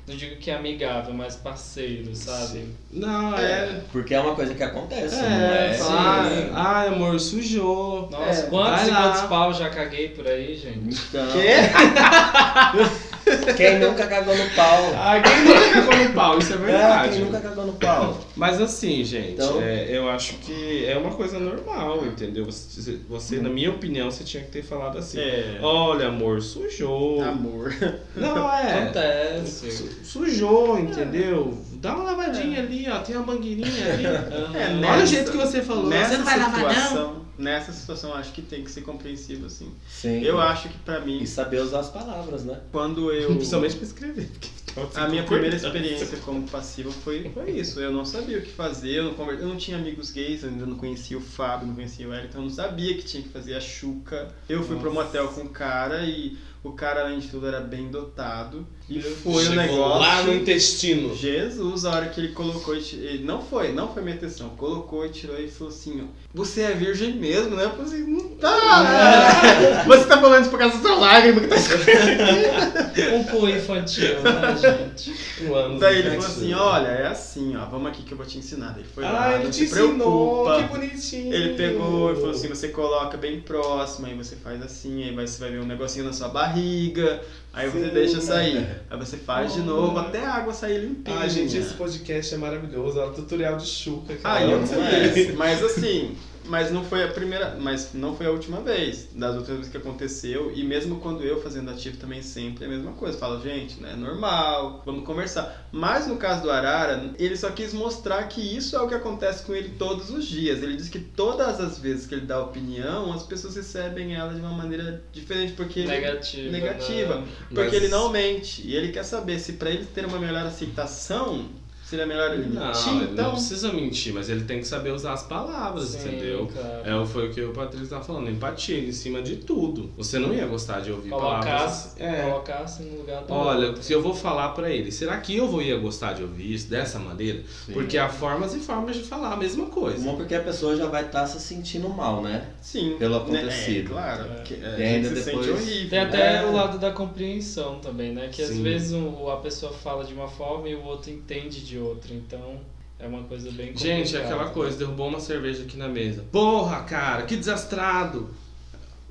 não 0.07 0.17
digo 0.17 0.37
que 0.37 0.51
amigável, 0.51 1.13
mas 1.15 1.35
parceiro, 1.37 2.15
sabe? 2.15 2.65
Não, 2.93 3.37
é. 3.37 3.83
Porque 3.93 4.15
é 4.15 4.21
uma 4.21 4.35
coisa 4.37 4.55
que 4.55 4.63
acontece, 4.63 5.17
não 5.17 5.25
É, 5.25 5.71
é? 5.71 5.75
falar, 5.75 6.31
sim. 6.31 6.51
ai 6.53 6.89
amor, 6.89 7.19
sujou. 7.21 8.09
Nossa, 8.11 8.43
É, 8.43 8.47
quantos 8.47 8.87
e 8.89 8.91
quantos 8.91 9.21
pau 9.23 9.53
já 9.55 9.71
caguei 9.71 10.09
por 10.11 10.27
aí, 10.29 10.57
gente? 10.57 11.01
Então, 11.09 11.27
Quê? 11.33 11.55
quem 13.57 13.79
nunca 13.79 14.07
cagou 14.07 14.37
no 14.37 14.51
pau? 14.51 14.93
Ah, 14.97 15.21
quem 15.21 15.45
nunca 15.45 15.71
cagou 15.73 16.05
no 16.05 16.13
pau, 16.15 16.39
isso 16.39 16.53
é 16.53 16.57
É, 16.57 16.59
verdade. 16.59 17.13
quem 17.17 17.25
nunca 17.25 17.41
cagou 17.41 17.67
no 17.67 17.73
pau? 17.75 18.21
Mas 18.37 18.61
assim, 18.61 19.05
gente, 19.05 19.33
Então- 19.33 19.61
é, 19.61 19.87
eu 19.91 20.09
acho 20.09 20.35
que 20.35 20.85
é 20.87 20.97
uma 20.97 21.11
coisa 21.13 21.39
normal, 21.39 22.05
entendeu? 22.07 22.45
Você, 22.47 22.99
você, 23.09 23.37
na 23.39 23.49
minha 23.49 23.71
opinião, 23.71 24.11
você 24.11 24.25
tinha 24.25 24.43
que 24.43 24.51
ter 24.51 24.63
falado 24.63 24.99
assim. 24.99 25.19
É. 25.21 25.59
Olha, 25.63 26.09
amor, 26.09 26.41
sujou. 26.43 27.23
Amor. 27.23 27.75
Não, 28.17 28.53
é. 28.53 28.83
Acontece. 28.85 29.71
Su- 29.71 29.89
Sujou, 30.03 30.79
entendeu? 30.79 31.57
Dá 31.75 31.95
uma 31.95 32.05
lavadinha 32.05 32.61
ali, 32.61 32.87
ó. 32.89 32.99
Tem 32.99 33.17
uma 33.17 33.27
mangueirinha 33.35 33.93
ali. 33.93 34.03
É, 34.55 34.67
Olha 34.67 34.75
nessa- 34.77 35.03
o 35.03 35.07
jeito 35.07 35.31
que 35.33 35.37
você 35.39 35.63
falou. 35.63 35.87
Nessa 35.87 36.11
você 36.11 36.17
não 36.19 36.25
vai 36.25 36.39
lavar, 36.39 36.95
não? 36.95 37.22
Nessa 37.39 37.73
situação, 37.73 38.15
acho 38.15 38.33
que 38.33 38.43
tem 38.43 38.63
que 38.63 38.71
ser 38.71 38.83
compreensivo, 38.83 39.47
assim. 39.47 39.73
Sim. 39.89 40.23
Eu 40.23 40.41
acho 40.41 40.69
que 40.69 40.79
pra 40.79 41.01
mim, 41.01 41.23
E 41.23 41.27
saber 41.27 41.61
usar 41.61 41.81
as 41.81 41.91
palavras, 41.91 42.45
né? 42.45 42.61
quando 42.71 43.13
eu. 43.13 43.35
Principalmente 43.37 43.77
pra 43.77 43.85
escrever. 43.85 44.29
porque 44.29 44.49
tava 44.93 45.07
A 45.07 45.09
minha 45.09 45.23
primeira 45.23 45.57
experiência 45.57 46.17
como 46.19 46.49
passiva 46.49 46.91
foi, 46.91 47.31
foi 47.31 47.51
isso. 47.51 47.81
Eu 47.81 47.93
não 47.93 48.05
sabia 48.05 48.39
o 48.39 48.43
que 48.43 48.51
fazer, 48.51 48.99
eu 48.99 49.05
não, 49.05 49.15
conver... 49.15 49.39
eu 49.39 49.49
não 49.49 49.57
tinha 49.57 49.77
amigos 49.77 50.11
gays, 50.11 50.43
eu 50.43 50.51
ainda 50.51 50.67
não 50.67 50.77
conhecia 50.77 51.17
o 51.17 51.21
Fábio, 51.21 51.67
não 51.67 51.75
conhecia 51.75 52.09
o 52.09 52.15
Eric, 52.15 52.29
então 52.29 52.41
eu 52.41 52.49
não 52.49 52.55
sabia 52.55 52.95
que 52.95 53.03
tinha 53.03 53.23
que 53.23 53.29
fazer 53.29 53.55
a 53.55 53.61
chuca. 53.61 54.29
Eu 54.49 54.63
fui 54.63 54.79
pro 54.79 54.93
motel 54.93 55.29
com 55.29 55.43
o 55.43 55.49
cara 55.49 56.05
e 56.05 56.37
o 56.63 56.73
cara, 56.73 57.03
além 57.03 57.19
de 57.19 57.29
tudo, 57.29 57.47
era 57.47 57.61
bem 57.61 57.91
dotado. 57.91 58.67
E 58.91 59.01
foi 59.01 59.33
o 59.33 59.39
Chegou 59.41 59.57
negócio. 59.57 60.01
lá 60.01 60.23
no 60.23 60.35
intestino. 60.35 61.15
Jesus, 61.17 61.85
a 61.85 61.93
hora 61.93 62.07
que 62.09 62.21
ele 62.21 62.29
colocou 62.29 62.75
e 62.77 62.81
ele 62.95 63.25
não 63.25 63.41
foi, 63.41 63.73
não 63.73 63.93
foi 63.93 64.03
minha 64.03 64.15
atenção, 64.17 64.51
colocou 64.51 65.07
e 65.07 65.09
tirou 65.09 65.39
e 65.39 65.49
falou 65.49 65.73
assim, 65.73 66.03
ó, 66.03 66.07
você 66.35 66.63
é 66.63 66.73
virgem 66.75 67.15
mesmo, 67.15 67.57
né? 67.57 67.65
Eu 67.65 67.71
falei 67.71 67.85
assim, 67.87 68.07
não 68.11 68.29
tá, 68.37 68.83
né? 68.83 69.85
Você 69.87 70.05
tá 70.05 70.21
falando 70.21 70.43
isso 70.43 70.51
por 70.51 70.59
causa 70.59 70.77
da 70.77 70.83
sua 70.83 70.97
lágrima 70.99 71.41
que 71.41 71.47
tá 71.49 71.57
escorrendo. 71.57 72.83
Um 73.15 73.25
cu 73.25 73.49
infantil, 73.49 74.21
né, 74.23 74.57
gente? 74.97 75.15
Um 75.45 75.55
ano 75.55 75.79
Daí 75.79 75.99
ele 76.01 76.11
falou 76.11 76.27
assim, 76.27 76.53
olha, 76.53 76.89
é 76.89 77.07
assim, 77.07 77.57
ó, 77.57 77.65
vamos 77.67 77.89
aqui 77.89 78.03
que 78.03 78.13
eu 78.13 78.17
vou 78.19 78.27
te 78.27 78.37
ensinar. 78.39 78.75
Ele 78.77 78.87
foi 78.95 79.05
lá, 79.05 79.29
Ah, 79.29 79.35
ele 79.35 79.45
não 79.45 79.51
te 79.51 79.65
ensinou, 79.65 80.45
preocupa. 80.45 80.57
que 80.63 80.69
bonitinho. 80.81 81.33
Ele 81.35 81.55
pegou 81.55 82.13
e 82.13 82.17
falou 82.17 82.31
assim, 82.31 82.49
você 82.49 82.69
coloca 82.69 83.17
bem 83.17 83.41
próximo, 83.41 84.07
aí 84.07 84.15
você 84.15 84.37
faz 84.37 84.61
assim, 84.63 85.05
aí 85.05 85.15
você 85.15 85.39
vai 85.41 85.51
ver 85.51 85.61
um 85.61 85.67
negocinho 85.67 86.05
na 86.05 86.13
sua 86.13 86.29
barriga, 86.29 87.23
aí 87.53 87.69
você 87.69 87.85
Sim, 87.89 87.95
deixa 87.95 88.21
sair. 88.21 88.55
né? 88.55 88.81
Aí 88.91 88.99
você 88.99 89.17
faz 89.17 89.55
de 89.55 89.61
novo 89.61 89.99
até 89.99 90.25
a 90.25 90.35
água 90.35 90.53
sair 90.53 90.79
limpinha. 90.79 91.19
Ah, 91.19 91.29
gente, 91.29 91.57
esse 91.57 91.75
podcast 91.75 92.35
é 92.35 92.39
maravilhoso. 92.39 92.99
É 92.99 93.05
o 93.05 93.13
tutorial 93.13 93.57
de 93.57 93.67
chuca. 93.67 94.15
Ah, 94.25 94.43
eu 94.43 94.59
conheço. 94.59 94.75
ver. 95.15 95.37
Mas 95.37 95.63
assim, 95.63 96.17
mas 96.53 96.71
não 96.71 96.85
foi 96.85 97.03
a 97.03 97.09
primeira, 97.09 97.57
mas 97.59 97.95
não 97.95 98.15
foi 98.15 98.27
a 98.27 98.31
última 98.31 98.61
vez. 98.61 99.09
Das 99.15 99.35
outras 99.35 99.57
vezes 99.57 99.71
que 99.73 99.79
aconteceu, 99.79 100.53
e 100.55 100.63
mesmo 100.63 101.01
quando 101.01 101.25
eu 101.25 101.41
fazendo 101.41 101.71
ativo 101.71 101.97
também 101.97 102.21
sempre 102.21 102.65
é 102.65 102.67
a 102.67 102.71
mesma 102.71 102.93
coisa. 102.93 103.17
Falo, 103.17 103.41
gente, 103.43 103.81
né, 103.81 103.95
normal, 103.97 104.83
vamos 104.85 105.07
conversar. 105.07 105.67
Mas 105.73 106.07
no 106.07 106.17
caso 106.19 106.43
do 106.43 106.51
Arara, 106.51 107.15
ele 107.19 107.39
só 107.39 107.49
quis 107.51 107.73
mostrar 107.73 108.25
que 108.25 108.43
isso 108.43 108.77
é 108.77 108.81
o 108.83 108.87
que 108.87 108.95
acontece 108.95 109.43
com 109.47 109.55
ele 109.55 109.71
todos 109.79 110.11
os 110.11 110.27
dias. 110.27 110.63
Ele 110.63 110.77
diz 110.77 110.91
que 110.91 110.99
todas 110.99 111.59
as 111.59 111.79
vezes 111.79 112.07
que 112.07 112.15
ele 112.15 112.27
dá 112.27 112.39
opinião, 112.43 113.11
as 113.15 113.23
pessoas 113.23 113.57
recebem 113.57 114.15
ela 114.15 114.35
de 114.35 114.41
uma 114.41 114.53
maneira 114.53 115.03
diferente, 115.11 115.55
porque 115.55 115.81
ele- 115.81 115.89
Negativa. 115.89 116.51
negativa. 116.53 117.15
né? 117.21 117.27
porque 117.49 117.63
Mas- 117.63 117.73
ele 117.73 117.89
não 117.89 118.11
mente. 118.11 118.61
E 118.67 118.77
ele 118.77 118.93
quer 118.93 119.05
saber 119.05 119.39
se 119.39 119.55
pra 119.55 119.71
ele 119.71 119.87
ter 119.87 120.05
uma 120.05 120.19
melhor 120.19 120.45
aceitação, 120.45 121.47
seria 121.93 122.07
melhor 122.07 122.33
ele 122.35 122.47
Não, 122.49 122.67
mentir. 122.67 122.89
ele 122.95 123.05
então, 123.13 123.25
não 123.27 123.33
precisa 123.33 123.73
mentir, 123.73 124.13
mas 124.15 124.29
ele 124.31 124.45
tem 124.45 124.59
que 124.61 124.67
saber 124.67 124.91
usar 124.93 125.13
as 125.13 125.23
palavras, 125.23 125.89
Sim, 125.91 126.09
entendeu? 126.09 126.51
É, 126.85 127.07
foi 127.07 127.29
o 127.29 127.33
que 127.33 127.43
o 127.43 127.53
Patrício 127.53 127.85
estava 127.85 128.03
falando, 128.03 128.31
empatia 128.31 128.79
em 128.79 128.93
cima 128.93 129.21
de 129.21 129.37
tudo. 129.37 129.91
Você 129.97 130.19
não 130.19 130.33
ia 130.33 130.47
gostar 130.47 130.81
de 130.81 130.91
ouvir 130.91 131.11
palavras. 131.11 131.45
Colocasse, 131.45 132.03
É. 132.03 132.23
colocasse 132.31 132.83
no 132.85 132.99
lugar 132.99 133.23
do 133.25 133.33
Olha, 133.33 133.67
outro. 133.69 133.83
se 133.83 133.93
eu 133.93 134.03
vou 134.03 134.15
falar 134.15 134.49
pra 134.51 134.71
ele, 134.71 134.91
será 134.91 135.19
que 135.19 135.37
eu 135.37 135.47
vou 135.49 135.61
ia 135.61 135.77
gostar 135.79 136.15
de 136.15 136.23
ouvir 136.23 136.55
isso 136.55 136.69
dessa 136.71 136.99
maneira? 136.99 137.41
Porque 137.73 137.99
há 137.99 138.09
formas 138.09 138.55
e 138.55 138.59
formas 138.61 138.97
de 138.97 139.03
falar 139.03 139.33
a 139.33 139.37
mesma 139.37 139.67
coisa. 139.67 140.03
Bom 140.03 140.17
porque 140.17 140.35
a 140.35 140.41
pessoa 140.43 140.77
já 140.77 140.87
vai 140.87 141.05
estar 141.05 141.27
se 141.27 141.39
sentindo 141.41 141.89
mal, 141.89 142.23
né? 142.23 142.49
sim. 142.61 142.97
Pelo 142.99 143.17
né, 143.27 143.41
acontecido. 143.41 143.91
É, 143.91 143.93
claro. 143.93 144.33
É. 144.33 144.43
que- 144.43 144.55
E 144.55 144.83
ainda 144.83 145.09
se 145.09 145.15
depois- 145.25 145.47
sente 145.47 145.51
horrível. 145.51 145.91
Tem 145.91 145.99
até 146.01 146.37
É. 146.43 146.45
o 146.47 146.53
lado 146.53 146.79
da 146.79 146.91
compreensão 146.91 147.79
também, 147.81 148.13
né? 148.13 148.29
Que 148.33 148.43
às 148.43 148.49
Sim. 148.49 148.63
vezes 148.63 148.93
o- 148.93 149.31
a 149.31 149.37
pessoa 149.37 149.73
fala 149.73 150.05
de 150.05 150.15
uma 150.15 150.29
forma 150.29 150.69
e 150.69 150.75
o 150.75 150.83
outro 150.85 151.11
entende 151.11 151.61
de 151.61 151.79
outra. 151.83 152.15
Então 152.15 152.61
é 152.99 153.07
uma 153.07 153.23
coisa 153.25 153.51
bem 153.51 153.69
complicada. 153.73 153.81
Gente, 154.05 154.17
é 154.17 154.23
aquela 154.25 154.51
coisa, 154.51 154.77
derrubou 154.79 155.09
uma 155.09 155.21
cerveja 155.21 155.63
aqui 155.65 155.77
na 155.77 155.89
mesa. 155.89 156.25
Porra, 156.33 156.83
cara, 156.83 157.23
que 157.23 157.37
desastrado! 157.37 158.31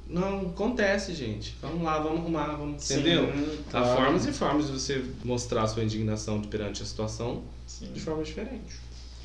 Não, 0.08 0.48
acontece, 0.50 1.14
gente. 1.14 1.56
Vamos 1.62 1.84
lá, 1.84 1.98
vamos 2.00 2.20
arrumar, 2.20 2.56
vamos. 2.58 2.84
Sim, 2.84 2.96
Entendeu? 2.96 3.32
Há 3.72 3.96
formas 3.96 4.26
e 4.26 4.34
formas 4.34 4.68
de 4.68 4.74
você 4.74 5.06
mostrar 5.24 5.64
a 5.64 5.68
sua 5.68 5.84
indignação 5.84 6.42
perante 6.42 6.84
a 6.84 6.86
situação 6.86 7.44
Sim. 7.66 7.94
de 7.94 8.00
forma 8.02 8.22
diferente. 8.22 8.76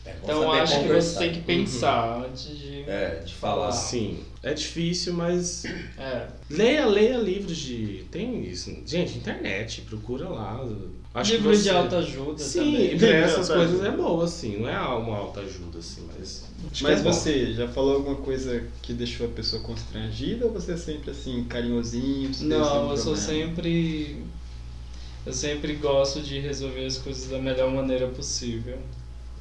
É 0.05 0.15
Então 0.23 0.53
acho 0.53 0.75
que 0.75 0.79
você 0.79 0.87
conversar. 0.87 1.19
tem 1.19 1.33
que 1.33 1.41
pensar 1.41 2.25
antes 2.25 2.57
de. 2.57 2.83
É, 2.89 3.23
de 3.27 3.35
falar. 3.35 3.73
Sim, 3.73 4.21
é 4.45 4.55
difícil, 4.55 5.13
mas 5.15 5.65
É. 5.99 6.29
leia, 6.49 6.87
leia 6.87 7.19
livros 7.19 7.57
de. 7.57 8.05
Tem 8.13 8.45
isso. 8.45 8.73
Gente, 8.87 9.19
internet, 9.19 9.81
procura 9.83 10.29
lá. 10.29 10.65
Acho 11.17 11.33
Livro 11.33 11.51
que 11.51 11.57
você... 11.57 11.63
de 11.63 11.71
autoajuda 11.71 12.39
Sim, 12.39 12.89
também. 12.99 13.11
essas 13.11 13.49
coisas 13.49 13.83
é 13.83 13.91
boa, 13.91 14.25
assim. 14.25 14.59
Não 14.59 14.69
é 14.69 14.79
uma 14.79 15.17
autoajuda, 15.17 15.79
assim, 15.79 16.07
mas. 16.15 16.45
acho 16.71 16.83
Mas 16.85 17.01
é 17.01 17.03
você 17.03 17.53
já 17.55 17.67
falou 17.67 17.95
alguma 17.95 18.17
coisa 18.17 18.63
que 18.83 18.93
deixou 18.93 19.25
a 19.25 19.31
pessoa 19.31 19.63
constrangida 19.63 20.45
ou 20.45 20.53
você 20.53 20.73
é 20.73 20.77
sempre 20.77 21.11
assim, 21.13 21.43
carinhosinho? 21.45 22.31
Não, 22.43 22.65
sempre 22.65 22.91
eu 22.91 22.97
sou 22.99 23.17
sempre. 23.17 24.23
Eu 25.25 25.33
sempre 25.33 25.73
gosto 25.77 26.21
de 26.21 26.39
resolver 26.39 26.85
as 26.85 26.99
coisas 26.99 27.31
da 27.31 27.39
melhor 27.39 27.73
maneira 27.73 28.09
possível. 28.09 28.77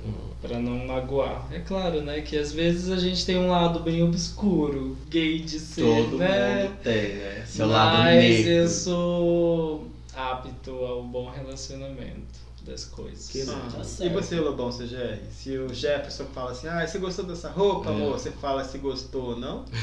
Hum. 0.05 0.13
Pra 0.41 0.57
não 0.57 0.87
magoar. 0.87 1.45
É 1.51 1.59
claro, 1.59 2.01
né? 2.01 2.21
Que 2.21 2.37
às 2.37 2.53
vezes 2.53 2.89
a 2.89 2.95
gente 2.95 3.25
tem 3.25 3.37
um 3.37 3.49
lado 3.49 3.81
bem 3.81 4.01
obscuro, 4.01 4.95
gay 5.09 5.39
de 5.39 5.59
ser, 5.59 5.83
Todo 5.83 6.17
né? 6.19 6.63
mundo 6.63 6.77
tem, 6.81 7.15
né? 7.15 7.43
Seu 7.45 7.67
lado 7.67 7.97
Mas 7.97 8.23
negro. 8.23 8.49
eu 8.51 8.67
sou 8.69 9.94
apto 10.15 10.71
ao 10.85 11.03
bom 11.03 11.29
relacionamento 11.29 12.45
das 12.63 12.85
coisas. 12.85 13.27
Que 13.29 13.41
Ah, 13.43 13.69
Tá 13.71 14.05
e 14.05 14.09
você, 14.09 14.39
Lobão, 14.39 14.69
CGR? 14.71 15.19
Se 15.31 15.57
o 15.57 15.73
Jefferson 15.73 16.25
fala 16.33 16.51
assim, 16.51 16.67
ah, 16.67 16.85
você 16.85 16.97
gostou 16.97 17.25
dessa 17.25 17.49
roupa, 17.49 17.89
É. 17.89 17.93
amor? 17.93 18.13
Você 18.13 18.31
fala 18.31 18.63
se 18.63 18.77
gostou 18.79 19.31
ou 19.31 19.35
não? 19.37 19.65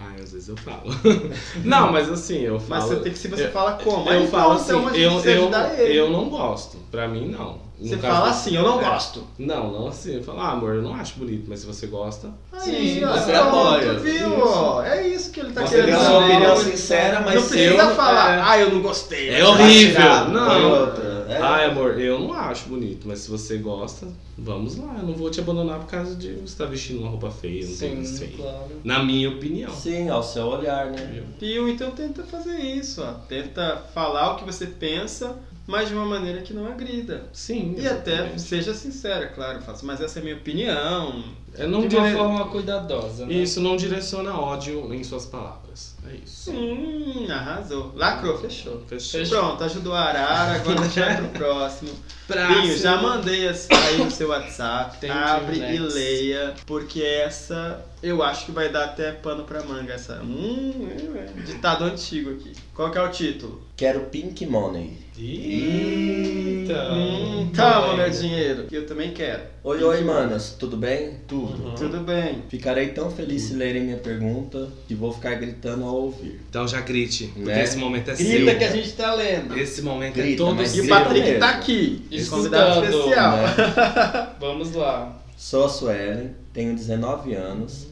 Ai, 0.00 0.14
às 0.22 0.32
vezes 0.32 0.48
eu 0.48 0.56
falo. 0.56 0.90
não, 1.64 1.92
mas 1.92 2.08
assim, 2.10 2.38
eu 2.38 2.54
Mas 2.66 2.84
falo. 2.84 2.94
você 2.94 3.00
tem 3.00 3.12
que 3.12 3.18
se 3.18 3.28
você 3.28 3.46
eu- 3.46 3.52
fala 3.52 3.74
como? 3.74 4.10
Eu 4.10 4.26
falo 4.28 4.54
então, 4.54 4.62
assim, 4.62 4.70
então, 4.70 4.88
a 4.88 4.92
gente 4.92 5.28
eu, 5.28 5.50
eu, 5.50 5.78
ele. 5.78 5.98
eu 5.98 6.10
não 6.10 6.30
gosto. 6.30 6.78
Pra 6.90 7.06
mim, 7.06 7.28
não. 7.28 7.60
Você 7.80 7.96
caso 7.96 8.14
fala 8.16 8.30
assim, 8.30 8.56
eu 8.56 8.62
não 8.62 8.80
É. 8.80 8.84
gosto. 8.84 9.24
Não, 9.38 9.72
não 9.72 9.88
assim. 9.88 10.16
Eu 10.16 10.22
falo, 10.22 10.40
ah, 10.40 10.50
amor, 10.52 10.74
eu 10.74 10.82
não 10.82 10.94
acho 10.94 11.18
bonito, 11.18 11.46
mas 11.48 11.60
se 11.60 11.66
você 11.66 11.86
gosta. 11.86 12.30
Aí, 12.52 12.60
Sim, 12.60 13.00
você 13.00 13.32
apoia. 13.32 13.94
viu? 13.94 14.14
Isso. 14.14 14.42
ó? 14.44 14.82
É 14.82 15.06
isso 15.08 15.30
que 15.32 15.40
ele 15.40 15.52
tá 15.52 15.62
Você 15.66 15.76
querendo 15.76 15.86
deu 15.86 15.96
a 15.96 15.98
dizer. 15.98 16.10
sua 16.10 16.24
opinião 16.26 16.56
sincera, 16.56 17.20
mas 17.20 17.34
Não 17.36 17.42
precisa 17.48 17.82
eu- 17.82 17.94
falar, 17.96 18.36
é. 18.36 18.42
ah, 18.42 18.58
eu 18.58 18.70
não 18.70 18.82
gostei. 18.82 19.30
É 19.30 19.44
horrível. 19.46 19.94
tirar. 20.00 20.28
Não. 20.28 20.80
Outra. 20.80 21.10
É. 21.30 21.36
Ai, 21.40 21.66
amor, 21.66 21.98
eu 22.00 22.18
não 22.18 22.32
acho 22.32 22.68
bonito, 22.68 23.06
mas 23.06 23.20
se 23.20 23.30
você 23.30 23.56
gosta, 23.58 24.08
vamos 24.36 24.76
lá. 24.76 24.96
Eu 24.98 25.06
não 25.06 25.14
vou 25.14 25.30
te 25.30 25.38
abandonar 25.38 25.78
por 25.78 25.86
causa 25.86 26.16
de 26.16 26.32
você 26.32 26.40
estar 26.44 26.66
vestindo 26.66 26.98
uma 27.02 27.08
roupa 27.10 27.30
feia, 27.30 27.64
não 27.66 27.76
tem 27.76 28.04
Sim, 28.04 28.18
feio. 28.18 28.36
claro. 28.36 28.58
Na 28.82 28.98
minha 29.04 29.28
opinião. 29.30 29.70
Sim, 29.70 30.08
ao 30.08 30.24
seu 30.24 30.46
olhar, 30.46 30.86
né? 30.86 31.22
Pio, 31.38 31.68
então 31.68 31.92
tenta 31.92 32.24
fazer 32.24 32.58
isso, 32.58 33.00
ó. 33.00 33.12
Tenta 33.28 33.80
falar 33.94 34.32
o 34.32 34.36
que 34.38 34.44
você 34.44 34.66
pensa, 34.66 35.36
mas 35.70 35.88
de 35.88 35.94
uma 35.94 36.04
maneira 36.04 36.42
que 36.42 36.52
não 36.52 36.66
agrida. 36.66 37.24
Sim. 37.32 37.74
E 37.78 37.86
até 37.86 38.12
exatamente. 38.14 38.42
seja 38.42 38.74
sincera, 38.74 39.28
claro, 39.28 39.62
faça, 39.62 39.86
mas 39.86 40.00
essa 40.00 40.18
é 40.18 40.20
a 40.20 40.24
minha 40.24 40.36
opinião. 40.36 41.24
É, 41.56 41.66
não 41.66 41.86
de 41.86 41.96
uma 41.96 42.10
forma 42.12 42.44
cuidadosa, 42.48 43.26
né? 43.26 43.32
Isso 43.34 43.60
não 43.60 43.76
direciona 43.76 44.38
ódio 44.38 44.92
em 44.94 45.02
suas 45.02 45.26
palavras. 45.26 45.96
É 46.08 46.14
isso. 46.14 46.50
Hum, 46.52 47.26
arrasou. 47.30 47.92
Lacrou, 47.94 48.38
fechou. 48.38 48.82
Fechou. 48.86 49.26
Pronto, 49.28 49.64
ajudou 49.64 49.92
a 49.94 50.00
Arara, 50.00 50.54
agora 50.56 50.82
gente 50.84 50.98
vai 51.00 51.16
pro 51.16 51.28
próximo. 51.28 51.90
Próximo. 52.26 52.62
Binho, 52.62 52.76
já 52.78 52.96
mandei 53.02 53.48
as- 53.48 53.68
aí 53.70 53.98
no 53.98 54.10
seu 54.10 54.28
WhatsApp, 54.28 54.98
Thank 55.00 55.12
abre 55.12 55.58
e 55.58 55.78
leia, 55.78 56.54
porque 56.66 57.02
essa 57.02 57.84
eu 58.02 58.22
acho 58.22 58.46
que 58.46 58.52
vai 58.52 58.68
dar 58.70 58.84
até 58.84 59.12
pano 59.12 59.44
pra 59.44 59.62
manga, 59.64 59.92
essa. 59.92 60.20
Hum, 60.22 60.88
é, 61.14 61.18
é, 61.18 61.42
ditado 61.42 61.84
antigo 61.84 62.30
aqui. 62.30 62.52
Qual 62.74 62.90
que 62.90 62.98
é 62.98 63.02
o 63.02 63.10
título? 63.10 63.62
Quero 63.80 64.00
Pink 64.10 64.44
Money. 64.44 64.90
Eita. 65.18 66.92
Hum, 66.92 67.50
toma 67.56 67.96
meu 67.96 68.10
dinheiro, 68.10 68.64
que 68.64 68.74
eu 68.74 68.84
também 68.84 69.10
quero. 69.14 69.40
Oi, 69.64 69.82
oi, 69.82 70.04
manas, 70.04 70.54
tudo 70.58 70.76
bem? 70.76 71.14
Tudo. 71.26 71.74
Tudo 71.76 72.00
bem. 72.00 72.42
Ficarei 72.50 72.88
tão 72.88 73.10
feliz 73.10 73.40
se 73.44 73.54
lerem 73.54 73.84
minha 73.84 73.96
pergunta 73.96 74.68
que 74.86 74.94
vou 74.94 75.10
ficar 75.14 75.36
gritando 75.36 75.86
ao 75.86 75.94
ouvir. 75.94 76.38
Então 76.50 76.68
já 76.68 76.82
grite, 76.82 77.28
porque 77.28 77.40
Né? 77.50 77.64
esse 77.64 77.78
momento 77.78 78.10
é 78.10 78.14
Grita 78.16 78.50
seu. 78.50 78.58
que 78.58 78.64
a 78.64 78.70
gente 78.70 78.92
tá 78.92 79.14
lendo. 79.14 79.58
Esse 79.58 79.80
momento 79.80 80.18
é 80.18 80.22
Grita, 80.24 80.36
todo 80.44 80.56
mas 80.56 80.76
E 80.76 80.80
o 80.82 80.84
seu. 80.84 80.94
Patrick 80.94 81.24
mesmo. 81.26 81.40
tá 81.40 81.48
aqui, 81.48 82.02
Escutando, 82.10 82.36
convidado 82.36 82.84
especial. 82.84 83.36
Né? 83.38 84.26
Vamos 84.38 84.74
lá. 84.74 85.22
Sou 85.38 85.64
a 85.64 85.68
Suelen, 85.70 86.32
tenho 86.52 86.74
19 86.76 87.32
anos, 87.32 87.86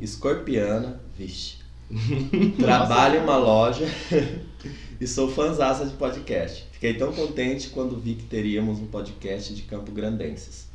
escorpiana, 0.00 0.98
vixe. 1.18 1.56
Trabalho 2.58 3.20
em 3.20 3.22
uma 3.24 3.36
loja 3.36 3.84
e 5.04 5.06
sou 5.06 5.30
fãzaça 5.30 5.84
de 5.84 5.92
podcast. 5.96 6.66
Fiquei 6.72 6.94
tão 6.94 7.12
contente 7.12 7.68
quando 7.68 7.94
vi 7.94 8.14
que 8.14 8.22
teríamos 8.22 8.78
um 8.78 8.86
podcast 8.86 9.54
de 9.54 9.60
Campo 9.60 9.92
Grandenses. 9.92 10.66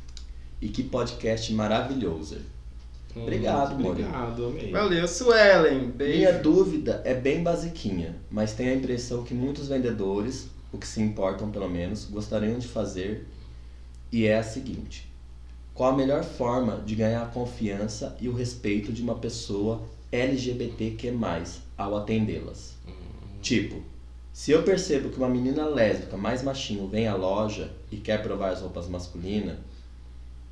E 0.62 0.68
que 0.68 0.84
podcast 0.84 1.52
maravilhoso. 1.52 2.36
Hum, 3.16 3.22
Obrigado, 3.22 3.74
Mori. 3.74 4.04
Obrigado, 4.04 4.46
amei. 4.46 4.70
Valeu, 4.70 5.08
Suelen. 5.08 5.78
Minha 5.80 5.88
Beijo. 6.30 6.42
dúvida 6.44 7.02
é 7.04 7.12
bem 7.12 7.42
basiquinha, 7.42 8.14
mas 8.30 8.52
tenho 8.52 8.70
a 8.70 8.76
impressão 8.76 9.24
que 9.24 9.34
muitos 9.34 9.66
vendedores, 9.66 10.48
o 10.72 10.78
que 10.78 10.86
se 10.86 11.02
importam 11.02 11.50
pelo 11.50 11.68
menos, 11.68 12.04
gostariam 12.04 12.56
de 12.56 12.68
fazer, 12.68 13.26
e 14.12 14.26
é 14.26 14.38
a 14.38 14.44
seguinte: 14.44 15.10
qual 15.74 15.92
a 15.92 15.96
melhor 15.96 16.22
forma 16.22 16.80
de 16.86 16.94
ganhar 16.94 17.24
a 17.24 17.26
confiança 17.26 18.16
e 18.20 18.28
o 18.28 18.32
respeito 18.32 18.92
de 18.92 19.02
uma 19.02 19.16
pessoa 19.16 19.82
LGBTQ+, 20.12 21.12
ao 21.76 21.96
atendê-las? 21.96 22.78
Tipo, 23.42 23.89
se 24.40 24.52
eu 24.52 24.62
percebo 24.62 25.10
que 25.10 25.18
uma 25.18 25.28
menina 25.28 25.66
lésbica 25.66 26.16
mais 26.16 26.42
machinho 26.42 26.88
vem 26.88 27.06
à 27.06 27.14
loja 27.14 27.70
e 27.92 27.98
quer 27.98 28.22
provar 28.22 28.48
as 28.52 28.62
roupas 28.62 28.88
masculinas, 28.88 29.58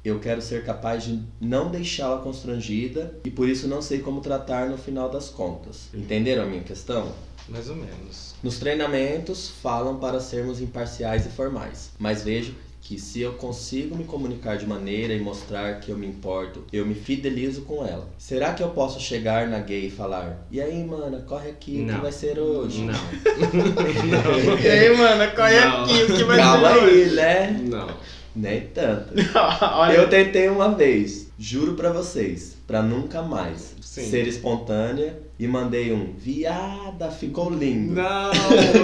eu 0.04 0.20
quero 0.20 0.42
ser 0.42 0.62
capaz 0.62 1.04
de 1.04 1.22
não 1.40 1.70
deixá-la 1.70 2.20
constrangida 2.20 3.14
e 3.24 3.30
por 3.30 3.48
isso 3.48 3.66
não 3.66 3.80
sei 3.80 4.00
como 4.00 4.20
tratar 4.20 4.68
no 4.68 4.76
final 4.76 5.08
das 5.08 5.30
contas. 5.30 5.88
Entenderam 5.94 6.42
a 6.42 6.46
minha 6.46 6.62
questão? 6.62 7.10
Mais 7.48 7.70
ou 7.70 7.76
menos. 7.76 8.34
Nos 8.42 8.58
treinamentos 8.58 9.48
falam 9.48 9.98
para 9.98 10.20
sermos 10.20 10.60
imparciais 10.60 11.24
e 11.24 11.30
formais, 11.30 11.90
mas 11.98 12.22
vejo 12.22 12.54
que 12.88 12.98
se 12.98 13.20
eu 13.20 13.34
consigo 13.34 13.94
me 13.94 14.04
comunicar 14.04 14.56
de 14.56 14.66
maneira 14.66 15.12
e 15.12 15.20
mostrar 15.20 15.78
que 15.78 15.90
eu 15.92 15.98
me 15.98 16.06
importo, 16.06 16.64
eu 16.72 16.86
me 16.86 16.94
fidelizo 16.94 17.60
com 17.62 17.84
ela. 17.84 18.08
Será 18.16 18.54
que 18.54 18.62
eu 18.62 18.70
posso 18.70 18.98
chegar 18.98 19.46
na 19.46 19.58
gay 19.58 19.88
e 19.88 19.90
falar: 19.90 20.46
"E 20.50 20.58
aí, 20.58 20.82
mana, 20.82 21.18
corre 21.28 21.50
aqui, 21.50 21.82
o 21.82 21.86
que 21.86 21.92
Não. 21.92 22.00
vai 22.00 22.10
ser 22.10 22.38
hoje?" 22.38 22.80
Não. 22.84 22.94
E 24.64 24.66
aí, 24.66 24.96
mano, 24.96 25.30
corre 25.36 25.60
Não. 25.60 25.84
aqui, 25.84 26.02
o 26.02 26.16
que 26.16 26.24
vai 26.24 26.38
Calma 26.38 26.72
ser 26.72 26.78
aí, 26.80 27.02
hoje? 27.02 27.14
né? 27.14 27.60
Não. 27.68 27.88
Nem 28.34 28.60
tanto. 28.68 29.12
Olha, 29.74 29.92
Eu 29.92 30.08
tentei 30.08 30.48
uma 30.48 30.70
vez, 30.74 31.30
juro 31.38 31.74
pra 31.74 31.92
vocês, 31.92 32.56
pra 32.66 32.80
nunca 32.82 33.20
mais 33.20 33.74
Sim. 33.82 34.08
ser 34.08 34.26
espontânea 34.26 35.18
e 35.38 35.46
mandei 35.46 35.92
um 35.92 36.14
viada, 36.16 37.10
ficou 37.10 37.50
lindo. 37.50 37.94
Não, 37.94 38.30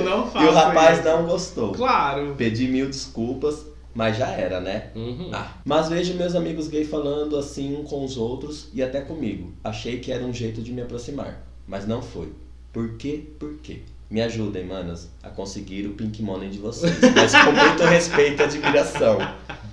não 0.04 0.26
faça 0.30 0.44
e 0.44 0.48
o 0.48 0.52
rapaz 0.52 0.98
isso. 0.98 1.08
não 1.08 1.24
gostou. 1.26 1.72
Claro. 1.72 2.34
Pedi 2.36 2.66
mil 2.68 2.86
desculpas, 2.86 3.64
mas 3.94 4.16
já 4.16 4.28
era, 4.28 4.60
né? 4.60 4.88
Uhum. 4.94 5.30
Ah, 5.32 5.52
mas 5.64 5.88
vejo 5.88 6.14
meus 6.14 6.34
amigos 6.34 6.68
gay 6.68 6.84
falando 6.84 7.36
assim 7.36 7.76
um 7.76 7.84
com 7.84 8.04
os 8.04 8.16
outros 8.16 8.68
e 8.74 8.82
até 8.82 9.00
comigo. 9.00 9.52
Achei 9.62 9.98
que 10.00 10.10
era 10.12 10.24
um 10.24 10.32
jeito 10.34 10.60
de 10.60 10.72
me 10.72 10.82
aproximar, 10.82 11.46
mas 11.66 11.86
não 11.86 12.02
foi. 12.02 12.32
Por 12.72 12.96
quê? 12.96 13.24
Por 13.38 13.54
quê? 13.62 13.80
Me 14.10 14.20
ajudem, 14.22 14.64
manas, 14.64 15.10
a 15.22 15.28
conseguir 15.30 15.86
o 15.86 15.94
pink 15.94 16.22
money 16.22 16.48
de 16.50 16.58
vocês, 16.58 16.92
mas 17.16 17.32
com 17.32 17.50
muito 17.52 17.82
respeito 17.84 18.42
e 18.42 18.44
admiração. 18.44 19.18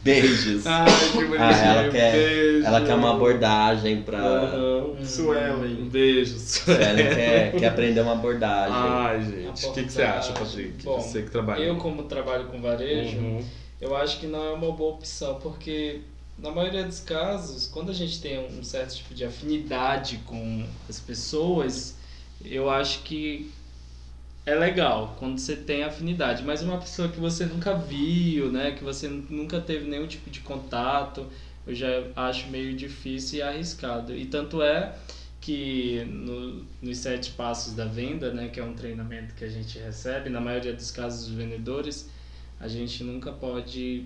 Beijos. 0.04 0.66
Ai, 0.66 0.86
que 1.12 1.18
bonitinho. 1.18 1.38
Ah, 1.40 1.52
ela 1.66 1.92
quer, 1.92 2.12
Beijo. 2.14 2.66
ela 2.66 2.82
quer 2.82 2.96
uma 2.96 3.12
abordagem 3.14 4.02
pra. 4.02 4.18
Aham. 4.18 5.06
Suelen. 5.06 5.82
Um 5.84 5.90
beijo. 5.90 6.38
Ela 6.68 7.16
quer, 7.16 7.52
quer 7.52 7.68
aprender 7.68 8.02
uma 8.02 8.14
abordagem. 8.14 8.74
Ai, 8.76 9.22
gente. 9.22 9.66
O 9.68 9.74
que, 9.74 9.84
que 9.84 9.92
você 9.94 10.02
acha. 10.02 10.34
Patrick? 10.34 10.84
Bom, 10.84 11.00
você 11.00 11.22
que 11.22 11.30
trabalha. 11.30 11.62
Eu, 11.62 11.76
como 11.76 12.04
trabalho 12.04 12.46
com 12.46 12.60
varejo, 12.60 13.18
Uhum. 13.18 13.44
Eu 13.82 13.96
acho 13.96 14.20
que 14.20 14.28
não 14.28 14.44
é 14.44 14.54
uma 14.54 14.72
boa 14.72 14.94
opção, 14.94 15.40
porque 15.40 16.02
na 16.38 16.52
maioria 16.52 16.84
dos 16.84 17.00
casos, 17.00 17.68
quando 17.68 17.90
a 17.90 17.94
gente 17.94 18.22
tem 18.22 18.40
um 18.40 18.64
certo 18.64 18.96
tipo 18.96 19.14
de 19.14 19.26
afinidade 19.26 20.22
com 20.26 20.66
as 20.88 21.00
pessoas, 21.00 21.98
eu 22.46 22.70
acho 22.70 23.02
que 23.02 23.52
é 24.46 24.56
legal 24.56 25.16
quando 25.20 25.38
você 25.38 25.56
tem 25.56 25.84
afinidade, 25.84 26.44
mas 26.44 26.62
uma 26.62 26.78
pessoa 26.78 27.10
que 27.10 27.20
você 27.20 27.46
nunca 27.46 27.76
viu, 27.76 28.52
né, 28.52 28.72
que 28.72 28.84
você 28.84 29.08
nunca 29.08 29.60
teve 29.60 29.88
nenhum 29.88 30.08
tipo 30.08 30.30
de 30.30 30.40
contato, 30.40 31.28
eu 31.66 31.76
já 31.76 31.88
acho 32.16 32.48
meio 32.48 32.76
difícil 32.76 33.40
e 33.40 33.42
arriscado. 33.42 34.16
E 34.16 34.26
tanto 34.26 34.62
é 34.62 34.96
que 35.40 36.04
no, 36.06 36.66
nos 36.82 36.98
sete 36.98 37.32
passos 37.32 37.74
da 37.74 37.86
venda, 37.86 38.32
né, 38.32 38.48
que 38.50 38.60
é 38.60 38.64
um 38.64 38.74
treinamento 38.74 39.34
que 39.36 39.44
a 39.44 39.50
gente 39.50 39.78
recebe, 39.78 40.30
na 40.30 40.40
maioria 40.40 40.74
dos 40.74 40.92
casos 40.92 41.28
dos 41.28 41.36
vendedores, 41.36 42.10
a 42.62 42.68
gente 42.68 43.04
nunca 43.04 43.32
pode 43.32 44.06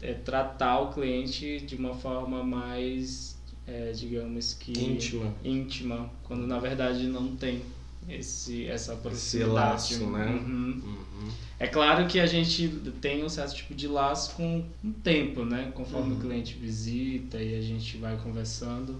é, 0.00 0.14
tratar 0.14 0.80
o 0.80 0.92
cliente 0.92 1.60
de 1.60 1.74
uma 1.76 1.94
forma 1.94 2.42
mais, 2.42 3.36
é, 3.66 3.92
digamos 3.92 4.54
que 4.54 4.72
Íntima. 4.78 5.34
íntima, 5.44 6.10
quando 6.22 6.46
na 6.46 6.58
verdade 6.58 7.06
não 7.06 7.34
tem 7.36 7.62
esse 8.08 8.66
essa 8.66 8.92
Esse 8.92 9.02
proximidade. 9.02 9.52
laço, 9.52 10.06
né? 10.06 10.26
Uhum. 10.26 10.82
Uhum. 10.84 11.28
É 11.58 11.66
claro 11.66 12.06
que 12.06 12.20
a 12.20 12.26
gente 12.26 12.68
tem 13.00 13.24
um 13.24 13.28
certo 13.28 13.56
tipo 13.56 13.74
de 13.74 13.88
laço 13.88 14.34
com 14.36 14.62
o 14.84 14.90
tempo, 15.02 15.44
né? 15.44 15.72
Conforme 15.74 16.12
Uhum. 16.12 16.18
o 16.18 16.20
cliente 16.20 16.54
visita 16.54 17.42
e 17.42 17.58
a 17.58 17.62
gente 17.62 17.96
vai 17.96 18.16
conversando. 18.18 18.96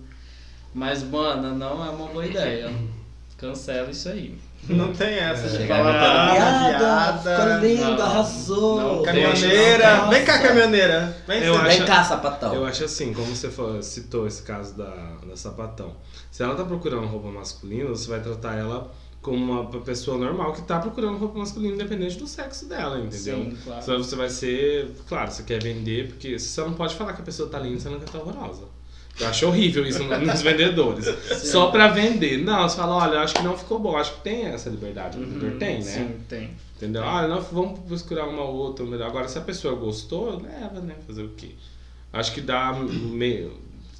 Mas, 0.75 1.03
mano, 1.03 1.57
não 1.57 1.85
é 1.85 1.91
uma 1.91 2.09
boa 2.09 2.27
ideia. 2.27 2.69
Cancela 3.37 3.91
isso 3.91 4.09
aí. 4.09 4.39
Não 4.69 4.93
tem 4.93 5.15
essa 5.19 5.49
de 5.49 5.59
Chegar 5.59 5.77
falar 5.77 6.31
gritando, 6.33 6.49
ah, 6.49 7.13
viada, 7.13 7.37
ficou 7.37 7.69
lindo, 7.69 7.85
Não, 7.99 8.03
arrasou. 8.07 8.81
não, 8.81 9.03
Caminhoneira. 9.05 9.97
Nossa. 9.97 10.11
Vem 10.11 10.25
cá, 10.25 10.39
caminhoneira. 10.41 11.17
Vem 11.29 11.43
Eu 11.45 11.55
acho- 11.57 11.65
Vem 11.79 11.87
cá, 11.87 12.03
sapatão. 12.03 12.55
Eu 12.55 12.65
acho 12.67 12.85
assim, 12.85 13.13
como 13.13 13.27
você 13.27 13.49
citou 13.83 14.27
esse 14.27 14.43
caso 14.43 14.75
da, 14.75 14.93
da 15.25 15.37
sapatão. 15.37 15.95
Se 16.33 16.43
ela 16.43 16.55
tá 16.57 16.65
procurando 16.65 17.07
roupa 17.07 17.29
masculina, 17.29 17.89
você 17.91 18.09
vai 18.09 18.21
tratar 18.21 18.57
ela 18.57 18.91
como 19.23 19.37
uma 19.53 19.65
pessoa 19.83 20.17
normal 20.19 20.53
que 20.53 20.63
tá 20.63 20.79
procurando 20.81 21.17
roupa 21.19 21.39
masculina, 21.39 21.75
independente 21.75 22.17
do 22.19 22.27
sexo 22.27 22.67
dela, 22.67 22.99
entendeu? 22.99 23.37
Sim, 23.37 23.57
claro. 23.63 23.83
Só 23.85 23.97
você 23.99 24.17
vai 24.17 24.31
ser. 24.31 24.91
Claro, 25.09 25.31
você 25.31 25.43
quer 25.45 25.63
vender, 25.63 26.09
porque 26.09 26.39
você 26.39 26.61
não 26.63 26.73
pode 26.73 26.95
falar 26.97 27.13
que 27.13 27.23
a 27.23 27.25
pessoa 27.25 27.49
tá 27.49 27.59
linda, 27.59 27.79
você 27.81 27.89
não 27.89 27.99
quer 27.99 28.07
estar 28.07 28.19
horrorosa. 28.19 28.63
Eu 29.19 29.29
acho 29.29 29.47
horrível 29.47 29.87
isso 29.87 30.03
no- 30.05 30.19
nos 30.21 30.43
vendedores. 30.43 31.07
Só 31.51 31.71
pra 31.71 31.89
vender. 31.89 32.39
Não, 32.39 32.69
você 32.69 32.77
fala, 32.77 32.97
olha, 32.97 33.21
acho 33.21 33.35
que 33.35 33.43
não 33.43 33.57
ficou 33.57 33.79
bom. 33.79 33.97
Acho 33.97 34.15
que 34.17 34.21
tem 34.21 34.45
essa 34.47 34.69
liberdade. 34.69 35.17
O 35.19 35.21
vendedor 35.21 35.53
Uhum, 35.53 35.59
tem, 35.59 35.77
né? 35.77 35.83
Sim, 35.83 36.17
tem. 36.29 36.51
Entendeu? 36.77 37.03
Ah, 37.05 37.27
não, 37.27 37.41
vamos 37.41 37.81
procurar 38.03 38.27
uma 38.29 38.45
outra 38.45 38.85
melhor. 38.85 39.09
Agora, 39.09 39.27
se 39.29 39.39
a 39.39 39.41
pessoa 39.41 39.75
gostou, 39.75 40.41
leva, 40.43 40.81
né? 40.81 40.95
Fazer 41.07 41.23
o 41.23 41.31
quê? 41.31 41.51
Acho 42.13 42.33
que 42.33 42.41
dá 42.43 42.73
meio. 42.75 43.53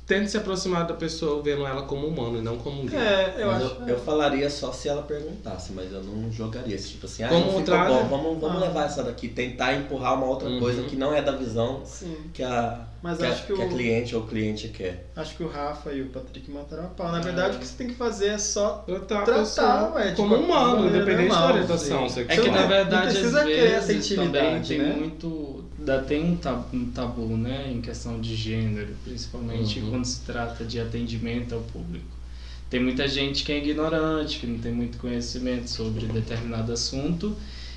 Tente 0.07 0.31
se 0.31 0.37
aproximar 0.37 0.87
da 0.87 0.95
pessoa 0.95 1.43
vendo 1.43 1.67
ela 1.67 1.83
como 1.83 2.07
humano 2.07 2.39
e 2.39 2.41
não 2.41 2.57
como 2.59 2.83
um 2.83 2.87
gay. 2.87 2.97
É, 2.97 3.35
eu 3.39 3.49
Mas 3.49 3.63
acho. 3.65 3.75
eu, 3.81 3.89
eu 3.89 3.99
falaria 3.99 4.49
só 4.49 4.71
se 4.71 4.89
ela 4.89 5.03
perguntasse, 5.03 5.73
mas 5.73 5.93
eu 5.93 6.01
não 6.05 6.31
jogaria 6.31 6.77
esse 6.77 6.91
tipo 6.91 7.07
assim, 7.07 7.25
ah, 7.25 7.29
Como 7.29 7.47
não 7.47 7.53
contrário. 7.55 7.93
bom, 7.93 8.05
vamos, 8.09 8.41
vamos 8.41 8.63
Ah. 8.63 8.67
levar 8.67 8.85
essa 8.87 9.03
daqui, 9.03 9.27
tentar 9.27 9.75
empurrar 9.75 10.15
uma 10.15 10.27
outra 10.27 10.49
Uhum. 10.49 10.61
coisa 10.61 10.85
que 10.85 10.95
não 10.95 11.13
é 11.13 11.21
da 11.21 11.33
visão 11.33 11.81
Sim. 11.85 12.17
que 12.33 12.41
a, 12.45 12.87
Mas 13.03 13.19
que, 13.19 13.27
a, 13.27 13.31
acho 13.31 13.47
que 13.47 13.53
que 13.53 13.61
a 13.61 13.65
o- 13.65 13.69
cliente 13.69 14.15
ou 14.15 14.23
cliente 14.23 14.69
quer. 14.69 15.11
Acho 15.17 15.37
que 15.37 15.43
o 15.43 15.49
Rafa 15.49 15.93
e 15.93 16.03
o 16.03 16.07
Patrick 16.07 16.49
mataram 16.53 16.85
a 16.85 16.89
pau. 16.89 17.11
Na 17.11 17.19
verdade, 17.21 17.57
o 17.57 17.59
que 17.59 17.67
você 17.67 17.77
tem 17.77 17.89
que 17.89 17.95
fazer 17.95 18.29
é 18.29 18.39
só 18.39 18.85
Tratar 18.87 19.23
a 19.23 19.25
Tratar, 19.25 19.93
ué, 19.97 20.13
como 20.13 20.37
humano, 20.37 20.87
independente 20.89 21.29
normal, 21.31 21.49
da 21.49 21.53
orientação 21.55 22.09
sim. 22.09 22.15
sexual. 22.15 22.39
É 22.39 22.43
que 22.43 22.47
Não, 22.49 22.55
na 22.55 22.63
não 22.63 22.69
verdade 22.69 23.07
precisa 23.11 23.39
às 23.41 23.45
criar 23.45 23.65
essa 23.65 23.87
vezes 23.89 24.09
também 24.11 24.25
intimidade, 24.29 24.69
tem 24.69 24.79
né? 24.79 24.95
muito, 24.95 25.65
ainda 25.79 25.99
tem 26.03 26.25
um 26.25 26.37
tabu, 26.37 26.65
um 26.77 26.87
tabu, 26.87 27.37
né, 27.37 27.71
em 27.73 27.81
questão 27.81 28.21
de 28.21 28.35
gênero, 28.35 28.95
principalmente 29.05 29.81
Uhum. 29.81 29.91
quando 29.91 30.05
se 30.05 30.21
trata 30.21 30.65
de 30.65 30.81
atendimento 30.81 31.55
ao 31.55 31.61
público. 31.61 32.07
Tem 32.69 32.83
muita 32.83 33.07
gente 33.07 33.45
que 33.45 33.53
é 33.53 33.59
ignorante, 33.59 34.39
que 34.41 34.47
não 34.47 34.59
tem 34.59 34.73
muito 34.73 34.99
conhecimento 34.99 35.69
sobre 35.71 36.07
determinado 36.07 36.73
assunto 36.73 37.37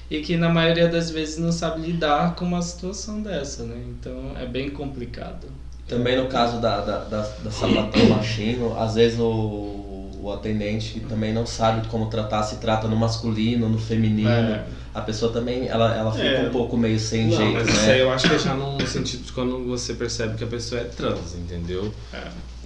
e 0.09 0.21
que 0.21 0.35
na 0.35 0.49
maioria 0.49 0.87
das 0.87 1.11
vezes 1.11 1.37
não 1.37 1.51
sabe 1.51 1.81
lidar 1.81 2.33
com 2.35 2.45
uma 2.45 2.61
situação 2.61 3.21
dessa, 3.21 3.63
né? 3.63 3.77
Então 3.89 4.33
é 4.35 4.45
bem 4.47 4.69
complicado. 4.71 5.47
Também 5.87 6.17
no 6.17 6.27
caso 6.27 6.59
da, 6.59 6.81
da, 6.81 7.03
da, 7.03 7.21
da 7.21 7.51
sapatão 7.51 8.09
machino, 8.09 8.75
às 8.79 8.95
vezes 8.95 9.19
o, 9.19 10.09
o 10.21 10.31
atendente 10.31 10.99
também 11.01 11.33
não 11.33 11.45
sabe 11.45 11.87
como 11.87 12.07
tratar, 12.07 12.41
se 12.43 12.57
trata 12.57 12.87
no 12.87 12.95
masculino, 12.95 13.69
no 13.69 13.77
feminino. 13.77 14.29
É. 14.29 14.65
A 14.99 15.01
pessoa 15.01 15.31
também, 15.31 15.67
ela, 15.67 15.95
ela 15.95 16.11
fica 16.11 16.23
É. 16.25 16.47
um 16.47 16.51
pouco 16.51 16.77
meio 16.77 16.99
sem 16.99 17.27
Não, 17.27 17.37
jeito, 17.37 17.53
mas 17.53 17.67
né? 17.67 17.73
isso 17.73 17.89
aí 17.89 17.99
eu 17.99 18.11
acho 18.11 18.29
que 18.29 18.35
é 18.35 18.39
já 18.39 18.53
no 18.53 18.85
sentido 18.87 19.23
de 19.23 19.31
quando 19.31 19.65
você 19.65 19.93
percebe 19.93 20.37
que 20.37 20.43
a 20.43 20.47
pessoa 20.47 20.81
é 20.81 20.83
trans, 20.85 21.35
entendeu? 21.35 21.91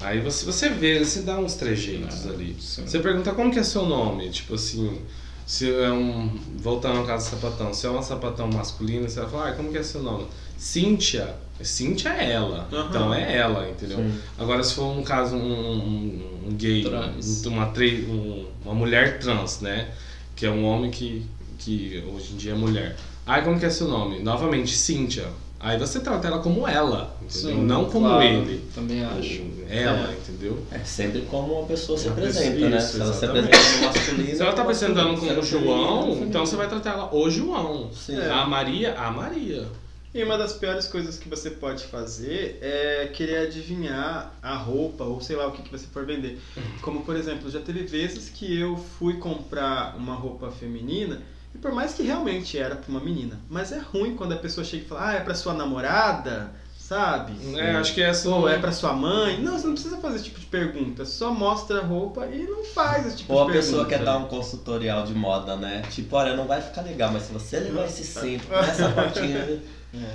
Aí 0.01 0.19
você, 0.19 0.45
você 0.45 0.69
vê, 0.69 0.99
você 1.03 1.21
dá 1.21 1.37
uns 1.37 1.53
trejeitos 1.55 2.27
ali. 2.27 2.55
sim. 2.59 2.85
Você 2.85 2.99
pergunta 2.99 3.31
como 3.31 3.51
que 3.51 3.59
é 3.59 3.63
seu 3.63 3.85
nome, 3.85 4.29
tipo 4.29 4.55
assim, 4.55 4.99
se 5.45 5.73
é 5.73 5.91
um. 5.91 6.29
Voltando 6.57 6.99
ao 6.99 7.05
caso 7.05 7.29
do 7.29 7.35
sapatão, 7.35 7.73
se 7.73 7.85
é 7.85 7.89
uma 7.89 8.01
sapatão 8.01 8.49
masculina, 8.51 9.07
você 9.07 9.21
vai 9.21 9.29
falar, 9.29 9.49
ah, 9.49 9.53
como 9.53 9.71
que 9.71 9.77
é 9.77 9.83
seu 9.83 10.01
nome? 10.03 10.25
Cíntia. 10.57 11.35
Cíntia 11.61 12.09
é 12.09 12.31
ela. 12.33 12.67
Aham. 12.71 12.87
Então 12.89 13.13
é 13.13 13.37
ela, 13.37 13.69
entendeu? 13.69 13.97
Sim. 13.97 14.13
Agora 14.37 14.63
se 14.63 14.73
for 14.73 14.85
um 14.97 15.03
caso, 15.03 15.35
um, 15.35 15.39
um, 15.53 16.47
um 16.47 16.53
gay, 16.55 16.83
Trans. 16.83 17.45
um- 17.45 17.49
uma, 17.49 17.67
um- 17.67 18.45
uma 18.65 18.73
mulher 18.73 19.19
trans, 19.19 19.59
né? 19.61 19.89
Que 20.35 20.45
é 20.45 20.49
um 20.49 20.65
homem 20.65 20.89
que, 20.89 21.25
que 21.63 22.03
hoje 22.13 22.33
em 22.33 22.37
dia 22.37 22.51
é 22.51 22.55
mulher. 22.55 22.95
Aí 23.25 23.41
como 23.41 23.59
que 23.59 23.65
é 23.65 23.69
seu 23.69 23.87
nome? 23.87 24.19
Novamente, 24.19 24.75
Cíntia. 24.75 25.27
Aí 25.59 25.79
você 25.79 26.01
trata 26.01 26.27
ela 26.27 26.39
como 26.39 26.67
ela, 26.67 27.15
entendeu? 27.21 27.51
Sim, 27.55 27.63
Não 27.63 27.85
como 27.85 28.05
claro, 28.05 28.23
ele. 28.23 28.61
Também 28.75 29.01
acho. 29.01 29.43
Ela, 29.69 30.11
entendeu? 30.11 30.61
É 30.69 30.79
sempre 30.79 31.21
como 31.21 31.53
uma 31.59 31.65
pessoa 31.65 31.97
se 31.97 32.07
Uma 32.07 32.17
apresenta, 32.17 32.69
né? 32.69 32.77
isso, 32.77 32.91
se 32.91 32.99
ela 32.99 33.13
se 33.13 33.25
apresenta 33.25 33.57
no 33.57 33.85
masculino. 33.85 34.35
Se 34.35 34.41
ela 34.41 34.53
tá 34.53 34.61
apresentando 34.61 35.17
como 35.17 35.31
é 35.31 35.41
João, 35.41 36.23
então 36.23 36.45
você 36.45 36.57
vai 36.57 36.67
tratar 36.67 36.89
ela 36.91 37.15
o 37.15 37.29
João. 37.29 37.89
Sim. 37.93 38.17
A 38.19 38.45
Maria, 38.45 38.93
a 38.99 39.09
Maria. 39.09 39.65
E 40.13 40.21
uma 40.21 40.37
das 40.37 40.51
piores 40.51 40.85
coisas 40.85 41.17
que 41.17 41.29
você 41.29 41.49
pode 41.49 41.85
fazer 41.85 42.59
é 42.61 43.09
querer 43.13 43.47
adivinhar 43.47 44.35
a 44.43 44.55
roupa 44.57 45.05
ou 45.05 45.21
sei 45.21 45.37
lá 45.37 45.47
o 45.47 45.53
que, 45.53 45.63
que 45.63 45.71
você 45.71 45.87
for 45.87 46.05
vender. 46.05 46.39
Como, 46.81 47.03
por 47.03 47.15
exemplo, 47.15 47.49
já 47.49 47.61
teve 47.61 47.83
vezes 47.83 48.29
que 48.29 48.59
eu 48.59 48.75
fui 48.77 49.13
comprar 49.15 49.95
uma 49.97 50.13
roupa 50.13 50.51
feminina 50.51 51.21
e 51.53 51.57
por 51.57 51.71
mais 51.71 51.93
que 51.93 52.03
realmente 52.03 52.57
era 52.57 52.75
pra 52.75 52.89
uma 52.89 52.99
menina, 52.99 53.39
mas 53.49 53.71
é 53.71 53.79
ruim 53.79 54.15
quando 54.15 54.33
a 54.33 54.37
pessoa 54.37 54.63
chega 54.65 54.83
e 54.83 54.87
fala, 54.87 55.09
ah, 55.09 55.13
é 55.13 55.19
pra 55.19 55.35
sua 55.35 55.53
namorada, 55.53 56.51
sabe? 56.77 57.33
É, 57.57 57.71
acho 57.75 57.93
que 57.93 58.01
essa 58.01 58.27
Ou 58.29 58.47
é 58.49 58.57
pra 58.57 58.71
sua 58.71 58.93
mãe? 58.93 59.39
Não, 59.41 59.57
você 59.57 59.67
não 59.67 59.73
precisa 59.73 59.97
fazer 59.97 60.15
esse 60.17 60.25
tipo 60.25 60.39
de 60.39 60.45
pergunta. 60.47 61.05
Só 61.05 61.31
mostra 61.33 61.79
a 61.79 61.83
roupa 61.83 62.25
e 62.27 62.43
não 62.43 62.63
faz 62.65 63.05
esse 63.07 63.17
tipo 63.17 63.33
Ou 63.33 63.43
a 63.43 63.45
de 63.45 63.51
pessoa 63.53 63.85
pergunta. 63.85 63.97
quer 63.97 64.03
dar 64.05 64.17
um 64.17 64.27
consultorial 64.27 65.05
de 65.05 65.13
moda, 65.13 65.55
né? 65.55 65.83
Tipo, 65.89 66.15
olha, 66.17 66.35
não 66.35 66.45
vai 66.45 66.61
ficar 66.61 66.81
legal, 66.81 67.11
mas 67.11 67.23
se 67.23 67.33
você 67.33 67.59
levar 67.59 67.85
esse 67.85 68.03
cinto 68.03 68.47
com 68.47 68.55
essa 68.55 68.89
patinha. 68.91 69.61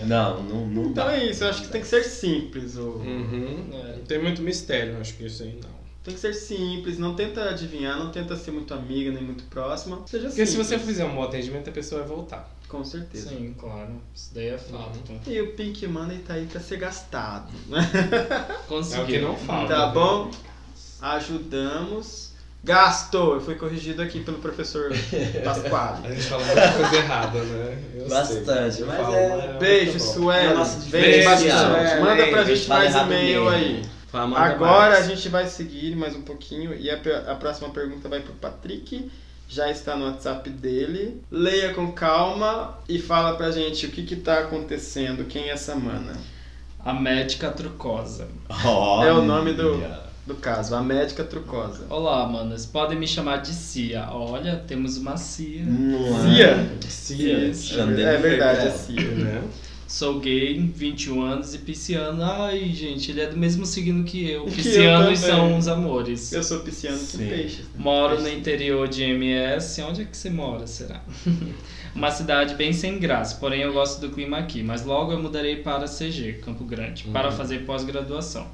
Não, 0.06 0.42
não, 0.42 0.66
não 0.66 0.82
Então 0.90 1.06
dá. 1.06 1.16
é 1.16 1.24
isso, 1.26 1.44
eu 1.44 1.48
acho 1.50 1.62
que 1.62 1.68
tem 1.68 1.80
que 1.80 1.86
ser 1.86 2.02
simples. 2.04 2.76
O... 2.76 2.82
Uhum. 2.82 3.70
É. 3.72 3.96
Não 3.96 4.04
tem 4.04 4.20
muito 4.20 4.42
mistério, 4.42 5.00
acho 5.00 5.14
que 5.14 5.24
isso 5.24 5.42
aí 5.44 5.58
não. 5.62 5.77
Tem 6.08 6.14
que 6.14 6.20
ser 6.22 6.32
simples, 6.32 6.98
não 6.98 7.14
tenta 7.14 7.50
adivinhar, 7.50 7.98
não 7.98 8.10
tenta 8.10 8.34
ser 8.34 8.50
muito 8.50 8.72
amiga 8.72 9.10
nem 9.12 9.22
muito 9.22 9.44
próxima. 9.44 10.00
Seja 10.06 10.28
Porque 10.28 10.46
se 10.46 10.52
simples. 10.52 10.68
você 10.68 10.78
fizer 10.78 11.04
um 11.04 11.14
bom 11.14 11.22
atendimento, 11.22 11.68
a 11.68 11.72
pessoa 11.72 12.00
vai 12.00 12.08
voltar. 12.08 12.50
Com 12.66 12.82
certeza. 12.82 13.28
Sim, 13.28 13.54
claro. 13.58 13.90
Isso 14.14 14.30
daí 14.34 14.48
é 14.48 14.58
fato. 14.58 14.98
E 15.26 15.40
o 15.40 15.52
Pink 15.52 15.86
Money 15.86 16.18
tá 16.20 16.34
aí 16.34 16.46
pra 16.46 16.60
ser 16.60 16.78
gastado. 16.78 17.52
né? 17.66 17.80
Conseguiu. 18.66 19.00
É 19.00 19.04
o 19.04 19.06
que 19.06 19.18
não 19.18 19.36
falta. 19.36 19.74
Tá 19.74 19.86
bom? 19.88 20.30
Ajudamos. 21.00 22.28
Gastou! 22.64 23.34
Eu 23.34 23.40
fui 23.40 23.54
corrigido 23.54 24.02
aqui 24.02 24.20
pelo 24.20 24.38
professor 24.38 24.90
Pasquale. 25.44 26.06
A 26.06 26.10
gente 26.10 26.22
fala 26.26 26.44
muita 26.44 26.72
coisa 26.72 26.96
errada, 26.96 27.38
né? 27.38 27.78
Eu 27.94 28.08
Bastante, 28.08 28.74
sei. 28.74 28.84
Mas 28.84 28.96
falo, 29.00 29.14
é- 29.14 29.46
mas 29.48 29.58
Beijo, 29.58 29.92
tá. 29.92 29.98
Sueli. 29.98 30.54
Beijo, 30.90 31.28
beijo. 31.30 32.00
Manda 32.00 32.26
pra 32.28 32.44
gente 32.44 32.66
Fala 32.66 32.80
mais 32.90 32.94
e-mail 32.96 33.48
aí. 33.48 33.82
Agora 34.12 34.90
mais. 34.90 35.04
a 35.04 35.08
gente 35.08 35.28
vai 35.28 35.46
seguir 35.46 35.94
mais 35.96 36.14
um 36.16 36.22
pouquinho 36.22 36.74
e 36.74 36.90
a, 36.90 36.96
a 37.30 37.34
próxima 37.34 37.68
pergunta 37.70 38.08
vai 38.08 38.20
pro 38.20 38.32
Patrick. 38.34 39.10
Já 39.48 39.70
está 39.70 39.96
no 39.96 40.04
WhatsApp 40.06 40.48
dele. 40.50 41.22
Leia 41.30 41.72
com 41.72 41.92
calma 41.92 42.78
e 42.88 42.98
fala 42.98 43.34
pra 43.36 43.50
gente 43.50 43.86
o 43.86 43.90
que 43.90 44.02
que 44.02 44.16
tá 44.16 44.40
acontecendo, 44.40 45.24
quem 45.24 45.44
é 45.48 45.52
essa 45.52 45.74
mana. 45.74 46.12
A 46.84 46.92
médica 46.92 47.50
trucosa. 47.50 48.28
É 49.04 49.12
o 49.12 49.22
nome 49.22 49.52
do-. 49.54 49.82
Do 50.26 50.34
caso, 50.34 50.74
a 50.74 50.82
médica 50.82 51.24
trucosa. 51.24 51.86
Olá, 51.88 52.26
manas. 52.26 52.66
Podem 52.66 52.98
me 52.98 53.06
chamar 53.06 53.38
de 53.38 53.54
Cia. 53.54 54.08
Olha, 54.12 54.62
temos 54.66 54.98
uma 54.98 55.16
Cia. 55.16 55.64
Não 55.64 56.20
Cia? 56.22 56.46
é? 56.48 56.86
Cia. 56.86 57.54
Chandelier, 57.54 58.14
É 58.14 58.16
verdade, 58.18 58.66
é 58.66 58.70
Cia. 58.70 59.10
Né? 59.10 59.42
Sou 59.88 60.20
gay, 60.20 60.58
21 60.58 61.22
anos 61.22 61.54
e 61.54 61.58
pisciano. 61.58 62.22
Ai, 62.22 62.68
gente, 62.74 63.10
ele 63.10 63.22
é 63.22 63.26
do 63.26 63.38
mesmo 63.38 63.64
signo 63.64 64.04
que 64.04 64.28
eu. 64.30 64.44
Que 64.48 64.50
eu 64.50 64.54
Piscianos 64.56 65.20
também. 65.20 65.36
são 65.36 65.56
os 65.58 65.66
amores. 65.66 66.30
Eu 66.30 66.42
sou 66.44 66.60
pisciano 66.60 66.98
com 66.98 67.04
Sim. 67.06 67.26
peixes. 67.26 67.64
Moro 67.74 68.20
no 68.20 68.28
interior 68.28 68.86
de 68.86 69.02
MS. 69.02 69.80
Onde 69.82 70.02
é 70.02 70.04
que 70.04 70.14
você 70.14 70.28
mora, 70.28 70.66
será? 70.66 71.02
Uma 71.94 72.10
cidade 72.10 72.54
bem 72.54 72.70
sem 72.72 72.98
graça, 72.98 73.36
porém 73.36 73.62
eu 73.62 73.72
gosto 73.72 73.98
do 74.00 74.10
clima 74.10 74.36
aqui. 74.36 74.62
Mas 74.62 74.84
logo 74.84 75.10
eu 75.10 75.22
mudarei 75.22 75.56
para 75.56 75.86
CG, 75.88 76.34
Campo 76.44 76.64
Grande, 76.64 77.04
para 77.04 77.32
fazer 77.32 77.64
pós-graduação. 77.64 78.46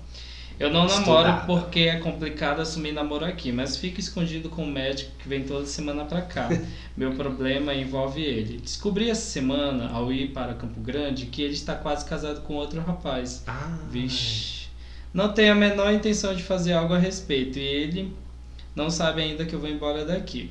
Eu 0.59 0.71
não 0.71 0.87
namoro 0.87 1.29
porque 1.47 1.81
é 1.81 1.97
complicado 1.99 2.61
assumir 2.61 2.93
namoro 2.93 3.25
aqui, 3.25 3.51
mas 3.51 3.77
fico 3.77 3.99
escondido 3.99 4.49
com 4.49 4.63
um 4.65 4.71
médico 4.71 5.11
que 5.19 5.29
vem 5.29 5.43
toda 5.43 5.67
semana 5.67 6.05
pra 6.05 6.23
cá. 6.23 6.49
Meu 6.97 7.13
problema 7.13 7.75
envolve 7.75 8.23
ele. 8.23 8.59
Descobri 8.59 9.11
essa 9.11 9.23
semana, 9.29 9.89
ao 9.91 10.13
ir 10.13 10.29
para 10.29 10.55
Campo 10.55 10.81
Grande, 10.81 11.27
que 11.27 11.43
ele 11.43 11.55
está 11.55 11.75
quase 11.75 12.05
casado 12.05 12.43
com 12.43 12.55
outro 12.55 12.81
rapaz. 12.81 13.43
Ah, 13.47 13.79
Vixe. 13.91 14.69
Não 15.13 15.33
tenho 15.33 15.53
a 15.53 15.57
menor 15.57 15.93
intenção 15.93 16.35
de 16.35 16.43
fazer 16.43 16.73
algo 16.73 16.95
a 16.95 16.99
respeito 16.99 17.59
e 17.59 17.63
ele 17.63 18.13
não 18.77 18.91
sabe 18.91 19.23
ainda 19.23 19.45
que 19.45 19.55
eu 19.55 19.61
vou 19.61 19.69
embora 19.69 20.05
daqui. 20.05 20.51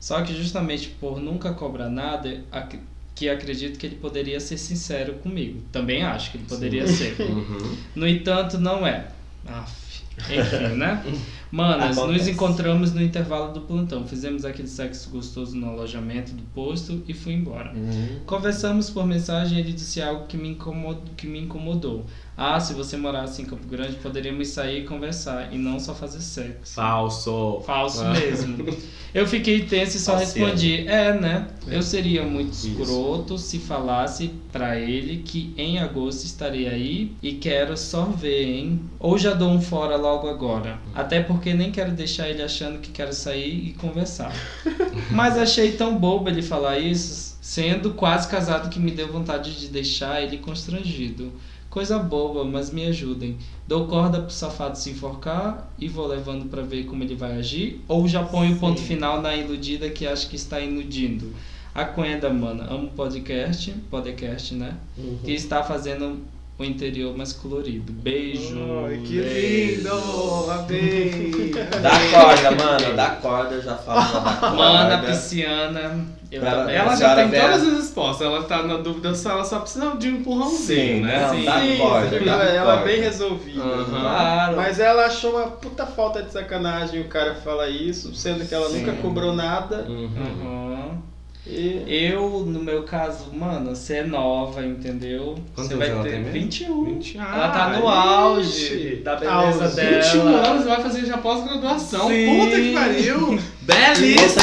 Só 0.00 0.22
que 0.22 0.34
justamente 0.34 0.88
por 0.88 1.20
nunca 1.20 1.52
cobrar 1.52 1.88
nada, 1.88 2.42
ac- 2.52 2.78
que 3.14 3.28
acredito 3.28 3.76
que 3.78 3.86
ele 3.86 3.96
poderia 3.96 4.38
ser 4.38 4.56
sincero 4.58 5.14
comigo. 5.14 5.60
Também 5.72 6.02
acho 6.04 6.30
que 6.30 6.36
ele 6.38 6.46
poderia 6.48 6.86
ser. 6.86 7.20
Uhum. 7.20 7.76
No 7.96 8.06
entanto, 8.06 8.58
não 8.58 8.86
é. 8.86 9.08
Aff. 9.48 9.88
Enfim, 10.18 10.76
né? 10.76 11.02
Manas, 11.50 11.96
nos 11.96 11.98
Acontece. 11.98 12.30
encontramos 12.32 12.92
no 12.92 13.02
intervalo 13.02 13.52
do 13.52 13.60
plantão. 13.62 14.06
Fizemos 14.06 14.44
aquele 14.44 14.68
sexo 14.68 15.08
gostoso 15.10 15.56
no 15.56 15.68
alojamento 15.68 16.32
do 16.32 16.42
posto 16.54 17.02
e 17.06 17.14
fui 17.14 17.32
embora. 17.34 17.72
Uhum. 17.72 18.20
Conversamos 18.26 18.90
por 18.90 19.06
mensagem 19.06 19.58
e 19.58 19.60
ele 19.60 19.72
disse 19.72 20.02
algo 20.02 20.26
que 20.26 20.36
me, 20.36 20.50
incomodou, 20.50 21.02
que 21.16 21.26
me 21.26 21.40
incomodou. 21.40 22.04
Ah, 22.40 22.60
se 22.60 22.72
você 22.72 22.96
morasse 22.96 23.42
em 23.42 23.44
Campo 23.44 23.66
Grande, 23.66 23.96
poderíamos 23.96 24.46
sair 24.46 24.82
e 24.82 24.86
conversar 24.86 25.52
e 25.52 25.58
não 25.58 25.80
só 25.80 25.92
fazer 25.92 26.20
sexo. 26.20 26.74
Falso. 26.74 27.60
Falso 27.66 28.00
Ah. 28.04 28.12
mesmo. 28.12 28.64
Eu 29.12 29.26
fiquei 29.26 29.64
tenso 29.64 29.96
e 29.96 30.00
só 30.00 30.14
respondi: 30.16 30.86
É, 30.86 31.12
né? 31.18 31.48
Eu 31.66 31.82
seria 31.82 32.22
muito 32.22 32.52
Isso. 32.52 32.68
escroto 32.68 33.36
se 33.38 33.58
falasse 33.58 34.30
pra 34.52 34.78
ele 34.78 35.16
que 35.24 35.52
em 35.58 35.80
agosto 35.80 36.24
estarei 36.24 36.68
aí 36.68 37.12
e 37.20 37.32
quero 37.32 37.76
só 37.76 38.04
ver, 38.04 38.44
hein? 38.44 38.80
Ou 39.00 39.18
já 39.18 39.34
dou 39.34 39.50
um 39.50 39.60
fora 39.60 39.96
logo 39.96 40.28
agora. 40.28 40.78
Até 40.94 41.20
porque 41.20 41.52
nem 41.52 41.72
quero 41.72 41.90
deixar 41.90 42.28
ele 42.28 42.42
achando 42.42 42.78
que 42.78 42.90
quero 42.92 43.12
sair 43.12 43.70
e 43.70 43.72
conversar. 43.72 44.32
Mas 45.10 45.36
achei 45.36 45.72
tão 45.72 45.96
bobo 45.98 46.28
ele 46.28 46.42
falar 46.42 46.78
isso, 46.78 47.36
sendo 47.40 47.94
quase 47.94 48.28
casado 48.28 48.68
que 48.70 48.78
me 48.78 48.92
deu 48.92 49.10
vontade 49.10 49.58
de 49.58 49.66
deixar 49.68 50.22
ele 50.22 50.38
constrangido. 50.38 51.32
Coisa 51.70 51.98
boba, 51.98 52.44
mas 52.44 52.70
me 52.70 52.86
ajudem. 52.86 53.36
Dou 53.66 53.86
corda 53.86 54.22
pro 54.22 54.30
safado 54.30 54.78
se 54.78 54.90
enforcar 54.90 55.70
e 55.78 55.86
vou 55.86 56.06
levando 56.06 56.48
pra 56.48 56.62
ver 56.62 56.84
como 56.84 57.02
ele 57.02 57.14
vai 57.14 57.32
agir? 57.38 57.82
Ou 57.86 58.08
já 58.08 58.24
ponho 58.24 58.56
o 58.56 58.58
ponto 58.58 58.80
final 58.80 59.20
na 59.20 59.36
iludida 59.36 59.90
que 59.90 60.06
acha 60.06 60.26
que 60.26 60.36
está 60.36 60.60
iludindo? 60.60 61.32
A 61.74 61.84
Cunha 61.84 62.18
da 62.18 62.30
Mana, 62.30 62.64
amo 62.64 62.88
podcast, 62.88 63.70
podcast, 63.90 64.54
né? 64.54 64.76
Uhum. 64.96 65.18
Que 65.22 65.32
está 65.32 65.62
fazendo 65.62 66.24
o 66.58 66.64
interior 66.64 67.16
mais 67.16 67.32
colorido. 67.32 67.92
Beijo. 67.92 68.58
Ai, 68.86 69.00
que 69.04 69.20
Beijo. 69.20 69.76
lindo! 69.82 70.50
Amei! 70.50 71.52
Dá 71.80 71.90
corda, 72.10 72.50
mano, 72.50 72.96
dá 72.96 73.10
corda, 73.10 73.54
eu 73.54 73.62
já 73.62 73.76
falo 73.76 74.00
dá 74.24 74.32
corda. 74.34 74.56
Mana 74.56 74.98
pisciana. 74.98 76.06
Pra-. 76.30 76.70
Ela 76.70 76.92
A 76.92 76.96
já 76.96 77.14
tem 77.14 77.30
todas 77.30 77.62
as 77.62 77.74
respostas. 77.78 78.26
Ela 78.26 78.42
tá 78.42 78.62
na 78.62 78.76
dúvida 78.76 79.14
se 79.14 79.26
ela 79.26 79.44
só 79.44 79.60
precisa 79.60 79.96
de 79.96 80.08
um 80.08 80.16
empurrãozinho, 80.16 80.96
Sim, 80.96 81.00
né? 81.00 81.26
não, 81.26 81.34
Sim. 81.34 81.44
dá 81.44 81.60
Sim, 81.60 81.76
corda, 81.78 82.20
dá 82.20 82.44
ela 82.44 82.80
é 82.80 82.84
bem 82.84 83.00
resolvida. 83.00 83.62
Aham. 83.62 84.00
Claro. 84.00 84.56
Mas 84.56 84.78
ela 84.78 85.06
achou 85.06 85.36
uma 85.36 85.46
puta 85.46 85.86
falta 85.86 86.22
de 86.22 86.30
sacanagem 86.32 87.00
o 87.00 87.08
cara 87.08 87.36
falar 87.36 87.68
isso, 87.70 88.14
sendo 88.14 88.44
que 88.46 88.54
ela 88.54 88.68
Sim. 88.68 88.80
nunca 88.80 88.92
cobrou 89.00 89.32
nada. 89.32 89.86
Uhum. 89.88 90.10
Aham. 90.20 91.02
E 91.46 91.84
Eu, 92.12 92.40
no 92.44 92.60
meu 92.60 92.82
caso, 92.82 93.32
mano, 93.32 93.74
você 93.74 93.94
é 93.98 94.02
nova, 94.04 94.62
entendeu? 94.66 95.36
Quantos 95.54 95.70
você 95.72 95.76
vai 95.76 95.88
ela 95.88 96.02
ter 96.02 96.10
tem 96.10 96.18
mesmo? 96.20 96.32
21. 96.32 96.84
20. 96.84 97.16
ela 97.18 97.48
tá 97.48 97.68
no 97.78 97.88
Ah, 97.88 98.18
auge 98.20 98.48
ixi. 98.50 98.96
da 99.02 99.16
beleza 99.16 99.64
Auge. 99.64 99.76
dela. 99.76 100.02
21 100.02 100.26
anos 100.36 100.64
vai 100.66 100.82
fazer 100.82 101.06
já 101.06 101.16
pós-graduação. 101.18 102.08
Sim. 102.08 102.26
Puta 102.40 102.56
que 102.56 102.72
pariu! 102.74 103.38
Certeza, 103.68 104.40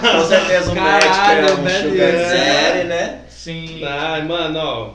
com 0.00 0.24
certeza 0.26 0.70
o 0.72 0.74
Caralho, 0.74 1.58
médico 1.62 1.68
é 1.68 1.86
um 1.86 1.90
sugar 1.90 2.12
daddy, 2.12 2.84
né? 2.88 3.20
Sim. 3.28 3.84
Ai, 3.84 4.24
mano, 4.26 4.58
ó. 4.58 4.90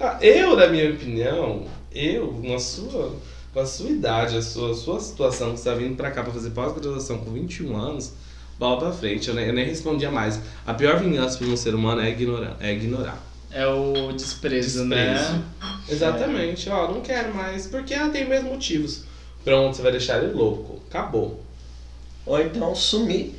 ah, 0.00 0.18
Eu, 0.20 0.56
na 0.56 0.66
minha 0.68 0.90
opinião, 0.90 1.62
Eu, 1.92 2.40
na 2.42 2.58
sua, 2.58 3.14
com 3.52 3.60
a 3.60 3.66
sua 3.66 3.90
idade, 3.90 4.36
a 4.36 4.42
sua, 4.42 4.74
sua 4.74 4.98
situação, 5.00 5.52
que 5.52 5.60
você 5.60 5.70
tá 5.70 5.74
vindo 5.76 5.96
pra 5.96 6.10
cá 6.10 6.22
pra 6.24 6.32
fazer 6.32 6.50
pós-graduação 6.50 7.18
com 7.18 7.30
21 7.32 7.76
anos, 7.76 8.12
bola 8.58 8.78
pra 8.78 8.92
frente. 8.92 9.28
Eu 9.28 9.34
nem, 9.34 9.46
eu 9.46 9.52
nem 9.52 9.64
respondia 9.64 10.10
mais. 10.10 10.40
A 10.66 10.74
pior 10.74 10.98
vingança 10.98 11.38
pra 11.38 11.46
um 11.46 11.56
ser 11.56 11.74
humano 11.74 12.00
é 12.00 12.10
ignorar. 12.10 12.56
É 12.60 12.72
ignorar. 12.72 13.22
É 13.50 13.66
o 13.66 14.10
desprezo, 14.12 14.80
Desprezo. 14.88 15.32
né? 15.32 15.42
Exatamente. 15.88 16.68
Ó, 16.70 16.90
não 16.90 17.00
quero 17.00 17.34
mais. 17.34 17.66
Porque 17.66 17.94
ela 17.94 18.10
tem 18.10 18.28
mesmos 18.28 18.50
motivos. 18.52 19.02
Pronto, 19.44 19.76
você 19.76 19.82
vai 19.82 19.92
deixar 19.92 20.22
ele 20.22 20.32
louco. 20.32 20.80
Acabou. 20.88 21.44
Ou 22.26 22.40
então 22.40 22.74
sumir. 22.74 23.34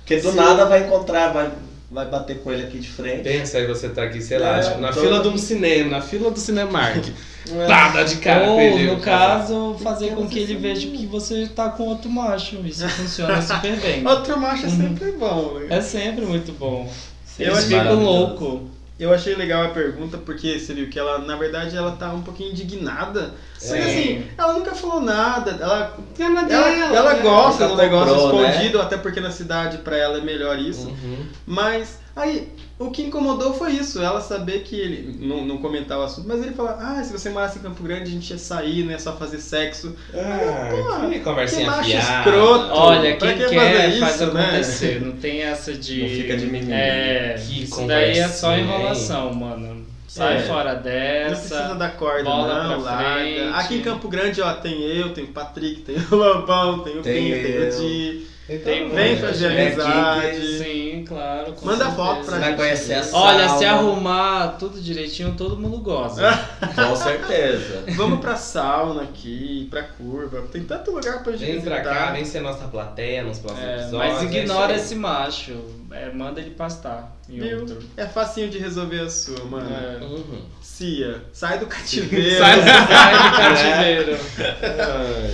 Porque 0.00 0.16
do 0.16 0.30
Sim. 0.30 0.36
nada 0.36 0.64
vai 0.66 0.84
encontrar, 0.86 1.32
vai, 1.32 1.50
vai 1.90 2.06
bater 2.06 2.38
com 2.42 2.52
ele 2.52 2.64
aqui 2.64 2.78
de 2.78 2.88
frente. 2.88 3.22
Pensa 3.22 3.58
aí 3.58 3.66
você 3.66 3.88
tá 3.88 4.02
aqui, 4.02 4.20
sei 4.20 4.38
lá, 4.38 4.58
É, 4.58 4.62
tipo, 4.62 4.80
na 4.80 4.92
tô- 4.92 5.00
fila 5.00 5.20
de 5.20 5.28
um 5.28 5.38
cinema, 5.38 5.90
na 5.90 6.00
fila 6.02 6.30
do 6.30 6.38
Cinemark. 6.38 7.04
É. 7.52 7.66
Pá, 7.66 7.88
dá 7.88 8.02
de 8.02 8.16
cara 8.16 8.50
Ou, 8.50 8.60
ele. 8.60 8.90
no 8.90 9.00
caso, 9.00 9.76
fazer 9.82 10.14
com 10.14 10.26
que 10.28 10.38
ele 10.38 10.56
veja 10.56 10.88
que 10.88 11.06
você 11.06 11.46
tá 11.46 11.68
com 11.68 11.84
outro 11.84 12.10
macho. 12.10 12.56
Isso 12.64 12.88
funciona 12.88 13.40
super 13.42 13.76
bem. 13.76 14.06
Outro 14.06 14.38
macho 14.38 14.64
é 14.66 14.68
Uhum. 14.68 14.76
sempre 14.76 15.12
bom, 15.12 15.58
né? 15.60 15.66
É 15.70 15.80
sempre 15.80 16.24
muito 16.26 16.52
bom. 16.52 16.90
Eu 17.38 17.54
achei 17.54 17.80
loucos. 17.82 18.60
Eu 18.98 19.12
achei 19.12 19.34
legal 19.34 19.62
a 19.62 19.68
pergunta 19.68 20.16
porque 20.16 20.58
você 20.58 20.72
viu 20.72 20.88
que 20.88 20.98
ela, 20.98 21.18
na 21.18 21.36
verdade, 21.36 21.76
ela 21.76 21.92
tá 21.92 22.10
um 22.14 22.22
pouquinho 22.22 22.50
indignada. 22.52 23.34
Só 23.58 23.74
que 23.74 23.80
assim, 23.82 24.24
ela 24.38 24.54
nunca 24.54 24.74
falou 24.74 25.02
nada. 25.02 25.50
Ela, 25.60 25.94
Ela, 26.18 26.30
ela, 26.40 26.42
dela, 26.44 26.96
ela 26.96 27.14
né? 27.14 27.20
gosta 27.22 27.68
do 27.68 27.76
negócio 27.76 28.14
comprou, 28.14 28.40
né? 28.40 28.50
escondido, 28.52 28.80
até 28.80 28.96
porque 28.96 29.20
na 29.20 29.30
cidade 29.30 29.78
pra 29.78 29.98
ela 29.98 30.16
é 30.16 30.22
melhor 30.22 30.58
isso. 30.58 30.88
Uhum. 30.88 31.26
Mas 31.46 31.98
aí, 32.16 32.48
o 32.78 32.90
que 32.90 33.02
incomodou 33.02 33.54
foi 33.54 33.72
isso, 33.72 34.02
ela 34.02 34.20
saber 34.20 34.60
que 34.62 34.76
ele 34.78 35.16
não, 35.26 35.44
não 35.46 35.58
comentar 35.58 35.98
o 35.98 36.02
assunto, 36.02 36.28
mas 36.28 36.42
ele 36.42 36.54
fala, 36.54 36.76
ah, 36.80 37.02
se 37.02 37.10
você 37.10 37.30
morasse 37.30 37.58
em 37.58 37.62
Campo 37.62 37.82
Grande, 37.82 38.02
a 38.02 38.12
gente 38.12 38.30
ia 38.30 38.38
sair, 38.38 38.84
não 38.84 38.92
ia 38.92 38.98
só 38.98 39.16
fazer 39.16 39.38
sexo. 39.38 39.96
Ah, 40.14 40.68
Pô, 40.70 41.06
que 41.08 41.14
Que 41.14 41.20
conversinha 41.20 41.66
macho 41.70 41.88
fiada. 41.90 42.28
escroto. 42.30 42.70
Olha, 42.74 43.16
Pra 43.16 43.28
quem 43.34 43.38
que 43.46 43.48
quer 43.54 43.72
fazer 43.88 44.00
faz 44.00 44.14
isso, 44.20 44.32
né? 44.32 44.42
acontecer. 44.44 45.00
Não 45.00 45.12
tem 45.12 45.42
essa 45.42 45.72
de. 45.72 46.02
Não 46.02 46.08
fica 46.10 46.36
de 46.36 46.46
mimimi. 46.46 46.72
É, 46.72 47.34
Que 47.46 47.62
isso 47.64 47.86
daí 47.86 48.18
é 48.18 48.28
só 48.28 48.56
enrolação, 48.56 49.32
mano. 49.32 49.86
Sai 50.08 50.36
É. 50.36 50.40
fora 50.40 50.74
Não 50.74 50.80
precisa 50.82 51.58
dessa. 51.62 51.74
dar 51.74 51.90
corda, 51.96 52.24
bola 52.24 52.62
não, 52.64 52.82
pra 52.82 52.92
larga. 52.92 53.50
Aqui 53.56 53.74
em 53.76 53.82
Campo 53.82 54.08
Grande, 54.08 54.40
ó, 54.40 54.52
tem 54.54 54.80
eu, 54.82 55.12
tem 55.12 55.24
o 55.24 55.28
Patrick, 55.28 55.82
tem 55.82 55.96
o 55.96 56.06
Lobão, 56.16 56.78
tem 56.80 56.98
o 56.98 57.02
Pinho, 57.02 57.42
tem 57.42 57.68
o. 57.68 57.70
Di. 57.70 58.26
Tem 58.46 58.60
Vem 58.60 58.88
muita 59.16 59.26
fazer 59.26 59.50
gente. 59.50 59.80
amizade. 59.80 60.58
Sim, 60.58 61.04
claro. 61.06 61.52
Manda 61.62 61.78
certeza. 61.86 61.96
foto 61.96 62.14
pra 62.24 62.24
Você 62.34 62.38
vai 62.40 62.48
gente. 62.50 62.56
conhecer 62.56 62.94
a 62.94 62.98
Olha, 63.18 63.44
sauna. 63.48 63.58
se 63.58 63.64
arrumar 63.64 64.48
tudo 64.56 64.80
direitinho, 64.80 65.34
todo 65.36 65.56
mundo 65.56 65.78
gosta. 65.78 66.22
Com 66.76 66.94
certeza. 66.94 67.82
Vamos 67.96 68.20
pra 68.20 68.36
sauna 68.36 69.02
aqui, 69.02 69.66
pra 69.68 69.82
curva. 69.82 70.42
Tem 70.52 70.62
tanto 70.62 70.92
lugar 70.92 71.24
pra 71.24 71.32
gente 71.32 71.52
Vem 71.54 71.60
pra 71.60 71.78
visitar. 71.78 71.94
cá, 72.06 72.12
vem 72.12 72.24
ser 72.24 72.40
nossa 72.40 72.68
plateia 72.68 73.24
nos 73.24 73.40
próximos 73.40 73.68
É, 73.68 73.74
episódios. 73.80 74.12
mas 74.14 74.22
é 74.22 74.38
ignora 74.38 74.72
aí. 74.74 74.78
esse 74.78 74.94
macho. 74.94 75.56
É, 75.90 76.10
manda 76.12 76.40
ele 76.40 76.50
pastar 76.50 77.16
em 77.28 77.40
Viu? 77.40 77.60
outro. 77.60 77.78
É 77.96 78.06
facinho 78.06 78.48
de 78.48 78.58
resolver 78.58 79.00
a 79.00 79.10
sua, 79.10 79.44
mano. 79.44 79.68
É. 79.74 80.04
Uhum. 80.04 80.42
Cia, 80.62 81.20
sai 81.32 81.58
do 81.58 81.66
cativeiro. 81.66 82.38
Sai 82.38 82.60
do 82.60 82.64
Sai 82.64 83.12
do 83.22 83.30
cativeiro. 83.36 84.18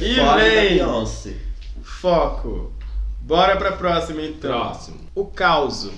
E 0.01 0.15
vem. 0.79 1.43
Foco. 1.83 2.73
Bora 3.23 3.57
pra 3.57 3.73
próxima 3.73 4.21
então. 4.23 4.51
Próximo. 4.51 4.99
O 5.15 5.27
caos. 5.27 5.89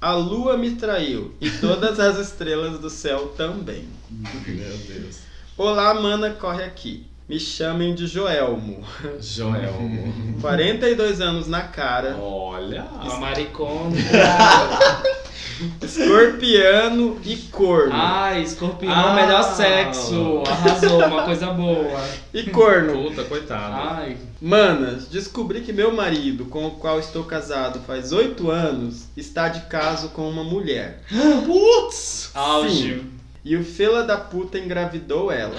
A 0.00 0.12
lua 0.12 0.56
me 0.56 0.76
traiu 0.76 1.34
e 1.38 1.50
todas 1.50 2.00
as 2.00 2.16
estrelas 2.26 2.78
do 2.78 2.88
céu 2.88 3.28
também. 3.36 3.86
Meu 4.10 4.76
Deus. 4.78 5.18
Olá, 5.58 5.92
mana, 5.92 6.30
corre 6.30 6.64
aqui. 6.64 7.06
Me 7.30 7.38
chamem 7.38 7.94
de 7.94 8.08
Joelmo. 8.08 8.82
Joelmo. 9.20 10.12
42 10.42 11.20
anos 11.20 11.46
na 11.46 11.60
cara. 11.60 12.16
Olha. 12.20 12.82
Uma 13.04 13.18
maricona. 13.18 13.94
Escorpiano 15.80 17.20
e 17.24 17.36
corno. 17.36 17.92
Ai, 17.94 18.42
escorpião, 18.42 18.92
Ah. 18.92 19.14
melhor 19.14 19.44
sexo. 19.54 20.42
Arrasou, 20.44 21.04
uma 21.06 21.22
coisa 21.22 21.46
boa. 21.52 22.00
E 22.34 22.42
corno. 22.50 22.94
Puta, 23.10 23.22
coitado. 23.22 23.74
Ai, 23.76 24.16
Manas, 24.42 25.06
descobri 25.06 25.60
que 25.60 25.72
meu 25.72 25.92
marido, 25.94 26.46
com 26.46 26.66
o 26.66 26.72
qual 26.72 26.98
estou 26.98 27.22
casado 27.22 27.78
faz 27.86 28.10
oito 28.10 28.50
anos, 28.50 29.04
está 29.16 29.48
de 29.48 29.60
caso 29.68 30.08
com 30.08 30.28
uma 30.28 30.42
mulher. 30.42 31.02
Putz! 31.46 32.30
auge. 32.34 33.04
E 33.42 33.56
o 33.56 33.64
fela 33.64 34.02
da 34.02 34.18
puta 34.18 34.58
engravidou 34.58 35.32
ela. 35.32 35.54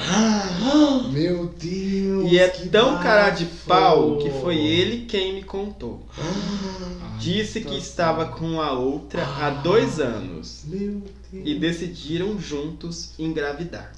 Meu 1.11 1.47
Deus. 1.47 2.31
E 2.31 2.37
é 2.37 2.47
que 2.47 2.69
tão 2.69 2.99
cara 2.99 3.31
de 3.31 3.45
pau 3.67 4.11
bafo. 4.11 4.23
que 4.23 4.29
foi 4.39 4.57
ele 4.61 5.05
quem 5.07 5.33
me 5.33 5.43
contou. 5.43 6.05
Disse 7.17 7.61
que 7.61 7.77
estava 7.77 8.25
com 8.25 8.61
a 8.61 8.71
outra 8.73 9.23
há 9.23 9.49
dois 9.49 9.99
anos. 9.99 10.63
Meu 10.65 11.01
Deus. 11.31 11.47
E 11.47 11.55
decidiram 11.55 12.39
juntos 12.39 13.11
engravidar. 13.17 13.91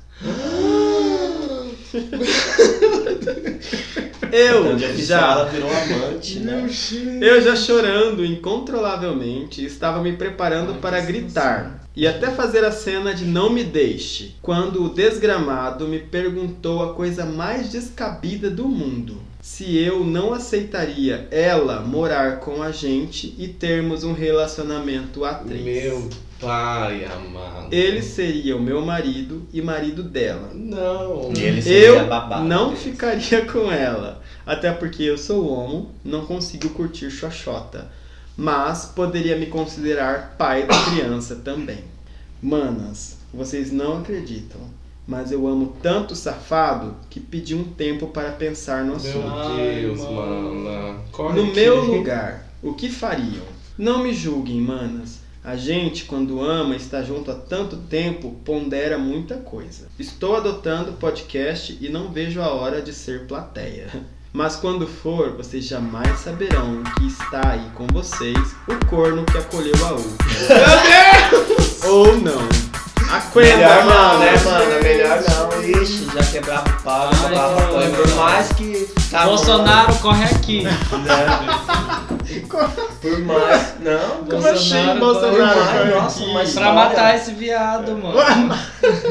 Eu 4.31 4.65
Então, 4.65 4.97
já 4.97 5.31
ela 5.31 5.45
virou 5.45 5.69
amante, 5.69 6.39
né? 6.39 6.67
Eu 7.21 7.41
já 7.41 7.55
chorando 7.55 8.25
incontrolavelmente, 8.25 9.63
estava 9.63 10.01
me 10.01 10.13
preparando 10.13 10.79
para 10.79 10.99
gritar 11.01 11.82
e 11.95 12.07
até 12.07 12.31
fazer 12.31 12.63
a 12.65 12.71
cena 12.71 13.13
de 13.13 13.25
não 13.25 13.49
me 13.49 13.63
deixe, 13.63 14.35
quando 14.41 14.83
o 14.83 14.89
desgramado 14.89 15.87
me 15.87 15.99
perguntou 15.99 16.83
a 16.83 16.93
coisa 16.93 17.25
mais 17.25 17.69
descabida 17.69 18.49
do 18.49 18.67
mundo. 18.67 19.17
Se 19.41 19.77
eu 19.77 20.03
não 20.05 20.33
aceitaria 20.33 21.27
ela 21.29 21.81
morar 21.81 22.39
com 22.39 22.63
a 22.63 22.71
gente 22.71 23.35
e 23.37 23.47
termos 23.47 24.03
um 24.03 24.13
relacionamento 24.13 25.25
a 25.25 25.33
três. 25.33 25.63
Meu 25.63 26.09
pai 26.39 27.05
amado. 27.05 27.67
Ele 27.69 28.01
seria 28.01 28.55
o 28.55 28.61
meu 28.61 28.81
marido 28.85 29.45
e 29.53 29.61
marido 29.61 30.01
dela. 30.01 30.49
Não. 30.53 31.31
E 31.35 31.41
ele 31.41 31.61
seria 31.61 31.87
Eu 31.87 32.07
babado. 32.07 32.45
não 32.45 32.75
ficaria 32.75 33.45
com 33.45 33.69
ela, 33.71 34.21
até 34.45 34.71
porque 34.71 35.03
eu 35.03 35.17
sou 35.17 35.47
homo, 35.47 35.91
não 36.03 36.25
consigo 36.25 36.69
curtir 36.69 37.11
xoxota, 37.11 37.91
mas 38.37 38.85
poderia 38.95 39.37
me 39.37 39.47
considerar 39.47 40.35
pai 40.37 40.65
da 40.65 40.73
criança 40.85 41.35
também. 41.35 41.83
Manas, 42.41 43.17
vocês 43.33 43.71
não 43.71 43.99
acreditam, 43.99 44.59
mas 45.07 45.31
eu 45.31 45.47
amo 45.47 45.75
tanto 45.81 46.11
o 46.13 46.15
safado 46.15 46.95
que 47.09 47.19
pedi 47.19 47.55
um 47.55 47.63
tempo 47.63 48.07
para 48.07 48.31
pensar 48.31 48.83
no 48.83 48.95
assunto. 48.95 49.27
Meu 49.55 49.65
Deus, 49.81 49.99
mano. 50.01 50.55
mano. 50.55 51.01
Corre 51.11 51.41
No 51.41 51.47
aqui. 51.47 51.55
meu 51.55 51.83
lugar, 51.85 52.47
o 52.61 52.73
que 52.73 52.89
fariam? 52.89 53.45
Não 53.77 54.03
me 54.03 54.13
julguem, 54.13 54.59
manas. 54.61 55.19
A 55.43 55.57
gente, 55.57 56.05
quando 56.05 56.41
ama, 56.41 56.73
está 56.75 57.01
junto 57.03 57.29
há 57.29 57.35
tanto 57.35 57.75
tempo, 57.75 58.31
pondera 58.45 58.97
muita 58.97 59.35
coisa. 59.35 59.87
Estou 59.99 60.37
adotando 60.37 60.91
o 60.91 60.95
podcast 60.95 61.77
e 61.81 61.89
não 61.89 62.09
vejo 62.13 62.41
a 62.41 62.47
hora 62.53 62.81
de 62.81 62.93
ser 62.93 63.27
plateia. 63.27 63.87
Mas 64.33 64.55
quando 64.55 64.87
for, 64.87 65.31
vocês 65.37 65.63
jamais 65.65 66.19
saberão 66.19 66.81
que 66.97 67.05
está 67.05 67.51
aí 67.51 67.69
com 67.75 67.85
vocês 67.87 68.35
o 68.67 68.85
corno 68.87 69.23
que 69.25 69.37
acolheu 69.37 69.75
a 69.85 69.91
outra. 69.91 70.27
Meu 70.49 71.47
Deus! 71.51 71.83
Ou 71.83 72.17
não. 72.17 72.41
Aguenta, 73.11 73.57
Melhor 73.57 73.85
não, 73.85 73.93
mano. 73.93 74.19
né, 74.19 74.43
mano? 74.43 74.81
Melhor 74.81 75.21
não. 75.21 75.63
Ixi, 75.83 76.07
já 76.15 76.23
quebrava 76.31 76.67
o 76.67 76.81
pau, 76.81 77.11
já 77.13 77.19
Ai, 77.19 77.29
quebrava 77.29 77.59
a 77.63 77.67
coisa. 77.67 77.95
Por 77.95 78.15
mais 78.15 78.47
que. 78.53 78.89
tá 79.11 79.25
Bolsonaro, 79.25 79.93
corre 79.99 80.23
aqui. 80.23 80.63
bom, 80.89 80.97
né? 80.97 81.25
Por 83.01 83.19
mais. 83.19 83.79
Não, 83.79 84.23
Como 84.25 84.47
assim, 84.47 84.73
Bolsonaro, 84.99 84.99
Bolsonaro? 84.99 85.59
Ai, 85.61 85.77
foi 85.91 85.99
nossa, 85.99 86.23
aqui? 86.23 86.33
mas- 86.33 86.53
Pra 86.53 86.73
matar 86.73 87.15
esse 87.15 87.31
viado, 87.31 87.91
mano. 87.97 88.15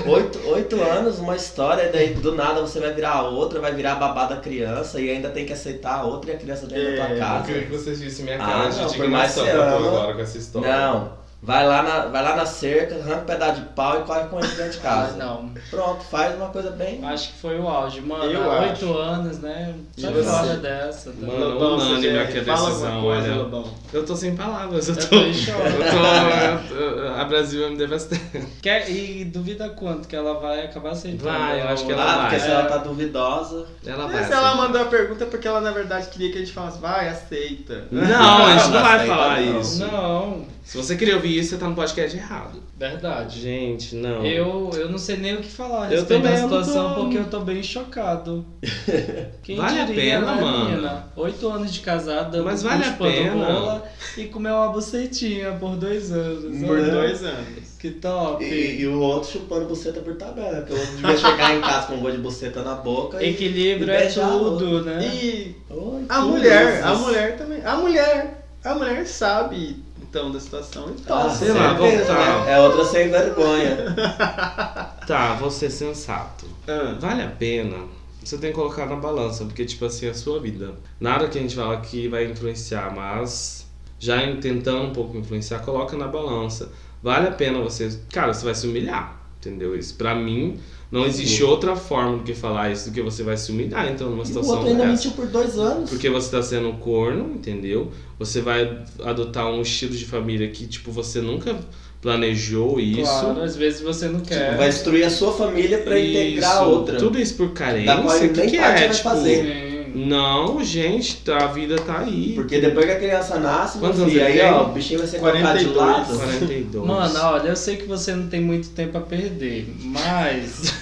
Oito, 0.06 0.38
oito 0.48 0.80
anos, 0.82 1.18
uma 1.18 1.36
história, 1.36 1.82
e 1.84 1.92
daí 1.92 2.14
do 2.14 2.34
nada 2.34 2.60
você 2.60 2.78
vai 2.80 2.92
virar 2.92 3.22
outra, 3.22 3.60
vai 3.60 3.72
virar 3.72 3.92
a 3.92 3.96
babá 3.96 4.26
da 4.26 4.36
criança 4.36 5.00
e 5.00 5.10
ainda 5.10 5.28
tem 5.30 5.44
que 5.46 5.52
aceitar 5.52 6.00
a 6.00 6.02
outra 6.04 6.30
e 6.32 6.34
a 6.34 6.38
criança 6.38 6.66
dentro 6.66 6.88
É, 6.88 6.96
da 6.96 7.04
tua 7.06 7.14
Eu 7.14 7.18
casa. 7.20 7.44
queria 7.46 7.62
que 7.62 7.70
vocês 7.72 8.00
vissem 8.00 8.24
minha 8.24 8.36
Ah, 8.36 8.46
cara 8.46 8.68
de 8.68 8.80
não, 8.80 8.88
por 8.92 9.08
mais 9.08 9.36
indignação 9.36 9.44
que 9.44 9.50
eu 9.50 9.80
tô 9.80 9.88
agora 9.88 10.14
com 10.14 10.20
essa 10.20 10.38
história. 10.38 10.68
Não, 10.76 11.21
vai 11.42 11.66
lá, 11.66 11.82
na, 11.82 12.06
vai 12.06 12.22
lá 12.22 12.36
na 12.36 12.46
cerca, 12.46 12.94
arranca 12.94 13.22
um 13.22 13.24
pedaço 13.24 13.60
de 13.60 13.66
pau 13.70 14.00
e 14.00 14.04
corre 14.04 14.24
com 14.28 14.38
ele 14.38 14.48
dentro 14.48 14.72
de 14.72 14.78
Ah, 14.78 14.82
casa. 14.82 15.16
não. 15.16 15.50
Pronto, 15.70 16.04
faz 16.04 16.36
uma 16.36 16.48
coisa 16.50 16.70
bem. 16.70 17.04
Acho 17.04 17.28
que 17.32 17.38
foi 17.40 17.58
o 17.58 17.66
auge, 17.68 18.00
mano. 18.00 18.24
Eu 18.24 18.48
oito 18.48 18.96
anos, 18.96 19.38
né? 19.40 19.74
Você? 19.96 20.22
fora 20.22 20.56
dessa. 20.56 21.10
Tá? 21.10 21.26
Mano, 21.26 21.48
Lobão, 21.54 21.78
você 21.78 21.86
unânime 21.86 22.14
já 22.14 22.22
aqui 22.22 22.38
a 22.38 22.44
fala 22.44 22.68
decisão, 22.68 22.92
alguma 22.94 23.14
coisa, 23.14 23.28
olha. 23.32 23.42
Lobão? 23.42 23.74
Eu 23.92 24.06
tô 24.06 24.16
sem 24.16 24.36
palavras, 24.36 24.88
eu 24.88 24.94
Eu 24.94 25.08
tô. 25.08 25.16
Eu 25.16 25.32
tô. 25.32 26.76
eu 26.76 27.06
tô- 27.08 27.20
a 27.20 27.24
Brasil 27.24 27.60
vai 27.62 27.70
me 27.70 27.76
devastar. 27.76 28.18
Quer, 28.62 28.90
e 28.90 29.24
duvida 29.24 29.68
quanto 29.70 30.06
que 30.08 30.16
ela 30.16 30.34
vai 30.40 30.64
acabar 30.64 30.90
aceitando? 30.90 31.24
Vai, 31.24 31.60
eu 31.60 31.68
acho 31.68 31.84
que 31.86 31.92
ela 31.92 32.02
Ah, 32.02 32.16
vai. 32.16 32.30
porque 32.30 32.40
se 32.40 32.50
ela 32.50 32.64
tá 32.64 32.76
duvidosa. 32.78 33.66
Ela 33.86 34.04
Mas 34.04 34.12
vai. 34.12 34.24
se 34.24 34.32
ela 34.32 34.48
aceitar. 34.48 34.56
mandou 34.66 34.82
a 34.82 34.84
pergunta 34.86 35.24
é 35.24 35.26
porque 35.26 35.48
ela 35.48 35.60
na 35.60 35.70
verdade 35.70 36.08
queria 36.08 36.30
que 36.30 36.36
a 36.38 36.40
gente 36.40 36.52
falasse, 36.52 36.78
vai, 36.78 37.08
aceita. 37.08 37.84
Não, 37.90 38.46
a 38.46 38.56
gente 38.56 38.70
não 38.70 38.82
vai 38.82 38.94
Aceita 38.96 39.14
falar 39.14 39.40
não. 39.40 39.60
isso. 39.60 39.86
Não. 39.86 40.52
Se 40.64 40.76
você 40.76 40.94
queria 40.96 41.16
ouvir 41.16 41.36
isso, 41.38 41.50
você 41.50 41.56
tá 41.58 41.68
no 41.68 41.74
podcast 41.74 42.16
errado. 42.16 42.62
Verdade. 42.78 43.40
Gente, 43.40 43.96
não. 43.96 44.24
Eu, 44.24 44.70
eu 44.74 44.88
não 44.88 44.96
sei 44.98 45.16
nem 45.16 45.34
o 45.34 45.38
que 45.38 45.48
falar 45.50 45.86
a 45.86 45.92
Eu 45.92 45.98
respeito 45.98 46.22
da 46.22 46.30
eu 46.30 46.36
situação, 46.36 46.94
tô- 46.94 47.00
porque 47.02 47.18
eu 47.18 47.24
tô 47.24 47.40
bem 47.40 47.62
chocado. 47.62 48.46
Quem 49.42 49.56
Vale 49.56 49.80
a 49.80 49.84
diria, 49.84 50.02
pena, 50.20 50.34
né, 50.36 50.40
mano? 50.40 50.64
menina? 50.70 51.06
Oito 51.16 51.48
anos 51.48 51.72
de 51.72 51.80
casada, 51.80 52.30
dando 52.30 52.44
Mas 52.44 52.62
vale 52.62 52.82
a 52.84 52.92
chupando 52.92 53.12
pena. 53.12 53.44
rola 53.52 53.84
e 54.16 54.24
comeu 54.26 54.54
uma 54.54 54.68
bucetinha 54.68 55.52
por 55.52 55.76
dois 55.76 56.12
anos. 56.12 56.60
Por 56.64 56.78
Olha, 56.78 56.90
dois 56.92 57.24
anos. 57.24 57.72
Que 57.78 57.90
top. 57.90 58.44
E, 58.44 58.80
e 58.82 58.86
o 58.86 59.00
outro 59.00 59.30
chupando 59.32 59.66
buceta 59.66 60.00
por 60.00 60.14
tabela, 60.14 60.58
porque 60.60 60.74
o 60.74 60.78
outro 60.78 60.94
devia 60.96 61.16
chegar 61.16 61.56
em 61.56 61.60
casa 61.60 61.88
com 61.88 61.94
um 61.94 62.00
gosto 62.00 62.16
de 62.16 62.22
buceta 62.22 62.62
na 62.62 62.74
boca 62.76 63.20
e. 63.22 63.30
Equilíbrio 63.30 63.88
e 63.88 63.96
é 63.96 63.98
beijar 64.02 64.30
o 64.36 64.56
tudo, 64.56 64.82
né? 64.84 65.04
E 65.12 65.56
Oi, 65.68 66.04
a 66.08 66.20
mulher, 66.20 66.78
isso. 66.78 66.86
a 66.86 66.94
mulher 66.94 67.36
também. 67.36 67.64
A 67.64 67.76
mulher, 67.76 68.46
a 68.64 68.74
mulher 68.76 69.04
sabe 69.06 69.82
então 70.12 70.30
da 70.30 70.38
situação 70.38 70.90
e 70.90 70.92
Ah, 71.06 71.22
topa. 71.22 71.30
sei 71.30 71.52
lá, 71.52 71.72
voltar. 71.72 72.44
né? 72.44 72.52
É 72.52 72.60
outra 72.60 72.84
sem 72.84 73.08
vergonha. 73.10 73.76
Tá, 75.06 75.34
vou 75.34 75.50
ser 75.50 75.70
sensato. 75.70 76.46
Ah, 76.68 76.96
Vale 77.00 77.22
a 77.22 77.28
pena? 77.28 77.76
Você 78.22 78.38
tem 78.38 78.50
que 78.50 78.56
colocar 78.56 78.86
na 78.86 78.94
balança, 78.96 79.44
porque, 79.44 79.64
tipo 79.64 79.84
assim, 79.84 80.06
é 80.06 80.10
a 80.10 80.14
sua 80.14 80.38
vida. 80.38 80.74
Nada 81.00 81.26
que 81.28 81.38
a 81.38 81.40
gente 81.40 81.56
fala 81.56 81.74
aqui 81.74 82.06
vai 82.06 82.26
influenciar, 82.30 82.94
mas 82.94 83.66
já 83.98 84.18
tentando 84.36 84.82
um 84.82 84.92
pouco 84.92 85.16
influenciar, 85.16 85.58
coloca 85.60 85.96
na 85.96 86.06
balança. 86.06 86.70
Vale 87.02 87.26
a 87.28 87.32
pena 87.32 87.58
você. 87.60 87.98
Cara, 88.12 88.32
você 88.32 88.44
vai 88.44 88.54
se 88.54 88.66
humilhar, 88.66 89.20
entendeu? 89.40 89.76
Isso, 89.76 89.94
pra 89.96 90.14
mim, 90.14 90.60
não 90.92 91.04
existe 91.06 91.42
outra 91.42 91.74
forma 91.74 92.18
do 92.18 92.22
que 92.22 92.34
falar 92.34 92.70
isso 92.70 92.90
do 92.90 92.94
que 92.94 93.00
você 93.02 93.22
vai 93.24 93.36
se 93.36 93.50
humilhar, 93.50 93.90
então, 93.90 94.08
numa 94.10 94.20
E 94.20 94.22
o 94.22 94.26
situação 94.26 94.52
outro 94.52 94.68
ainda 94.68 94.80
dessa. 94.84 94.92
mentiu 94.92 95.10
por 95.12 95.26
dois 95.26 95.58
anos. 95.58 95.88
Porque 95.90 96.08
você 96.10 96.30
tá 96.30 96.42
sendo 96.42 96.68
um 96.68 96.76
corno, 96.76 97.32
entendeu? 97.34 97.90
Você 98.18 98.40
vai 98.42 98.78
adotar 99.02 99.46
um 99.50 99.62
estilo 99.62 99.94
de 99.96 100.04
família 100.04 100.46
que, 100.48 100.66
tipo, 100.66 100.92
você 100.92 101.20
nunca 101.20 101.56
planejou 102.02 102.78
isso. 102.80 103.02
Claro, 103.02 103.42
às 103.42 103.56
vezes 103.56 103.80
você 103.80 104.06
não 104.08 104.20
quer. 104.20 104.46
Tipo, 104.46 104.58
vai 104.58 104.68
destruir 104.68 105.04
a 105.04 105.10
sua 105.10 105.32
família 105.32 105.78
pra 105.78 105.98
integrar 105.98 106.58
a 106.58 106.66
outra. 106.66 106.98
Tudo 106.98 107.18
isso 107.18 107.34
por 107.36 107.48
Da 107.48 107.54
carência. 107.54 107.96
qual 108.02 108.16
ele 108.18 108.26
O 108.26 108.32
que, 108.32 108.40
nem 108.40 108.50
que 108.50 108.56
é? 108.58 108.60
vai 108.60 108.90
Tipo, 108.90 109.02
fazer. 109.02 109.44
Sim. 109.44 109.92
não, 110.06 110.64
gente, 110.64 111.22
a 111.30 111.46
vida 111.46 111.76
tá 111.76 112.00
aí. 112.00 112.32
Porque 112.34 112.60
depois 112.60 112.86
que 112.86 112.92
a 112.92 112.98
criança 112.98 113.38
nasce, 113.38 113.78
Quantos 113.78 114.00
anos 114.00 114.16
aí 114.16 114.32
tem? 114.38 114.44
ó, 114.50 114.64
o 114.64 114.72
bichinho 114.72 114.98
vai 114.98 115.08
ser 115.08 115.18
colocado 115.20 115.58
de 115.58 115.64
42. 115.66 115.76
lado. 115.76 116.18
42. 116.18 116.86
Mano, 116.86 117.18
olha, 117.22 117.48
eu 117.50 117.56
sei 117.56 117.76
que 117.76 117.84
você 117.86 118.12
não 118.14 118.26
tem 118.26 118.40
muito 118.40 118.70
tempo 118.70 118.98
a 118.98 119.00
perder, 119.00 119.72
mas 119.82 120.74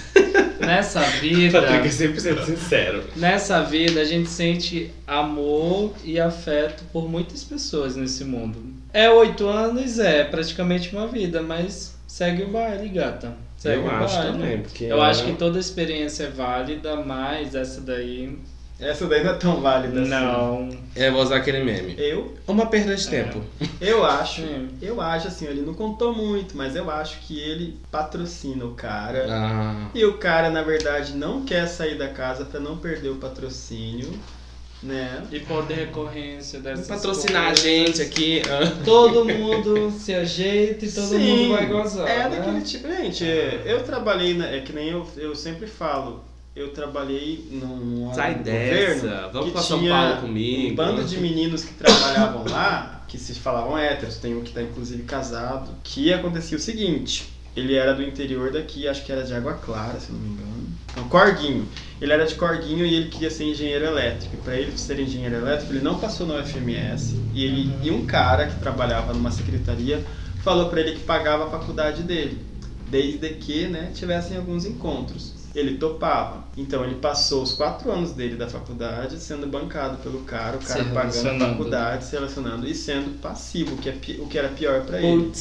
nessa 0.65 1.01
vida, 1.19 1.61
Patrick 1.61 1.87
é 1.87 2.07
100% 2.07 2.45
sincero. 2.45 3.03
nessa 3.15 3.61
vida 3.63 4.01
a 4.01 4.05
gente 4.05 4.29
sente 4.29 4.91
amor 5.07 5.93
e 6.03 6.19
afeto 6.19 6.83
por 6.93 7.09
muitas 7.09 7.43
pessoas 7.43 7.95
nesse 7.95 8.23
mundo. 8.23 8.63
É 8.93 9.09
oito 9.09 9.47
anos, 9.47 9.99
é 9.99 10.23
praticamente 10.23 10.93
uma 10.95 11.07
vida, 11.07 11.41
mas 11.41 11.95
segue 12.07 12.43
o 12.43 12.47
baile, 12.49 12.89
gata. 12.89 13.33
Segue 13.57 13.77
Eu 13.81 13.85
o 13.85 13.89
acho 13.91 14.15
baile. 14.17 14.31
também, 14.33 14.57
porque 14.61 14.85
Eu 14.85 15.03
é- 15.03 15.09
acho 15.09 15.23
que 15.25 15.33
toda 15.33 15.59
experiência 15.59 16.23
é 16.25 16.29
válida, 16.29 16.95
mas 16.97 17.53
essa 17.55 17.79
daí 17.79 18.37
essa 18.81 19.07
daí 19.07 19.23
não 19.23 19.31
é 19.31 19.35
tão 19.35 19.61
válida 19.61 20.01
assim. 20.01 20.09
não. 20.09 20.69
É, 20.95 21.09
vou 21.09 21.21
usar 21.21 21.37
aquele 21.37 21.63
meme. 21.63 21.95
Eu, 21.97 22.33
Uma 22.47 22.65
perda 22.65 22.95
de 22.95 23.07
tempo. 23.07 23.41
eu 23.79 24.03
acho, 24.05 24.41
eu 24.81 24.99
acho 24.99 25.27
assim, 25.29 25.45
ele 25.45 25.61
não 25.61 25.73
contou 25.73 26.13
muito, 26.13 26.57
mas 26.57 26.75
eu 26.75 26.89
acho 26.91 27.19
que 27.21 27.39
ele 27.39 27.79
patrocina 27.89 28.65
o 28.65 28.73
cara. 28.73 29.25
Ah, 29.29 29.89
E 29.95 30.03
o 30.03 30.17
cara, 30.17 30.49
na 30.49 30.61
verdade, 30.63 31.13
não 31.13 31.43
quer 31.45 31.67
sair 31.67 31.97
da 31.97 32.09
casa 32.09 32.43
pra 32.43 32.59
não 32.59 32.77
perder 32.77 33.09
o 33.09 33.15
patrocínio, 33.15 34.09
né? 34.83 35.21
E 35.31 35.39
poder 35.39 35.75
recorrência 35.75 36.59
dessas 36.59 36.87
patrocinar 36.87 37.43
a 37.43 37.45
coisas. 37.47 37.63
gente 37.63 38.01
aqui. 38.01 38.41
ah. 38.49 38.77
Todo 38.83 39.23
mundo 39.25 39.91
se 39.91 40.13
ajeita 40.13 40.85
e 40.85 40.91
todo 40.91 41.05
Sim, 41.07 41.19
mundo 41.19 41.53
vai 41.55 41.65
gozar. 41.67 42.07
É 42.09 42.27
né? 42.27 42.29
daquele 42.37 42.61
tipo. 42.61 42.87
Gente, 42.87 43.23
eu 43.23 43.83
trabalhei, 43.83 44.33
na- 44.33 44.47
é 44.47 44.59
que 44.59 44.73
nem 44.73 44.89
eu, 44.89 45.07
eu 45.17 45.35
sempre 45.35 45.67
falo, 45.67 46.23
eu 46.55 46.71
trabalhei 46.73 47.47
num, 47.51 48.13
Sai 48.13 48.35
num 48.35 48.43
dessa. 48.43 49.07
governo 49.07 49.29
Vamos 49.31 49.65
São 49.65 49.79
tinha 49.79 49.91
Paulo 49.91 50.21
comigo. 50.21 50.71
Um 50.71 50.75
bando 50.75 51.03
de 51.03 51.17
meninos 51.17 51.63
que 51.63 51.73
trabalhavam 51.73 52.45
lá, 52.49 53.05
que 53.07 53.17
se 53.17 53.33
falavam 53.35 53.77
héteros, 53.77 54.17
tem 54.17 54.35
um 54.35 54.41
que 54.41 54.51
tá 54.51 54.61
inclusive 54.61 55.03
casado, 55.03 55.71
que 55.83 56.11
acontecia 56.13 56.57
o 56.57 56.59
seguinte. 56.59 57.31
Ele 57.55 57.75
era 57.75 57.93
do 57.93 58.01
interior 58.01 58.51
daqui, 58.51 58.87
acho 58.87 59.03
que 59.05 59.11
era 59.11 59.23
de 59.23 59.33
Água 59.33 59.53
Clara, 59.53 59.99
se 59.99 60.11
não 60.11 60.19
me 60.19 60.29
engano. 60.29 60.51
Não, 60.95 61.07
Corguinho. 61.07 61.67
Ele 62.01 62.11
era 62.11 62.25
de 62.25 62.35
Corguinho 62.35 62.85
e 62.85 62.95
ele 62.95 63.09
queria 63.09 63.29
ser 63.29 63.45
engenheiro 63.45 63.85
elétrico. 63.85 64.37
Para 64.37 64.55
ele 64.55 64.77
ser 64.77 64.99
engenheiro 64.99 65.35
elétrico, 65.35 65.73
ele 65.73 65.81
não 65.81 65.99
passou 65.99 66.25
no 66.25 66.41
FMS. 66.45 67.15
E, 67.33 67.43
ele, 67.45 67.73
e 67.83 67.91
um 67.91 68.05
cara 68.05 68.47
que 68.47 68.59
trabalhava 68.59 69.13
numa 69.13 69.31
secretaria 69.31 70.03
falou 70.43 70.69
para 70.69 70.81
ele 70.81 70.93
que 70.93 71.03
pagava 71.03 71.47
a 71.47 71.49
faculdade 71.49 72.03
dele, 72.03 72.39
desde 72.89 73.29
que 73.29 73.67
né, 73.67 73.91
tivessem 73.93 74.37
alguns 74.37 74.65
encontros. 74.65 75.40
Ele 75.53 75.77
topava. 75.77 76.43
Então 76.55 76.83
ele 76.83 76.95
passou 76.95 77.43
os 77.43 77.53
quatro 77.53 77.91
anos 77.91 78.11
dele 78.13 78.35
da 78.35 78.49
faculdade 78.49 79.19
sendo 79.19 79.47
bancado 79.47 79.97
pelo 79.97 80.21
cara, 80.21 80.57
o 80.57 80.59
cara 80.59 80.85
pagando 80.85 81.43
a 81.43 81.49
faculdade, 81.49 82.05
se 82.05 82.11
relacionando 82.13 82.67
e 82.67 82.73
sendo 82.73 83.19
passivo, 83.19 83.75
o 83.75 83.77
que, 83.77 83.89
é, 83.89 83.93
o 84.19 84.27
que 84.27 84.37
era 84.37 84.49
pior 84.49 84.85
para 84.85 85.01
ele. 85.01 85.31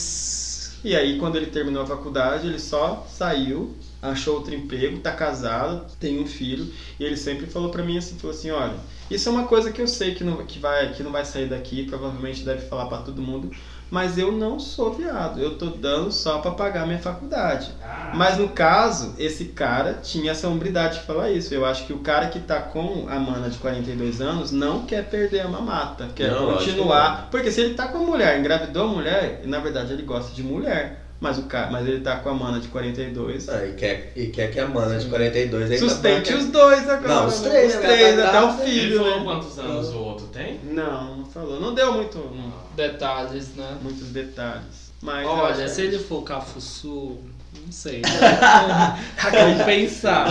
E 0.83 0.97
aí, 0.97 1.19
quando 1.19 1.37
ele 1.37 1.47
terminou 1.47 1.83
a 1.83 1.87
faculdade, 1.87 2.47
ele 2.47 2.59
só 2.59 3.07
saiu, 3.11 3.77
achou 4.01 4.37
outro 4.37 4.55
emprego, 4.55 4.99
tá 4.99 5.13
casado, 5.13 5.87
tem 6.01 6.19
um 6.19 6.27
filho, 6.27 6.73
e 6.99 7.05
ele 7.05 7.19
sempre 7.19 7.47
falou 7.47 7.71
pra 7.71 7.85
mim 7.85 7.99
assim, 7.99 8.17
falou 8.19 8.35
assim, 8.35 8.51
olha, 8.51 8.77
isso 9.11 9.29
é 9.29 9.33
uma 9.33 9.47
coisa 9.47 9.71
que 9.71 9.83
eu 9.83 9.87
sei 9.87 10.15
que 10.15 10.25
não, 10.25 10.39
que 10.47 10.59
vai, 10.59 10.93
que 10.95 11.03
não 11.03 11.13
vai 11.13 11.25
sair 11.27 11.49
daqui, 11.49 11.85
provavelmente 11.85 12.45
deve 12.45 12.67
falar 12.67 12.87
pra 12.87 12.99
todo 12.99 13.21
mundo, 13.21 13.51
mas 13.91 14.17
eu 14.17 14.31
não 14.31 14.61
sou 14.61 14.95
viado, 14.95 15.41
eu 15.41 15.59
tô 15.59 15.67
dando 15.67 16.13
só 16.13 16.39
pra 16.39 16.53
pagar 16.53 16.87
minha 16.87 16.99
faculdade. 16.99 17.73
Mas 18.15 18.39
no 18.39 18.49
caso, 18.49 19.15
esse 19.19 19.47
cara 19.47 19.95
tinha 19.95 20.33
essa 20.33 20.49
hombridade 20.49 21.01
de 21.01 21.05
falar 21.05 21.31
isso. 21.31 21.53
Eu 21.53 21.65
acho 21.65 21.87
que 21.87 21.93
o 21.93 21.99
cara 21.99 22.29
que 22.29 22.39
tá 22.41 22.61
com 22.61 23.07
a 23.09 23.19
mana 23.19 23.49
de 23.49 23.59
42 23.59 24.21
anos 24.21 24.53
não 24.53 24.85
quer 24.85 25.09
perder 25.09 25.41
a 25.41 25.49
mamata, 25.49 26.09
quer 26.15 26.31
Não, 26.31 26.55
continuar. 26.55 27.29
Porque 27.31 27.51
se 27.51 27.61
ele 27.61 27.75
tá 27.75 27.89
com 27.89 27.99
a 27.99 28.03
mulher, 28.03 28.39
engravidou 28.39 28.85
a 28.85 28.89
mulher, 28.89 29.43
na 29.45 29.59
verdade 29.59 29.93
ele 29.93 30.03
gosta 30.03 30.35
de 30.35 30.43
mulher. 30.43 31.10
Mas, 31.21 31.37
o 31.39 31.43
cara, 31.43 31.71
mas 31.71 31.87
ele 31.87 32.01
tá 32.01 32.17
com 32.17 32.31
a 32.31 32.35
mana 32.35 32.59
de 32.61 32.69
42. 32.69 33.49
Ah, 33.51 33.67
e, 33.67 33.75
quer, 33.75 34.13
e 34.17 34.27
quer 34.29 34.51
que 34.51 34.59
a 34.59 34.67
mana 34.67 34.99
de 34.99 35.05
42 35.07 35.71
ainda 35.71 35.79
Sustente 35.89 36.33
os 36.33 36.47
dois 36.47 36.89
agora. 36.89 37.09
Não, 37.15 37.27
os 37.27 37.41
né? 37.43 37.51
três, 37.51 37.75
Os 37.75 37.81
né? 37.83 37.87
três, 37.89 38.17
Tá 38.17 38.29
até 38.29 38.43
o 38.43 38.53
filho, 38.65 38.81
Ele 38.81 38.97
falou 38.99 39.19
né? 39.19 39.25
quantos 39.25 39.59
anos 39.59 39.89
o 39.91 39.99
outro 39.99 40.27
tem? 40.29 40.59
Não, 40.65 41.17
não 41.19 41.27
falou. 41.27 41.61
Não 41.61 41.75
deu 41.75 41.93
muito, 41.93 42.17
não- 42.19 42.53
Detalhes, 42.75 43.55
né? 43.55 43.77
muitos 43.83 44.09
detalhes. 44.09 44.91
Mas 45.03 45.27
Olha, 45.27 45.65
acho 45.65 45.75
se 45.75 45.83
que- 45.83 45.89
ele 45.89 45.99
for 45.99 46.23
cafuçu, 46.23 47.19
não 47.65 47.71
sei. 47.73 48.01
né? 48.01 48.09
Vamos 49.31 49.63
pensar. 49.65 50.27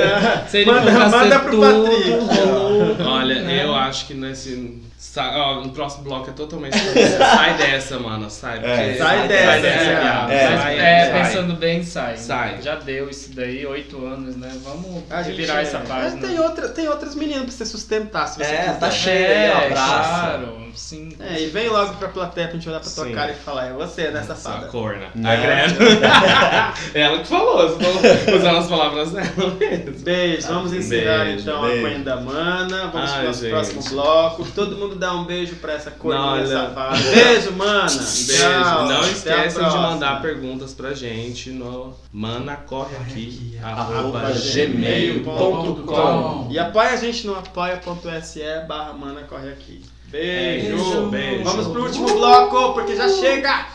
Se 0.48 0.58
ele 0.58 0.70
Manda- 0.70 0.92
for 0.92 1.08
manda 1.10 1.40
pro 1.40 1.60
Patrick. 1.60 3.02
Olha, 3.06 3.42
né? 3.42 3.64
eu 3.64 3.74
acho 3.74 4.06
que 4.06 4.14
nesse. 4.14 4.82
Sa- 5.04 5.30
ó, 5.36 5.60
no 5.60 5.68
próximo 5.70 6.02
bloco 6.04 6.30
é 6.30 6.32
totalmente. 6.32 6.76
sai 6.78 7.54
dessa, 7.56 7.98
mano. 7.98 8.28
Sai. 8.30 8.58
É, 8.64 8.96
sai 8.96 9.28
dessa, 9.28 9.44
Sai 9.50 9.60
dessa, 9.62 9.84
é. 9.84 10.34
É, 10.34 10.56
sai, 10.58 10.78
é, 10.78 11.10
sai. 11.10 11.22
pensando 11.22 11.54
bem, 11.56 11.82
sai. 11.84 12.16
Sai. 12.16 12.62
Já 12.62 12.76
deu 12.76 13.08
isso 13.10 13.30
daí, 13.34 13.66
oito 13.66 14.04
anos, 14.04 14.34
né? 14.36 14.50
Vamos 14.64 15.02
A 15.10 15.20
virar 15.22 15.60
essa 15.62 15.78
página. 15.80 16.24
É, 16.24 16.28
tem, 16.28 16.40
outra, 16.40 16.68
tem 16.68 16.88
outras 16.88 17.14
meninas 17.14 17.42
pra 17.44 17.52
você 17.52 17.66
sustentar, 17.66 18.26
se 18.28 18.36
você 18.38 18.44
É, 18.50 18.56
quiser. 18.56 18.78
tá 18.78 18.90
cheio 18.90 19.26
aí, 19.26 19.32
É, 19.32 19.66
abraça. 19.66 20.08
claro. 20.08 20.64
Sim. 20.74 21.10
É, 21.20 21.40
e 21.40 21.46
vem 21.46 21.68
logo 21.68 21.94
pra 21.94 22.08
plateia 22.08 22.48
pra 22.48 22.56
gente 22.56 22.68
olhar 22.68 22.80
pra 22.80 22.90
tua 22.90 23.04
Sim. 23.04 23.12
cara 23.12 23.30
e 23.30 23.34
falar, 23.36 23.66
é 23.68 23.72
você, 23.72 24.10
né, 24.10 24.24
Sua 24.24 24.34
safada? 24.34 24.66
corna. 24.66 25.06
Não. 25.14 25.30
A 25.30 25.36
Greta. 25.36 25.74
Ela 26.98 27.18
que 27.20 27.26
falou, 27.28 27.64
estou 27.66 28.34
usando 28.36 28.56
as 28.58 28.66
palavras 28.66 29.10
dela 29.12 29.54
mesmo. 29.58 29.92
Beijo, 30.00 30.48
vamos 30.48 30.72
encerrar 30.72 31.30
então 31.30 31.62
beijo. 31.62 31.86
a 31.86 31.88
Coen 31.90 32.02
da 32.02 32.16
Mana. 32.16 32.88
Vamos 32.88 33.10
Ai, 33.10 33.18
pro 33.18 33.26
nosso 33.28 33.40
gente. 33.42 33.50
próximo 33.50 33.82
bloco. 33.90 34.44
Todo 34.52 34.76
mundo 34.76 34.93
dá 34.96 35.12
um 35.14 35.24
beijo 35.24 35.56
pra 35.56 35.74
essa 35.74 35.92
Olha. 36.02 36.46
safada. 36.46 36.96
Beijo, 36.96 37.52
mana. 37.52 37.86
Beijo. 37.90 38.36
Tchau. 38.38 38.86
Não 38.86 39.00
esquecem 39.02 39.68
de 39.68 39.76
mandar 39.76 40.22
perguntas 40.22 40.72
pra 40.72 40.92
gente 40.94 41.50
no 41.50 41.94
Mana 42.12 42.56
Corre 42.56 42.96
Aqui, 42.96 43.58
Arroba 43.62 44.18
arroba 44.20 44.32
gmail.com. 44.54 46.48
E 46.50 46.58
apoia 46.58 46.90
a 46.90 46.96
gente 46.96 47.26
no 47.26 47.34
apoia.se 47.36 48.42
barra 48.68 48.92
mana 48.92 49.22
corre 49.22 49.50
aqui. 49.50 49.82
Beijo. 50.06 50.76
Beijo, 50.76 51.06
beijo. 51.08 51.44
Vamos 51.44 51.66
pro 51.68 51.84
último 51.84 52.08
bloco, 52.08 52.74
porque 52.74 52.96
já 52.96 53.08
chega. 53.08 53.66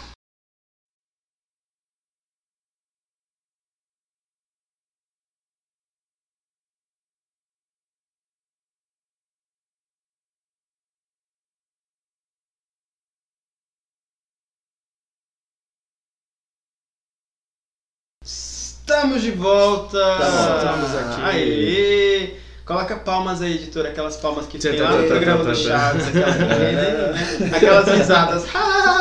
Estamos 18.99 19.21
de 19.21 19.31
volta! 19.31 20.17
Estamos 20.57 20.93
aqui. 20.93 21.21
Aê! 21.23 22.33
Coloca 22.65 22.97
palmas 22.97 23.41
aí, 23.41 23.55
editora, 23.55 23.87
aquelas 23.87 24.17
palmas 24.17 24.45
que 24.45 24.59
tem 24.59 24.77
lá 24.77 24.91
no 24.91 25.07
programa 25.07 25.41
do. 25.41 25.55
Chaves, 25.55 26.05
aquelas, 26.09 26.35
né? 27.39 27.51
aquelas 27.55 27.87
risadas. 27.87 28.43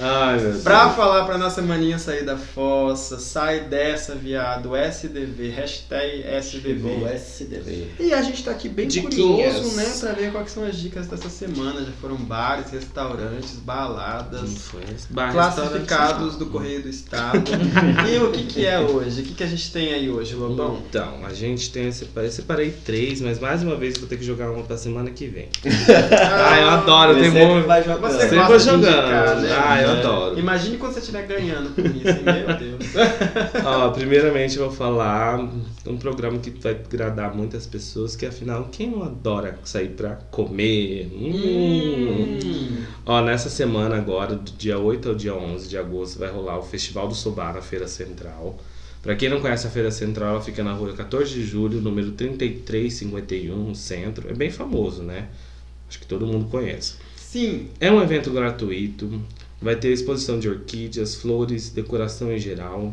Ai, 0.00 0.38
meu 0.38 0.50
Deus. 0.52 0.62
Pra 0.62 0.90
falar 0.90 1.24
pra 1.24 1.38
nossa 1.38 1.62
maninha 1.62 1.98
sair 1.98 2.24
da 2.24 2.36
fossa, 2.36 3.18
sai 3.18 3.60
dessa, 3.60 4.14
viado, 4.14 4.76
SDV, 4.76 5.50
hashtag 5.50 6.22
Chegou 6.42 7.06
SDV. 7.08 7.14
SDV. 7.14 7.86
E 8.00 8.12
a 8.12 8.22
gente 8.22 8.44
tá 8.44 8.50
aqui 8.50 8.68
bem 8.68 8.86
Diquinhas. 8.88 9.56
curioso, 9.56 9.76
né, 9.76 9.94
pra 10.00 10.12
ver 10.12 10.32
quais 10.32 10.50
são 10.50 10.64
as 10.64 10.76
dicas 10.76 11.06
dessa 11.06 11.28
semana. 11.28 11.80
Já 11.80 11.92
foram 12.00 12.16
bares, 12.16 12.70
restaurantes, 12.70 13.54
baladas, 13.56 14.50
bar, 15.10 15.32
classificados 15.32 16.36
do 16.36 16.46
Correio 16.46 16.82
do 16.82 16.88
Estado. 16.88 17.42
e 18.10 18.18
o 18.18 18.30
que 18.32 18.44
que 18.44 18.66
é 18.66 18.78
hoje? 18.80 19.22
O 19.22 19.24
que 19.24 19.34
que 19.34 19.42
a 19.44 19.46
gente 19.46 19.72
tem 19.72 19.94
aí 19.94 20.10
hoje, 20.10 20.34
Lobão? 20.34 20.82
Então, 20.88 21.24
a 21.24 21.32
gente 21.32 21.70
tem. 21.70 21.86
Eu 21.86 21.92
separei, 21.92 22.68
eu 22.68 22.74
três, 22.84 23.20
mas 23.20 23.38
mais 23.38 23.62
uma 23.62 23.76
vez 23.76 23.94
eu 23.94 24.00
vou 24.00 24.08
ter 24.08 24.16
que 24.16 24.24
jogar 24.24 24.50
uma 24.50 24.62
pra 24.62 24.76
semana 24.76 25.10
que 25.10 25.26
vem. 25.26 25.48
Ah, 26.46 26.60
eu 26.60 26.70
adoro, 26.70 27.14
tem 27.14 27.24
sempre 27.24 27.46
bom. 27.46 27.62
vai. 27.62 27.82
Você 27.82 28.28
de 28.28 28.58
jogando. 28.58 28.86
indicar, 28.86 29.36
né? 29.36 29.48
Ah, 29.64 29.82
eu 29.82 29.85
É. 29.86 30.00
adoro. 30.00 30.38
Imagine 30.38 30.76
quando 30.76 30.92
você 30.92 31.00
estiver 31.00 31.26
ganhando 31.26 31.74
com 31.74 31.82
isso, 31.82 32.08
hein? 32.08 32.24
meu 32.24 32.56
Deus. 32.56 32.84
Ó, 33.64 33.90
primeiramente 33.90 34.56
eu 34.56 34.66
vou 34.66 34.74
falar 34.74 35.38
um 35.86 35.96
programa 35.96 36.38
que 36.38 36.50
vai 36.50 36.72
agradar 36.72 37.34
muitas 37.34 37.66
pessoas, 37.66 38.16
que 38.16 38.26
afinal, 38.26 38.68
quem 38.70 38.90
não 38.90 39.02
adora 39.02 39.58
sair 39.64 39.90
pra 39.90 40.16
comer? 40.30 41.10
Hum. 41.12 42.84
Ó, 43.04 43.22
nessa 43.22 43.48
semana 43.48 43.96
agora, 43.96 44.34
do 44.34 44.52
dia 44.52 44.78
8 44.78 45.08
ao 45.08 45.14
dia 45.14 45.34
11 45.34 45.68
de 45.68 45.78
agosto, 45.78 46.18
vai 46.18 46.30
rolar 46.30 46.58
o 46.58 46.62
Festival 46.62 47.08
do 47.08 47.14
Sobá 47.14 47.52
na 47.52 47.62
Feira 47.62 47.86
Central. 47.86 48.58
Pra 49.02 49.14
quem 49.14 49.28
não 49.28 49.40
conhece 49.40 49.66
a 49.66 49.70
Feira 49.70 49.90
Central, 49.92 50.30
ela 50.30 50.42
fica 50.42 50.64
na 50.64 50.72
rua 50.72 50.92
14 50.92 51.32
de 51.32 51.44
julho, 51.44 51.80
número 51.80 52.10
3351, 52.10 53.56
no 53.56 53.74
centro. 53.74 54.28
É 54.28 54.34
bem 54.34 54.50
famoso, 54.50 55.02
né? 55.02 55.28
Acho 55.88 56.00
que 56.00 56.06
todo 56.06 56.26
mundo 56.26 56.46
conhece. 56.46 56.94
Sim, 57.16 57.68
É 57.78 57.90
um 57.92 58.02
evento 58.02 58.30
gratuito, 58.30 59.20
vai 59.60 59.76
ter 59.76 59.92
exposição 59.92 60.38
de 60.38 60.48
orquídeas, 60.48 61.14
flores, 61.14 61.70
decoração 61.70 62.32
em 62.32 62.38
geral, 62.38 62.92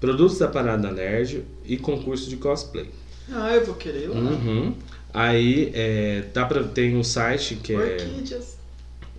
produtos 0.00 0.38
da 0.38 0.48
Parada 0.48 0.90
Nerd 0.90 1.44
e 1.64 1.76
concurso 1.76 2.28
de 2.28 2.36
cosplay. 2.36 2.90
ah, 3.30 3.54
eu 3.54 3.64
vou 3.64 3.74
querer 3.74 4.08
lá. 4.08 4.16
Uhum. 4.16 4.74
Aí 5.14 5.70
é, 5.74 6.24
dá 6.32 6.46
pra, 6.46 6.62
tem 6.64 6.96
um 6.96 7.04
site 7.04 7.56
que 7.56 7.74
é 7.74 7.76
Orquídeas. 7.76 8.56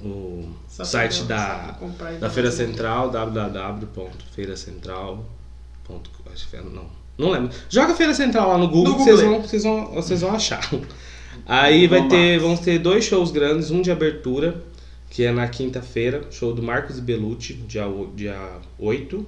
o 0.03 0.49
Só 0.67 0.83
site 0.83 1.23
da, 1.23 1.77
da 2.19 2.29
Feira 2.29 2.51
Central, 2.51 3.09
www.feiracentral. 3.11 5.25
Acho 6.31 6.49
que 6.49 6.55
é, 6.55 6.61
não. 6.61 6.87
Não 7.17 7.29
lembro. 7.29 7.51
Joga 7.69 7.93
Feira 7.93 8.13
Central 8.13 8.49
lá 8.49 8.57
no 8.57 8.67
Google, 8.67 8.97
vocês 8.97 9.21
vão, 9.21 9.41
vocês 9.41 9.63
vão, 9.63 9.93
vocês 9.93 10.21
vão 10.21 10.33
achar. 10.33 10.67
Aí 11.45 11.87
vai 11.87 12.07
ter, 12.07 12.39
vão 12.39 12.57
ter 12.57 12.79
dois 12.79 13.03
shows 13.03 13.31
grandes, 13.31 13.69
um 13.69 13.81
de 13.81 13.91
abertura, 13.91 14.63
que 15.13 15.23
é 15.23 15.31
na 15.31 15.47
quinta-feira, 15.47 16.25
show 16.31 16.55
do 16.55 16.63
Marcos 16.63 16.99
Bellucci, 16.99 17.53
dia, 17.53 17.83
dia 18.15 18.57
8. 18.79 19.23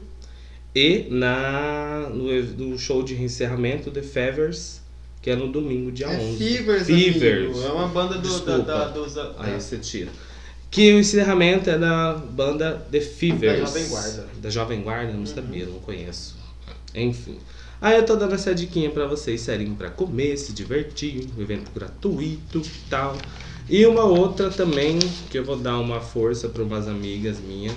E 0.74 1.06
na, 1.12 2.10
no, 2.12 2.44
no 2.72 2.80
show 2.80 3.04
de 3.04 3.14
encerramento, 3.22 3.92
The 3.92 4.02
Fevers, 4.02 4.82
que 5.22 5.30
é 5.30 5.36
no 5.36 5.48
domingo, 5.48 5.92
dia 5.92 6.08
É 6.08 6.18
11. 6.18 6.38
Fevers, 6.38 6.88
Fevers. 6.88 7.46
amigo. 7.46 7.64
É 7.64 7.72
uma 7.72 7.88
banda 7.88 8.16
do, 8.16 8.22
da, 8.22 8.28
Desculpa. 8.28 8.64
da, 8.64 8.88
dos... 8.88 9.16
Aí 9.38 9.62
você 9.62 9.78
tira. 9.78 10.10
Que 10.72 10.92
o 10.92 11.00
encerramento 11.00 11.70
é 11.70 11.78
da 11.78 12.14
banda 12.16 12.84
The 12.92 13.02
Fevers. 13.02 13.60
Da 13.60 13.66
Jovem 13.68 13.88
Guarda. 13.88 14.28
Da 14.42 14.50
Jovem 14.50 14.82
Guarda, 14.82 15.14
não 15.14 15.26
sabia, 15.28 15.68
não 15.68 15.80
conheço. 15.80 16.36
Enfim. 16.96 17.38
Aí 17.80 17.96
eu 17.96 18.04
tô 18.04 18.16
dando 18.16 18.34
essa 18.34 18.56
diquinha 18.56 18.90
pra 18.90 19.06
vocês, 19.06 19.40
serinho 19.42 19.76
pra 19.76 19.92
comer, 19.92 20.36
se 20.38 20.52
divertir, 20.52 21.28
um 21.38 21.42
evento 21.44 21.70
gratuito 21.72 22.58
e 22.58 22.90
tal. 22.90 23.16
E 23.70 23.86
uma 23.86 24.04
outra 24.04 24.50
também, 24.50 25.00
que 25.30 25.38
eu 25.38 25.44
vou 25.44 25.58
dar 25.58 25.80
uma 25.80 26.00
força 26.00 26.48
pra 26.50 26.64
umas 26.64 26.88
amigas 26.88 27.40
minhas, 27.40 27.74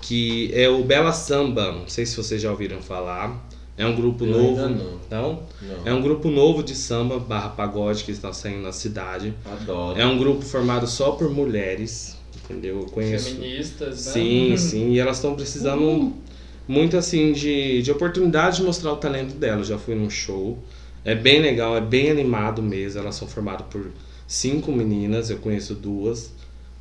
que 0.00 0.50
é 0.52 0.68
o 0.68 0.82
Bela 0.82 1.12
Samba. 1.12 1.72
Não 1.72 1.88
sei 1.88 2.04
se 2.04 2.16
vocês 2.16 2.42
já 2.42 2.50
ouviram 2.50 2.80
falar. 2.82 3.48
É 3.76 3.84
um 3.84 3.94
grupo 3.94 4.24
Eu 4.24 4.30
novo. 4.30 4.48
ainda 4.48 4.68
não. 4.68 5.00
Não? 5.10 5.42
Não. 5.62 5.86
É 5.86 5.92
um 5.92 6.00
grupo 6.00 6.28
novo 6.30 6.62
de 6.62 6.74
samba 6.76 7.18
barra 7.18 7.48
pagode 7.48 8.04
que 8.04 8.12
está 8.12 8.32
saindo 8.32 8.62
na 8.62 8.72
cidade. 8.72 9.34
Adoro. 9.44 9.98
É 9.98 10.06
um 10.06 10.16
grupo 10.16 10.42
formado 10.42 10.86
só 10.86 11.12
por 11.12 11.28
mulheres, 11.30 12.16
entendeu? 12.44 12.80
Eu 12.80 12.86
conheço. 12.86 13.30
Feministas, 13.34 14.06
né? 14.06 14.12
Sim, 14.12 14.56
sim, 14.58 14.92
e 14.92 15.00
elas 15.00 15.16
estão 15.16 15.34
precisando 15.34 16.12
muito 16.68 16.96
assim 16.96 17.32
de, 17.32 17.82
de 17.82 17.90
oportunidade 17.90 18.58
de 18.58 18.62
mostrar 18.62 18.92
o 18.92 18.96
talento 18.96 19.34
delas. 19.34 19.66
Já 19.66 19.76
fui 19.76 19.96
num 19.96 20.08
show, 20.08 20.56
é 21.04 21.14
bem 21.16 21.40
legal, 21.40 21.76
é 21.76 21.80
bem 21.80 22.10
animado 22.10 22.62
mesmo. 22.62 23.00
Elas 23.00 23.16
são 23.16 23.26
formadas 23.26 23.66
por 23.68 23.90
cinco 24.26 24.72
meninas, 24.72 25.30
eu 25.30 25.38
conheço 25.38 25.74
duas, 25.74 26.32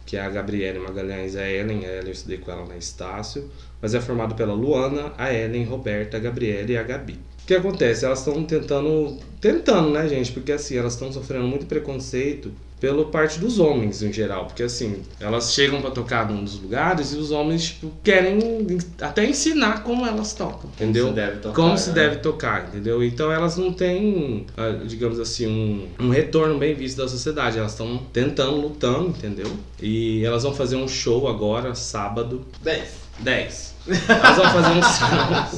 que 0.05 0.17
é 0.17 0.21
a 0.21 0.29
Gabriele 0.29 0.79
Magalhães 0.79 1.35
e 1.35 1.39
a 1.39 1.49
Ellen. 1.49 1.85
A 1.85 1.89
Ellen 1.89 2.07
eu 2.07 2.11
estudei 2.11 2.37
com 2.37 2.51
ela 2.51 2.65
na 2.65 2.77
Estácio, 2.77 3.49
mas 3.81 3.93
é 3.93 4.01
formado 4.01 4.35
pela 4.35 4.53
Luana, 4.53 5.13
a 5.17 5.33
Ellen, 5.33 5.63
Roberta, 5.65 6.17
a 6.17 6.19
Gabriele 6.19 6.73
e 6.73 6.77
a 6.77 6.83
Gabi. 6.83 7.19
O 7.43 7.45
que 7.45 7.55
acontece? 7.55 8.05
Elas 8.05 8.19
estão 8.19 8.43
tentando, 8.43 9.17
tentando, 9.41 9.89
né, 9.91 10.07
gente? 10.07 10.31
Porque 10.31 10.51
assim, 10.51 10.77
elas 10.77 10.93
estão 10.93 11.11
sofrendo 11.11 11.45
muito 11.45 11.65
preconceito 11.65 12.51
pela 12.83 13.05
parte 13.05 13.39
dos 13.39 13.59
homens 13.59 14.03
em 14.03 14.11
geral, 14.11 14.45
porque 14.45 14.61
assim, 14.61 15.03
elas 15.17 15.53
chegam 15.53 15.81
pra 15.81 15.89
tocar 15.89 16.29
num 16.29 16.43
dos 16.43 16.59
lugares 16.59 17.13
e 17.13 17.15
os 17.15 17.31
homens 17.31 17.67
tipo, 17.67 17.89
querem 18.03 18.77
até 18.99 19.25
ensinar 19.25 19.83
como 19.83 20.05
elas 20.05 20.33
tocam, 20.33 20.69
entendeu? 20.75 21.07
se 21.07 21.13
deve 21.13 21.37
tocar, 21.37 21.55
Como 21.55 21.77
se 21.77 21.87
né? 21.87 21.95
deve 21.95 22.15
tocar, 22.17 22.67
entendeu? 22.67 23.01
Então 23.01 23.31
elas 23.31 23.55
não 23.55 23.71
têm, 23.71 24.45
ah, 24.57 24.83
digamos 24.85 25.17
assim, 25.17 25.47
um, 25.47 26.07
um 26.07 26.09
retorno 26.09 26.59
bem 26.59 26.75
visto 26.75 26.97
da 26.97 27.07
sociedade. 27.07 27.57
Elas 27.57 27.71
estão 27.71 27.99
tentando, 28.11 28.57
lutando, 28.57 29.07
entendeu? 29.07 29.47
E 29.81 30.25
elas 30.25 30.43
vão 30.43 30.53
fazer 30.53 30.75
um 30.75 30.87
show 30.87 31.29
agora, 31.29 31.73
sábado, 31.75 32.45
10. 32.61 32.83
10. 33.19 33.75
Elas 34.09 34.35
vão 34.35 34.51
fazer 34.51 34.71
um 34.77 34.83
sábado. 34.83 35.57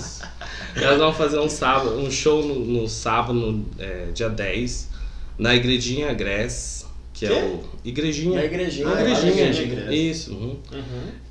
Elas 0.76 0.98
vão 1.00 1.14
fazer 1.14 1.40
um 1.40 1.50
sábado, 1.50 1.98
um 1.98 2.12
show 2.12 2.46
no, 2.46 2.60
no 2.60 2.88
sábado, 2.88 3.66
é, 3.80 4.10
dia 4.14 4.30
10, 4.30 4.90
na 5.38 5.56
Igrejinha 5.56 6.14
Gress, 6.14 6.75
que 7.16 7.26
é 7.26 7.32
o. 7.34 7.59
Igrejinha. 7.84 8.36
Na 8.39 8.45
igrejinha. 8.45 8.88
Ah, 8.88 9.01
igrejinha. 9.01 9.32
Igrejinha. 9.49 9.91
Isso. 9.93 10.32
uhum. 10.34 10.57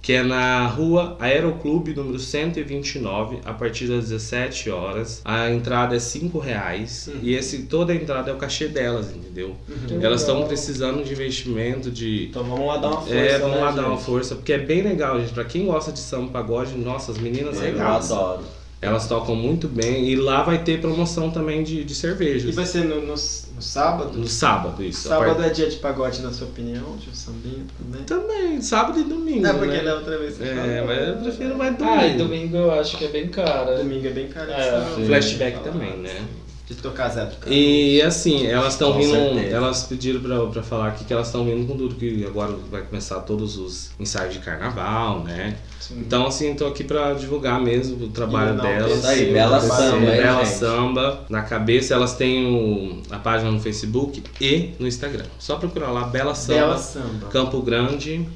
Que 0.03 0.15
é 0.15 0.23
na 0.23 0.67
rua 0.67 1.17
Aeroclube 1.21 1.95
número 1.95 2.19
129, 2.19 3.39
a 3.45 3.53
partir 3.53 3.87
das 3.87 4.09
17 4.09 4.71
horas. 4.71 5.21
A 5.25 5.51
entrada 5.51 5.95
é 5.97 5.99
5 5.99 6.39
reais. 6.39 7.09
Uhum. 7.13 7.21
E 7.23 7.35
esse, 7.35 7.63
toda 7.65 7.93
a 7.93 7.97
entrada 7.97 8.31
é 8.31 8.35
o 8.35 8.37
cachê 8.37 8.69
delas, 8.69 9.15
entendeu? 9.15 9.57
Que 9.87 9.95
Elas 10.05 10.21
estão 10.21 10.35
legal. 10.37 10.49
precisando 10.49 11.05
de 11.05 11.13
investimento, 11.13 11.91
de. 11.91 12.27
Então 12.31 12.45
vamos 12.45 12.67
lá 12.67 12.77
dar 12.79 12.89
uma 12.89 13.01
força, 13.01 13.15
É, 13.15 13.39
vamos 13.39 13.57
né, 13.57 13.63
lá 13.63 13.71
dar 13.71 13.87
uma 13.87 13.97
gente? 13.97 14.05
força, 14.07 14.35
porque 14.37 14.53
é 14.53 14.59
bem 14.59 14.83
legal, 14.83 15.21
gente. 15.21 15.33
Pra 15.33 15.45
quem 15.45 15.67
gosta 15.67 15.93
de 15.93 15.99
samba 16.01 16.31
pagode, 16.33 16.75
nossa, 16.77 17.13
as 17.13 17.19
meninas 17.19 17.57
Eu 17.59 17.63
legais. 17.73 18.11
adoro. 18.11 18.43
Elas 18.83 19.09
tocam 19.09 19.35
muito 19.35 19.67
bem 19.67 20.11
e 20.11 20.15
lá 20.17 20.43
vai 20.43 20.63
ter 20.63 20.79
promoção 20.79 21.31
também 21.31 21.63
de, 21.63 21.85
de 21.85 21.93
E 21.93 21.97
cervejas. 21.97 22.55
vai 22.55 22.67
ser 22.67 22.85
no, 22.85 23.01
no, 23.01 23.15
no 23.55 23.63
sábado? 23.63 24.19
No 24.19 24.27
sábado, 24.27 24.83
isso. 24.85 25.07
a 25.09 25.11
Sábado 25.17 25.37
part- 25.37 25.49
é 25.51 25.53
dia 25.53 25.69
de 25.71 25.77
pagode, 25.77 26.23
na 26.23 26.33
sua 26.33 26.47
opinião? 26.49 26.97
De 26.97 27.17
sambinha 27.17 27.65
também? 27.79 28.03
Também, 28.05 28.61
sábado 28.63 28.99
e 29.01 29.05
domingo. 29.05 29.47
É, 29.47 29.53
porque 29.53 29.67
né? 29.77 29.83
da 29.85 29.95
outra 29.95 30.19
vez 30.19 30.35
você 30.37 30.45
É, 30.45 30.55
falou. 30.83 30.87
mas 30.87 31.09
eu 31.09 31.17
prefiro 31.17 31.57
mais 31.59 31.77
domingo. 31.77 31.97
Ah, 31.99 32.07
e 32.07 32.17
domingo 32.17 32.57
eu 32.57 32.73
acho 32.73 32.97
que 32.99 33.05
é 33.05 33.09
bem 33.09 33.29
cara. 33.29 33.77
Domingo 33.79 34.07
é 34.07 34.11
bem 34.11 34.29
caro. 34.29 34.51
É, 34.51 34.71
samba. 34.71 35.07
Flashback 35.07 35.59
Falar, 35.59 35.71
também, 35.73 35.97
né? 35.99 36.25
De 36.67 36.75
tocar 36.77 37.11
Zé 37.11 37.27
do 37.27 37.37
Carlos. 37.37 37.55
E 37.55 38.01
assim, 38.01 38.47
elas 38.47 38.73
estão 38.73 38.95
vindo. 38.97 39.11
certeza. 39.13 39.55
Elas 39.55 39.83
pediram 39.83 40.21
pra, 40.21 40.47
pra 40.47 40.63
falar 40.63 40.89
aqui 40.89 41.05
que 41.05 41.13
elas 41.13 41.27
estão 41.27 41.45
vindo 41.45 41.67
com 41.67 41.77
tudo, 41.77 41.95
que 41.95 42.25
agora 42.27 42.55
vai 42.71 42.81
começar 42.83 43.21
todos 43.21 43.59
os 43.59 43.91
ensaios 44.01 44.33
de 44.33 44.41
carnaval, 44.41 45.23
né? 45.23 45.57
Sim. 45.79 45.99
Então, 45.99 46.27
assim, 46.27 46.55
tô 46.55 46.67
aqui 46.67 46.83
pra 46.83 47.13
divulgar 47.13 47.61
mesmo 47.61 48.07
o 48.07 48.09
trabalho 48.09 48.55
não, 48.55 48.65
delas. 48.65 48.97
isso 48.99 49.07
aí, 49.07 49.33
Bela 49.35 49.61
Sim, 49.61 49.69
Samba, 49.69 49.97
hein, 49.99 50.23
Bela 50.23 50.45
gente? 50.45 50.57
Samba. 50.57 51.21
Na 51.29 51.43
cabeça, 51.43 51.93
elas 51.93 52.15
têm 52.17 52.47
o- 52.47 53.03
a 53.11 53.19
página 53.19 53.51
no 53.51 53.61
Facebook 53.61 54.23
e 54.41 54.71
no 54.79 54.87
Instagram. 54.89 55.27
Só 55.39 55.57
procurar 55.57 55.91
lá, 55.91 56.05
Bela 56.05 56.35
Samba, 56.35 56.59
Bela 56.61 56.79
Samba. 56.79 57.27
Campo 57.29 57.61
Grande. 57.61 58.27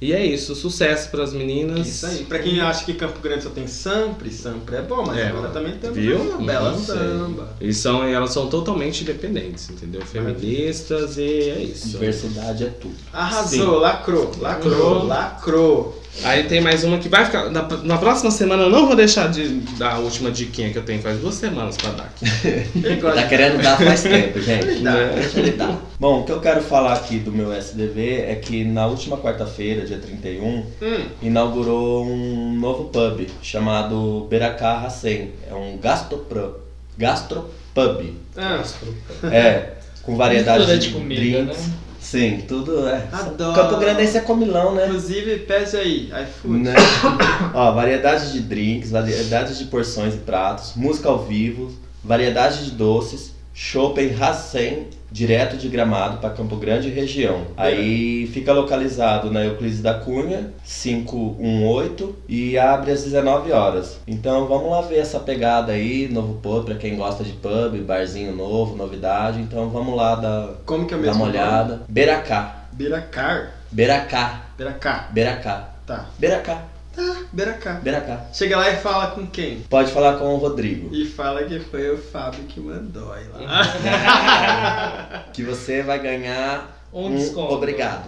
E 0.00 0.14
é 0.14 0.24
isso, 0.24 0.54
sucesso 0.54 1.10
pras 1.10 1.34
meninas. 1.34 1.86
Isso 1.86 2.06
aí. 2.06 2.24
Pra 2.24 2.38
quem 2.38 2.58
acha 2.60 2.86
que 2.86 2.94
Campo 2.94 3.20
Grande 3.20 3.42
só 3.44 3.50
tem 3.50 3.66
Sampre, 3.66 4.30
Sampre 4.32 4.76
é 4.76 4.80
bom, 4.82 5.04
mas 5.06 5.18
É, 5.18 5.26
agora 5.28 5.50
também 5.50 5.72
tem 5.76 5.92
viu? 5.92 6.16
uma 6.18 6.46
Bela. 6.46 6.74
Samba. 6.78 7.50
E 7.60 7.74
são, 7.74 8.02
elas 8.04 8.30
são 8.32 8.48
totalmente 8.48 9.02
independentes, 9.02 9.68
entendeu? 9.68 10.00
Feministas 10.00 11.18
e 11.18 11.22
é 11.50 11.58
isso. 11.64 11.88
Diversidade 11.88 12.64
é 12.64 12.68
tudo. 12.68 12.94
Arrasou, 13.12 13.78
lacrou, 13.78 14.30
lacrou, 14.40 15.00
Uhum. 15.00 15.06
lacrou. 15.06 16.02
Aí 16.24 16.44
tem 16.44 16.60
mais 16.60 16.84
uma 16.84 16.98
que 16.98 17.08
vai 17.08 17.24
ficar. 17.24 17.50
Na, 17.50 17.62
na 17.62 17.96
próxima 17.96 18.30
semana 18.30 18.64
eu 18.64 18.70
não 18.70 18.86
vou 18.86 18.94
deixar 18.96 19.28
de 19.30 19.48
dar 19.78 19.94
a 19.94 19.98
última 19.98 20.30
diquinha 20.30 20.70
que 20.70 20.76
eu 20.76 20.82
tenho 20.84 21.00
faz 21.00 21.18
duas 21.18 21.34
semanas 21.36 21.76
pra 21.76 21.90
dar 21.92 22.04
aqui. 22.04 22.24
Tá 23.00 23.26
querendo 23.28 23.62
dar 23.62 23.76
faz 23.78 24.02
tempo, 24.04 24.40
gente. 24.40 24.66
Ele 24.66 24.80
dá. 24.82 25.04
Deixa 25.14 25.38
ele 25.38 25.50
dar. 25.52 25.78
Bom, 25.98 26.20
o 26.20 26.24
que 26.24 26.32
eu 26.32 26.40
quero 26.40 26.60
falar 26.62 26.94
aqui 26.94 27.18
do 27.18 27.30
meu 27.32 27.52
SDV 27.52 28.22
é 28.28 28.34
que 28.34 28.64
na 28.64 28.86
última 28.86 29.16
quarta-feira, 29.16 29.86
dia 29.86 29.98
31, 29.98 30.64
Hum, 30.82 31.04
inaugurou 31.22 32.04
um 32.04 32.54
novo 32.58 32.84
pub 32.84 33.26
chamado 33.40 34.26
Beracá 34.28 34.78
Racem. 34.78 35.30
É 35.50 35.54
um 35.54 35.78
gastropro, 35.78 36.56
gastropub. 36.98 38.14
ah, 38.36 38.62
É, 39.30 39.70
com 40.02 40.16
variedade 40.16 40.66
de, 40.66 40.78
de 40.78 40.88
comida, 40.90 41.44
drinks. 41.44 41.66
né? 41.66 41.72
Sim, 42.00 42.42
tudo 42.48 42.88
é. 42.88 43.06
Adoro. 43.12 43.54
Campo 43.54 43.76
Grande 43.76 44.02
esse 44.02 44.16
é 44.16 44.20
comilão, 44.20 44.74
né? 44.74 44.86
Inclusive, 44.86 45.40
pede 45.40 45.76
aí, 45.76 46.10
iFood. 46.22 46.58
Né? 46.60 46.74
Ó, 47.54 47.72
variedade 47.72 48.32
de 48.32 48.40
drinks, 48.40 48.90
variedade 48.90 49.56
de 49.56 49.66
porções 49.66 50.14
e 50.14 50.18
pratos, 50.18 50.72
música 50.74 51.08
ao 51.08 51.24
vivo, 51.24 51.70
variedade 52.02 52.64
de 52.64 52.70
doces, 52.72 53.32
shopping 53.52 54.08
Racem, 54.08 54.88
direto 55.10 55.56
de 55.56 55.68
Gramado 55.68 56.18
para 56.18 56.30
Campo 56.30 56.56
Grande 56.56 56.88
e 56.88 56.92
região. 56.92 57.42
Aí 57.56 58.26
fica 58.32 58.52
localizado 58.52 59.30
na 59.30 59.44
Euclides 59.44 59.80
da 59.82 59.94
Cunha, 59.94 60.52
518 60.64 62.16
e 62.28 62.58
abre 62.58 62.92
às 62.92 63.02
19 63.04 63.52
horas. 63.52 63.98
Então 64.06 64.46
vamos 64.46 64.70
lá 64.70 64.80
ver 64.82 64.98
essa 64.98 65.20
pegada 65.20 65.72
aí, 65.72 66.08
novo 66.10 66.34
pub 66.34 66.64
para 66.64 66.74
quem 66.76 66.96
gosta 66.96 67.24
de 67.24 67.32
pub, 67.32 67.76
barzinho 67.84 68.34
novo, 68.34 68.76
novidade. 68.76 69.40
Então 69.40 69.68
vamos 69.70 69.96
lá 69.96 70.14
dar, 70.14 70.48
Como 70.64 70.86
que 70.86 70.94
é 70.94 70.96
o 70.96 71.00
dar 71.00 71.06
mesmo 71.08 71.22
uma 71.24 71.32
nome? 71.32 71.38
olhada. 71.38 71.80
Beracá, 71.88 72.64
Beiracar. 72.72 73.52
Beracá, 73.72 74.42
Beiracá. 74.56 75.08
Beracá, 75.12 75.66
Tá. 75.86 76.06
Beracá, 76.18 76.62
Beiracá. 77.32 77.74
Beracá. 77.82 78.26
Chega 78.32 78.56
lá 78.56 78.68
e 78.70 78.76
fala 78.76 79.08
com 79.08 79.26
quem? 79.26 79.60
Pode 79.70 79.92
falar 79.92 80.14
com 80.18 80.34
o 80.34 80.36
Rodrigo. 80.38 80.94
E 80.94 81.04
fala 81.06 81.44
que 81.44 81.60
foi 81.60 81.90
o 81.90 81.98
Fábio 81.98 82.42
que 82.44 82.58
mandou 82.60 83.12
aí 83.12 83.24
lá. 83.32 85.26
Que 85.32 85.42
você 85.44 85.82
vai 85.82 85.98
ganhar 86.00 86.76
Um 86.92 87.06
um 87.06 87.14
desconto. 87.16 87.54
obrigado. 87.54 88.02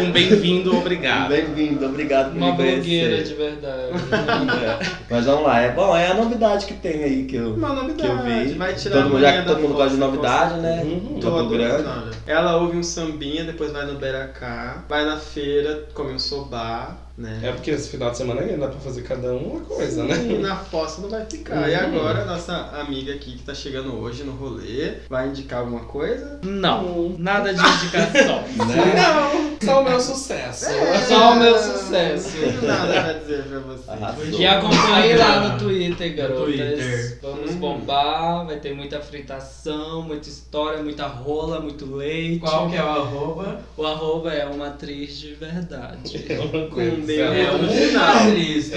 Um 0.00 0.10
bem-vindo, 0.10 0.74
obrigado. 0.74 1.28
Bem-vindo, 1.28 1.84
obrigado 1.84 2.30
por 2.30 2.38
Uma 2.38 2.52
blogueira 2.52 3.22
de 3.22 3.34
verdade. 3.34 3.90
É. 3.92 4.78
Mas 5.10 5.26
vamos 5.26 5.44
lá, 5.44 5.60
é 5.60 5.70
bom, 5.70 5.94
é 5.94 6.06
a 6.08 6.14
novidade 6.14 6.64
que 6.64 6.72
tem 6.74 7.04
aí 7.04 7.24
que 7.26 7.36
eu, 7.36 7.52
Uma 7.54 7.68
que 7.92 8.06
eu 8.06 8.14
novidade. 8.14 8.48
vi. 8.48 8.54
Vai 8.54 8.74
tirar 8.74 8.94
todo 8.96 9.04
a 9.06 9.08
mundo, 9.10 9.20
já 9.20 9.32
que 9.32 9.38
da 9.38 9.44
todo 9.44 9.60
mundo 9.60 9.74
gosta 9.74 9.90
de 9.90 9.96
novidade, 10.00 10.54
né? 10.60 10.80
Uhum. 10.82 11.20
Todo 11.20 11.48
Grande. 11.50 11.82
mundo. 11.82 12.10
Ela 12.26 12.56
ouve 12.56 12.78
um 12.78 12.82
sambinha, 12.82 13.44
depois 13.44 13.70
vai 13.70 13.84
no 13.84 13.98
Beracá, 13.98 14.82
vai 14.88 15.04
na 15.04 15.18
feira, 15.18 15.84
come 15.92 16.14
um 16.14 16.18
sobá, 16.18 16.96
né? 17.20 17.40
É 17.42 17.52
porque 17.52 17.70
esse 17.70 17.88
final 17.90 18.10
de 18.10 18.16
semana 18.16 18.40
ainda 18.40 18.56
dá 18.56 18.68
pra 18.68 18.80
fazer 18.80 19.02
cada 19.02 19.32
um 19.34 19.50
uma 19.50 19.60
coisa, 19.60 20.04
né? 20.04 20.16
E 20.24 20.38
na 20.38 20.56
fossa 20.56 21.00
não 21.02 21.08
vai 21.08 21.24
ficar. 21.26 21.68
E 21.68 21.74
agora, 21.74 22.24
nossa 22.24 22.54
amiga 22.80 23.12
aqui 23.14 23.32
que 23.36 23.42
tá 23.42 23.54
chegando 23.54 23.94
hoje 24.00 24.24
no 24.24 24.32
rolê, 24.32 24.94
vai 25.08 25.28
indicar 25.28 25.60
alguma 25.60 25.80
coisa? 25.80 26.40
Não, 26.42 27.14
nada 27.18 27.52
de 27.52 27.60
indicação. 27.60 28.40
Né? 28.70 28.94
Não, 28.94 29.58
só 29.66 29.80
o 29.80 29.84
meu 29.84 30.00
sucesso. 30.00 30.66
Só 31.08 31.32
o 31.32 31.36
meu 31.36 31.58
sucesso. 31.58 32.28
Não 32.38 32.48
tenho 32.52 32.62
nada 32.66 32.92
pra 33.02 33.12
dizer 33.14 33.42
pra 33.44 33.58
você. 33.60 33.90
Arrasou. 33.90 34.40
E 34.40 34.46
acompanhe 34.46 35.16
lá 35.16 35.48
no 35.48 35.58
Twitter, 35.58 36.14
garotas. 36.16 36.44
Twitter. 36.44 37.18
Vamos 37.22 37.50
Hum. 37.52 37.58
bombar, 37.58 38.46
vai 38.46 38.56
ter 38.58 38.74
muita 38.74 39.00
fritação, 39.00 40.02
muita 40.02 40.28
história, 40.28 40.82
muita 40.82 41.06
rola, 41.06 41.60
muito 41.60 41.84
leite. 41.96 42.40
Qual 42.40 42.68
que 42.70 42.76
é 42.76 42.82
o 42.82 42.86
arroba? 42.88 43.60
O 43.76 43.84
arroba 43.86 44.32
é 44.32 44.46
uma 44.46 44.68
atriz 44.68 45.18
de 45.18 45.34
verdade. 45.34 46.18
Com 46.70 46.80
um 47.10 47.32
D 47.32 47.40
É 47.40 47.52
no 47.52 47.64
um 47.64 47.68
final. 47.68 48.16
atriz, 48.16 48.70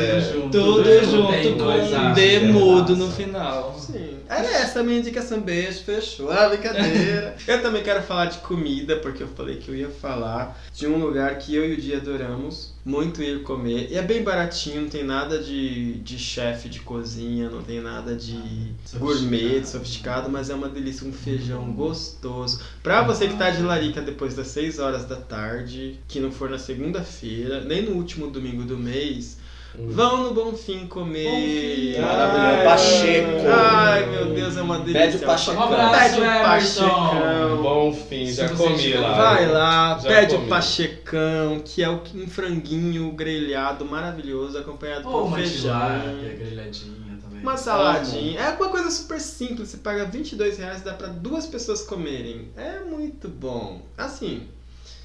tudo 0.51 0.83
junto. 1.11 1.57
Com 1.57 1.97
um 1.97 2.13
D 2.13 2.35
é 2.35 2.39
mudo 2.41 2.95
no 2.95 3.11
final. 3.11 3.75
Sim. 3.79 4.17
Era 4.37 4.49
essa 4.57 4.79
a 4.79 4.83
minha 4.83 4.99
indicação. 4.99 5.41
Beijo, 5.41 5.83
fechou. 5.83 6.31
Ah, 6.31 6.49
brincadeira. 6.49 7.35
eu 7.47 7.61
também 7.61 7.83
quero 7.83 8.03
falar 8.03 8.25
de 8.25 8.39
comida, 8.39 8.97
porque 8.97 9.23
eu 9.23 9.27
falei 9.27 9.57
que 9.57 9.69
eu 9.69 9.75
ia 9.75 9.89
falar 9.89 10.61
de 10.73 10.87
um 10.87 10.97
lugar 10.97 11.37
que 11.37 11.55
eu 11.55 11.69
e 11.69 11.73
o 11.73 11.77
Dia 11.77 11.97
adoramos 11.97 12.73
muito 12.85 13.21
ir 13.21 13.43
comer. 13.43 13.89
E 13.91 13.97
é 13.97 14.01
bem 14.01 14.23
baratinho, 14.23 14.81
não 14.81 14.89
tem 14.89 15.03
nada 15.03 15.39
de, 15.39 15.93
de 15.99 16.17
chefe 16.17 16.67
de 16.67 16.81
cozinha, 16.81 17.49
não 17.49 17.61
tem 17.61 17.81
nada 17.81 18.15
de 18.15 18.73
gourmet, 18.97 19.61
de 19.61 19.67
sofisticado, 19.67 20.29
mas 20.29 20.49
é 20.49 20.55
uma 20.55 20.67
delícia, 20.67 21.07
um 21.07 21.13
feijão 21.13 21.71
gostoso. 21.71 22.61
Pra 22.81 23.03
você 23.03 23.27
que 23.27 23.37
tá 23.37 23.49
de 23.49 23.61
larica 23.61 24.01
depois 24.01 24.35
das 24.35 24.47
6 24.47 24.79
horas 24.79 25.05
da 25.05 25.15
tarde, 25.15 25.99
que 26.07 26.19
não 26.19 26.31
for 26.31 26.49
na 26.49 26.59
segunda-feira, 26.59 27.61
nem 27.61 27.83
no 27.83 27.95
último 27.95 28.27
domingo 28.29 28.63
do 28.63 28.77
mês, 28.77 29.37
vão 29.77 30.23
no 30.23 30.33
Bonfim 30.33 30.87
comer. 30.87 31.25
Bonfim. 31.95 32.01
Maravilhoso. 32.01 32.63
Pacheco. 32.63 33.47
Ai, 33.51 34.05
meu 34.07 34.25
Deus, 34.33 34.57
é 34.57 34.61
uma 34.61 34.79
delícia. 34.79 35.01
Pede 35.01 35.17
o 35.17 35.19
Pacheco. 35.27 35.57
Um 35.57 35.63
abraço, 35.63 35.99
Pede 35.99 36.19
o 36.21 36.23
Emerson. 36.23 36.87
Pachecão. 36.89 37.61
Bom 37.63 37.93
fim, 37.93 38.25
já 38.31 38.49
comi 38.49 38.93
lá. 38.93 39.13
Vai 39.33 39.47
lá, 39.51 39.99
Já 39.99 40.09
pede 40.09 40.35
comi. 40.35 40.45
o 40.45 40.49
pachecão, 40.49 41.61
que 41.63 41.83
é 41.83 41.89
o- 41.89 42.01
um 42.15 42.27
franguinho 42.27 43.11
grelhado 43.13 43.85
maravilhoso, 43.85 44.57
acompanhado 44.57 45.03
por 45.03 45.23
uma 45.23 45.37
feijão. 45.37 45.61
tilápia 45.61 46.35
grelhadinha 46.37 47.17
também. 47.21 47.41
Uma 47.41 47.57
saladinha. 47.57 48.39
É 48.39 48.49
uma 48.49 48.69
coisa 48.69 48.89
super 48.91 49.19
simples. 49.19 49.69
Você 49.69 49.77
paga 49.77 50.05
22 50.05 50.57
reais 50.57 50.81
e 50.81 50.85
dá 50.85 50.93
pra 50.93 51.07
duas 51.07 51.45
pessoas 51.45 51.81
comerem. 51.83 52.49
É 52.57 52.79
muito 52.79 53.27
bom. 53.27 53.81
Assim, 53.97 54.43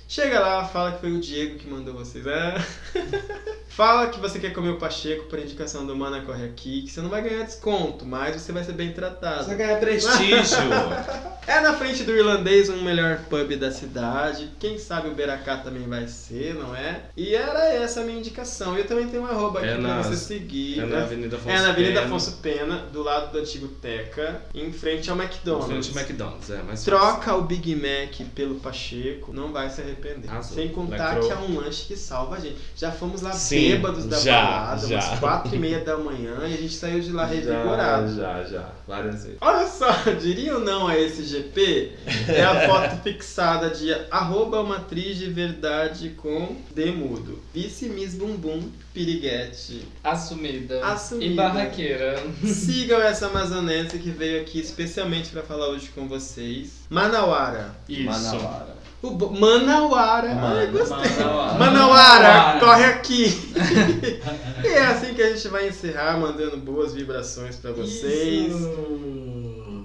chega 0.09 0.41
lá, 0.41 0.65
fala 0.65 0.93
que 0.93 1.01
foi 1.01 1.13
o 1.13 1.21
Diego 1.21 1.59
que 1.59 1.69
mandou 1.69 1.95
vocês. 1.95 2.27
É. 2.27 2.55
fala 3.79 4.09
que 4.09 4.19
você 4.19 4.41
quer 4.41 4.53
comer 4.53 4.71
o 4.71 4.77
Pacheco 4.77 5.27
por 5.27 5.39
indicação 5.39 5.87
do 5.87 5.95
Mana 5.95 6.21
Corre 6.23 6.47
Aqui, 6.47 6.83
que 6.83 6.91
você 6.91 7.01
não 7.01 7.09
vai 7.09 7.23
ganhar 7.23 7.45
desconto, 7.45 8.05
mas 8.05 8.35
você 8.43 8.51
vai 8.51 8.65
ser 8.65 8.73
bem 8.73 8.93
tratado. 8.93 9.45
Você 9.45 9.55
ganha 9.55 9.77
prestígio. 9.79 10.59
É 11.49 11.61
na 11.63 11.73
frente 11.73 12.03
do 12.05 12.15
irlandês, 12.15 12.69
um 12.69 12.83
melhor 12.83 13.21
pub 13.31 13.57
da 13.57 13.73
cidade. 13.73 14.51
Quem 14.61 14.79
sabe 14.79 15.09
o 15.09 15.15
Beracá 15.15 15.57
também 15.57 15.89
vai 15.89 16.07
ser, 16.07 16.53
não 16.55 16.77
é? 16.77 17.05
E 17.17 17.35
era 17.35 17.73
essa 17.73 18.03
a 18.03 18.05
minha 18.05 18.19
indicação. 18.19 18.77
Eu 18.77 18.87
também 18.87 19.09
tenho 19.09 19.23
um 19.23 19.27
arroba 19.27 19.61
aqui 19.61 19.69
É 19.69 19.73
pra 19.79 19.81
nas- 19.81 20.07
você 20.09 20.17
seguir. 20.17 20.79
é 20.79 20.85
na 20.85 20.99
Avenida 21.05 21.37
Afonso 21.37 21.57
É 21.57 21.63
na 21.63 21.69
Avenida 21.71 21.95
Pena. 21.95 22.05
Afonso 22.07 22.33
Pena, 22.43 22.77
do 22.93 23.03
lado 23.03 23.33
do 23.33 23.39
antigo 23.39 23.67
Teca, 23.67 24.43
em 24.55 24.71
frente 24.71 25.09
ao 25.11 25.17
Em 25.17 25.21
McDonald's. 25.23 25.87
frente 25.87 25.89
ao 25.97 26.03
McDonald's, 26.05 26.51
é 26.51 26.63
mais 26.63 26.85
Troca 26.85 27.35
o 27.35 27.41
Big 27.41 27.75
Mac 27.77 28.29
pelo 28.35 28.57
Pacheco, 28.57 29.33
não 29.33 29.51
vai 29.51 29.71
se 29.71 29.81
arrepender. 29.81 30.29
Arrasou. 30.29 30.55
Sem 30.55 30.69
contar 30.69 31.15
Lacrou. 31.15 31.27
que 31.29 31.33
é 31.33 31.37
um 31.39 31.57
lanche 31.61 31.87
que 31.87 31.97
salva 31.97 32.37
a 32.37 32.41
gente. 32.41 32.57
Já 32.77 32.93
fomos 32.93 33.23
lá 33.23 33.33
Sim, 33.33 33.68
bêbados 33.77 34.05
da 34.07 34.19
já, 34.19 34.43
balada, 34.43 34.87
já. 34.87 34.95
umas 34.97 35.19
quatro 35.19 35.55
e 35.55 35.59
meia 35.59 35.81
da 35.81 35.97
manhã, 35.97 36.37
e 36.43 36.55
a 36.55 36.57
gente 36.57 36.75
saiu 36.75 37.01
de 37.01 37.13
lá 37.13 37.25
revigorado. 37.25 38.15
Já, 38.15 38.43
já, 38.43 38.45
já. 38.45 38.69
Várias 38.87 39.25
vezes. 39.25 39.39
Olha 39.41 39.67
só, 39.67 39.91
diria 40.21 40.55
ou 40.55 40.61
não 40.61 40.87
a 40.87 40.99
esse 40.99 41.23
GP? 41.25 41.93
É 42.29 42.43
a 42.43 42.67
foto 42.69 43.03
fixada 43.05 43.71
de 43.71 43.93
arroba 44.11 44.61
uma 44.61 44.77
atriz 44.77 45.17
de 45.17 45.27
verdade 45.27 46.11
com 46.11 46.57
demudo. 46.75 47.43
Vice 47.53 47.89
Miss 47.89 48.15
Bumbum 48.15 48.63
Piriguete. 48.95 49.87
Assumida. 50.03 50.85
Assumida. 50.85 51.33
E 51.33 51.37
barraqueira. 51.37 52.21
Sigam 52.45 53.01
essa 53.01 53.27
amazonense 53.27 53.99
que 53.99 54.11
veio 54.11 54.41
aqui 54.41 54.59
especialmente 54.59 55.31
para 55.31 55.43
falar 55.43 55.69
hoje 55.69 55.91
com 55.95 56.09
vocês. 56.09 56.81
Manauara. 56.91 57.77
Isso. 57.89 58.03
Manauara. 58.03 58.78
O 59.01 59.11
bo- 59.11 59.31
Manauara. 59.31 60.29
Ai, 60.41 60.67
gostei. 60.69 60.97
Manauara. 60.97 61.59
Manauara, 61.59 62.61
corre 62.61 62.85
aqui. 62.85 63.53
e 64.65 64.67
é 64.67 64.87
assim 64.87 65.15
que 65.15 65.23
a 65.23 65.31
gente 65.35 65.47
vai 65.49 65.69
encerrar, 65.69 66.19
mandando 66.19 66.57
boas 66.57 66.95
vibrações 66.95 67.57
para 67.57 67.71
vocês. 67.73 68.53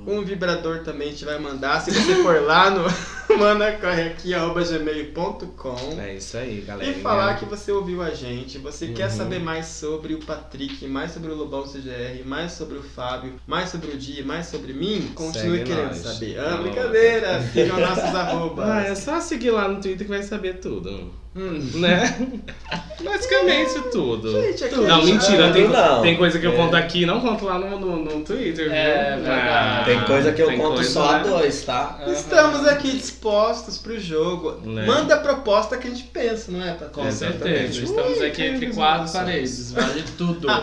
Um 0.07 0.23
vibrador 0.23 0.79
também 0.79 1.09
gente 1.09 1.25
vai 1.25 1.37
mandar. 1.39 1.81
Se 1.81 1.91
você 1.91 2.15
for 2.23 2.41
lá 2.41 2.69
no 2.69 2.83
manacorreaqui.gmail.com 3.37 5.99
É 5.99 6.15
isso 6.15 6.37
aí, 6.37 6.61
galera. 6.61 6.89
e 6.91 7.01
falar 7.01 7.37
que 7.39 7.45
você 7.45 7.71
ouviu 7.71 8.01
a 8.01 8.09
gente, 8.11 8.57
você 8.57 8.87
quer 8.87 9.09
Uhum. 9.09 9.17
saber 9.17 9.39
mais 9.39 9.65
sobre 9.67 10.13
o 10.13 10.19
Patrick, 10.19 10.85
mais 10.87 11.11
sobre 11.11 11.31
o 11.31 11.35
Lobão 11.35 11.63
CGR, 11.63 12.23
mais 12.25 12.51
sobre 12.53 12.77
o 12.77 12.83
Fábio, 12.83 13.33
mais 13.47 13.69
sobre 13.69 13.91
o 13.91 13.97
Dia, 13.97 14.23
mais 14.25 14.47
sobre 14.47 14.73
mim, 14.73 15.11
continue 15.15 15.59
Segue 15.59 15.69
querendo 15.69 15.87
nós. 15.89 15.97
saber. 15.97 16.39
Ah, 16.39 16.43
Tá 16.43 16.57
brincadeira! 16.57 17.41
Sigam 17.53 17.79
nossos 17.79 18.03
arrobas. 18.15 18.69
Ah, 18.69 18.81
é 18.83 18.95
só 18.95 19.19
seguir 19.21 19.51
lá 19.51 19.67
no 19.67 19.81
Twitter 19.81 20.05
que 20.05 20.11
vai 20.13 20.23
saber 20.23 20.59
tudo. 20.59 21.11
Hum. 21.35 21.59
Né? 21.75 22.15
Basicamente 23.03 23.81
tudo. 23.91 24.31
Gente, 24.31 24.63
aqui 24.65 24.75
Não, 24.75 25.01
a 25.01 25.03
mentira, 25.03 25.51
tem, 25.51 25.67
não. 25.67 26.01
tem 26.01 26.15
coisa 26.15 26.39
que 26.39 26.45
eu 26.45 26.53
É. 26.53 26.55
conto 26.55 26.75
aqui 26.75 27.01
e 27.01 27.05
não 27.05 27.19
conto 27.19 27.43
lá 27.45 27.57
no, 27.57 27.79
no, 27.79 27.97
no 27.97 28.21
Twitter, 28.23 28.71
É, 28.71 29.15
viu? 29.15 29.25
verdade. 29.25 29.85
Tem 29.85 30.01
coisa 30.01 30.31
que 30.31 30.41
eu 30.41 30.51
conto 30.55 30.75
coisa, 30.75 30.89
só 30.89 31.09
a 31.09 31.17
né? 31.17 31.29
dois, 31.29 31.63
tá? 31.63 31.99
Estamos 32.07 32.65
aqui 32.67 32.91
dispostos 32.91 33.77
pro 33.77 33.99
jogo. 33.99 34.59
Né? 34.63 34.85
Manda 34.85 35.15
a 35.15 35.19
proposta 35.19 35.75
que 35.77 35.87
a 35.87 35.89
gente 35.89 36.03
pensa, 36.03 36.51
não 36.51 36.63
é, 36.63 36.71
Patrick? 36.71 36.93
Com 36.93 37.11
certeza. 37.11 37.83
Estamos 37.83 38.19
Ui, 38.19 38.25
aqui 38.27 38.43
entre 38.43 38.67
quatro 38.67 39.11
paredes. 39.11 39.71
Vale 39.73 40.03
tudo. 40.17 40.47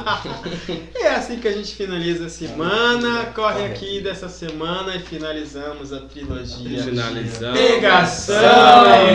É 0.94 1.08
assim 1.14 1.38
que 1.38 1.48
a 1.48 1.52
gente 1.52 1.74
finaliza 1.74 2.26
a 2.26 2.28
semana. 2.28 3.26
Corre 3.34 3.64
aqui 3.64 4.00
dessa 4.00 4.28
semana 4.28 4.94
e 4.94 5.00
finalizamos 5.00 5.92
a 5.92 6.00
trilogia. 6.00 6.82
Finalizando. 6.84 7.58
Pegação 7.58 8.36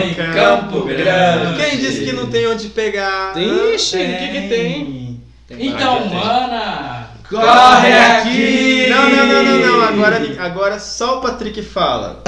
em 0.04 0.14
Campo 0.14 0.82
Grande. 0.84 1.45
Quem 1.54 1.78
disse 1.78 2.04
que 2.04 2.12
não 2.12 2.26
tem 2.26 2.46
onde 2.48 2.68
pegar? 2.68 3.36
Ixi, 3.36 3.96
o 3.96 4.18
que 4.18 4.28
que 4.28 4.48
tem? 4.48 5.20
Tem 5.46 5.66
Então, 5.68 6.06
mana, 6.06 7.08
Corre 7.28 7.92
aqui! 7.92 8.86
Não, 8.88 9.08
não, 9.10 9.26
não, 9.26 9.42
não, 9.42 9.58
não. 9.58 9.82
Agora, 9.82 10.20
agora 10.38 10.78
só 10.78 11.18
o 11.18 11.20
Patrick 11.20 11.60
fala. 11.60 12.22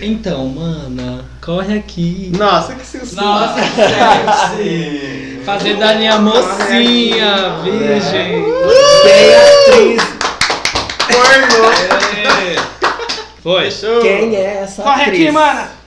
Então, 0.00 0.46
mana, 0.46 1.24
corre 1.42 1.78
aqui. 1.78 2.32
Nossa, 2.38 2.74
que 2.74 2.86
sensacional. 2.86 3.40
Nossa, 3.40 3.60
que 3.60 4.56
sexy! 4.56 5.40
Fazer 5.44 5.76
da 5.76 5.94
minha 5.94 6.18
mocinha, 6.18 7.58
virgem. 7.62 8.44
Quem 9.02 9.12
é 9.12 9.60
atriz? 9.62 10.02
Pornô. 11.08 11.70
Foi. 13.42 13.68
Quem 14.00 14.36
é 14.36 14.60
essa 14.62 14.82
Corre 14.82 15.02
atriz? 15.02 15.22
aqui, 15.22 15.30
mana! 15.32 15.79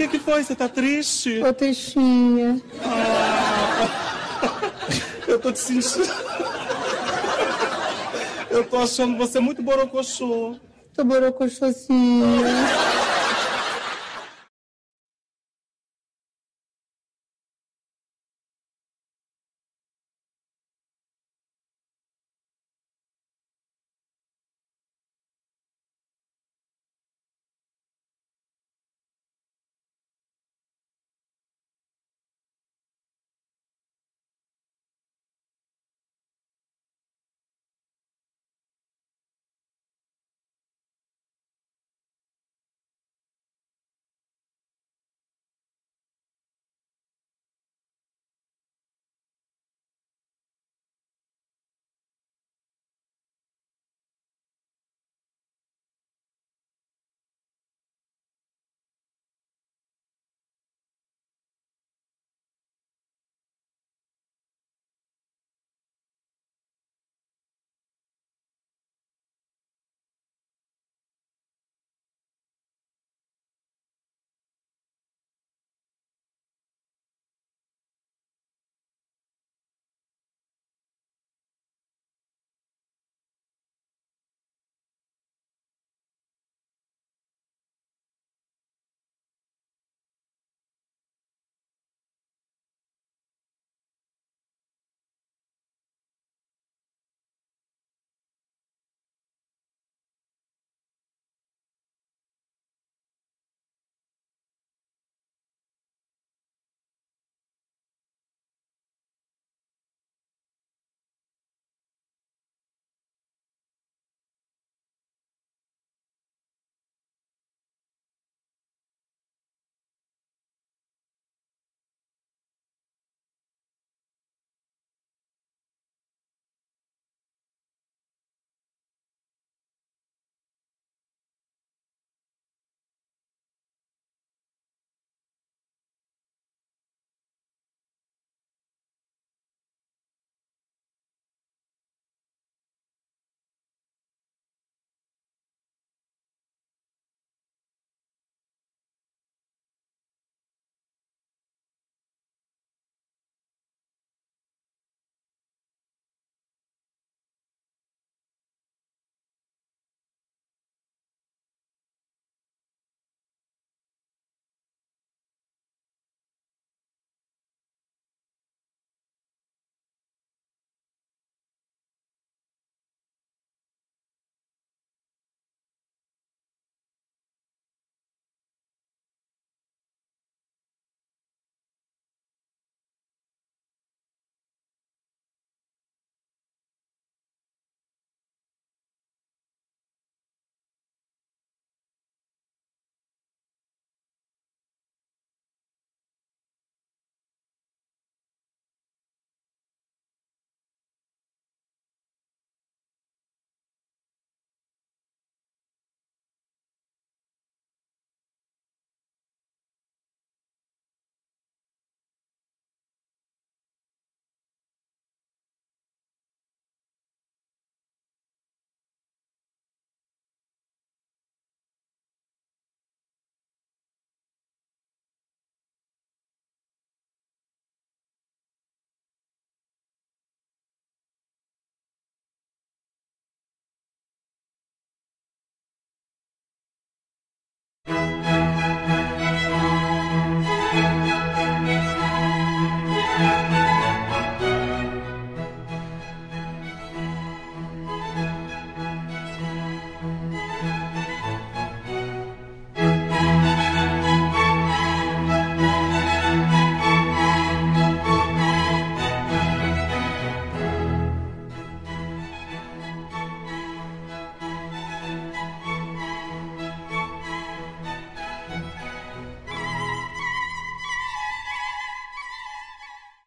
Que, 0.00 0.08
que 0.08 0.18
foi? 0.18 0.42
Você 0.42 0.54
tá 0.54 0.68
triste? 0.68 1.42
Ô, 1.42 1.52
Teixinha. 1.52 2.60
Eu 5.28 5.38
tô 5.38 5.52
te 5.52 5.58
sentindo. 5.58 6.08
Eu 8.50 8.64
tô 8.64 8.78
achando 8.78 9.18
você 9.18 9.38
muito 9.40 9.62
borocochô. 9.62 10.56
Tô 10.94 11.04
borocochosinha. 11.04 12.89